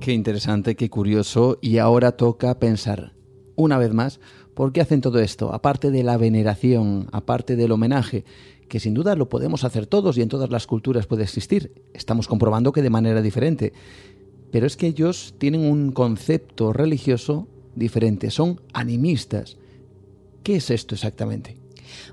Qué 0.00 0.12
interesante, 0.12 0.74
qué 0.74 0.90
curioso, 0.90 1.58
y 1.62 1.78
ahora 1.78 2.16
toca 2.16 2.58
pensar, 2.58 3.12
una 3.54 3.78
vez 3.78 3.92
más, 3.92 4.18
¿por 4.54 4.72
qué 4.72 4.80
hacen 4.80 5.00
todo 5.00 5.20
esto? 5.20 5.54
Aparte 5.54 5.92
de 5.92 6.02
la 6.02 6.16
veneración, 6.16 7.08
aparte 7.12 7.54
del 7.54 7.70
homenaje, 7.70 8.24
que 8.72 8.80
sin 8.80 8.94
duda 8.94 9.16
lo 9.16 9.28
podemos 9.28 9.64
hacer 9.64 9.86
todos 9.86 10.16
y 10.16 10.22
en 10.22 10.30
todas 10.30 10.48
las 10.48 10.66
culturas 10.66 11.06
puede 11.06 11.24
existir. 11.24 11.74
Estamos 11.92 12.26
comprobando 12.26 12.72
que 12.72 12.80
de 12.80 12.88
manera 12.88 13.20
diferente. 13.20 13.74
Pero 14.50 14.66
es 14.66 14.78
que 14.78 14.86
ellos 14.86 15.34
tienen 15.36 15.70
un 15.70 15.92
concepto 15.92 16.72
religioso 16.72 17.46
diferente, 17.74 18.30
son 18.30 18.62
animistas. 18.72 19.58
¿Qué 20.42 20.56
es 20.56 20.70
esto 20.70 20.94
exactamente? 20.94 21.58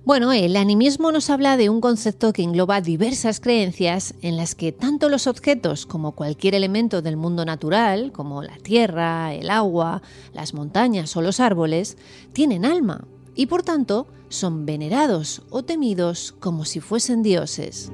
Bueno, 0.04 0.34
el 0.34 0.58
animismo 0.58 1.14
nos 1.14 1.30
habla 1.30 1.56
de 1.56 1.70
un 1.70 1.80
concepto 1.80 2.34
que 2.34 2.44
engloba 2.44 2.82
diversas 2.82 3.40
creencias 3.40 4.14
en 4.22 4.36
las 4.36 4.54
que 4.54 4.74
tanto 4.74 5.08
los 5.08 5.28
objetos 5.28 5.86
como 5.86 6.12
cualquier 6.12 6.56
elemento 6.56 7.02
del 7.02 7.16
mundo 7.16 7.46
natural, 7.46 8.12
como 8.12 8.44
la 8.44 8.58
tierra, 8.58 9.34
el 9.34 9.50
agua, 9.50 10.02
las 10.34 10.54
montañas 10.54 11.16
o 11.16 11.22
los 11.22 11.40
árboles, 11.40 11.96
tienen 12.34 12.66
alma 12.66 13.08
y 13.36 13.46
por 13.48 13.64
tanto 13.64 14.08
son 14.30 14.66
venerados 14.66 15.42
o 15.50 15.64
temidos 15.64 16.36
como 16.40 16.66
si 16.66 16.80
fuesen 16.80 17.24
dioses. 17.24 17.92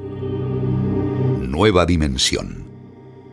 Nueva 1.42 1.86
dimensión. 1.86 2.66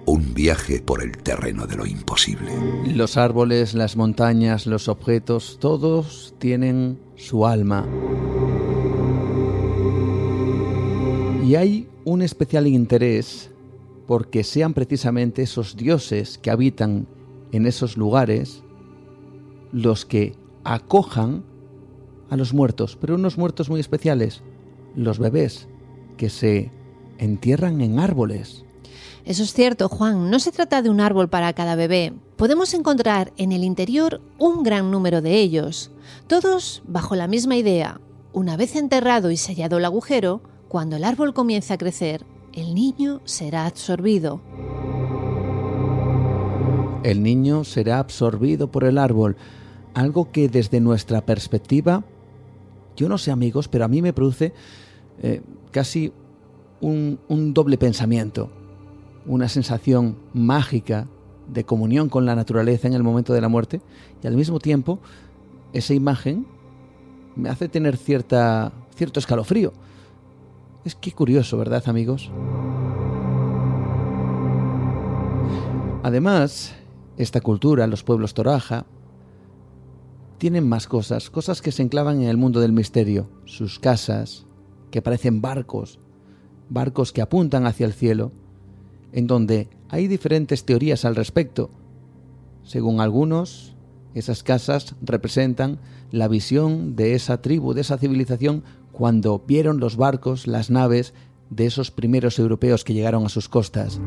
Un 0.05 0.35
viaje 0.35 0.81
por 0.81 1.03
el 1.03 1.17
terreno 1.19 1.67
de 1.67 1.77
lo 1.77 1.87
imposible. 1.87 2.53
Los 2.87 3.17
árboles, 3.17 3.75
las 3.75 3.97
montañas, 3.97 4.67
los 4.67 4.89
objetos, 4.89 5.59
todos 5.61 6.35
tienen 6.39 6.99
su 7.17 7.47
alma. 7.47 7.87
Y 11.45 11.55
hay 11.55 11.89
un 12.05 12.23
especial 12.23 12.67
interés 12.67 13.51
porque 14.07 14.45
sean 14.45 14.75
precisamente 14.75 15.43
esos 15.43 15.77
dioses 15.77 16.39
que 16.39 16.51
habitan 16.51 17.07
en 17.53 17.67
esos 17.67 17.97
lugares 17.97 18.63
los 19.73 20.05
que 20.05 20.35
acojan 20.65 21.45
a 22.33 22.37
los 22.37 22.55
muertos, 22.55 22.97
pero 22.99 23.17
unos 23.17 23.37
muertos 23.37 23.69
muy 23.69 23.79
especiales, 23.79 24.41
los 24.97 25.19
bebés, 25.19 25.69
que 26.17 26.31
se 26.31 26.71
entierran 27.19 27.83
en 27.83 27.99
árboles. 27.99 28.65
Eso 29.27 29.43
es 29.43 29.53
cierto, 29.53 29.91
Juan. 29.91 30.31
No 30.31 30.39
se 30.39 30.51
trata 30.51 30.81
de 30.81 30.89
un 30.89 31.03
árbol 31.03 31.29
para 31.29 31.53
cada 31.53 31.77
bebé. 31.77 32.15
Podemos 32.37 32.73
encontrar 32.73 33.35
en 33.37 33.53
el 33.53 33.65
interior 33.65 34.23
un 34.39 34.63
gran 34.63 34.91
número 34.91 35.21
de 35.21 35.41
ellos, 35.41 35.91
todos 36.27 36.83
bajo 36.87 37.17
la 37.17 37.29
misma 37.29 37.57
idea. 37.57 38.01
Una 38.33 38.57
vez 38.57 38.77
enterrado 38.77 39.31
y 39.31 39.37
sellado 39.37 39.77
el 39.77 39.85
agujero, 39.85 40.41
cuando 40.69 40.97
el 40.97 41.05
árbol 41.05 41.35
comience 41.35 41.75
a 41.75 41.79
crecer, 41.79 42.25
el 42.55 42.75
niño 42.75 43.21
será 43.25 43.67
absorbido. 43.67 44.41
El 47.03 47.23
niño 47.23 47.65
será 47.65 47.99
absorbido 47.99 48.71
por 48.71 48.85
el 48.85 48.97
árbol, 48.97 49.37
algo 49.93 50.33
que 50.33 50.49
desde 50.49 50.81
nuestra 50.81 51.27
perspectiva, 51.27 52.05
yo 52.97 53.09
no 53.09 53.19
sé 53.19 53.31
amigos, 53.31 53.69
pero 53.69 53.85
a 53.85 53.89
mí 53.89 54.03
me 54.03 54.13
produce 54.13 54.53
eh, 55.23 55.43
casi 55.71 56.13
un, 56.81 57.19
un 57.29 57.55
doble 57.55 57.79
pensamiento 57.79 58.51
una 59.27 59.49
sensación 59.49 60.17
mágica 60.33 61.07
de 61.49 61.65
comunión 61.65 62.09
con 62.09 62.27
la 62.27 62.35
naturaleza 62.35 62.89
en 62.89 62.95
el 62.95 63.03
momento 63.03 63.33
de 63.33 63.41
la 63.41 63.49
muerte 63.49 63.81
y 64.23 64.27
al 64.27 64.37
mismo 64.37 64.59
tiempo 64.59 65.01
esa 65.73 65.95
imagen 65.95 66.47
me 67.37 67.49
hace 67.49 67.69
tener 67.69 67.97
cierta, 67.97 68.73
cierto 68.95 69.21
escalofrío. 69.21 69.73
Es 70.85 70.95
que 70.95 71.13
curioso, 71.13 71.57
¿verdad 71.57 71.83
amigos? 71.87 72.31
Además, 76.03 76.75
esta 77.17 77.41
cultura, 77.41 77.87
los 77.87 78.03
pueblos 78.03 78.35
toraja, 78.35 78.85
tienen 80.43 80.69
más 80.69 80.89
cosas, 80.89 81.31
cosas 81.31 81.63
que 81.63 81.71
se 81.71 81.85
enclavan 81.85 82.21
en 82.21 82.27
el 82.27 82.37
mundo 82.37 82.59
del 82.59 82.73
misterio, 82.73 83.29
sus 83.45 83.79
casas, 83.79 84.45
que 84.91 85.01
parecen 85.01 85.41
barcos, 85.41 86.01
barcos 86.69 87.13
que 87.13 87.23
apuntan 87.23 87.65
hacia 87.65 87.87
el 87.87 87.93
cielo, 87.93 88.33
en 89.13 89.29
donde 89.29 89.69
hay 89.89 90.09
diferentes 90.09 90.65
teorías 90.65 91.05
al 91.05 91.15
respecto. 91.15 91.71
Según 92.65 93.01
algunos, 93.01 93.77
esas 94.15 94.43
casas 94.43 94.97
representan 95.01 95.79
la 96.11 96.27
visión 96.27 96.97
de 96.97 97.15
esa 97.15 97.41
tribu, 97.41 97.73
de 97.73 97.83
esa 97.83 97.97
civilización, 97.97 98.65
cuando 98.91 99.45
vieron 99.47 99.79
los 99.79 99.97
barcos, 99.97 100.49
las 100.49 100.71
naves 100.71 101.15
de 101.51 101.67
esos 101.67 101.93
primeros 101.93 102.41
europeos 102.41 102.83
que 102.83 102.95
llegaron 102.95 103.25
a 103.25 103.29
sus 103.29 103.49
costas. 103.49 104.01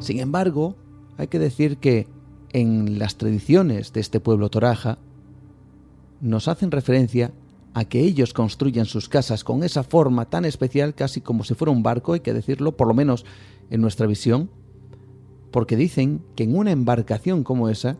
Sin 0.00 0.20
embargo, 0.20 0.76
hay 1.16 1.28
que 1.28 1.38
decir 1.38 1.78
que 1.78 2.08
en 2.50 2.98
las 2.98 3.16
tradiciones 3.16 3.94
de 3.94 4.00
este 4.00 4.20
pueblo 4.20 4.50
toraja 4.50 4.98
nos 6.22 6.46
hacen 6.48 6.70
referencia 6.70 7.32
a 7.74 7.84
que 7.84 8.00
ellos 8.00 8.32
construyan 8.32 8.86
sus 8.86 9.08
casas 9.08 9.44
con 9.44 9.64
esa 9.64 9.82
forma 9.82 10.30
tan 10.30 10.44
especial, 10.44 10.94
casi 10.94 11.20
como 11.20 11.42
si 11.42 11.54
fuera 11.54 11.72
un 11.72 11.82
barco, 11.82 12.12
hay 12.12 12.20
que 12.20 12.32
decirlo, 12.32 12.76
por 12.76 12.86
lo 12.86 12.94
menos 12.94 13.26
en 13.70 13.80
nuestra 13.80 14.06
visión, 14.06 14.48
porque 15.50 15.76
dicen 15.76 16.22
que 16.36 16.44
en 16.44 16.56
una 16.56 16.70
embarcación 16.70 17.42
como 17.42 17.68
esa 17.68 17.98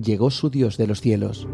llegó 0.00 0.30
su 0.30 0.50
Dios 0.50 0.76
de 0.76 0.86
los 0.86 1.00
cielos. 1.00 1.48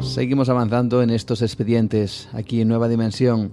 Seguimos 0.00 0.48
avanzando 0.48 1.02
en 1.02 1.10
estos 1.10 1.42
expedientes 1.42 2.28
aquí 2.32 2.60
en 2.60 2.68
Nueva 2.68 2.88
Dimensión, 2.88 3.52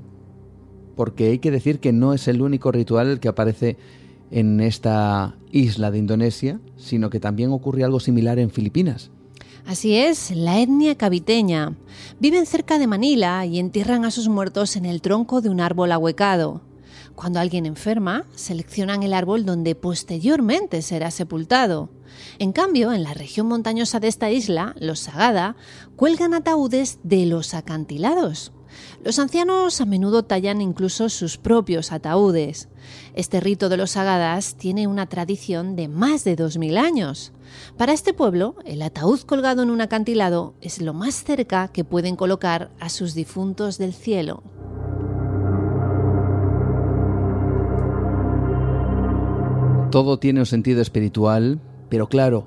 porque 0.98 1.30
hay 1.30 1.40
que 1.40 1.52
decir 1.52 1.80
que 1.80 1.94
no 1.94 2.14
es 2.14 2.28
el 2.28 2.42
único 2.42 2.72
ritual 2.74 3.22
que 3.22 3.30
aparece 3.30 3.78
en 4.32 4.60
esta 4.60 5.38
isla 5.52 5.92
de 5.92 6.00
Indonesia, 6.00 6.60
sino 6.76 7.10
que 7.10 7.22
también 7.22 7.52
ocurre 7.52 7.86
algo 7.86 8.02
similar 8.02 8.40
en 8.40 8.50
Filipinas. 8.50 9.12
Así 9.66 9.96
es, 9.96 10.32
la 10.32 10.60
etnia 10.60 10.96
caviteña. 10.96 11.76
Viven 12.20 12.46
cerca 12.46 12.80
de 12.80 12.88
Manila 12.88 13.46
y 13.46 13.60
entierran 13.60 14.06
a 14.06 14.12
sus 14.12 14.28
muertos 14.28 14.76
en 14.76 14.86
el 14.86 15.02
tronco 15.02 15.40
de 15.40 15.50
un 15.50 15.62
árbol 15.62 15.92
ahuecado. 15.92 16.62
Cuando 17.16 17.40
alguien 17.40 17.66
enferma, 17.66 18.26
seleccionan 18.36 19.04
el 19.04 19.14
árbol 19.14 19.46
donde 19.46 19.76
posteriormente 19.76 20.82
será 20.82 21.12
sepultado. 21.12 21.90
En 22.40 22.54
cambio, 22.54 22.92
en 22.92 23.04
la 23.04 23.14
región 23.14 23.48
montañosa 23.48 24.00
de 24.00 24.08
esta 24.08 24.32
isla, 24.32 24.76
los 24.80 25.00
Sagada, 25.00 25.56
cuelgan 25.96 26.34
ataúdes 26.34 27.00
de 27.04 27.26
los 27.26 27.54
acantilados. 27.54 28.52
Los 29.04 29.20
ancianos 29.20 29.80
a 29.82 29.86
menudo 29.86 30.24
tallan 30.24 30.62
incluso 30.62 31.10
sus 31.10 31.38
propios 31.38 31.92
ataúdes. 31.92 32.70
Este 33.14 33.40
rito 33.40 33.70
de 33.70 33.78
los 33.78 33.92
sagadas 33.92 34.56
tiene 34.56 34.88
una 34.88 35.08
tradición 35.08 35.76
de 35.76 35.88
más 35.88 36.24
de 36.24 36.36
2.000 36.36 36.78
años. 36.78 37.32
Para 37.78 37.94
este 37.94 38.14
pueblo, 38.14 38.56
el 38.66 38.82
ataúd 38.82 39.22
colgado 39.22 39.64
en 39.64 39.70
un 39.70 39.82
acantilado 39.82 40.54
es 40.62 40.82
lo 40.82 40.94
más 40.94 41.24
cerca 41.24 41.68
que 41.70 41.84
pueden 41.84 42.16
colocar 42.16 42.70
a 42.80 42.90
sus 42.90 43.14
difuntos 43.14 43.78
del 43.78 43.94
cielo. 43.94 44.44
Todo 49.92 50.20
tiene 50.20 50.42
un 50.42 50.46
sentido 50.46 50.82
espiritual, 50.82 51.62
pero 51.90 52.08
claro, 52.08 52.46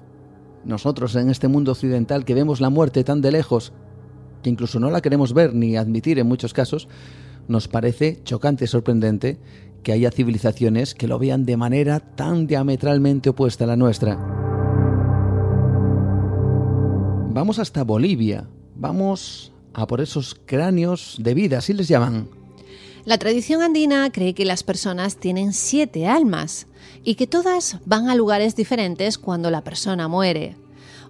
nosotros 0.65 1.17
en 1.17 1.31
este 1.31 1.49
mundo 1.49 1.73
occidental 1.73 2.25
que 2.25 2.35
vemos 2.35 2.61
la 2.61 2.69
muerte 2.69 3.03
tan 3.03 3.23
de 3.23 3.33
lejos, 3.33 3.73
que 4.43 4.51
incluso 4.51 4.81
no 4.81 4.91
la 4.91 5.01
queremos 5.01 5.33
ver 5.33 5.55
ni 5.55 5.77
admitir 5.77 6.19
en 6.19 6.27
muchos 6.27 6.53
casos, 6.53 6.89
nos 7.49 7.69
parece 7.69 8.21
chocante 8.25 8.65
y 8.65 8.69
sorprendente 8.69 9.39
que 9.83 9.93
haya 9.93 10.11
civilizaciones 10.11 10.95
que 10.95 11.09
lo 11.09 11.19
vean 11.19 11.47
de 11.47 11.57
manera 11.57 12.01
tan 12.01 12.47
diametralmente 12.47 13.31
opuesta 13.31 13.65
a 13.65 13.69
la 13.69 13.77
nuestra. 13.77 14.17
Vamos 17.33 17.59
hasta 17.59 17.85
Bolivia, 17.85 18.49
vamos 18.75 19.53
a 19.73 19.87
por 19.87 20.01
esos 20.01 20.35
cráneos 20.35 21.17
de 21.19 21.35
vida, 21.35 21.59
así 21.59 21.73
les 21.73 21.89
llaman. 21.89 22.29
La 23.05 23.19
tradición 23.19 23.63
andina 23.63 24.11
cree 24.13 24.35
que 24.35 24.45
las 24.45 24.63
personas 24.63 25.17
tienen 25.17 25.53
siete 25.53 26.07
almas 26.07 26.67
y 27.03 27.15
que 27.15 27.27
todas 27.27 27.79
van 27.87 28.11
a 28.11 28.15
lugares 28.15 28.57
diferentes 28.57 29.17
cuando 29.17 29.51
la 29.51 29.65
persona 29.65 30.07
muere. 30.07 30.57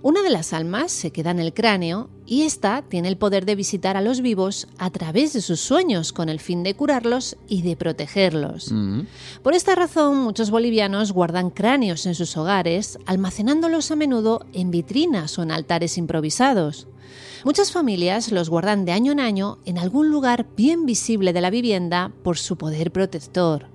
Una 0.02 0.22
de 0.22 0.30
las 0.30 0.54
almas 0.54 0.92
se 0.92 1.10
queda 1.10 1.30
en 1.30 1.40
el 1.40 1.52
cráneo 1.52 2.08
y 2.24 2.42
ésta 2.42 2.82
tiene 2.88 3.08
el 3.08 3.18
poder 3.18 3.44
de 3.44 3.54
visitar 3.54 3.98
a 3.98 4.00
los 4.00 4.22
vivos 4.22 4.66
a 4.78 4.88
través 4.88 5.34
de 5.34 5.42
sus 5.42 5.60
sueños 5.60 6.14
con 6.14 6.30
el 6.30 6.40
fin 6.40 6.62
de 6.62 6.74
curarlos 6.74 7.36
y 7.48 7.60
de 7.60 7.76
protegerlos. 7.76 8.72
Mm. 8.72 9.02
Por 9.42 9.52
esta 9.52 9.74
razón, 9.74 10.16
muchos 10.16 10.50
bolivianos 10.50 11.12
guardan 11.12 11.50
cráneos 11.50 12.06
en 12.06 12.14
sus 12.14 12.34
hogares, 12.38 12.98
almacenándolos 13.04 13.90
a 13.90 13.96
menudo 13.96 14.46
en 14.54 14.70
vitrinas 14.70 15.38
o 15.38 15.42
en 15.42 15.50
altares 15.50 15.98
improvisados. 15.98 16.86
Muchas 17.44 17.70
familias 17.70 18.32
los 18.32 18.48
guardan 18.48 18.86
de 18.86 18.92
año 18.92 19.12
en 19.12 19.20
año 19.20 19.58
en 19.66 19.76
algún 19.76 20.08
lugar 20.10 20.46
bien 20.56 20.86
visible 20.86 21.34
de 21.34 21.42
la 21.42 21.50
vivienda 21.50 22.10
por 22.22 22.38
su 22.38 22.56
poder 22.56 22.90
protector. 22.90 23.66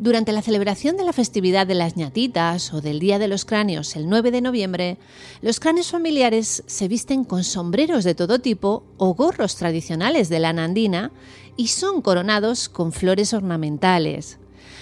Durante 0.00 0.32
la 0.32 0.40
celebración 0.40 0.96
de 0.96 1.04
la 1.04 1.12
festividad 1.12 1.66
de 1.66 1.74
las 1.74 1.94
ñatitas 1.94 2.72
o 2.72 2.80
del 2.80 3.00
Día 3.00 3.18
de 3.18 3.28
los 3.28 3.44
Cráneos 3.44 3.96
el 3.96 4.08
9 4.08 4.30
de 4.30 4.40
noviembre, 4.40 4.96
los 5.42 5.60
cráneos 5.60 5.90
familiares 5.90 6.62
se 6.66 6.88
visten 6.88 7.22
con 7.22 7.44
sombreros 7.44 8.02
de 8.02 8.14
todo 8.14 8.38
tipo 8.38 8.82
o 8.96 9.12
gorros 9.12 9.56
tradicionales 9.56 10.30
de 10.30 10.38
la 10.40 10.48
andina 10.48 11.12
y 11.58 11.66
son 11.66 12.00
coronados 12.00 12.70
con 12.70 12.92
flores 12.92 13.34
ornamentales. 13.34 14.38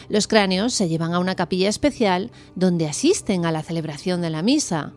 Los 0.09 0.29
cráneos 0.29 0.73
se 0.73 0.89
llevan 0.89 1.13
a 1.15 1.19
una 1.19 1.35
capilla 1.35 1.69
especial 1.69 2.31
donde 2.55 2.87
asisten 2.87 3.45
a 3.45 3.51
la 3.51 3.65
celebración 3.65 4.21
de 4.21 4.31
la 4.31 4.43
misa. 4.43 4.93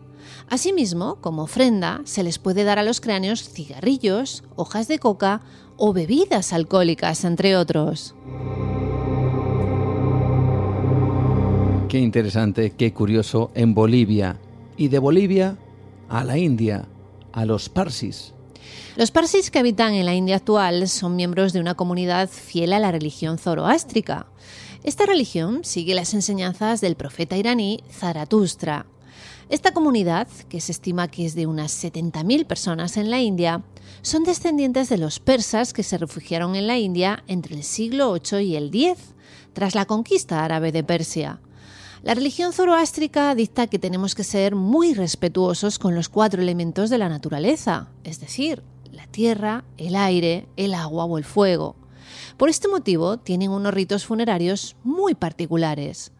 Asimismo, 0.48 1.16
como 1.16 1.42
ofrenda, 1.42 2.00
se 2.04 2.22
les 2.22 2.38
puede 2.38 2.62
dar 2.62 2.78
a 2.78 2.84
los 2.84 3.00
cráneos 3.00 3.48
cigarrillos, 3.48 4.44
hojas 4.54 4.86
de 4.86 5.00
coca 5.00 5.40
o 5.76 5.92
bebidas 5.92 6.52
alcohólicas, 6.52 7.24
entre 7.24 7.56
otros. 7.56 8.14
Qué 11.92 11.98
interesante, 11.98 12.70
qué 12.70 12.94
curioso 12.94 13.50
en 13.54 13.74
Bolivia. 13.74 14.40
Y 14.78 14.88
de 14.88 14.98
Bolivia 14.98 15.58
a 16.08 16.24
la 16.24 16.38
India, 16.38 16.88
a 17.32 17.44
los 17.44 17.68
parsis. 17.68 18.32
Los 18.96 19.10
parsis 19.10 19.50
que 19.50 19.58
habitan 19.58 19.92
en 19.92 20.06
la 20.06 20.14
India 20.14 20.36
actual 20.36 20.88
son 20.88 21.16
miembros 21.16 21.52
de 21.52 21.60
una 21.60 21.74
comunidad 21.74 22.30
fiel 22.30 22.72
a 22.72 22.78
la 22.78 22.92
religión 22.92 23.36
zoroástrica. 23.36 24.26
Esta 24.84 25.04
religión 25.04 25.64
sigue 25.64 25.94
las 25.94 26.14
enseñanzas 26.14 26.80
del 26.80 26.96
profeta 26.96 27.36
iraní 27.36 27.84
Zaratustra. 27.90 28.86
Esta 29.50 29.74
comunidad, 29.74 30.28
que 30.48 30.62
se 30.62 30.72
estima 30.72 31.08
que 31.08 31.26
es 31.26 31.34
de 31.34 31.46
unas 31.46 31.72
70.000 31.84 32.46
personas 32.46 32.96
en 32.96 33.10
la 33.10 33.20
India, 33.20 33.64
son 34.00 34.24
descendientes 34.24 34.88
de 34.88 34.96
los 34.96 35.20
persas 35.20 35.74
que 35.74 35.82
se 35.82 35.98
refugiaron 35.98 36.56
en 36.56 36.68
la 36.68 36.78
India 36.78 37.22
entre 37.26 37.54
el 37.54 37.62
siglo 37.62 38.14
VIII 38.14 38.42
y 38.42 38.56
el 38.56 38.68
X, 38.68 38.96
tras 39.52 39.74
la 39.74 39.84
conquista 39.84 40.42
árabe 40.42 40.72
de 40.72 40.84
Persia. 40.84 41.38
La 42.02 42.14
religión 42.14 42.52
zoroástrica 42.52 43.32
dicta 43.36 43.68
que 43.68 43.78
tenemos 43.78 44.16
que 44.16 44.24
ser 44.24 44.56
muy 44.56 44.92
respetuosos 44.92 45.78
con 45.78 45.94
los 45.94 46.08
cuatro 46.08 46.42
elementos 46.42 46.90
de 46.90 46.98
la 46.98 47.08
naturaleza, 47.08 47.90
es 48.02 48.18
decir, 48.18 48.64
la 48.90 49.06
tierra, 49.06 49.62
el 49.78 49.94
aire, 49.94 50.48
el 50.56 50.74
agua 50.74 51.04
o 51.04 51.16
el 51.16 51.22
fuego. 51.22 51.76
Por 52.36 52.48
este 52.48 52.66
motivo 52.66 53.18
tienen 53.18 53.52
unos 53.52 53.72
ritos 53.72 54.04
funerarios 54.04 54.74
muy 54.82 55.14
particulares. 55.14 56.10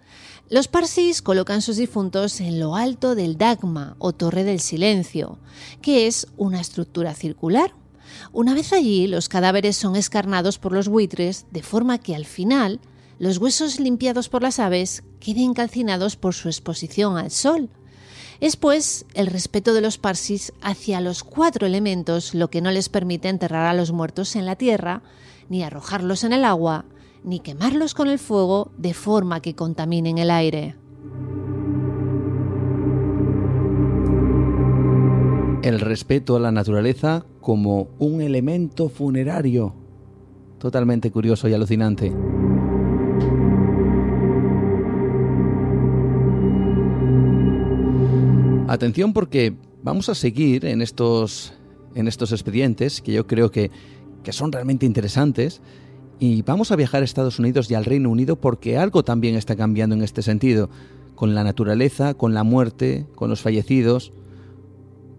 Los 0.48 0.68
parsis 0.68 1.20
colocan 1.20 1.62
sus 1.62 1.78
difuntos 1.78 2.40
en 2.40 2.60
lo 2.60 2.76
alto 2.76 3.16
del 3.16 3.36
Dagma 3.36 3.96
o 3.98 4.12
Torre 4.12 4.44
del 4.44 4.60
Silencio, 4.60 5.40
que 5.80 6.06
es 6.06 6.28
una 6.36 6.60
estructura 6.60 7.12
circular. 7.12 7.74
Una 8.32 8.54
vez 8.54 8.72
allí, 8.72 9.08
los 9.08 9.28
cadáveres 9.28 9.78
son 9.78 9.96
escarnados 9.96 10.58
por 10.58 10.72
los 10.72 10.88
buitres 10.88 11.46
de 11.50 11.64
forma 11.64 11.98
que 11.98 12.14
al 12.14 12.24
final 12.24 12.78
los 13.22 13.38
huesos 13.38 13.78
limpiados 13.78 14.28
por 14.28 14.42
las 14.42 14.58
aves 14.58 15.04
queden 15.20 15.54
calcinados 15.54 16.16
por 16.16 16.34
su 16.34 16.48
exposición 16.48 17.16
al 17.16 17.30
sol. 17.30 17.68
Es 18.40 18.56
pues 18.56 19.06
el 19.14 19.28
respeto 19.28 19.74
de 19.74 19.80
los 19.80 19.96
parsis 19.96 20.52
hacia 20.60 21.00
los 21.00 21.22
cuatro 21.22 21.64
elementos 21.64 22.34
lo 22.34 22.50
que 22.50 22.60
no 22.60 22.72
les 22.72 22.88
permite 22.88 23.28
enterrar 23.28 23.66
a 23.66 23.74
los 23.74 23.92
muertos 23.92 24.34
en 24.34 24.44
la 24.44 24.56
tierra, 24.56 25.04
ni 25.48 25.62
arrojarlos 25.62 26.24
en 26.24 26.32
el 26.32 26.44
agua, 26.44 26.84
ni 27.22 27.38
quemarlos 27.38 27.94
con 27.94 28.08
el 28.08 28.18
fuego 28.18 28.72
de 28.76 28.92
forma 28.92 29.38
que 29.38 29.54
contaminen 29.54 30.18
el 30.18 30.28
aire. 30.32 30.74
El 35.62 35.78
respeto 35.78 36.34
a 36.34 36.40
la 36.40 36.50
naturaleza 36.50 37.24
como 37.40 37.86
un 38.00 38.20
elemento 38.20 38.88
funerario. 38.88 39.76
Totalmente 40.58 41.12
curioso 41.12 41.48
y 41.48 41.54
alucinante. 41.54 42.12
Atención 48.68 49.12
porque 49.12 49.54
vamos 49.82 50.08
a 50.08 50.14
seguir 50.14 50.64
en 50.64 50.82
estos, 50.82 51.52
en 51.94 52.08
estos 52.08 52.32
expedientes 52.32 53.02
que 53.02 53.12
yo 53.12 53.26
creo 53.26 53.50
que, 53.50 53.70
que 54.22 54.32
son 54.32 54.52
realmente 54.52 54.86
interesantes 54.86 55.60
y 56.20 56.42
vamos 56.42 56.70
a 56.70 56.76
viajar 56.76 57.02
a 57.02 57.04
Estados 57.04 57.40
Unidos 57.40 57.70
y 57.70 57.74
al 57.74 57.84
Reino 57.84 58.08
Unido 58.08 58.36
porque 58.36 58.78
algo 58.78 59.02
también 59.02 59.34
está 59.34 59.56
cambiando 59.56 59.96
en 59.96 60.02
este 60.02 60.22
sentido, 60.22 60.70
con 61.16 61.34
la 61.34 61.42
naturaleza, 61.42 62.14
con 62.14 62.34
la 62.34 62.44
muerte, 62.44 63.06
con 63.16 63.28
los 63.28 63.42
fallecidos, 63.42 64.12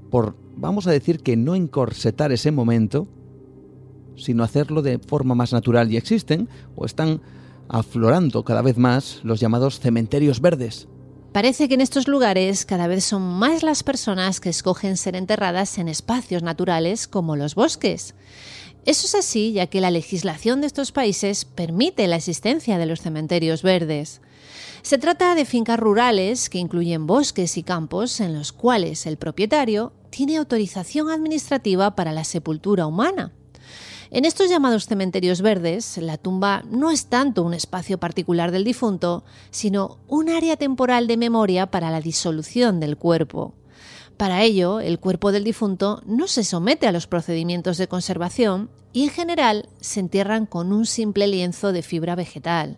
por, 0.10 0.36
vamos 0.56 0.88
a 0.88 0.92
decir 0.92 1.20
que 1.20 1.36
no 1.36 1.56
encorsetar 1.56 2.32
ese 2.32 2.52
momento, 2.52 3.08
sino 4.16 4.44
hacerlo 4.44 4.82
de 4.82 5.00
forma 5.00 5.36
más 5.36 5.52
natural. 5.52 5.92
Y 5.92 5.98
existen 5.98 6.48
o 6.76 6.86
están 6.86 7.20
aflorando 7.68 8.44
cada 8.44 8.62
vez 8.62 8.78
más 8.78 9.20
los 9.24 9.40
llamados 9.40 9.80
cementerios 9.80 10.40
verdes. 10.40 10.88
Parece 11.34 11.68
que 11.68 11.74
en 11.74 11.82
estos 11.82 12.08
lugares 12.08 12.64
cada 12.64 12.86
vez 12.86 13.04
son 13.04 13.24
más 13.24 13.64
las 13.64 13.82
personas 13.82 14.40
que 14.40 14.50
escogen 14.50 14.98
ser 14.98 15.16
enterradas 15.16 15.80
en 15.80 15.88
espacios 15.88 16.44
naturales 16.44 17.08
como 17.08 17.36
los 17.36 17.56
bosques. 17.56 18.14
Eso 18.86 19.08
es 19.08 19.16
así 19.16 19.52
ya 19.52 19.66
que 19.66 19.82
la 19.82 19.90
legislación 19.90 20.62
de 20.62 20.68
estos 20.68 20.92
países 20.92 21.46
permite 21.46 22.06
la 22.06 22.18
existencia 22.18 22.78
de 22.78 22.86
los 22.86 23.02
cementerios 23.02 23.64
verdes. 23.64 24.22
Se 24.84 25.00
trata 25.00 25.34
de 25.34 25.46
fincas 25.46 25.80
rurales 25.80 26.52
que 26.52 26.60
incluyen 26.60 27.08
bosques 27.08 27.58
y 27.58 27.64
campos 27.64 28.20
en 28.20 28.36
los 28.36 28.52
cuales 28.52 29.08
el 29.08 29.18
propietario 29.18 29.92
tiene 30.12 30.38
autorización 30.38 31.10
administrativa 31.10 31.96
para 31.96 32.12
la 32.12 32.26
sepultura 32.26 32.86
humana. 32.86 33.34
En 34.16 34.26
estos 34.26 34.48
llamados 34.48 34.86
cementerios 34.86 35.42
verdes, 35.42 35.98
la 35.98 36.20
tumba 36.20 36.62
no 36.70 36.92
es 36.92 37.08
tanto 37.08 37.42
un 37.42 37.56
espacio 37.56 37.98
particular 37.98 38.52
del 38.52 38.64
difunto, 38.64 39.24
sino 39.50 39.98
un 40.08 40.30
área 40.30 40.56
temporal 40.56 41.08
de 41.08 41.18
memoria 41.18 41.72
para 41.72 41.90
la 41.90 42.00
disolución 42.00 42.80
del 42.80 42.96
cuerpo. 42.96 43.56
Para 44.16 44.44
ello, 44.44 44.82
el 44.82 45.00
cuerpo 45.00 45.32
del 45.32 45.44
difunto 45.44 46.04
no 46.06 46.28
se 46.28 46.44
somete 46.44 46.86
a 46.86 46.92
los 46.92 47.08
procedimientos 47.08 47.80
de 47.80 47.88
conservación 47.88 48.70
y 48.94 49.06
en 49.06 49.10
general 49.10 49.68
se 49.82 50.00
entierran 50.00 50.46
con 50.46 50.74
un 50.74 50.86
simple 50.86 51.26
lienzo 51.26 51.72
de 51.72 51.82
fibra 51.82 52.14
vegetal. 52.14 52.78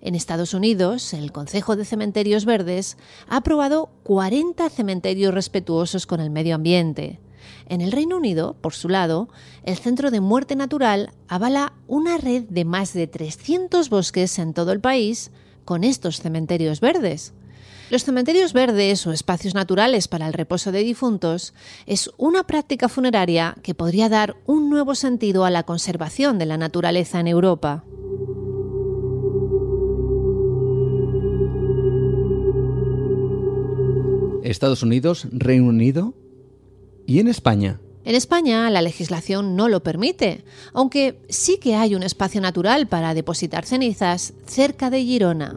En 0.00 0.16
Estados 0.16 0.52
Unidos, 0.52 1.14
el 1.14 1.30
Consejo 1.30 1.76
de 1.76 1.84
Cementerios 1.84 2.44
Verdes 2.44 2.96
ha 3.28 3.36
aprobado 3.36 3.90
40 4.02 4.68
cementerios 4.70 5.32
respetuosos 5.32 6.06
con 6.06 6.18
el 6.18 6.30
medio 6.30 6.56
ambiente. 6.56 7.20
En 7.68 7.80
el 7.80 7.90
Reino 7.90 8.16
Unido, 8.16 8.56
por 8.60 8.74
su 8.74 8.88
lado, 8.88 9.28
el 9.64 9.76
Centro 9.76 10.12
de 10.12 10.20
Muerte 10.20 10.54
Natural 10.54 11.10
avala 11.26 11.72
una 11.88 12.16
red 12.16 12.44
de 12.44 12.64
más 12.64 12.92
de 12.92 13.08
300 13.08 13.90
bosques 13.90 14.38
en 14.38 14.54
todo 14.54 14.70
el 14.70 14.80
país 14.80 15.32
con 15.64 15.82
estos 15.82 16.20
cementerios 16.20 16.80
verdes. 16.80 17.34
Los 17.90 18.04
cementerios 18.04 18.52
verdes 18.52 19.04
o 19.06 19.12
espacios 19.12 19.54
naturales 19.54 20.06
para 20.06 20.28
el 20.28 20.32
reposo 20.32 20.70
de 20.70 20.84
difuntos 20.84 21.54
es 21.86 22.10
una 22.16 22.44
práctica 22.44 22.88
funeraria 22.88 23.56
que 23.62 23.74
podría 23.74 24.08
dar 24.08 24.36
un 24.46 24.70
nuevo 24.70 24.94
sentido 24.94 25.44
a 25.44 25.50
la 25.50 25.64
conservación 25.64 26.38
de 26.38 26.46
la 26.46 26.58
naturaleza 26.58 27.18
en 27.18 27.26
Europa. 27.26 27.84
Estados 34.44 34.84
Unidos, 34.84 35.26
Reino 35.32 35.66
Unido 35.66 36.14
¿Y 37.06 37.20
en 37.20 37.28
España? 37.28 37.80
En 38.04 38.14
España 38.14 38.68
la 38.70 38.82
legislación 38.82 39.56
no 39.56 39.68
lo 39.68 39.82
permite, 39.82 40.44
aunque 40.72 41.20
sí 41.28 41.58
que 41.58 41.76
hay 41.76 41.94
un 41.94 42.02
espacio 42.02 42.40
natural 42.40 42.88
para 42.88 43.14
depositar 43.14 43.64
cenizas 43.64 44.34
cerca 44.46 44.90
de 44.90 45.04
Girona. 45.04 45.56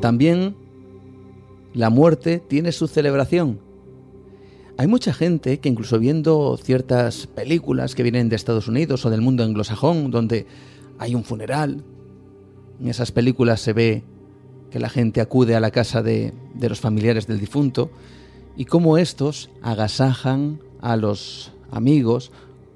También 0.00 0.56
la 1.74 1.90
muerte 1.90 2.42
tiene 2.46 2.72
su 2.72 2.88
celebración. 2.88 3.60
Hay 4.78 4.86
mucha 4.86 5.12
gente 5.12 5.58
que 5.58 5.68
incluso 5.68 5.98
viendo 5.98 6.56
ciertas 6.56 7.26
películas 7.26 7.94
que 7.94 8.04
vienen 8.04 8.28
de 8.28 8.36
Estados 8.36 8.68
Unidos 8.68 9.04
o 9.04 9.10
del 9.10 9.20
mundo 9.20 9.42
anglosajón, 9.42 10.10
donde 10.10 10.46
hay 10.98 11.14
un 11.14 11.24
funeral. 11.24 11.84
En 12.80 12.88
esas 12.88 13.12
películas 13.12 13.60
se 13.60 13.72
ve 13.72 14.04
que 14.70 14.78
la 14.78 14.88
gente 14.88 15.20
acude 15.20 15.54
a 15.54 15.60
la 15.60 15.70
casa 15.70 16.02
de, 16.02 16.32
los 16.60 16.80
familiares 16.80 17.26
del 17.26 17.40
difunto 17.40 17.90
y 18.56 18.64
cómo 18.64 18.98
estos 18.98 19.50
agasajan 19.62 20.60
a 20.80 20.96
los 20.96 21.52
amigos 21.70 22.32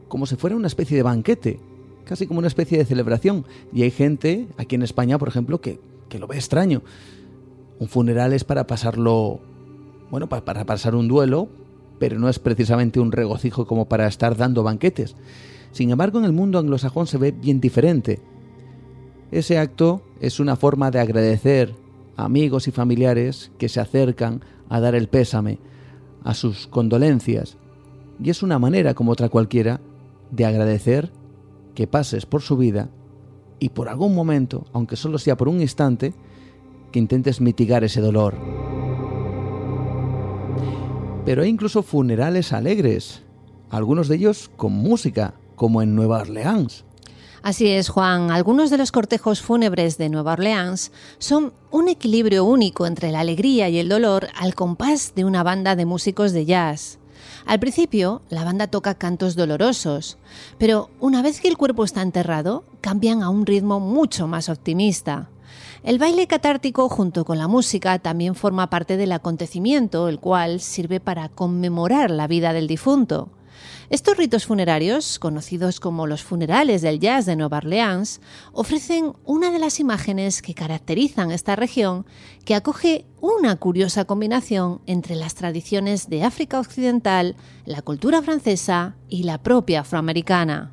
como 0.09 0.27
si 0.27 0.37
fuera 0.37 0.57
una 0.57 0.67
especie 0.67 0.97
de 0.97 1.03
banquete, 1.03 1.61
casi 2.05 2.27
como 2.27 2.39
una 2.39 2.49
especie 2.49 2.79
de 2.79 2.85
celebración. 2.85 3.47
Y 3.73 3.83
hay 3.83 3.91
gente 3.91 4.47
aquí 4.59 4.75
en 4.75 4.83
España, 4.83 5.19
por 5.19 5.29
ejemplo, 5.29 5.61
que, 5.61 5.81
que 6.09 6.19
lo 6.19 6.27
ve 6.27 6.37
extraño. 6.37 6.83
Un 7.79 7.89
funeral 7.89 8.33
es 8.33 8.45
para 8.45 8.67
pasarlo, 8.67 9.41
bueno, 10.11 10.29
para, 10.29 10.45
para 10.45 10.65
pasar 10.67 10.95
un 10.95 11.09
duelo, 11.09 11.49
pero 11.99 12.19
no 12.19 12.29
es 12.29 12.39
precisamente 12.39 13.01
un 13.01 13.11
regocijo 13.11 13.67
como 13.67 13.87
para 13.87 14.07
estar 14.07 14.37
dando 14.37 14.63
banquetes. 14.63 15.17
Sin 15.73 15.91
embargo, 15.91 16.19
en 16.19 16.27
el 16.27 16.33
mundo 16.33 16.59
anglosajón 16.59 17.07
se 17.07 17.19
ve 17.19 17.33
bien 17.33 17.61
diferente. 17.61 18.21
Ese 19.31 19.59
acto 19.59 20.03
es 20.21 20.39
una 20.39 20.57
forma 20.57 20.91
de 20.91 21.01
agradecer 21.01 21.75
a 22.17 22.27
amigos 22.27 22.69
y 22.69 22.71
familiares 22.71 23.51
que 23.59 23.71
se 23.71 23.81
acercan 23.81 24.43
a 24.69 24.81
dar 24.81 24.95
el 24.95 25.09
pésame, 25.09 25.59
a 26.23 26.35
sus 26.35 26.67
condolencias, 26.67 27.57
y 28.23 28.31
es 28.31 28.43
una 28.43 28.59
manera 28.59 28.95
como 28.95 29.13
otra 29.13 29.31
cualquiera 29.31 29.81
de 30.31 30.45
agradecer 30.45 31.11
que 31.75 31.87
pases 31.87 32.27
por 32.27 32.43
su 32.43 32.57
vida 32.57 32.91
y 33.59 33.71
por 33.71 33.89
algún 33.89 34.15
momento, 34.15 34.67
aunque 34.73 34.97
solo 34.97 35.19
sea 35.19 35.37
por 35.37 35.49
un 35.49 35.61
instante, 35.61 36.13
que 36.91 36.99
intentes 36.99 37.41
mitigar 37.41 37.85
ese 37.85 38.01
dolor. 38.01 38.37
Pero 41.25 41.43
hay 41.43 41.49
incluso 41.49 41.83
funerales 41.83 42.53
alegres, 42.53 43.23
algunos 43.71 44.09
de 44.09 44.17
ellos 44.17 44.51
con 44.57 44.73
música, 44.73 45.35
como 45.63 45.81
en 45.81 45.95
Nueva 45.95 46.19
Orleans. 46.23 46.85
Así 47.41 47.69
es, 47.69 47.89
Juan. 47.89 48.33
Algunos 48.33 48.69
de 48.69 48.79
los 48.79 48.91
cortejos 48.91 49.43
fúnebres 49.43 49.97
de 49.97 50.09
Nueva 50.09 50.33
Orleans 50.33 50.91
son 51.19 51.53
un 51.71 51.89
equilibrio 51.89 52.45
único 52.45 52.85
entre 52.85 53.13
la 53.13 53.21
alegría 53.21 53.69
y 53.69 53.79
el 53.79 53.89
dolor 53.89 54.27
al 54.35 54.57
compás 54.57 55.15
de 55.15 55.25
una 55.25 55.45
banda 55.45 55.77
de 55.77 55.87
músicos 55.87 56.33
de 56.33 56.47
jazz. 56.47 56.99
Al 57.47 57.61
principio, 57.61 58.23
la 58.29 58.43
banda 58.43 58.67
toca 58.67 58.97
cantos 58.97 59.37
dolorosos, 59.37 60.19
pero 60.59 60.91
una 60.99 61.23
vez 61.23 61.41
que 61.41 61.47
el 61.47 61.57
cuerpo 61.57 61.85
está 61.85 62.03
enterrado, 62.03 62.65
cambian 62.81 63.23
a 63.23 63.29
un 63.29 63.47
ritmo 63.47 63.79
mucho 63.79 64.27
más 64.27 64.49
optimista. 64.49 65.31
El 65.85 66.01
baile 66.01 66.27
catártico 66.27 66.89
junto 66.89 67.25
con 67.25 67.39
la 67.39 67.47
música 67.47 68.01
también 68.01 68.35
forma 68.35 68.69
parte 68.69 68.97
del 68.97 69.13
acontecimiento, 69.13 70.09
el 70.09 70.19
cual 70.19 70.59
sirve 70.59 70.99
para 70.99 71.29
conmemorar 71.29 72.11
la 72.11 72.27
vida 72.27 72.53
del 72.53 72.67
difunto. 72.67 73.29
Estos 73.93 74.17
ritos 74.17 74.47
funerarios, 74.47 75.19
conocidos 75.19 75.79
como 75.79 76.07
los 76.07 76.23
funerales 76.23 76.81
del 76.81 76.99
jazz 76.99 77.27
de 77.27 77.37
Nueva 77.37 77.59
Orleans, 77.59 78.23
ofrecen 78.55 79.13
una 79.27 79.51
de 79.51 79.59
las 79.59 79.81
imágenes 79.81 80.41
que 80.41 80.55
caracterizan 80.55 81.31
esta 81.31 81.57
región, 81.57 82.07
que 82.47 82.55
acoge 82.55 83.05
una 83.21 83.55
curiosa 83.57 84.07
combinación 84.07 84.81
entre 84.87 85.15
las 85.15 85.35
tradiciones 85.35 86.09
de 86.09 86.25
África 86.25 86.59
Occidental, 86.59 87.37
la 87.67 87.83
cultura 87.83 88.23
francesa 88.23 88.97
y 89.11 89.25
la 89.25 89.43
propia 89.43 89.81
afroamericana. 89.81 90.73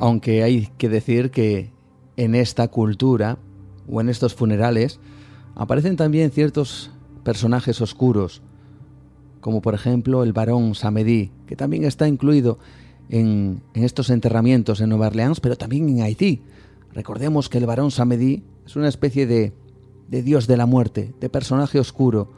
Aunque 0.00 0.42
hay 0.42 0.68
que 0.78 0.88
decir 0.88 1.30
que 1.30 1.70
en 2.16 2.34
esta 2.34 2.68
cultura 2.68 3.36
o 3.86 4.00
en 4.00 4.08
estos 4.08 4.34
funerales 4.34 4.98
aparecen 5.54 5.96
también 5.96 6.30
ciertos 6.30 6.90
personajes 7.22 7.82
oscuros, 7.82 8.40
como 9.42 9.60
por 9.60 9.74
ejemplo 9.74 10.22
el 10.22 10.32
barón 10.32 10.74
Samedi, 10.74 11.32
que 11.46 11.56
también 11.56 11.84
está 11.84 12.06
incluido 12.08 12.58
en, 13.10 13.60
estos 13.74 14.08
enterramientos 14.08 14.80
en 14.80 14.88
Nueva 14.88 15.08
Orleans, 15.08 15.40
pero 15.40 15.56
también 15.56 15.88
en 15.88 16.00
Haití. 16.00 16.40
Recordemos 16.94 17.48
que 17.48 17.58
el 17.58 17.66
barón 17.66 17.90
Samedi 17.90 18.44
es 18.64 18.76
una 18.76 18.88
especie 18.88 19.26
de, 19.26 19.52
de 20.08 20.22
dios 20.22 20.46
de 20.46 20.56
la 20.56 20.64
muerte, 20.64 21.12
de 21.20 21.28
personaje 21.28 21.80
oscuro, 21.80 22.30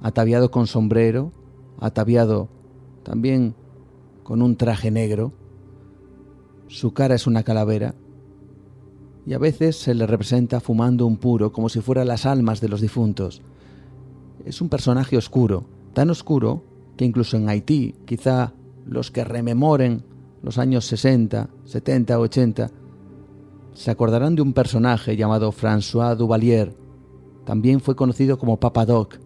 ataviado 0.00 0.50
con 0.50 0.66
sombrero, 0.66 1.30
ataviado 1.78 2.48
también 3.02 3.54
con 4.22 4.40
un 4.40 4.56
traje 4.56 4.90
negro. 4.90 5.34
Su 6.68 6.94
cara 6.94 7.14
es 7.14 7.26
una 7.26 7.42
calavera 7.42 7.94
y 9.26 9.34
a 9.34 9.38
veces 9.38 9.76
se 9.76 9.92
le 9.92 10.06
representa 10.06 10.60
fumando 10.60 11.04
un 11.04 11.18
puro 11.18 11.52
como 11.52 11.68
si 11.68 11.82
fueran 11.82 12.08
las 12.08 12.24
almas 12.24 12.62
de 12.62 12.68
los 12.68 12.80
difuntos. 12.80 13.42
Es 14.46 14.62
un 14.62 14.70
personaje 14.70 15.18
oscuro, 15.18 15.66
tan 15.92 16.10
oscuro 16.10 16.62
que 16.96 17.04
incluso 17.04 17.36
en 17.36 17.48
Haití, 17.48 17.94
quizá 18.04 18.52
los 18.86 19.10
que 19.10 19.24
rememoren 19.24 20.02
los 20.42 20.58
años 20.58 20.86
60, 20.86 21.48
70, 21.64 22.18
80, 22.18 22.70
se 23.72 23.90
acordarán 23.90 24.34
de 24.34 24.42
un 24.42 24.52
personaje 24.52 25.16
llamado 25.16 25.52
François 25.52 26.16
Duvalier. 26.16 26.74
También 27.44 27.80
fue 27.80 27.96
conocido 27.96 28.38
como 28.38 28.58
Papa 28.58 28.84
Doc. 28.84 29.18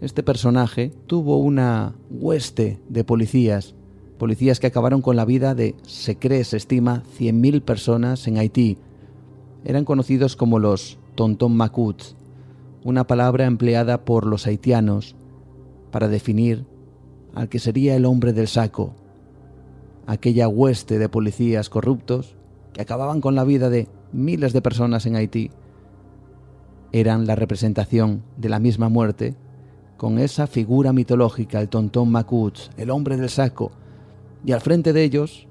Este 0.00 0.22
personaje 0.22 0.92
tuvo 1.06 1.38
una 1.38 1.94
hueste 2.10 2.80
de 2.88 3.04
policías, 3.04 3.74
policías 4.18 4.60
que 4.60 4.68
acabaron 4.68 5.02
con 5.02 5.16
la 5.16 5.24
vida 5.24 5.54
de, 5.54 5.74
se 5.82 6.16
cree, 6.16 6.44
se 6.44 6.56
estima, 6.56 7.02
100.000 7.18 7.62
personas 7.62 8.26
en 8.26 8.38
Haití. 8.38 8.78
Eran 9.64 9.84
conocidos 9.84 10.36
como 10.36 10.58
los 10.58 10.98
Tonton 11.14 11.56
Macuts, 11.56 12.16
una 12.84 13.06
palabra 13.06 13.46
empleada 13.46 14.04
por 14.04 14.24
los 14.24 14.46
haitianos 14.46 15.16
para 15.90 16.08
definir 16.08 16.66
al 17.34 17.48
que 17.48 17.58
sería 17.58 17.96
el 17.96 18.04
hombre 18.04 18.32
del 18.32 18.48
saco, 18.48 18.94
aquella 20.06 20.48
hueste 20.48 20.98
de 20.98 21.08
policías 21.08 21.68
corruptos 21.68 22.36
que 22.72 22.82
acababan 22.82 23.20
con 23.20 23.34
la 23.34 23.44
vida 23.44 23.70
de 23.70 23.88
miles 24.12 24.52
de 24.52 24.62
personas 24.62 25.06
en 25.06 25.16
Haití, 25.16 25.50
eran 26.92 27.26
la 27.26 27.34
representación 27.34 28.22
de 28.36 28.48
la 28.48 28.58
misma 28.58 28.88
muerte 28.88 29.36
con 29.96 30.18
esa 30.18 30.46
figura 30.46 30.92
mitológica, 30.92 31.60
el 31.60 31.68
tontón 31.68 32.10
Macuts, 32.10 32.70
el 32.76 32.90
hombre 32.90 33.16
del 33.16 33.28
saco, 33.28 33.72
y 34.44 34.52
al 34.52 34.60
frente 34.60 34.92
de 34.92 35.02
ellos, 35.02 35.48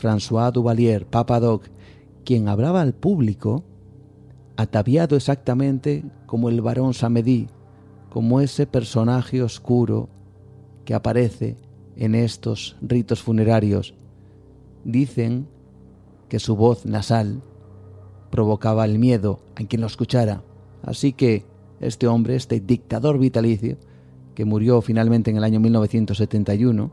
François 0.00 0.52
Duvalier, 0.52 1.06
Papa 1.06 1.40
Doc, 1.40 1.64
quien 2.24 2.48
hablaba 2.48 2.80
al 2.80 2.94
público, 2.94 3.64
ataviado 4.56 5.16
exactamente 5.16 6.04
como 6.26 6.48
el 6.48 6.60
barón 6.60 6.94
Samedi, 6.94 7.48
como 8.14 8.40
ese 8.40 8.68
personaje 8.68 9.42
oscuro 9.42 10.08
que 10.84 10.94
aparece 10.94 11.56
en 11.96 12.14
estos 12.14 12.76
ritos 12.80 13.20
funerarios. 13.20 13.96
Dicen 14.84 15.48
que 16.28 16.38
su 16.38 16.54
voz 16.54 16.86
nasal 16.86 17.42
provocaba 18.30 18.84
el 18.84 19.00
miedo 19.00 19.40
a 19.56 19.64
quien 19.64 19.80
lo 19.80 19.88
escuchara. 19.88 20.44
Así 20.84 21.12
que 21.12 21.44
este 21.80 22.06
hombre, 22.06 22.36
este 22.36 22.60
dictador 22.60 23.18
vitalicio, 23.18 23.78
que 24.36 24.44
murió 24.44 24.80
finalmente 24.80 25.32
en 25.32 25.38
el 25.38 25.42
año 25.42 25.58
1971, 25.58 26.92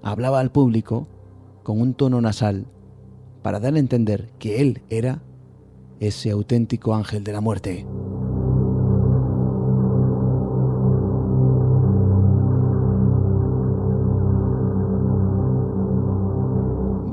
hablaba 0.00 0.38
al 0.38 0.52
público 0.52 1.08
con 1.64 1.80
un 1.80 1.94
tono 1.94 2.20
nasal 2.20 2.66
para 3.42 3.58
dar 3.58 3.74
a 3.74 3.80
entender 3.80 4.30
que 4.38 4.60
él 4.60 4.82
era 4.90 5.22
ese 5.98 6.30
auténtico 6.30 6.94
ángel 6.94 7.24
de 7.24 7.32
la 7.32 7.40
muerte. 7.40 7.84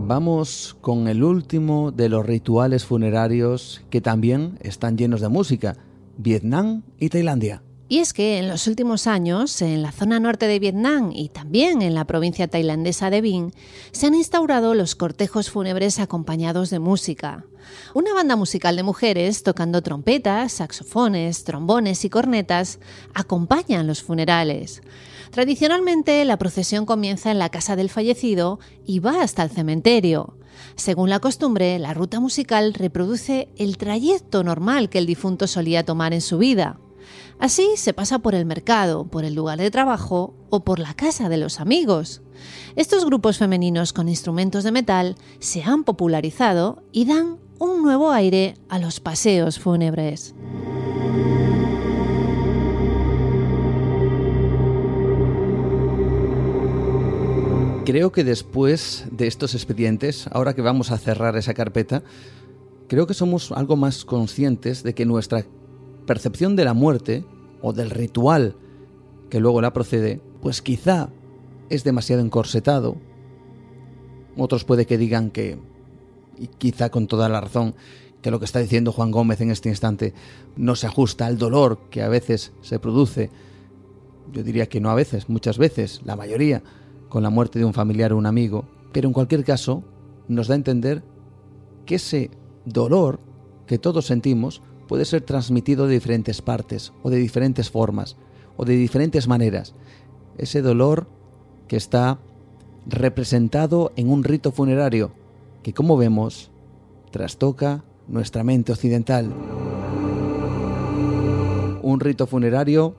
Vamos 0.05 0.75
con 0.81 1.07
el 1.07 1.23
último 1.23 1.91
de 1.91 2.09
los 2.09 2.25
rituales 2.25 2.83
funerarios 2.83 3.81
que 3.89 4.01
también 4.01 4.59
están 4.61 4.97
llenos 4.97 5.21
de 5.21 5.29
música, 5.29 5.77
Vietnam 6.17 6.83
y 6.99 7.07
Tailandia. 7.07 7.63
Y 7.87 7.99
es 7.99 8.11
que 8.11 8.37
en 8.37 8.49
los 8.49 8.67
últimos 8.67 9.07
años, 9.07 9.61
en 9.61 9.81
la 9.81 9.93
zona 9.93 10.19
norte 10.19 10.45
de 10.45 10.59
Vietnam 10.59 11.11
y 11.13 11.29
también 11.29 11.81
en 11.81 11.93
la 11.95 12.05
provincia 12.05 12.49
tailandesa 12.49 13.09
de 13.09 13.21
Binh, 13.21 13.53
se 13.93 14.07
han 14.07 14.15
instaurado 14.15 14.73
los 14.73 14.95
cortejos 14.95 15.49
fúnebres 15.49 15.99
acompañados 15.99 16.69
de 16.69 16.79
música. 16.79 17.45
Una 17.93 18.13
banda 18.13 18.35
musical 18.35 18.75
de 18.75 18.83
mujeres 18.83 19.41
tocando 19.41 19.81
trompetas, 19.81 20.51
saxofones, 20.51 21.45
trombones 21.45 22.03
y 22.03 22.09
cornetas 22.09 22.79
acompañan 23.13 23.87
los 23.87 24.03
funerales. 24.03 24.81
Tradicionalmente, 25.33 26.23
la 26.25 26.37
procesión 26.37 26.85
comienza 26.85 27.31
en 27.31 27.39
la 27.39 27.49
casa 27.49 27.75
del 27.75 27.89
fallecido 27.89 28.59
y 28.85 28.99
va 28.99 29.23
hasta 29.23 29.41
el 29.41 29.49
cementerio. 29.49 30.37
Según 30.75 31.09
la 31.09 31.19
costumbre, 31.19 31.79
la 31.79 31.95
ruta 31.95 32.19
musical 32.19 32.75
reproduce 32.75 33.49
el 33.57 33.77
trayecto 33.77 34.43
normal 34.43 34.89
que 34.89 34.99
el 34.99 35.07
difunto 35.07 35.47
solía 35.47 35.83
tomar 35.83 36.13
en 36.13 36.21
su 36.21 36.37
vida. 36.37 36.79
Así 37.39 37.67
se 37.77 37.93
pasa 37.93 38.19
por 38.19 38.35
el 38.35 38.45
mercado, 38.45 39.05
por 39.05 39.25
el 39.25 39.33
lugar 39.33 39.57
de 39.57 39.71
trabajo 39.71 40.35
o 40.51 40.63
por 40.63 40.77
la 40.77 40.93
casa 40.93 41.29
de 41.29 41.37
los 41.37 41.59
amigos. 41.59 42.21
Estos 42.75 43.03
grupos 43.03 43.39
femeninos 43.39 43.91
con 43.91 44.09
instrumentos 44.09 44.63
de 44.63 44.71
metal 44.71 45.15
se 45.39 45.63
han 45.63 45.83
popularizado 45.83 46.83
y 46.91 47.05
dan 47.05 47.39
un 47.57 47.81
nuevo 47.81 48.11
aire 48.11 48.53
a 48.69 48.77
los 48.77 48.99
paseos 48.99 49.57
fúnebres. 49.57 50.35
Creo 57.85 58.13
que 58.13 58.23
después 58.23 59.03
de 59.11 59.27
estos 59.27 59.55
expedientes, 59.55 60.27
ahora 60.31 60.53
que 60.53 60.61
vamos 60.61 60.89
a 60.91 60.97
cerrar 60.97 61.35
esa 61.35 61.53
carpeta, 61.53 62.01
creo 62.87 63.07
que 63.07 63.13
somos 63.13 63.51
algo 63.51 63.75
más 63.75 64.05
conscientes 64.05 64.83
de 64.83 64.93
que 64.95 65.05
nuestra 65.05 65.43
percepción 66.05 66.55
de 66.55 66.63
la 66.63 66.73
muerte 66.73 67.25
o 67.61 67.73
del 67.73 67.89
ritual 67.89 68.55
que 69.29 69.41
luego 69.41 69.59
la 69.59 69.73
procede, 69.73 70.21
pues 70.41 70.61
quizá 70.61 71.09
es 71.69 71.83
demasiado 71.83 72.21
encorsetado. 72.21 72.95
Otros 74.37 74.63
puede 74.63 74.85
que 74.85 74.97
digan 74.97 75.29
que, 75.29 75.59
y 76.37 76.47
quizá 76.47 76.89
con 76.89 77.07
toda 77.07 77.27
la 77.27 77.41
razón, 77.41 77.75
que 78.21 78.31
lo 78.31 78.39
que 78.39 78.45
está 78.45 78.59
diciendo 78.59 78.93
Juan 78.93 79.11
Gómez 79.11 79.41
en 79.41 79.51
este 79.51 79.67
instante 79.67 80.13
no 80.55 80.77
se 80.77 80.87
ajusta 80.87 81.25
al 81.25 81.37
dolor 81.37 81.79
que 81.89 82.01
a 82.01 82.07
veces 82.07 82.53
se 82.61 82.79
produce. 82.79 83.29
Yo 84.31 84.41
diría 84.41 84.69
que 84.69 84.79
no 84.79 84.89
a 84.89 84.95
veces, 84.95 85.27
muchas 85.27 85.57
veces, 85.57 85.99
la 86.05 86.15
mayoría 86.15 86.63
con 87.13 87.21
la 87.21 87.29
muerte 87.29 87.59
de 87.59 87.65
un 87.65 87.75
familiar 87.75 88.11
o 88.11 88.17
un 88.17 88.25
amigo, 88.25 88.65
pero 88.91 89.07
en 89.07 89.13
cualquier 89.13 89.43
caso 89.43 89.83
nos 90.27 90.47
da 90.47 90.55
a 90.55 90.57
entender 90.57 91.03
que 91.85 91.95
ese 92.01 92.31
dolor 92.65 93.19
que 93.67 93.77
todos 93.77 94.07
sentimos 94.07 94.63
puede 94.87 95.05
ser 95.05 95.21
transmitido 95.21 95.85
de 95.85 95.93
diferentes 95.93 96.41
partes 96.41 96.91
o 97.03 97.11
de 97.11 97.17
diferentes 97.17 97.69
formas 97.69 98.17
o 98.57 98.65
de 98.65 98.73
diferentes 98.73 99.27
maneras. 99.27 99.75
Ese 100.39 100.63
dolor 100.63 101.05
que 101.67 101.75
está 101.75 102.17
representado 102.87 103.91
en 103.95 104.09
un 104.09 104.23
rito 104.23 104.51
funerario 104.51 105.11
que 105.61 105.71
como 105.71 105.97
vemos 105.97 106.49
trastoca 107.11 107.83
nuestra 108.07 108.43
mente 108.43 108.71
occidental. 108.71 109.31
Un 111.83 111.99
rito 111.99 112.25
funerario 112.25 112.95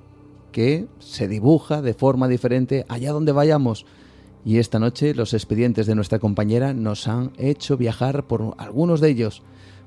que 0.53 0.87
se 1.01 1.27
dibuja 1.27 1.83
de 1.83 1.95
forma 1.95 2.29
diferente 2.29 2.87
allá 2.89 3.11
donde 3.11 3.33
vayamos 3.33 3.87
Y 4.45 4.59
esta 4.59 4.79
noche 4.79 5.15
los 5.15 5.33
expedientes 5.33 5.87
de 5.87 5.95
nuestra 5.95 6.19
compañera 6.19 6.75
nos 6.75 7.09
han 7.09 7.33
hecho 7.39 7.77
viajar 7.77 8.25
por 8.25 8.55
algunos 8.59 9.01
de 9.01 9.09
ellos. 9.11 9.43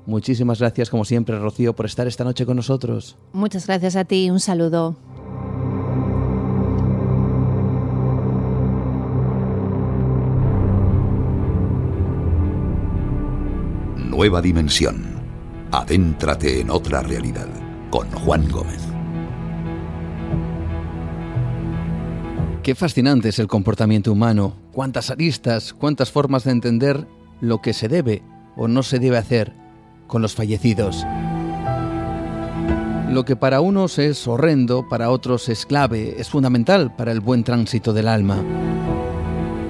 Muchísimas 0.06 0.58
gracias, 0.58 0.90
como 0.90 1.04
siempre, 1.04 1.38
Rocío, 1.38 1.74
por 1.74 1.86
estar 1.86 2.06
esta 2.06 2.24
noche 2.24 2.46
con 2.46 2.56
nosotros. 2.56 3.16
Muchas 3.32 3.66
gracias 3.66 3.94
a 3.94 4.04
ti, 4.04 4.30
un 4.30 4.40
saludo. 4.40 4.96
Nueva 13.96 14.42
dimensión. 14.42 15.04
Adéntrate 15.70 16.60
en 16.60 16.70
otra 16.70 17.02
realidad 17.02 17.46
con 17.90 18.10
Juan 18.10 18.50
Gómez. 18.50 18.87
Qué 22.62 22.74
fascinante 22.74 23.30
es 23.30 23.38
el 23.38 23.46
comportamiento 23.46 24.12
humano, 24.12 24.54
cuántas 24.72 25.10
aristas, 25.10 25.72
cuántas 25.72 26.10
formas 26.10 26.44
de 26.44 26.50
entender 26.50 27.06
lo 27.40 27.62
que 27.62 27.72
se 27.72 27.88
debe 27.88 28.22
o 28.56 28.68
no 28.68 28.82
se 28.82 28.98
debe 28.98 29.16
hacer 29.16 29.52
con 30.06 30.22
los 30.22 30.34
fallecidos. 30.34 31.06
Lo 33.10 33.24
que 33.24 33.36
para 33.36 33.60
unos 33.60 33.98
es 33.98 34.26
horrendo, 34.28 34.86
para 34.88 35.10
otros 35.10 35.48
es 35.48 35.64
clave, 35.64 36.16
es 36.18 36.28
fundamental 36.28 36.94
para 36.94 37.12
el 37.12 37.20
buen 37.20 37.42
tránsito 37.42 37.94
del 37.94 38.08
alma. 38.08 38.42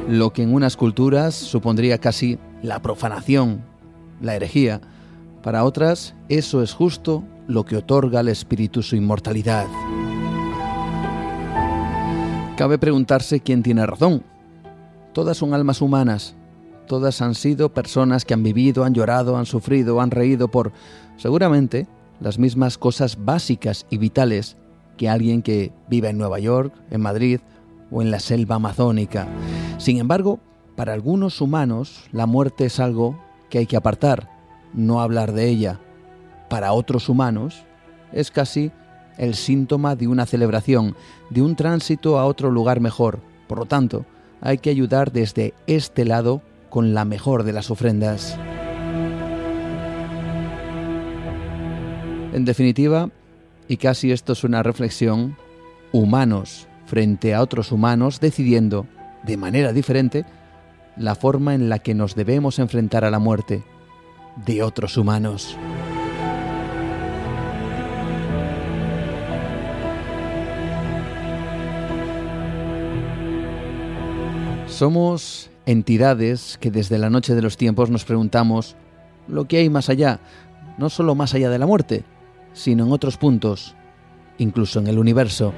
Lo 0.09 0.33
que 0.33 0.43
en 0.43 0.55
unas 0.55 0.77
culturas 0.77 1.35
supondría 1.35 1.99
casi 1.99 2.39
la 2.63 2.83
profanación, 2.83 3.63
la 4.21 4.35
herejía, 4.35 4.81
para 5.43 5.65
otras 5.65 6.15
eso 6.29 6.63
es 6.63 6.73
justo 6.73 7.23
lo 7.47 7.65
que 7.65 7.77
otorga 7.77 8.21
al 8.21 8.29
espíritu 8.29 8.83
su 8.83 8.97
inmortalidad. 8.97 9.67
Cabe 12.59 12.77
preguntarse 12.77 13.39
quién 13.39 13.63
tiene 13.63 13.87
razón. 13.87 14.25
Todas 15.13 15.37
son 15.37 15.55
almas 15.55 15.81
humanas, 15.81 16.35
todas 16.89 17.23
han 17.23 17.37
sido 17.37 17.73
personas 17.73 18.25
que 18.25 18.35
han 18.35 18.43
vivido, 18.43 18.83
han 18.83 18.95
llorado, 18.95 19.37
han 19.37 19.47
sufrido, 19.47 20.01
han 20.01 20.11
reído 20.11 20.49
por, 20.49 20.73
seguramente, 21.19 21.87
las 22.19 22.37
mismas 22.41 22.77
cosas 22.77 23.25
básicas 23.25 23.87
y 23.91 23.99
vitales 23.99 24.57
que 24.97 25.09
alguien 25.09 25.43
que 25.43 25.71
vive 25.89 26.09
en 26.09 26.19
Nueva 26.19 26.41
York, 26.41 26.75
en 26.91 27.01
Madrid 27.01 27.39
o 27.93 28.03
en 28.03 28.11
la 28.11 28.19
selva 28.19 28.57
amazónica. 28.57 29.29
Sin 29.79 29.99
embargo, 29.99 30.41
para 30.75 30.95
algunos 30.95 31.41
humanos 31.41 32.07
la 32.11 32.27
muerte 32.27 32.65
es 32.65 32.81
algo 32.81 33.23
que 33.51 33.59
hay 33.59 33.67
que 33.67 33.77
apartar, 33.77 34.31
no 34.75 35.01
hablar 35.01 35.31
de 35.31 35.49
ella. 35.49 35.79
Para 36.51 36.73
otros 36.73 37.09
humanos 37.09 37.63
es 38.13 38.33
casi 38.33 38.73
el 39.17 39.35
síntoma 39.35 39.95
de 39.95 40.09
una 40.09 40.27
celebración, 40.27 40.97
de 41.31 41.43
un 41.43 41.57
tránsito 41.57 42.19
a 42.19 42.27
otro 42.27 42.51
lugar 42.51 42.81
mejor. 42.81 43.21
Por 43.47 43.59
lo 43.59 43.67
tanto, 43.67 44.05
hay 44.41 44.59
que 44.59 44.71
ayudar 44.71 45.13
desde 45.13 45.55
este 45.67 46.05
lado 46.05 46.43
con 46.71 46.95
la 46.95 47.05
mejor 47.05 47.45
de 47.45 47.53
las 47.53 47.71
ofrendas. 47.71 48.39
En 52.33 52.45
definitiva, 52.45 53.11
y 53.69 53.79
casi 53.79 54.13
esto 54.13 54.33
es 54.33 54.45
una 54.45 54.63
reflexión, 54.63 55.37
humanos 55.93 56.69
frente 56.89 57.35
a 57.35 57.43
otros 57.43 57.71
humanos 57.71 58.19
decidiendo, 58.19 58.87
de 59.23 59.37
manera 59.37 59.73
diferente, 59.73 60.25
la 60.97 61.15
forma 61.15 61.55
en 61.55 61.69
la 61.69 61.79
que 61.79 61.95
nos 61.95 62.15
debemos 62.15 62.59
enfrentar 62.59 63.05
a 63.05 63.11
la 63.11 63.19
muerte 63.19 63.63
de 64.47 64.63
otros 64.63 64.97
humanos. 64.97 65.57
Somos 74.79 75.51
entidades 75.67 76.57
que 76.61 76.71
desde 76.71 76.99
la 76.99 77.11
noche 77.11 77.35
de 77.35 77.43
los 77.43 77.57
tiempos 77.57 77.91
nos 77.91 78.05
preguntamos 78.05 78.77
lo 79.27 79.49
que 79.49 79.57
hay 79.57 79.69
más 79.69 79.89
allá, 79.89 80.21
no 80.79 80.89
solo 80.89 81.17
más 81.17 81.35
allá 81.35 81.51
de 81.51 81.59
la 81.59 81.67
muerte, 81.67 82.05
sino 82.53 82.87
en 82.87 82.93
otros 82.93 83.17
puntos, 83.17 83.75
incluso 84.39 84.79
en 84.79 84.87
el 84.87 85.01
universo. 85.01 85.53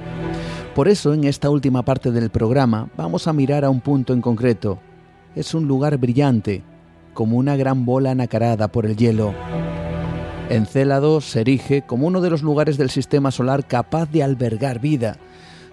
Por 0.73 0.87
eso, 0.87 1.13
en 1.13 1.25
esta 1.25 1.51
última 1.51 1.85
parte 1.85 2.09
del 2.09 2.31
programa, 2.31 2.89
vamos 2.97 3.27
a 3.27 3.33
mirar 3.33 3.63
a 3.63 3.69
un 3.69 3.79
punto 3.79 4.13
en 4.13 4.21
concreto. 4.21 4.79
Es 5.35 5.53
un 5.53 5.67
lugar 5.67 5.99
brillante, 5.99 6.63
como 7.13 7.37
una 7.37 7.55
gran 7.55 7.85
bola 7.85 8.15
nacarada 8.15 8.69
por 8.69 8.87
el 8.87 8.95
hielo. 8.95 9.35
Encélado 10.49 11.21
se 11.21 11.41
erige 11.41 11.83
como 11.83 12.07
uno 12.07 12.21
de 12.21 12.31
los 12.31 12.41
lugares 12.41 12.75
del 12.75 12.89
sistema 12.89 13.29
solar 13.29 13.67
capaz 13.67 14.09
de 14.09 14.23
albergar 14.23 14.79
vida, 14.79 15.17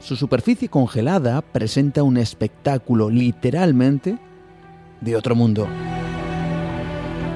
su 0.00 0.16
superficie 0.16 0.68
congelada 0.68 1.42
presenta 1.42 2.02
un 2.02 2.16
espectáculo 2.16 3.10
literalmente 3.10 4.18
de 5.00 5.16
otro 5.16 5.34
mundo. 5.34 5.66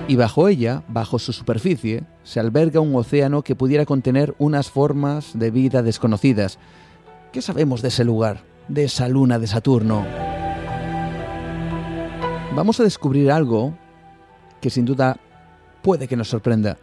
Y 0.08 0.16
bajo 0.16 0.48
ella, 0.48 0.82
bajo 0.88 1.18
su 1.18 1.32
superficie, 1.32 2.04
se 2.24 2.40
alberga 2.40 2.80
un 2.80 2.94
océano 2.94 3.42
que 3.42 3.54
pudiera 3.56 3.86
contener 3.86 4.34
unas 4.38 4.70
formas 4.70 5.38
de 5.38 5.50
vida 5.50 5.82
desconocidas. 5.82 6.58
¿Qué 7.32 7.40
sabemos 7.40 7.82
de 7.82 7.88
ese 7.88 8.04
lugar, 8.04 8.42
de 8.68 8.84
esa 8.84 9.08
luna 9.08 9.38
de 9.38 9.46
Saturno? 9.46 10.04
Vamos 12.54 12.78
a 12.80 12.84
descubrir 12.84 13.30
algo 13.30 13.74
que 14.60 14.70
sin 14.70 14.84
duda 14.84 15.18
puede 15.82 16.06
que 16.08 16.16
nos 16.16 16.28
sorprenda. 16.28 16.78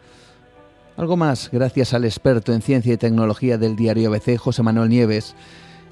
Algo 0.96 1.16
más 1.16 1.50
gracias 1.52 1.94
al 1.94 2.04
experto 2.04 2.52
en 2.52 2.62
ciencia 2.62 2.92
y 2.92 2.96
tecnología 2.96 3.56
del 3.56 3.76
diario 3.76 4.10
ABC, 4.10 4.36
José 4.36 4.62
Manuel 4.62 4.88
Nieves, 4.88 5.34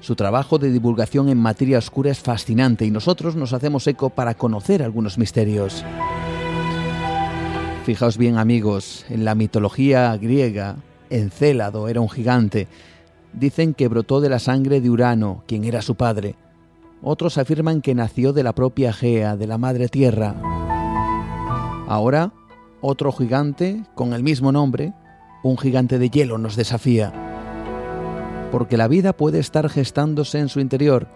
su 0.01 0.15
trabajo 0.15 0.57
de 0.57 0.71
divulgación 0.71 1.29
en 1.29 1.37
materia 1.37 1.77
oscura 1.77 2.11
es 2.11 2.19
fascinante 2.19 2.85
y 2.85 2.91
nosotros 2.91 3.35
nos 3.35 3.51
hacemos 3.53 3.85
eco 3.87 4.09
para 4.09 4.33
conocer 4.33 4.81
algunos 4.81 5.17
misterios. 5.17 5.83
Fijaos 7.85 8.17
bien 8.17 8.37
amigos, 8.37 9.05
en 9.09 9.25
la 9.25 9.35
mitología 9.35 10.15
griega, 10.17 10.77
Encélado 11.09 11.89
era 11.89 12.01
un 12.01 12.09
gigante. 12.09 12.67
Dicen 13.33 13.73
que 13.73 13.87
brotó 13.87 14.21
de 14.21 14.29
la 14.29 14.39
sangre 14.39 14.79
de 14.79 14.89
Urano, 14.89 15.43
quien 15.47 15.63
era 15.63 15.81
su 15.81 15.95
padre. 15.95 16.35
Otros 17.01 17.37
afirman 17.37 17.81
que 17.81 17.95
nació 17.95 18.31
de 18.31 18.43
la 18.43 18.53
propia 18.53 18.93
Gea, 18.93 19.35
de 19.35 19.47
la 19.47 19.57
madre 19.57 19.87
tierra. 19.87 20.35
Ahora, 21.87 22.31
otro 22.81 23.11
gigante, 23.11 23.83
con 23.95 24.13
el 24.13 24.23
mismo 24.23 24.51
nombre, 24.51 24.93
un 25.43 25.57
gigante 25.57 25.97
de 25.97 26.09
hielo, 26.09 26.37
nos 26.37 26.55
desafía 26.55 27.29
porque 28.51 28.77
la 28.77 28.87
vida 28.87 29.13
puede 29.13 29.39
estar 29.39 29.69
gestándose 29.69 30.39
en 30.39 30.49
su 30.49 30.59
interior. 30.59 31.07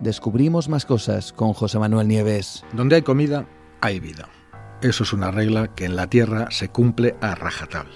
Descubrimos 0.00 0.68
más 0.68 0.86
cosas 0.86 1.32
con 1.32 1.52
José 1.52 1.78
Manuel 1.78 2.08
Nieves. 2.08 2.64
Donde 2.72 2.96
hay 2.96 3.02
comida, 3.02 3.46
hay 3.80 4.00
vida. 4.00 4.28
Eso 4.82 5.04
es 5.04 5.12
una 5.12 5.30
regla 5.30 5.74
que 5.74 5.84
en 5.84 5.96
la 5.96 6.08
Tierra 6.08 6.50
se 6.50 6.68
cumple 6.68 7.16
a 7.20 7.34
rajatabla. 7.34 7.94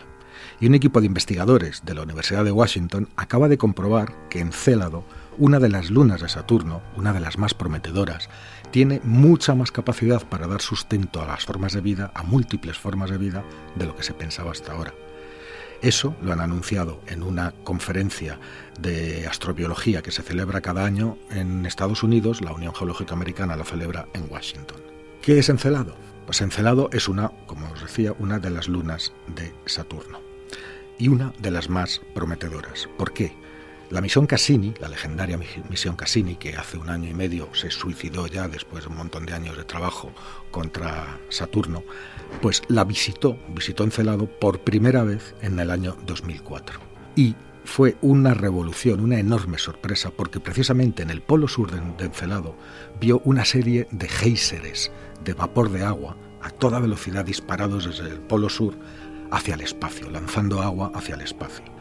Y 0.61 0.67
un 0.67 0.75
equipo 0.75 1.01
de 1.01 1.07
investigadores 1.07 1.83
de 1.85 1.95
la 1.95 2.03
Universidad 2.03 2.45
de 2.45 2.53
Washington 2.53 3.09
acaba 3.17 3.49
de 3.49 3.59
comprobar 3.59 4.29
que 4.29 4.41
en 4.41 4.53
Célado, 4.53 5.05
una 5.39 5.59
de 5.59 5.69
las 5.69 5.91
lunas 5.91 6.21
de 6.21 6.29
Saturno, 6.29 6.83
una 6.97 7.13
de 7.13 7.21
las 7.21 7.39
más 7.39 7.55
prometedoras, 7.55 8.29
tiene 8.71 9.01
mucha 9.05 9.55
más 9.55 9.73
capacidad 9.73 10.23
para 10.29 10.47
dar 10.47 10.61
sustento 10.61 11.23
a 11.23 11.27
las 11.27 11.45
formas 11.45 11.73
de 11.73 11.81
vida, 11.81 12.13
a 12.15 12.23
múltiples 12.23 12.79
formas 12.79 13.11
de 13.11 13.19
vida, 13.19 13.45
de 13.77 13.87
lo 13.87 13.97
que 13.97 14.03
se 14.03 14.15
pensaba 14.15 14.53
hasta 14.53 14.73
ahora. 14.73 14.93
Eso 15.85 16.17
lo 16.23 16.33
han 16.33 16.41
anunciado 16.41 17.03
en 17.09 17.23
una 17.23 17.53
conferencia 17.63 18.41
de 18.81 19.27
astrobiología 19.27 20.01
que 20.01 20.13
se 20.13 20.23
celebra 20.23 20.63
cada 20.63 20.87
año 20.87 21.19
en 21.31 21.67
Estados 21.67 22.03
Unidos, 22.03 22.41
la 22.41 22.53
Unión 22.55 22.75
Geológica 22.75 23.13
Americana 23.13 23.55
la 23.55 23.67
celebra 23.67 24.09
en 24.15 24.25
Washington. 24.31 24.81
¿Qué 25.21 25.39
es 25.39 25.51
Encelado? 25.51 25.95
Pues 26.25 26.41
Encelado 26.41 26.89
es 26.91 27.07
una, 27.07 27.33
como 27.45 27.71
os 27.71 27.83
decía, 27.83 28.15
una 28.19 28.39
de 28.39 28.49
las 28.49 28.67
lunas 28.67 29.13
de 29.27 29.53
Saturno 29.67 30.21
y 30.99 31.09
una 31.09 31.35
de 31.39 31.51
las 31.51 31.69
más 31.69 32.01
prometedoras. 32.15 32.89
¿Por 32.97 33.13
qué? 33.13 33.37
La 33.91 34.01
misión 34.01 34.27
Cassini, 34.27 34.73
la 34.81 34.89
legendaria 34.89 35.39
misión 35.69 35.97
Cassini, 35.97 36.37
que 36.37 36.57
hace 36.57 36.79
un 36.79 36.89
año 36.89 37.11
y 37.11 37.15
medio 37.15 37.55
se 37.55 37.71
suicidó 37.71 38.27
ya 38.27 38.49
después 38.49 38.85
de 38.85 38.91
un 38.91 38.97
montón 38.97 39.27
de 39.27 39.35
años 39.35 39.59
de 39.59 39.65
trabajo 39.65 40.13
contra 40.51 41.21
Saturno, 41.29 41.85
pues 42.41 42.63
la 42.69 42.85
visitó, 42.85 43.39
visitó 43.49 43.85
Encelado 43.85 44.27
por 44.27 44.61
primera 44.61 45.03
vez 45.03 45.35
en 45.43 45.59
el 45.59 45.71
año 45.71 45.97
2004. 46.07 46.81
Y 47.17 47.35
fue 47.65 47.97
una 48.03 48.35
revolución, 48.35 49.01
una 49.01 49.19
enorme 49.19 49.59
sorpresa, 49.59 50.11
porque 50.11 50.41
precisamente 50.41 51.03
en 51.03 51.11
el 51.11 51.23
polo 51.23 51.49
sur 51.49 51.71
de 51.71 52.05
Encelado 52.05 52.57
vio 53.01 53.23
una 53.25 53.45
serie 53.45 53.89
de 53.91 54.09
géiseres 54.09 54.93
de 55.25 55.33
vapor 55.33 55.71
de 55.71 55.85
agua 55.85 56.17
a 56.43 56.51
toda 56.51 56.79
velocidad 56.79 57.25
disparados 57.25 57.87
desde 57.87 58.11
el 58.11 58.21
polo 58.21 58.51
sur 58.51 58.75
hacia 59.31 59.55
el 59.55 59.63
espacio, 59.63 60.11
lanzando 60.11 60.61
agua 60.61 60.93
hacia 60.95 61.15
el 61.15 61.23
espacio. 61.23 61.74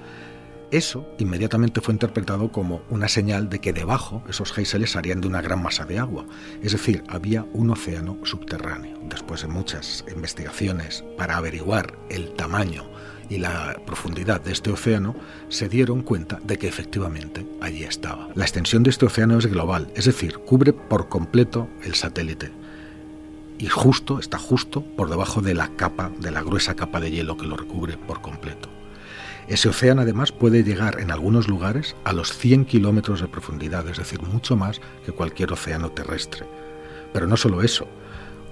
Eso 0.74 1.08
inmediatamente 1.20 1.82
fue 1.82 1.94
interpretado 1.94 2.52
como 2.52 2.82
una 2.90 3.08
señal 3.08 3.48
de 3.48 3.60
que 3.60 3.74
debajo 3.74 4.24
esos 4.28 4.52
géiseres 4.52 4.96
harían 4.96 5.22
de 5.22 5.28
una 5.28 5.40
gran 5.40 5.62
masa 5.62 5.86
de 5.86 6.00
agua, 6.00 6.26
es 6.64 6.72
decir, 6.72 7.04
había 7.10 7.46
un 7.54 7.70
océano 7.70 8.18
subterráneo. 8.24 8.98
Después 9.08 9.44
de 9.44 9.50
muchas 9.50 10.04
investigaciones 10.12 11.04
para 11.16 11.38
averiguar 11.38 11.94
el 12.10 12.34
tamaño 12.34 12.86
y 13.30 13.38
la 13.38 13.80
profundidad 13.86 14.42
de 14.42 14.52
este 14.52 14.72
océano, 14.72 15.16
se 15.48 15.70
dieron 15.70 16.02
cuenta 16.02 16.40
de 16.44 16.58
que 16.58 16.70
efectivamente 16.70 17.46
allí 17.62 17.84
estaba. 17.84 18.30
La 18.34 18.46
extensión 18.46 18.82
de 18.82 18.90
este 18.90 19.06
océano 19.06 19.38
es 19.38 19.46
global, 19.46 19.92
es 19.94 20.06
decir, 20.06 20.40
cubre 20.40 20.74
por 20.74 21.08
completo 21.08 21.68
el 21.84 21.94
satélite. 21.94 22.50
Y 23.60 23.68
justo, 23.68 24.18
está 24.18 24.40
justo 24.40 24.82
por 24.82 25.12
debajo 25.12 25.40
de 25.40 25.54
la 25.54 25.68
capa, 25.76 26.12
de 26.20 26.32
la 26.32 26.42
gruesa 26.42 26.76
capa 26.76 27.00
de 27.00 27.12
hielo 27.12 27.38
que 27.38 27.46
lo 27.46 27.58
recubre 27.58 27.96
por 27.96 28.22
completo. 28.22 28.73
Ese 29.48 29.70
océano 29.70 30.02
además 30.02 30.32
puede 30.32 30.64
llegar 30.64 31.00
en 31.00 31.12
algunos 31.12 31.48
lugares 31.48 31.96
a 32.04 32.14
los 32.14 32.34
100 32.34 32.66
kilómetros 32.66 33.22
de 33.22 33.28
profundidad, 33.28 33.88
es 33.88 33.98
decir, 33.98 34.22
mucho 34.22 34.56
más 34.56 34.80
que 35.06 35.12
cualquier 35.12 35.52
océano 35.52 35.92
terrestre. 35.92 36.46
Pero 37.12 37.28
no 37.28 37.38
solo 37.38 37.62
eso, 37.62 37.88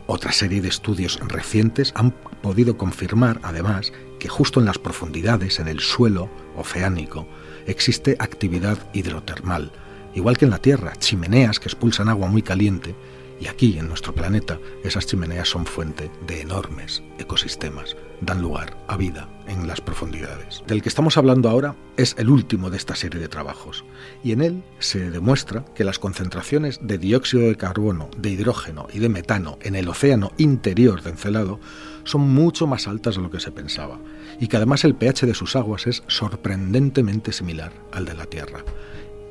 otra 0.07 0.31
serie 0.31 0.61
de 0.61 0.67
estudios 0.67 1.19
recientes 1.27 1.93
han 1.95 2.11
podido 2.11 2.77
confirmar, 2.77 3.39
además, 3.43 3.93
que 4.19 4.27
justo 4.27 4.59
en 4.59 4.65
las 4.65 4.77
profundidades, 4.77 5.59
en 5.59 5.67
el 5.67 5.79
suelo 5.79 6.29
oceánico, 6.57 7.27
existe 7.65 8.17
actividad 8.19 8.77
hidrotermal, 8.93 9.71
igual 10.13 10.37
que 10.37 10.45
en 10.45 10.51
la 10.51 10.57
Tierra, 10.57 10.93
chimeneas 10.97 11.59
que 11.59 11.69
expulsan 11.69 12.09
agua 12.09 12.27
muy 12.27 12.41
caliente 12.41 12.95
y 13.41 13.47
aquí, 13.47 13.79
en 13.79 13.87
nuestro 13.87 14.13
planeta, 14.13 14.59
esas 14.83 15.07
chimeneas 15.07 15.49
son 15.49 15.65
fuente 15.65 16.11
de 16.27 16.41
enormes 16.41 17.01
ecosistemas, 17.17 17.97
dan 18.21 18.39
lugar 18.39 18.77
a 18.87 18.97
vida 18.97 19.27
en 19.47 19.67
las 19.67 19.81
profundidades. 19.81 20.63
Del 20.67 20.83
que 20.83 20.89
estamos 20.89 21.17
hablando 21.17 21.49
ahora 21.49 21.75
es 21.97 22.15
el 22.19 22.29
último 22.29 22.69
de 22.69 22.77
esta 22.77 22.93
serie 22.93 23.19
de 23.19 23.27
trabajos, 23.27 23.83
y 24.23 24.33
en 24.33 24.41
él 24.41 24.63
se 24.77 25.09
demuestra 25.09 25.65
que 25.73 25.83
las 25.83 25.97
concentraciones 25.97 26.79
de 26.83 26.99
dióxido 26.99 27.47
de 27.47 27.57
carbono, 27.57 28.11
de 28.15 28.29
hidrógeno 28.29 28.85
y 28.93 28.99
de 28.99 29.09
metano 29.09 29.57
en 29.63 29.75
el 29.75 29.89
océano 29.89 30.33
interior 30.37 31.01
de 31.01 31.09
Encelado 31.09 31.59
son 32.03 32.21
mucho 32.21 32.67
más 32.67 32.87
altas 32.87 33.15
de 33.15 33.23
lo 33.23 33.31
que 33.31 33.39
se 33.39 33.51
pensaba, 33.51 33.99
y 34.39 34.49
que 34.49 34.57
además 34.57 34.83
el 34.83 34.93
pH 34.93 35.25
de 35.25 35.33
sus 35.33 35.55
aguas 35.55 35.87
es 35.87 36.03
sorprendentemente 36.05 37.33
similar 37.33 37.73
al 37.91 38.05
de 38.05 38.13
la 38.13 38.27
Tierra. 38.27 38.63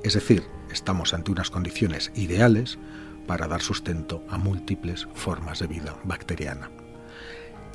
Es 0.02 0.14
decir, 0.14 0.42
estamos 0.72 1.14
ante 1.14 1.30
unas 1.30 1.50
condiciones 1.50 2.10
ideales 2.16 2.78
para 3.26 3.46
dar 3.46 3.62
sustento 3.62 4.24
a 4.28 4.38
múltiples 4.38 5.08
formas 5.14 5.58
de 5.60 5.66
vida 5.66 5.96
bacteriana. 6.04 6.70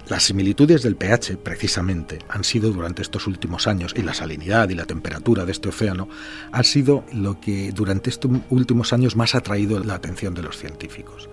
Las 0.08 0.24
similitudes 0.24 0.84
del 0.84 0.96
pH, 0.96 1.38
precisamente, 1.38 2.20
han 2.30 2.44
sido 2.44 2.72
durante 2.72 3.02
estos 3.02 3.26
últimos 3.26 3.66
años, 3.66 3.94
y 3.98 4.04
la 4.04 4.14
salinidad 4.14 4.70
y 4.70 4.76
la 4.76 4.86
temperatura 4.86 5.46
de 5.46 5.52
este 5.52 5.70
océano, 5.70 6.08
han 6.52 6.64
sido 6.64 7.04
lo 7.12 7.40
que 7.40 7.72
durante 7.72 8.12
estos 8.12 8.32
últimos 8.52 8.94
años 8.94 9.16
más 9.16 9.34
ha 9.34 9.40
atraído 9.40 9.84
la 9.84 9.96
atención 9.96 10.36
de 10.36 10.44
los 10.44 10.58
científicos. 10.58 11.28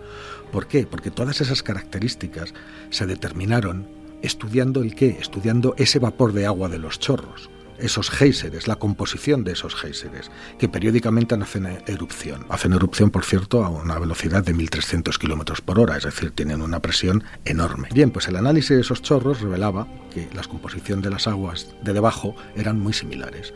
¿Por 0.51 0.69
qué? 0.69 0.87
Porque 0.87 1.11
todas 1.11 1.43
esas 1.43 1.63
características 1.63 2.55
se 2.89 3.07
determinaron 3.07 3.87
estudiando 4.23 4.83
el 4.83 4.95
qué, 4.95 5.19
estudiando 5.21 5.75
ese 5.77 5.99
vapor 5.99 6.33
de 6.33 6.47
agua 6.47 6.71
de 6.71 6.79
los 6.79 6.99
chorros 6.99 7.51
esos 7.83 8.11
géiseres, 8.11 8.69
la 8.69 8.77
composición 8.77 9.45
de 9.45 9.53
esos 9.53 9.75
géiseres, 9.75 10.31
que 10.59 10.69
periódicamente 10.69 11.35
hacen 11.35 11.67
erupción. 11.87 12.47
Hacen 12.49 12.73
erupción, 12.73 13.11
por 13.11 13.25
cierto, 13.25 13.65
a 13.65 13.69
una 13.69 13.99
velocidad 13.99 14.45
de 14.45 14.55
1.300 14.55 15.19
kilómetros 15.19 15.61
por 15.61 15.79
hora, 15.79 15.97
es 15.97 16.05
decir, 16.05 16.31
tienen 16.31 16.63
una 16.63 16.81
presión 16.81 17.25
enorme. 17.45 17.89
Bien, 17.93 18.11
pues 18.11 18.29
el 18.29 18.37
análisis 18.37 18.71
de 18.71 18.81
esos 18.81 19.03
chorros 19.03 19.41
revelaba 19.41 19.89
que 20.15 20.29
la 20.33 20.43
composición 20.43 21.03
de 21.03 21.11
las 21.11 21.27
aguas 21.27 21.75
de 21.83 21.93
debajo 21.93 22.37
eran 22.57 22.79
muy 22.79 22.93
similares. 22.93 23.53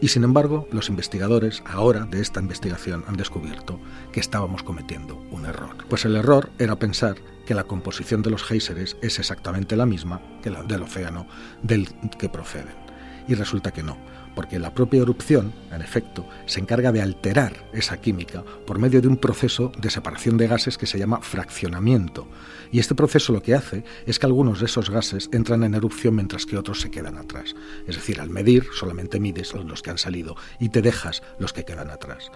Y 0.00 0.08
sin 0.08 0.24
embargo, 0.24 0.68
los 0.70 0.88
investigadores 0.88 1.62
ahora 1.66 2.04
de 2.04 2.20
esta 2.20 2.40
investigación 2.40 3.04
han 3.08 3.16
descubierto 3.16 3.80
que 4.12 4.20
estábamos 4.20 4.62
cometiendo 4.62 5.16
un 5.30 5.46
error. 5.46 5.76
Pues 5.88 6.04
el 6.04 6.16
error 6.16 6.50
era 6.58 6.78
pensar 6.78 7.16
que 7.46 7.54
la 7.54 7.64
composición 7.64 8.22
de 8.22 8.30
los 8.30 8.42
géiseres 8.42 8.96
es 9.02 9.18
exactamente 9.18 9.76
la 9.76 9.86
misma 9.86 10.20
que 10.42 10.50
la 10.50 10.62
del 10.62 10.82
océano 10.82 11.26
del 11.62 11.88
que 12.18 12.28
proceden 12.28 12.83
y 13.28 13.34
resulta 13.34 13.70
que 13.70 13.82
no, 13.82 13.96
porque 14.34 14.58
la 14.58 14.74
propia 14.74 15.02
erupción, 15.02 15.52
en 15.72 15.80
efecto, 15.80 16.26
se 16.46 16.60
encarga 16.60 16.92
de 16.92 17.02
alterar 17.02 17.68
esa 17.72 18.00
química 18.00 18.42
por 18.66 18.78
medio 18.78 19.00
de 19.00 19.08
un 19.08 19.16
proceso 19.16 19.72
de 19.78 19.90
separación 19.90 20.36
de 20.36 20.48
gases 20.48 20.78
que 20.78 20.86
se 20.86 20.98
llama 20.98 21.20
fraccionamiento. 21.20 22.26
Y 22.72 22.80
este 22.80 22.94
proceso 22.94 23.32
lo 23.32 23.42
que 23.42 23.54
hace 23.54 23.84
es 24.06 24.18
que 24.18 24.26
algunos 24.26 24.60
de 24.60 24.66
esos 24.66 24.90
gases 24.90 25.28
entran 25.32 25.62
en 25.62 25.74
erupción 25.74 26.16
mientras 26.16 26.46
que 26.46 26.58
otros 26.58 26.80
se 26.80 26.90
quedan 26.90 27.18
atrás. 27.18 27.54
Es 27.86 27.96
decir, 27.96 28.20
al 28.20 28.30
medir 28.30 28.66
solamente 28.72 29.20
mides 29.20 29.54
los 29.54 29.82
que 29.82 29.90
han 29.90 29.98
salido 29.98 30.36
y 30.58 30.70
te 30.70 30.82
dejas 30.82 31.22
los 31.38 31.52
que 31.52 31.64
quedan 31.64 31.90
atrás. 31.90 32.30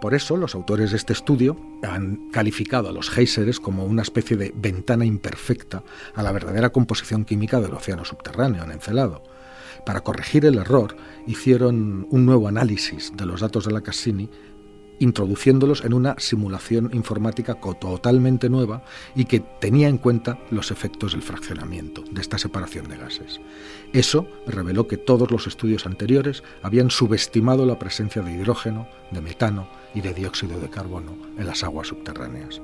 Por 0.00 0.14
eso 0.14 0.36
los 0.36 0.54
autores 0.54 0.90
de 0.90 0.98
este 0.98 1.14
estudio 1.14 1.56
han 1.82 2.30
calificado 2.30 2.88
a 2.88 2.92
los 2.92 3.08
géiseres 3.08 3.60
como 3.60 3.84
una 3.84 4.02
especie 4.02 4.36
de 4.36 4.52
ventana 4.54 5.06
imperfecta 5.06 5.82
a 6.14 6.22
la 6.22 6.32
verdadera 6.32 6.70
composición 6.70 7.24
química 7.24 7.60
del 7.60 7.72
océano 7.72 8.04
subterráneo 8.04 8.62
en 8.64 8.72
Encelado. 8.72 9.35
Para 9.86 10.00
corregir 10.00 10.44
el 10.44 10.58
error, 10.58 10.96
hicieron 11.28 12.08
un 12.10 12.26
nuevo 12.26 12.48
análisis 12.48 13.12
de 13.16 13.24
los 13.24 13.40
datos 13.40 13.66
de 13.66 13.72
la 13.72 13.82
Cassini, 13.82 14.28
introduciéndolos 14.98 15.84
en 15.84 15.94
una 15.94 16.16
simulación 16.18 16.90
informática 16.92 17.54
totalmente 17.54 18.50
nueva 18.50 18.82
y 19.14 19.26
que 19.26 19.38
tenía 19.38 19.88
en 19.88 19.98
cuenta 19.98 20.40
los 20.50 20.72
efectos 20.72 21.12
del 21.12 21.22
fraccionamiento, 21.22 22.02
de 22.10 22.20
esta 22.20 22.36
separación 22.36 22.88
de 22.88 22.96
gases. 22.96 23.40
Eso 23.92 24.26
reveló 24.48 24.88
que 24.88 24.96
todos 24.96 25.30
los 25.30 25.46
estudios 25.46 25.86
anteriores 25.86 26.42
habían 26.64 26.90
subestimado 26.90 27.64
la 27.64 27.78
presencia 27.78 28.22
de 28.22 28.32
hidrógeno, 28.32 28.88
de 29.12 29.20
metano 29.20 29.68
y 29.94 30.00
de 30.00 30.14
dióxido 30.14 30.58
de 30.58 30.68
carbono 30.68 31.16
en 31.38 31.46
las 31.46 31.62
aguas 31.62 31.86
subterráneas. 31.86 32.60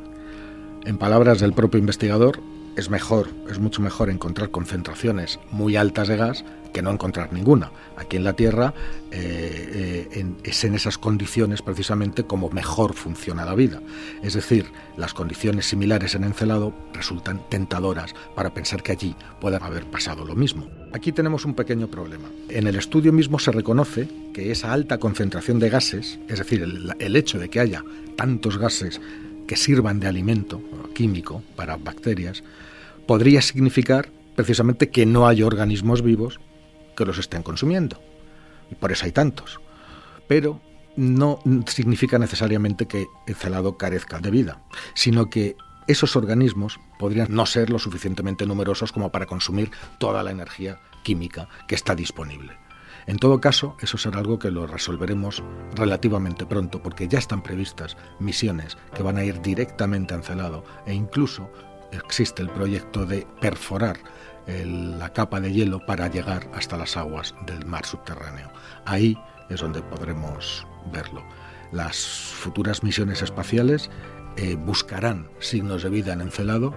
En 0.85 0.99
palabras 0.99 1.39
del 1.39 1.53
propio 1.53 1.79
investigador, 1.79 2.41
es 2.75 2.91
mejor, 2.91 3.29
es 3.49 3.61
mucho 3.61 3.81
mejor 3.81 4.11
encontrar 4.11 4.51
concentraciones 4.51 5.39
muy 5.53 5.77
altas 5.77 6.09
de 6.09 6.17
gas 6.17 6.45
que 6.73 6.83
no 6.83 6.91
encontrar 6.91 7.33
ninguna. 7.33 7.71
Aquí 7.97 8.17
en 8.17 8.25
la 8.25 8.33
Tierra 8.33 8.75
eh, 9.11 10.09
eh, 10.11 10.27
es 10.43 10.65
en 10.65 10.75
esas 10.75 10.99
condiciones 10.99 11.63
precisamente 11.63 12.25
como 12.25 12.51
mejor 12.51 12.95
funciona 12.95 13.45
la 13.45 13.55
vida. 13.55 13.81
Es 14.23 14.35
decir, 14.35 14.67
las 14.97 15.15
condiciones 15.15 15.67
similares 15.67 16.15
en 16.15 16.25
Encelado 16.25 16.75
resultan 16.93 17.43
tentadoras 17.49 18.15
para 18.35 18.55
pensar 18.55 18.83
que 18.83 18.93
allí 18.93 19.15
pueda 19.41 19.59
haber 19.59 19.85
pasado 19.85 20.25
lo 20.25 20.35
mismo. 20.35 20.69
Aquí 20.93 21.13
tenemos 21.13 21.45
un 21.45 21.55
pequeño 21.55 21.89
problema. 21.89 22.29
En 22.49 22.67
el 22.67 22.77
estudio 22.77 23.13
mismo 23.13 23.39
se 23.39 23.53
reconoce 23.53 24.09
que 24.33 24.51
esa 24.51 24.73
alta 24.73 24.99
concentración 24.99 25.59
de 25.59 25.71
gases, 25.71 26.19
es 26.29 26.39
decir, 26.39 26.63
el 26.99 27.17
hecho 27.17 27.39
de 27.39 27.49
que 27.49 27.61
haya 27.61 27.85
tantos 28.17 28.59
gases 28.59 29.01
que 29.47 29.57
sirvan 29.57 30.01
de 30.01 30.07
alimento 30.07 30.63
químico 30.95 31.43
para 31.57 31.77
bacterias, 31.77 32.43
podría 33.07 33.43
significar 33.43 34.11
precisamente 34.35 34.91
que 34.91 35.07
no 35.07 35.27
hay 35.27 35.43
organismos 35.43 36.03
vivos 36.03 36.41
que 36.97 37.05
los 37.05 37.19
estén 37.19 37.43
consumiendo. 37.43 38.01
Y 38.71 38.75
por 38.75 38.93
eso 38.93 39.05
hay 39.05 39.13
tantos. 39.13 39.61
Pero 40.29 40.61
no 40.97 41.41
significa 41.67 42.19
necesariamente 42.19 42.87
que 42.87 43.07
el 43.27 43.35
celado 43.35 43.77
carezca 43.77 44.19
de 44.19 44.31
vida, 44.31 44.63
sino 44.95 45.31
que 45.31 45.57
esos 45.89 46.17
organismos 46.17 46.79
podrían 46.99 47.35
no 47.35 47.47
ser 47.47 47.71
lo 47.71 47.79
suficientemente 47.79 48.47
numerosos 48.47 48.93
como 48.93 49.11
para 49.11 49.27
consumir 49.27 49.71
toda 49.99 50.23
la 50.23 50.31
energía 50.31 50.81
química 51.03 51.49
que 51.67 51.75
está 51.75 51.95
disponible. 51.95 52.57
En 53.07 53.19
todo 53.19 53.41
caso, 53.41 53.77
eso 53.81 53.99
será 53.99 54.21
algo 54.21 54.39
que 54.39 54.53
lo 54.53 54.67
resolveremos 54.67 55.43
relativamente 55.75 56.47
pronto, 56.47 56.83
porque 56.83 57.09
ya 57.09 57.19
están 57.19 57.43
previstas 57.43 57.97
misiones 58.21 58.79
que 58.95 59.03
van 59.03 59.17
a 59.17 59.25
ir 59.25 59.43
directamente 59.43 60.15
a 60.15 60.19
Encelado 60.19 60.65
e 60.87 60.95
incluso 60.95 61.51
existe 61.91 62.43
el 62.43 62.51
proyecto 62.51 63.05
de 63.05 63.27
perforar 63.41 63.99
la 64.47 65.13
capa 65.13 65.41
de 65.41 65.53
hielo 65.53 65.85
para 65.87 66.09
llegar 66.09 66.49
hasta 66.55 66.77
las 66.77 66.97
aguas 66.97 67.35
del 67.47 67.65
mar 67.67 67.87
subterráneo. 67.87 68.51
Ahí 68.85 69.19
es 69.49 69.61
donde 69.61 69.83
podremos 69.83 70.67
verlo. 70.93 71.23
Las 71.71 71.97
futuras 71.97 72.83
misiones 72.83 73.23
espaciales 73.23 73.91
eh, 74.37 74.57
buscarán 74.57 75.29
signos 75.39 75.83
de 75.83 75.91
vida 75.91 76.13
en 76.13 76.21
Encelado 76.21 76.75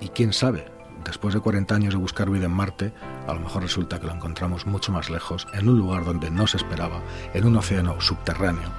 y 0.00 0.08
quién 0.08 0.32
sabe, 0.32 0.66
después 1.04 1.34
de 1.34 1.40
40 1.40 1.74
años 1.74 1.94
de 1.94 2.00
buscar 2.00 2.30
vida 2.30 2.46
en 2.46 2.52
Marte, 2.52 2.92
a 3.26 3.34
lo 3.34 3.40
mejor 3.40 3.62
resulta 3.62 3.98
que 3.98 4.06
lo 4.06 4.14
encontramos 4.14 4.66
mucho 4.66 4.92
más 4.92 5.10
lejos, 5.10 5.46
en 5.54 5.68
un 5.68 5.78
lugar 5.78 6.04
donde 6.04 6.30
no 6.30 6.46
se 6.46 6.56
esperaba, 6.56 7.02
en 7.34 7.46
un 7.46 7.56
océano 7.56 8.00
subterráneo, 8.00 8.70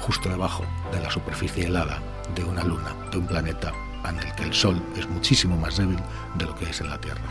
justo 0.00 0.28
debajo 0.28 0.64
de 0.92 1.00
la 1.00 1.10
superficie 1.10 1.66
helada 1.66 2.00
de 2.34 2.44
una 2.44 2.62
luna, 2.62 2.94
de 3.10 3.18
un 3.18 3.26
planeta 3.26 3.72
en 4.04 4.18
el 4.18 4.34
que 4.34 4.44
el 4.44 4.54
Sol 4.54 4.82
es 4.96 5.08
muchísimo 5.08 5.56
más 5.56 5.76
débil 5.76 5.98
de 6.36 6.44
lo 6.44 6.54
que 6.54 6.70
es 6.70 6.80
en 6.80 6.90
la 6.90 7.00
Tierra. 7.00 7.22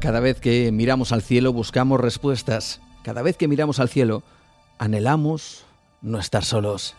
Cada 0.00 0.20
vez 0.20 0.40
que 0.40 0.70
miramos 0.70 1.10
al 1.10 1.22
cielo 1.22 1.52
buscamos 1.52 2.00
respuestas. 2.00 2.80
Cada 3.02 3.22
vez 3.22 3.36
que 3.36 3.48
miramos 3.48 3.80
al 3.80 3.88
cielo 3.88 4.22
anhelamos 4.78 5.64
no 6.00 6.20
estar 6.20 6.44
solos. 6.44 6.94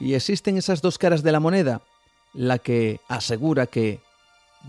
Y 0.00 0.14
existen 0.14 0.56
esas 0.56 0.80
dos 0.80 0.96
caras 0.96 1.22
de 1.22 1.32
la 1.32 1.40
moneda, 1.40 1.82
la 2.32 2.58
que 2.58 3.00
asegura 3.08 3.66
que 3.66 4.00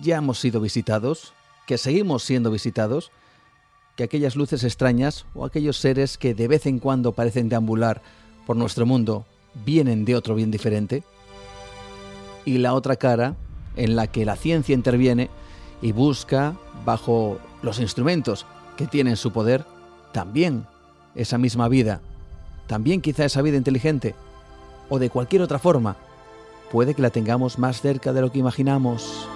ya 0.01 0.17
hemos 0.17 0.39
sido 0.39 0.61
visitados, 0.61 1.33
que 1.65 1.77
seguimos 1.77 2.23
siendo 2.23 2.51
visitados, 2.51 3.11
que 3.95 4.03
aquellas 4.03 4.35
luces 4.35 4.63
extrañas 4.63 5.25
o 5.33 5.43
aquellos 5.43 5.77
seres 5.77 6.17
que 6.17 6.33
de 6.33 6.47
vez 6.47 6.65
en 6.65 6.79
cuando 6.79 7.13
parecen 7.13 7.49
deambular 7.49 8.01
por 8.45 8.55
nuestro 8.55 8.85
mundo 8.85 9.25
vienen 9.65 10.05
de 10.05 10.15
otro 10.15 10.35
bien 10.35 10.51
diferente, 10.51 11.03
y 12.45 12.59
la 12.59 12.73
otra 12.73 12.95
cara 12.95 13.35
en 13.75 13.95
la 13.95 14.07
que 14.07 14.23
la 14.23 14.35
ciencia 14.35 14.73
interviene 14.73 15.29
y 15.81 15.91
busca, 15.91 16.55
bajo 16.85 17.39
los 17.61 17.79
instrumentos 17.79 18.45
que 18.77 18.87
tiene 18.87 19.11
en 19.11 19.17
su 19.17 19.31
poder, 19.31 19.65
también 20.13 20.65
esa 21.15 21.37
misma 21.37 21.67
vida, 21.67 22.01
también 22.67 23.01
quizá 23.01 23.25
esa 23.25 23.41
vida 23.41 23.57
inteligente, 23.57 24.15
o 24.89 24.99
de 24.99 25.09
cualquier 25.09 25.41
otra 25.41 25.59
forma, 25.59 25.97
puede 26.71 26.93
que 26.93 27.01
la 27.01 27.09
tengamos 27.09 27.59
más 27.59 27.81
cerca 27.81 28.13
de 28.13 28.21
lo 28.21 28.31
que 28.31 28.39
imaginamos. 28.39 29.27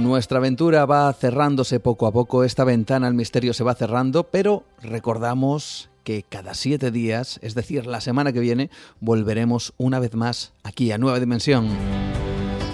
Nuestra 0.00 0.38
aventura 0.38 0.86
va 0.86 1.12
cerrándose 1.12 1.78
poco 1.78 2.06
a 2.06 2.12
poco, 2.12 2.42
esta 2.42 2.64
ventana 2.64 3.06
al 3.06 3.12
misterio 3.12 3.52
se 3.52 3.64
va 3.64 3.74
cerrando, 3.74 4.24
pero 4.24 4.64
recordamos 4.80 5.90
que 6.04 6.22
cada 6.22 6.54
siete 6.54 6.90
días, 6.90 7.38
es 7.42 7.54
decir, 7.54 7.86
la 7.86 8.00
semana 8.00 8.32
que 8.32 8.40
viene, 8.40 8.70
volveremos 9.00 9.74
una 9.76 10.00
vez 10.00 10.14
más 10.14 10.54
aquí 10.62 10.90
a 10.90 10.96
Nueva 10.96 11.20
Dimensión. 11.20 11.68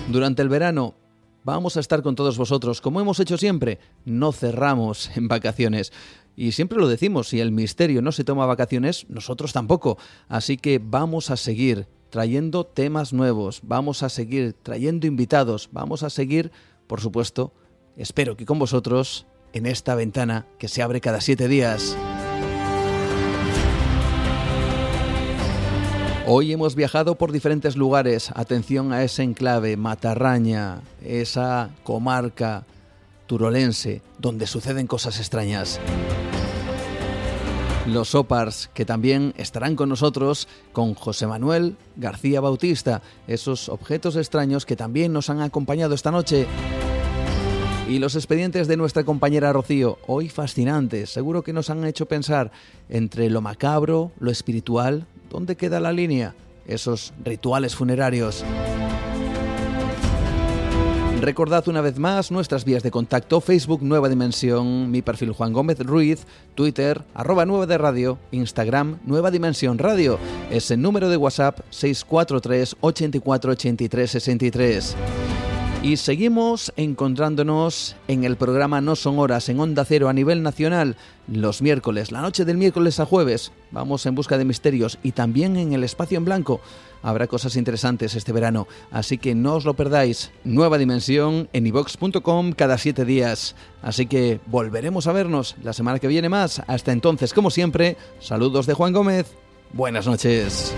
Durante 0.08 0.40
el 0.40 0.48
verano 0.48 0.94
vamos 1.42 1.76
a 1.76 1.80
estar 1.80 2.00
con 2.00 2.14
todos 2.14 2.38
vosotros, 2.38 2.80
como 2.80 3.00
hemos 3.00 3.18
hecho 3.18 3.36
siempre, 3.36 3.80
no 4.04 4.30
cerramos 4.30 5.10
en 5.16 5.26
vacaciones. 5.26 5.92
Y 6.36 6.52
siempre 6.52 6.78
lo 6.78 6.86
decimos, 6.86 7.28
si 7.28 7.40
el 7.40 7.50
misterio 7.50 8.02
no 8.02 8.12
se 8.12 8.22
toma 8.22 8.46
vacaciones, 8.46 9.04
nosotros 9.08 9.52
tampoco. 9.52 9.98
Así 10.28 10.58
que 10.58 10.80
vamos 10.80 11.32
a 11.32 11.36
seguir 11.36 11.88
trayendo 12.10 12.64
temas 12.64 13.12
nuevos, 13.12 13.60
vamos 13.64 14.04
a 14.04 14.10
seguir 14.10 14.54
trayendo 14.62 15.08
invitados, 15.08 15.68
vamos 15.72 16.04
a 16.04 16.10
seguir, 16.10 16.52
por 16.86 17.00
supuesto, 17.00 17.52
espero 17.96 18.36
que 18.36 18.46
con 18.46 18.58
vosotros, 18.58 19.26
en 19.52 19.66
esta 19.66 19.94
ventana 19.94 20.46
que 20.58 20.68
se 20.68 20.82
abre 20.82 21.00
cada 21.00 21.20
siete 21.20 21.48
días. 21.48 21.96
Hoy 26.26 26.52
hemos 26.52 26.74
viajado 26.74 27.14
por 27.14 27.30
diferentes 27.30 27.76
lugares. 27.76 28.32
Atención 28.34 28.92
a 28.92 29.04
ese 29.04 29.22
enclave, 29.22 29.76
Matarraña, 29.76 30.80
esa 31.04 31.70
comarca 31.84 32.64
turolense 33.26 34.02
donde 34.18 34.46
suceden 34.46 34.86
cosas 34.86 35.18
extrañas 35.20 35.80
los 37.86 38.14
Opars, 38.14 38.68
que 38.74 38.84
también 38.84 39.32
estarán 39.36 39.76
con 39.76 39.88
nosotros, 39.88 40.48
con 40.72 40.94
José 40.94 41.26
Manuel 41.26 41.76
García 41.96 42.40
Bautista, 42.40 43.02
esos 43.26 43.68
objetos 43.68 44.16
extraños 44.16 44.66
que 44.66 44.76
también 44.76 45.12
nos 45.12 45.30
han 45.30 45.40
acompañado 45.40 45.94
esta 45.94 46.10
noche. 46.10 46.46
Y 47.88 47.98
los 48.00 48.16
expedientes 48.16 48.66
de 48.66 48.76
nuestra 48.76 49.04
compañera 49.04 49.52
Rocío, 49.52 49.98
hoy 50.06 50.28
fascinantes, 50.28 51.10
seguro 51.10 51.42
que 51.42 51.52
nos 51.52 51.70
han 51.70 51.84
hecho 51.84 52.06
pensar 52.06 52.50
entre 52.88 53.30
lo 53.30 53.40
macabro, 53.40 54.10
lo 54.18 54.30
espiritual, 54.30 55.06
¿dónde 55.30 55.56
queda 55.56 55.78
la 55.78 55.92
línea? 55.92 56.34
Esos 56.66 57.14
rituales 57.24 57.76
funerarios. 57.76 58.44
Recordad 61.20 61.66
una 61.66 61.80
vez 61.80 61.98
más 61.98 62.30
nuestras 62.30 62.64
vías 62.64 62.82
de 62.82 62.90
contacto, 62.90 63.40
Facebook 63.40 63.82
Nueva 63.82 64.10
Dimensión, 64.10 64.90
mi 64.90 65.00
perfil 65.00 65.32
Juan 65.32 65.52
Gómez 65.52 65.78
Ruiz, 65.80 66.26
Twitter, 66.54 67.02
arroba 67.14 67.46
Nueva 67.46 67.66
de 67.66 67.78
Radio, 67.78 68.18
Instagram 68.32 68.98
Nueva 69.04 69.30
Dimensión 69.30 69.78
Radio, 69.78 70.18
ese 70.50 70.76
número 70.76 71.08
de 71.08 71.16
WhatsApp 71.16 71.60
643 71.70 72.76
84 72.80 73.52
83 73.52 74.10
63. 74.10 74.96
Y 75.82 75.98
seguimos 75.98 76.72
encontrándonos 76.76 77.96
en 78.08 78.24
el 78.24 78.36
programa 78.36 78.80
No 78.80 78.96
Son 78.96 79.18
Horas 79.18 79.48
en 79.48 79.60
Onda 79.60 79.84
Cero 79.84 80.08
a 80.08 80.12
nivel 80.12 80.42
nacional 80.42 80.96
los 81.28 81.62
miércoles, 81.62 82.12
la 82.12 82.22
noche 82.22 82.44
del 82.44 82.56
miércoles 82.56 82.98
a 82.98 83.06
jueves. 83.06 83.52
Vamos 83.70 84.04
en 84.06 84.14
busca 84.14 84.36
de 84.36 84.44
misterios 84.44 84.98
y 85.02 85.12
también 85.12 85.56
en 85.56 85.72
el 85.72 85.84
espacio 85.84 86.18
en 86.18 86.24
blanco. 86.24 86.60
Habrá 87.06 87.28
cosas 87.28 87.54
interesantes 87.54 88.16
este 88.16 88.32
verano, 88.32 88.66
así 88.90 89.16
que 89.16 89.36
no 89.36 89.54
os 89.54 89.64
lo 89.64 89.74
perdáis. 89.74 90.32
Nueva 90.42 90.76
dimensión 90.76 91.48
en 91.52 91.64
ivox.com 91.64 92.50
cada 92.50 92.78
siete 92.78 93.04
días. 93.04 93.54
Así 93.80 94.06
que 94.06 94.40
volveremos 94.46 95.06
a 95.06 95.12
vernos 95.12 95.54
la 95.62 95.72
semana 95.72 96.00
que 96.00 96.08
viene 96.08 96.28
más. 96.28 96.62
Hasta 96.66 96.90
entonces, 96.90 97.32
como 97.32 97.52
siempre, 97.52 97.96
saludos 98.18 98.66
de 98.66 98.74
Juan 98.74 98.92
Gómez. 98.92 99.28
Buenas 99.72 100.04
noches. 100.08 100.74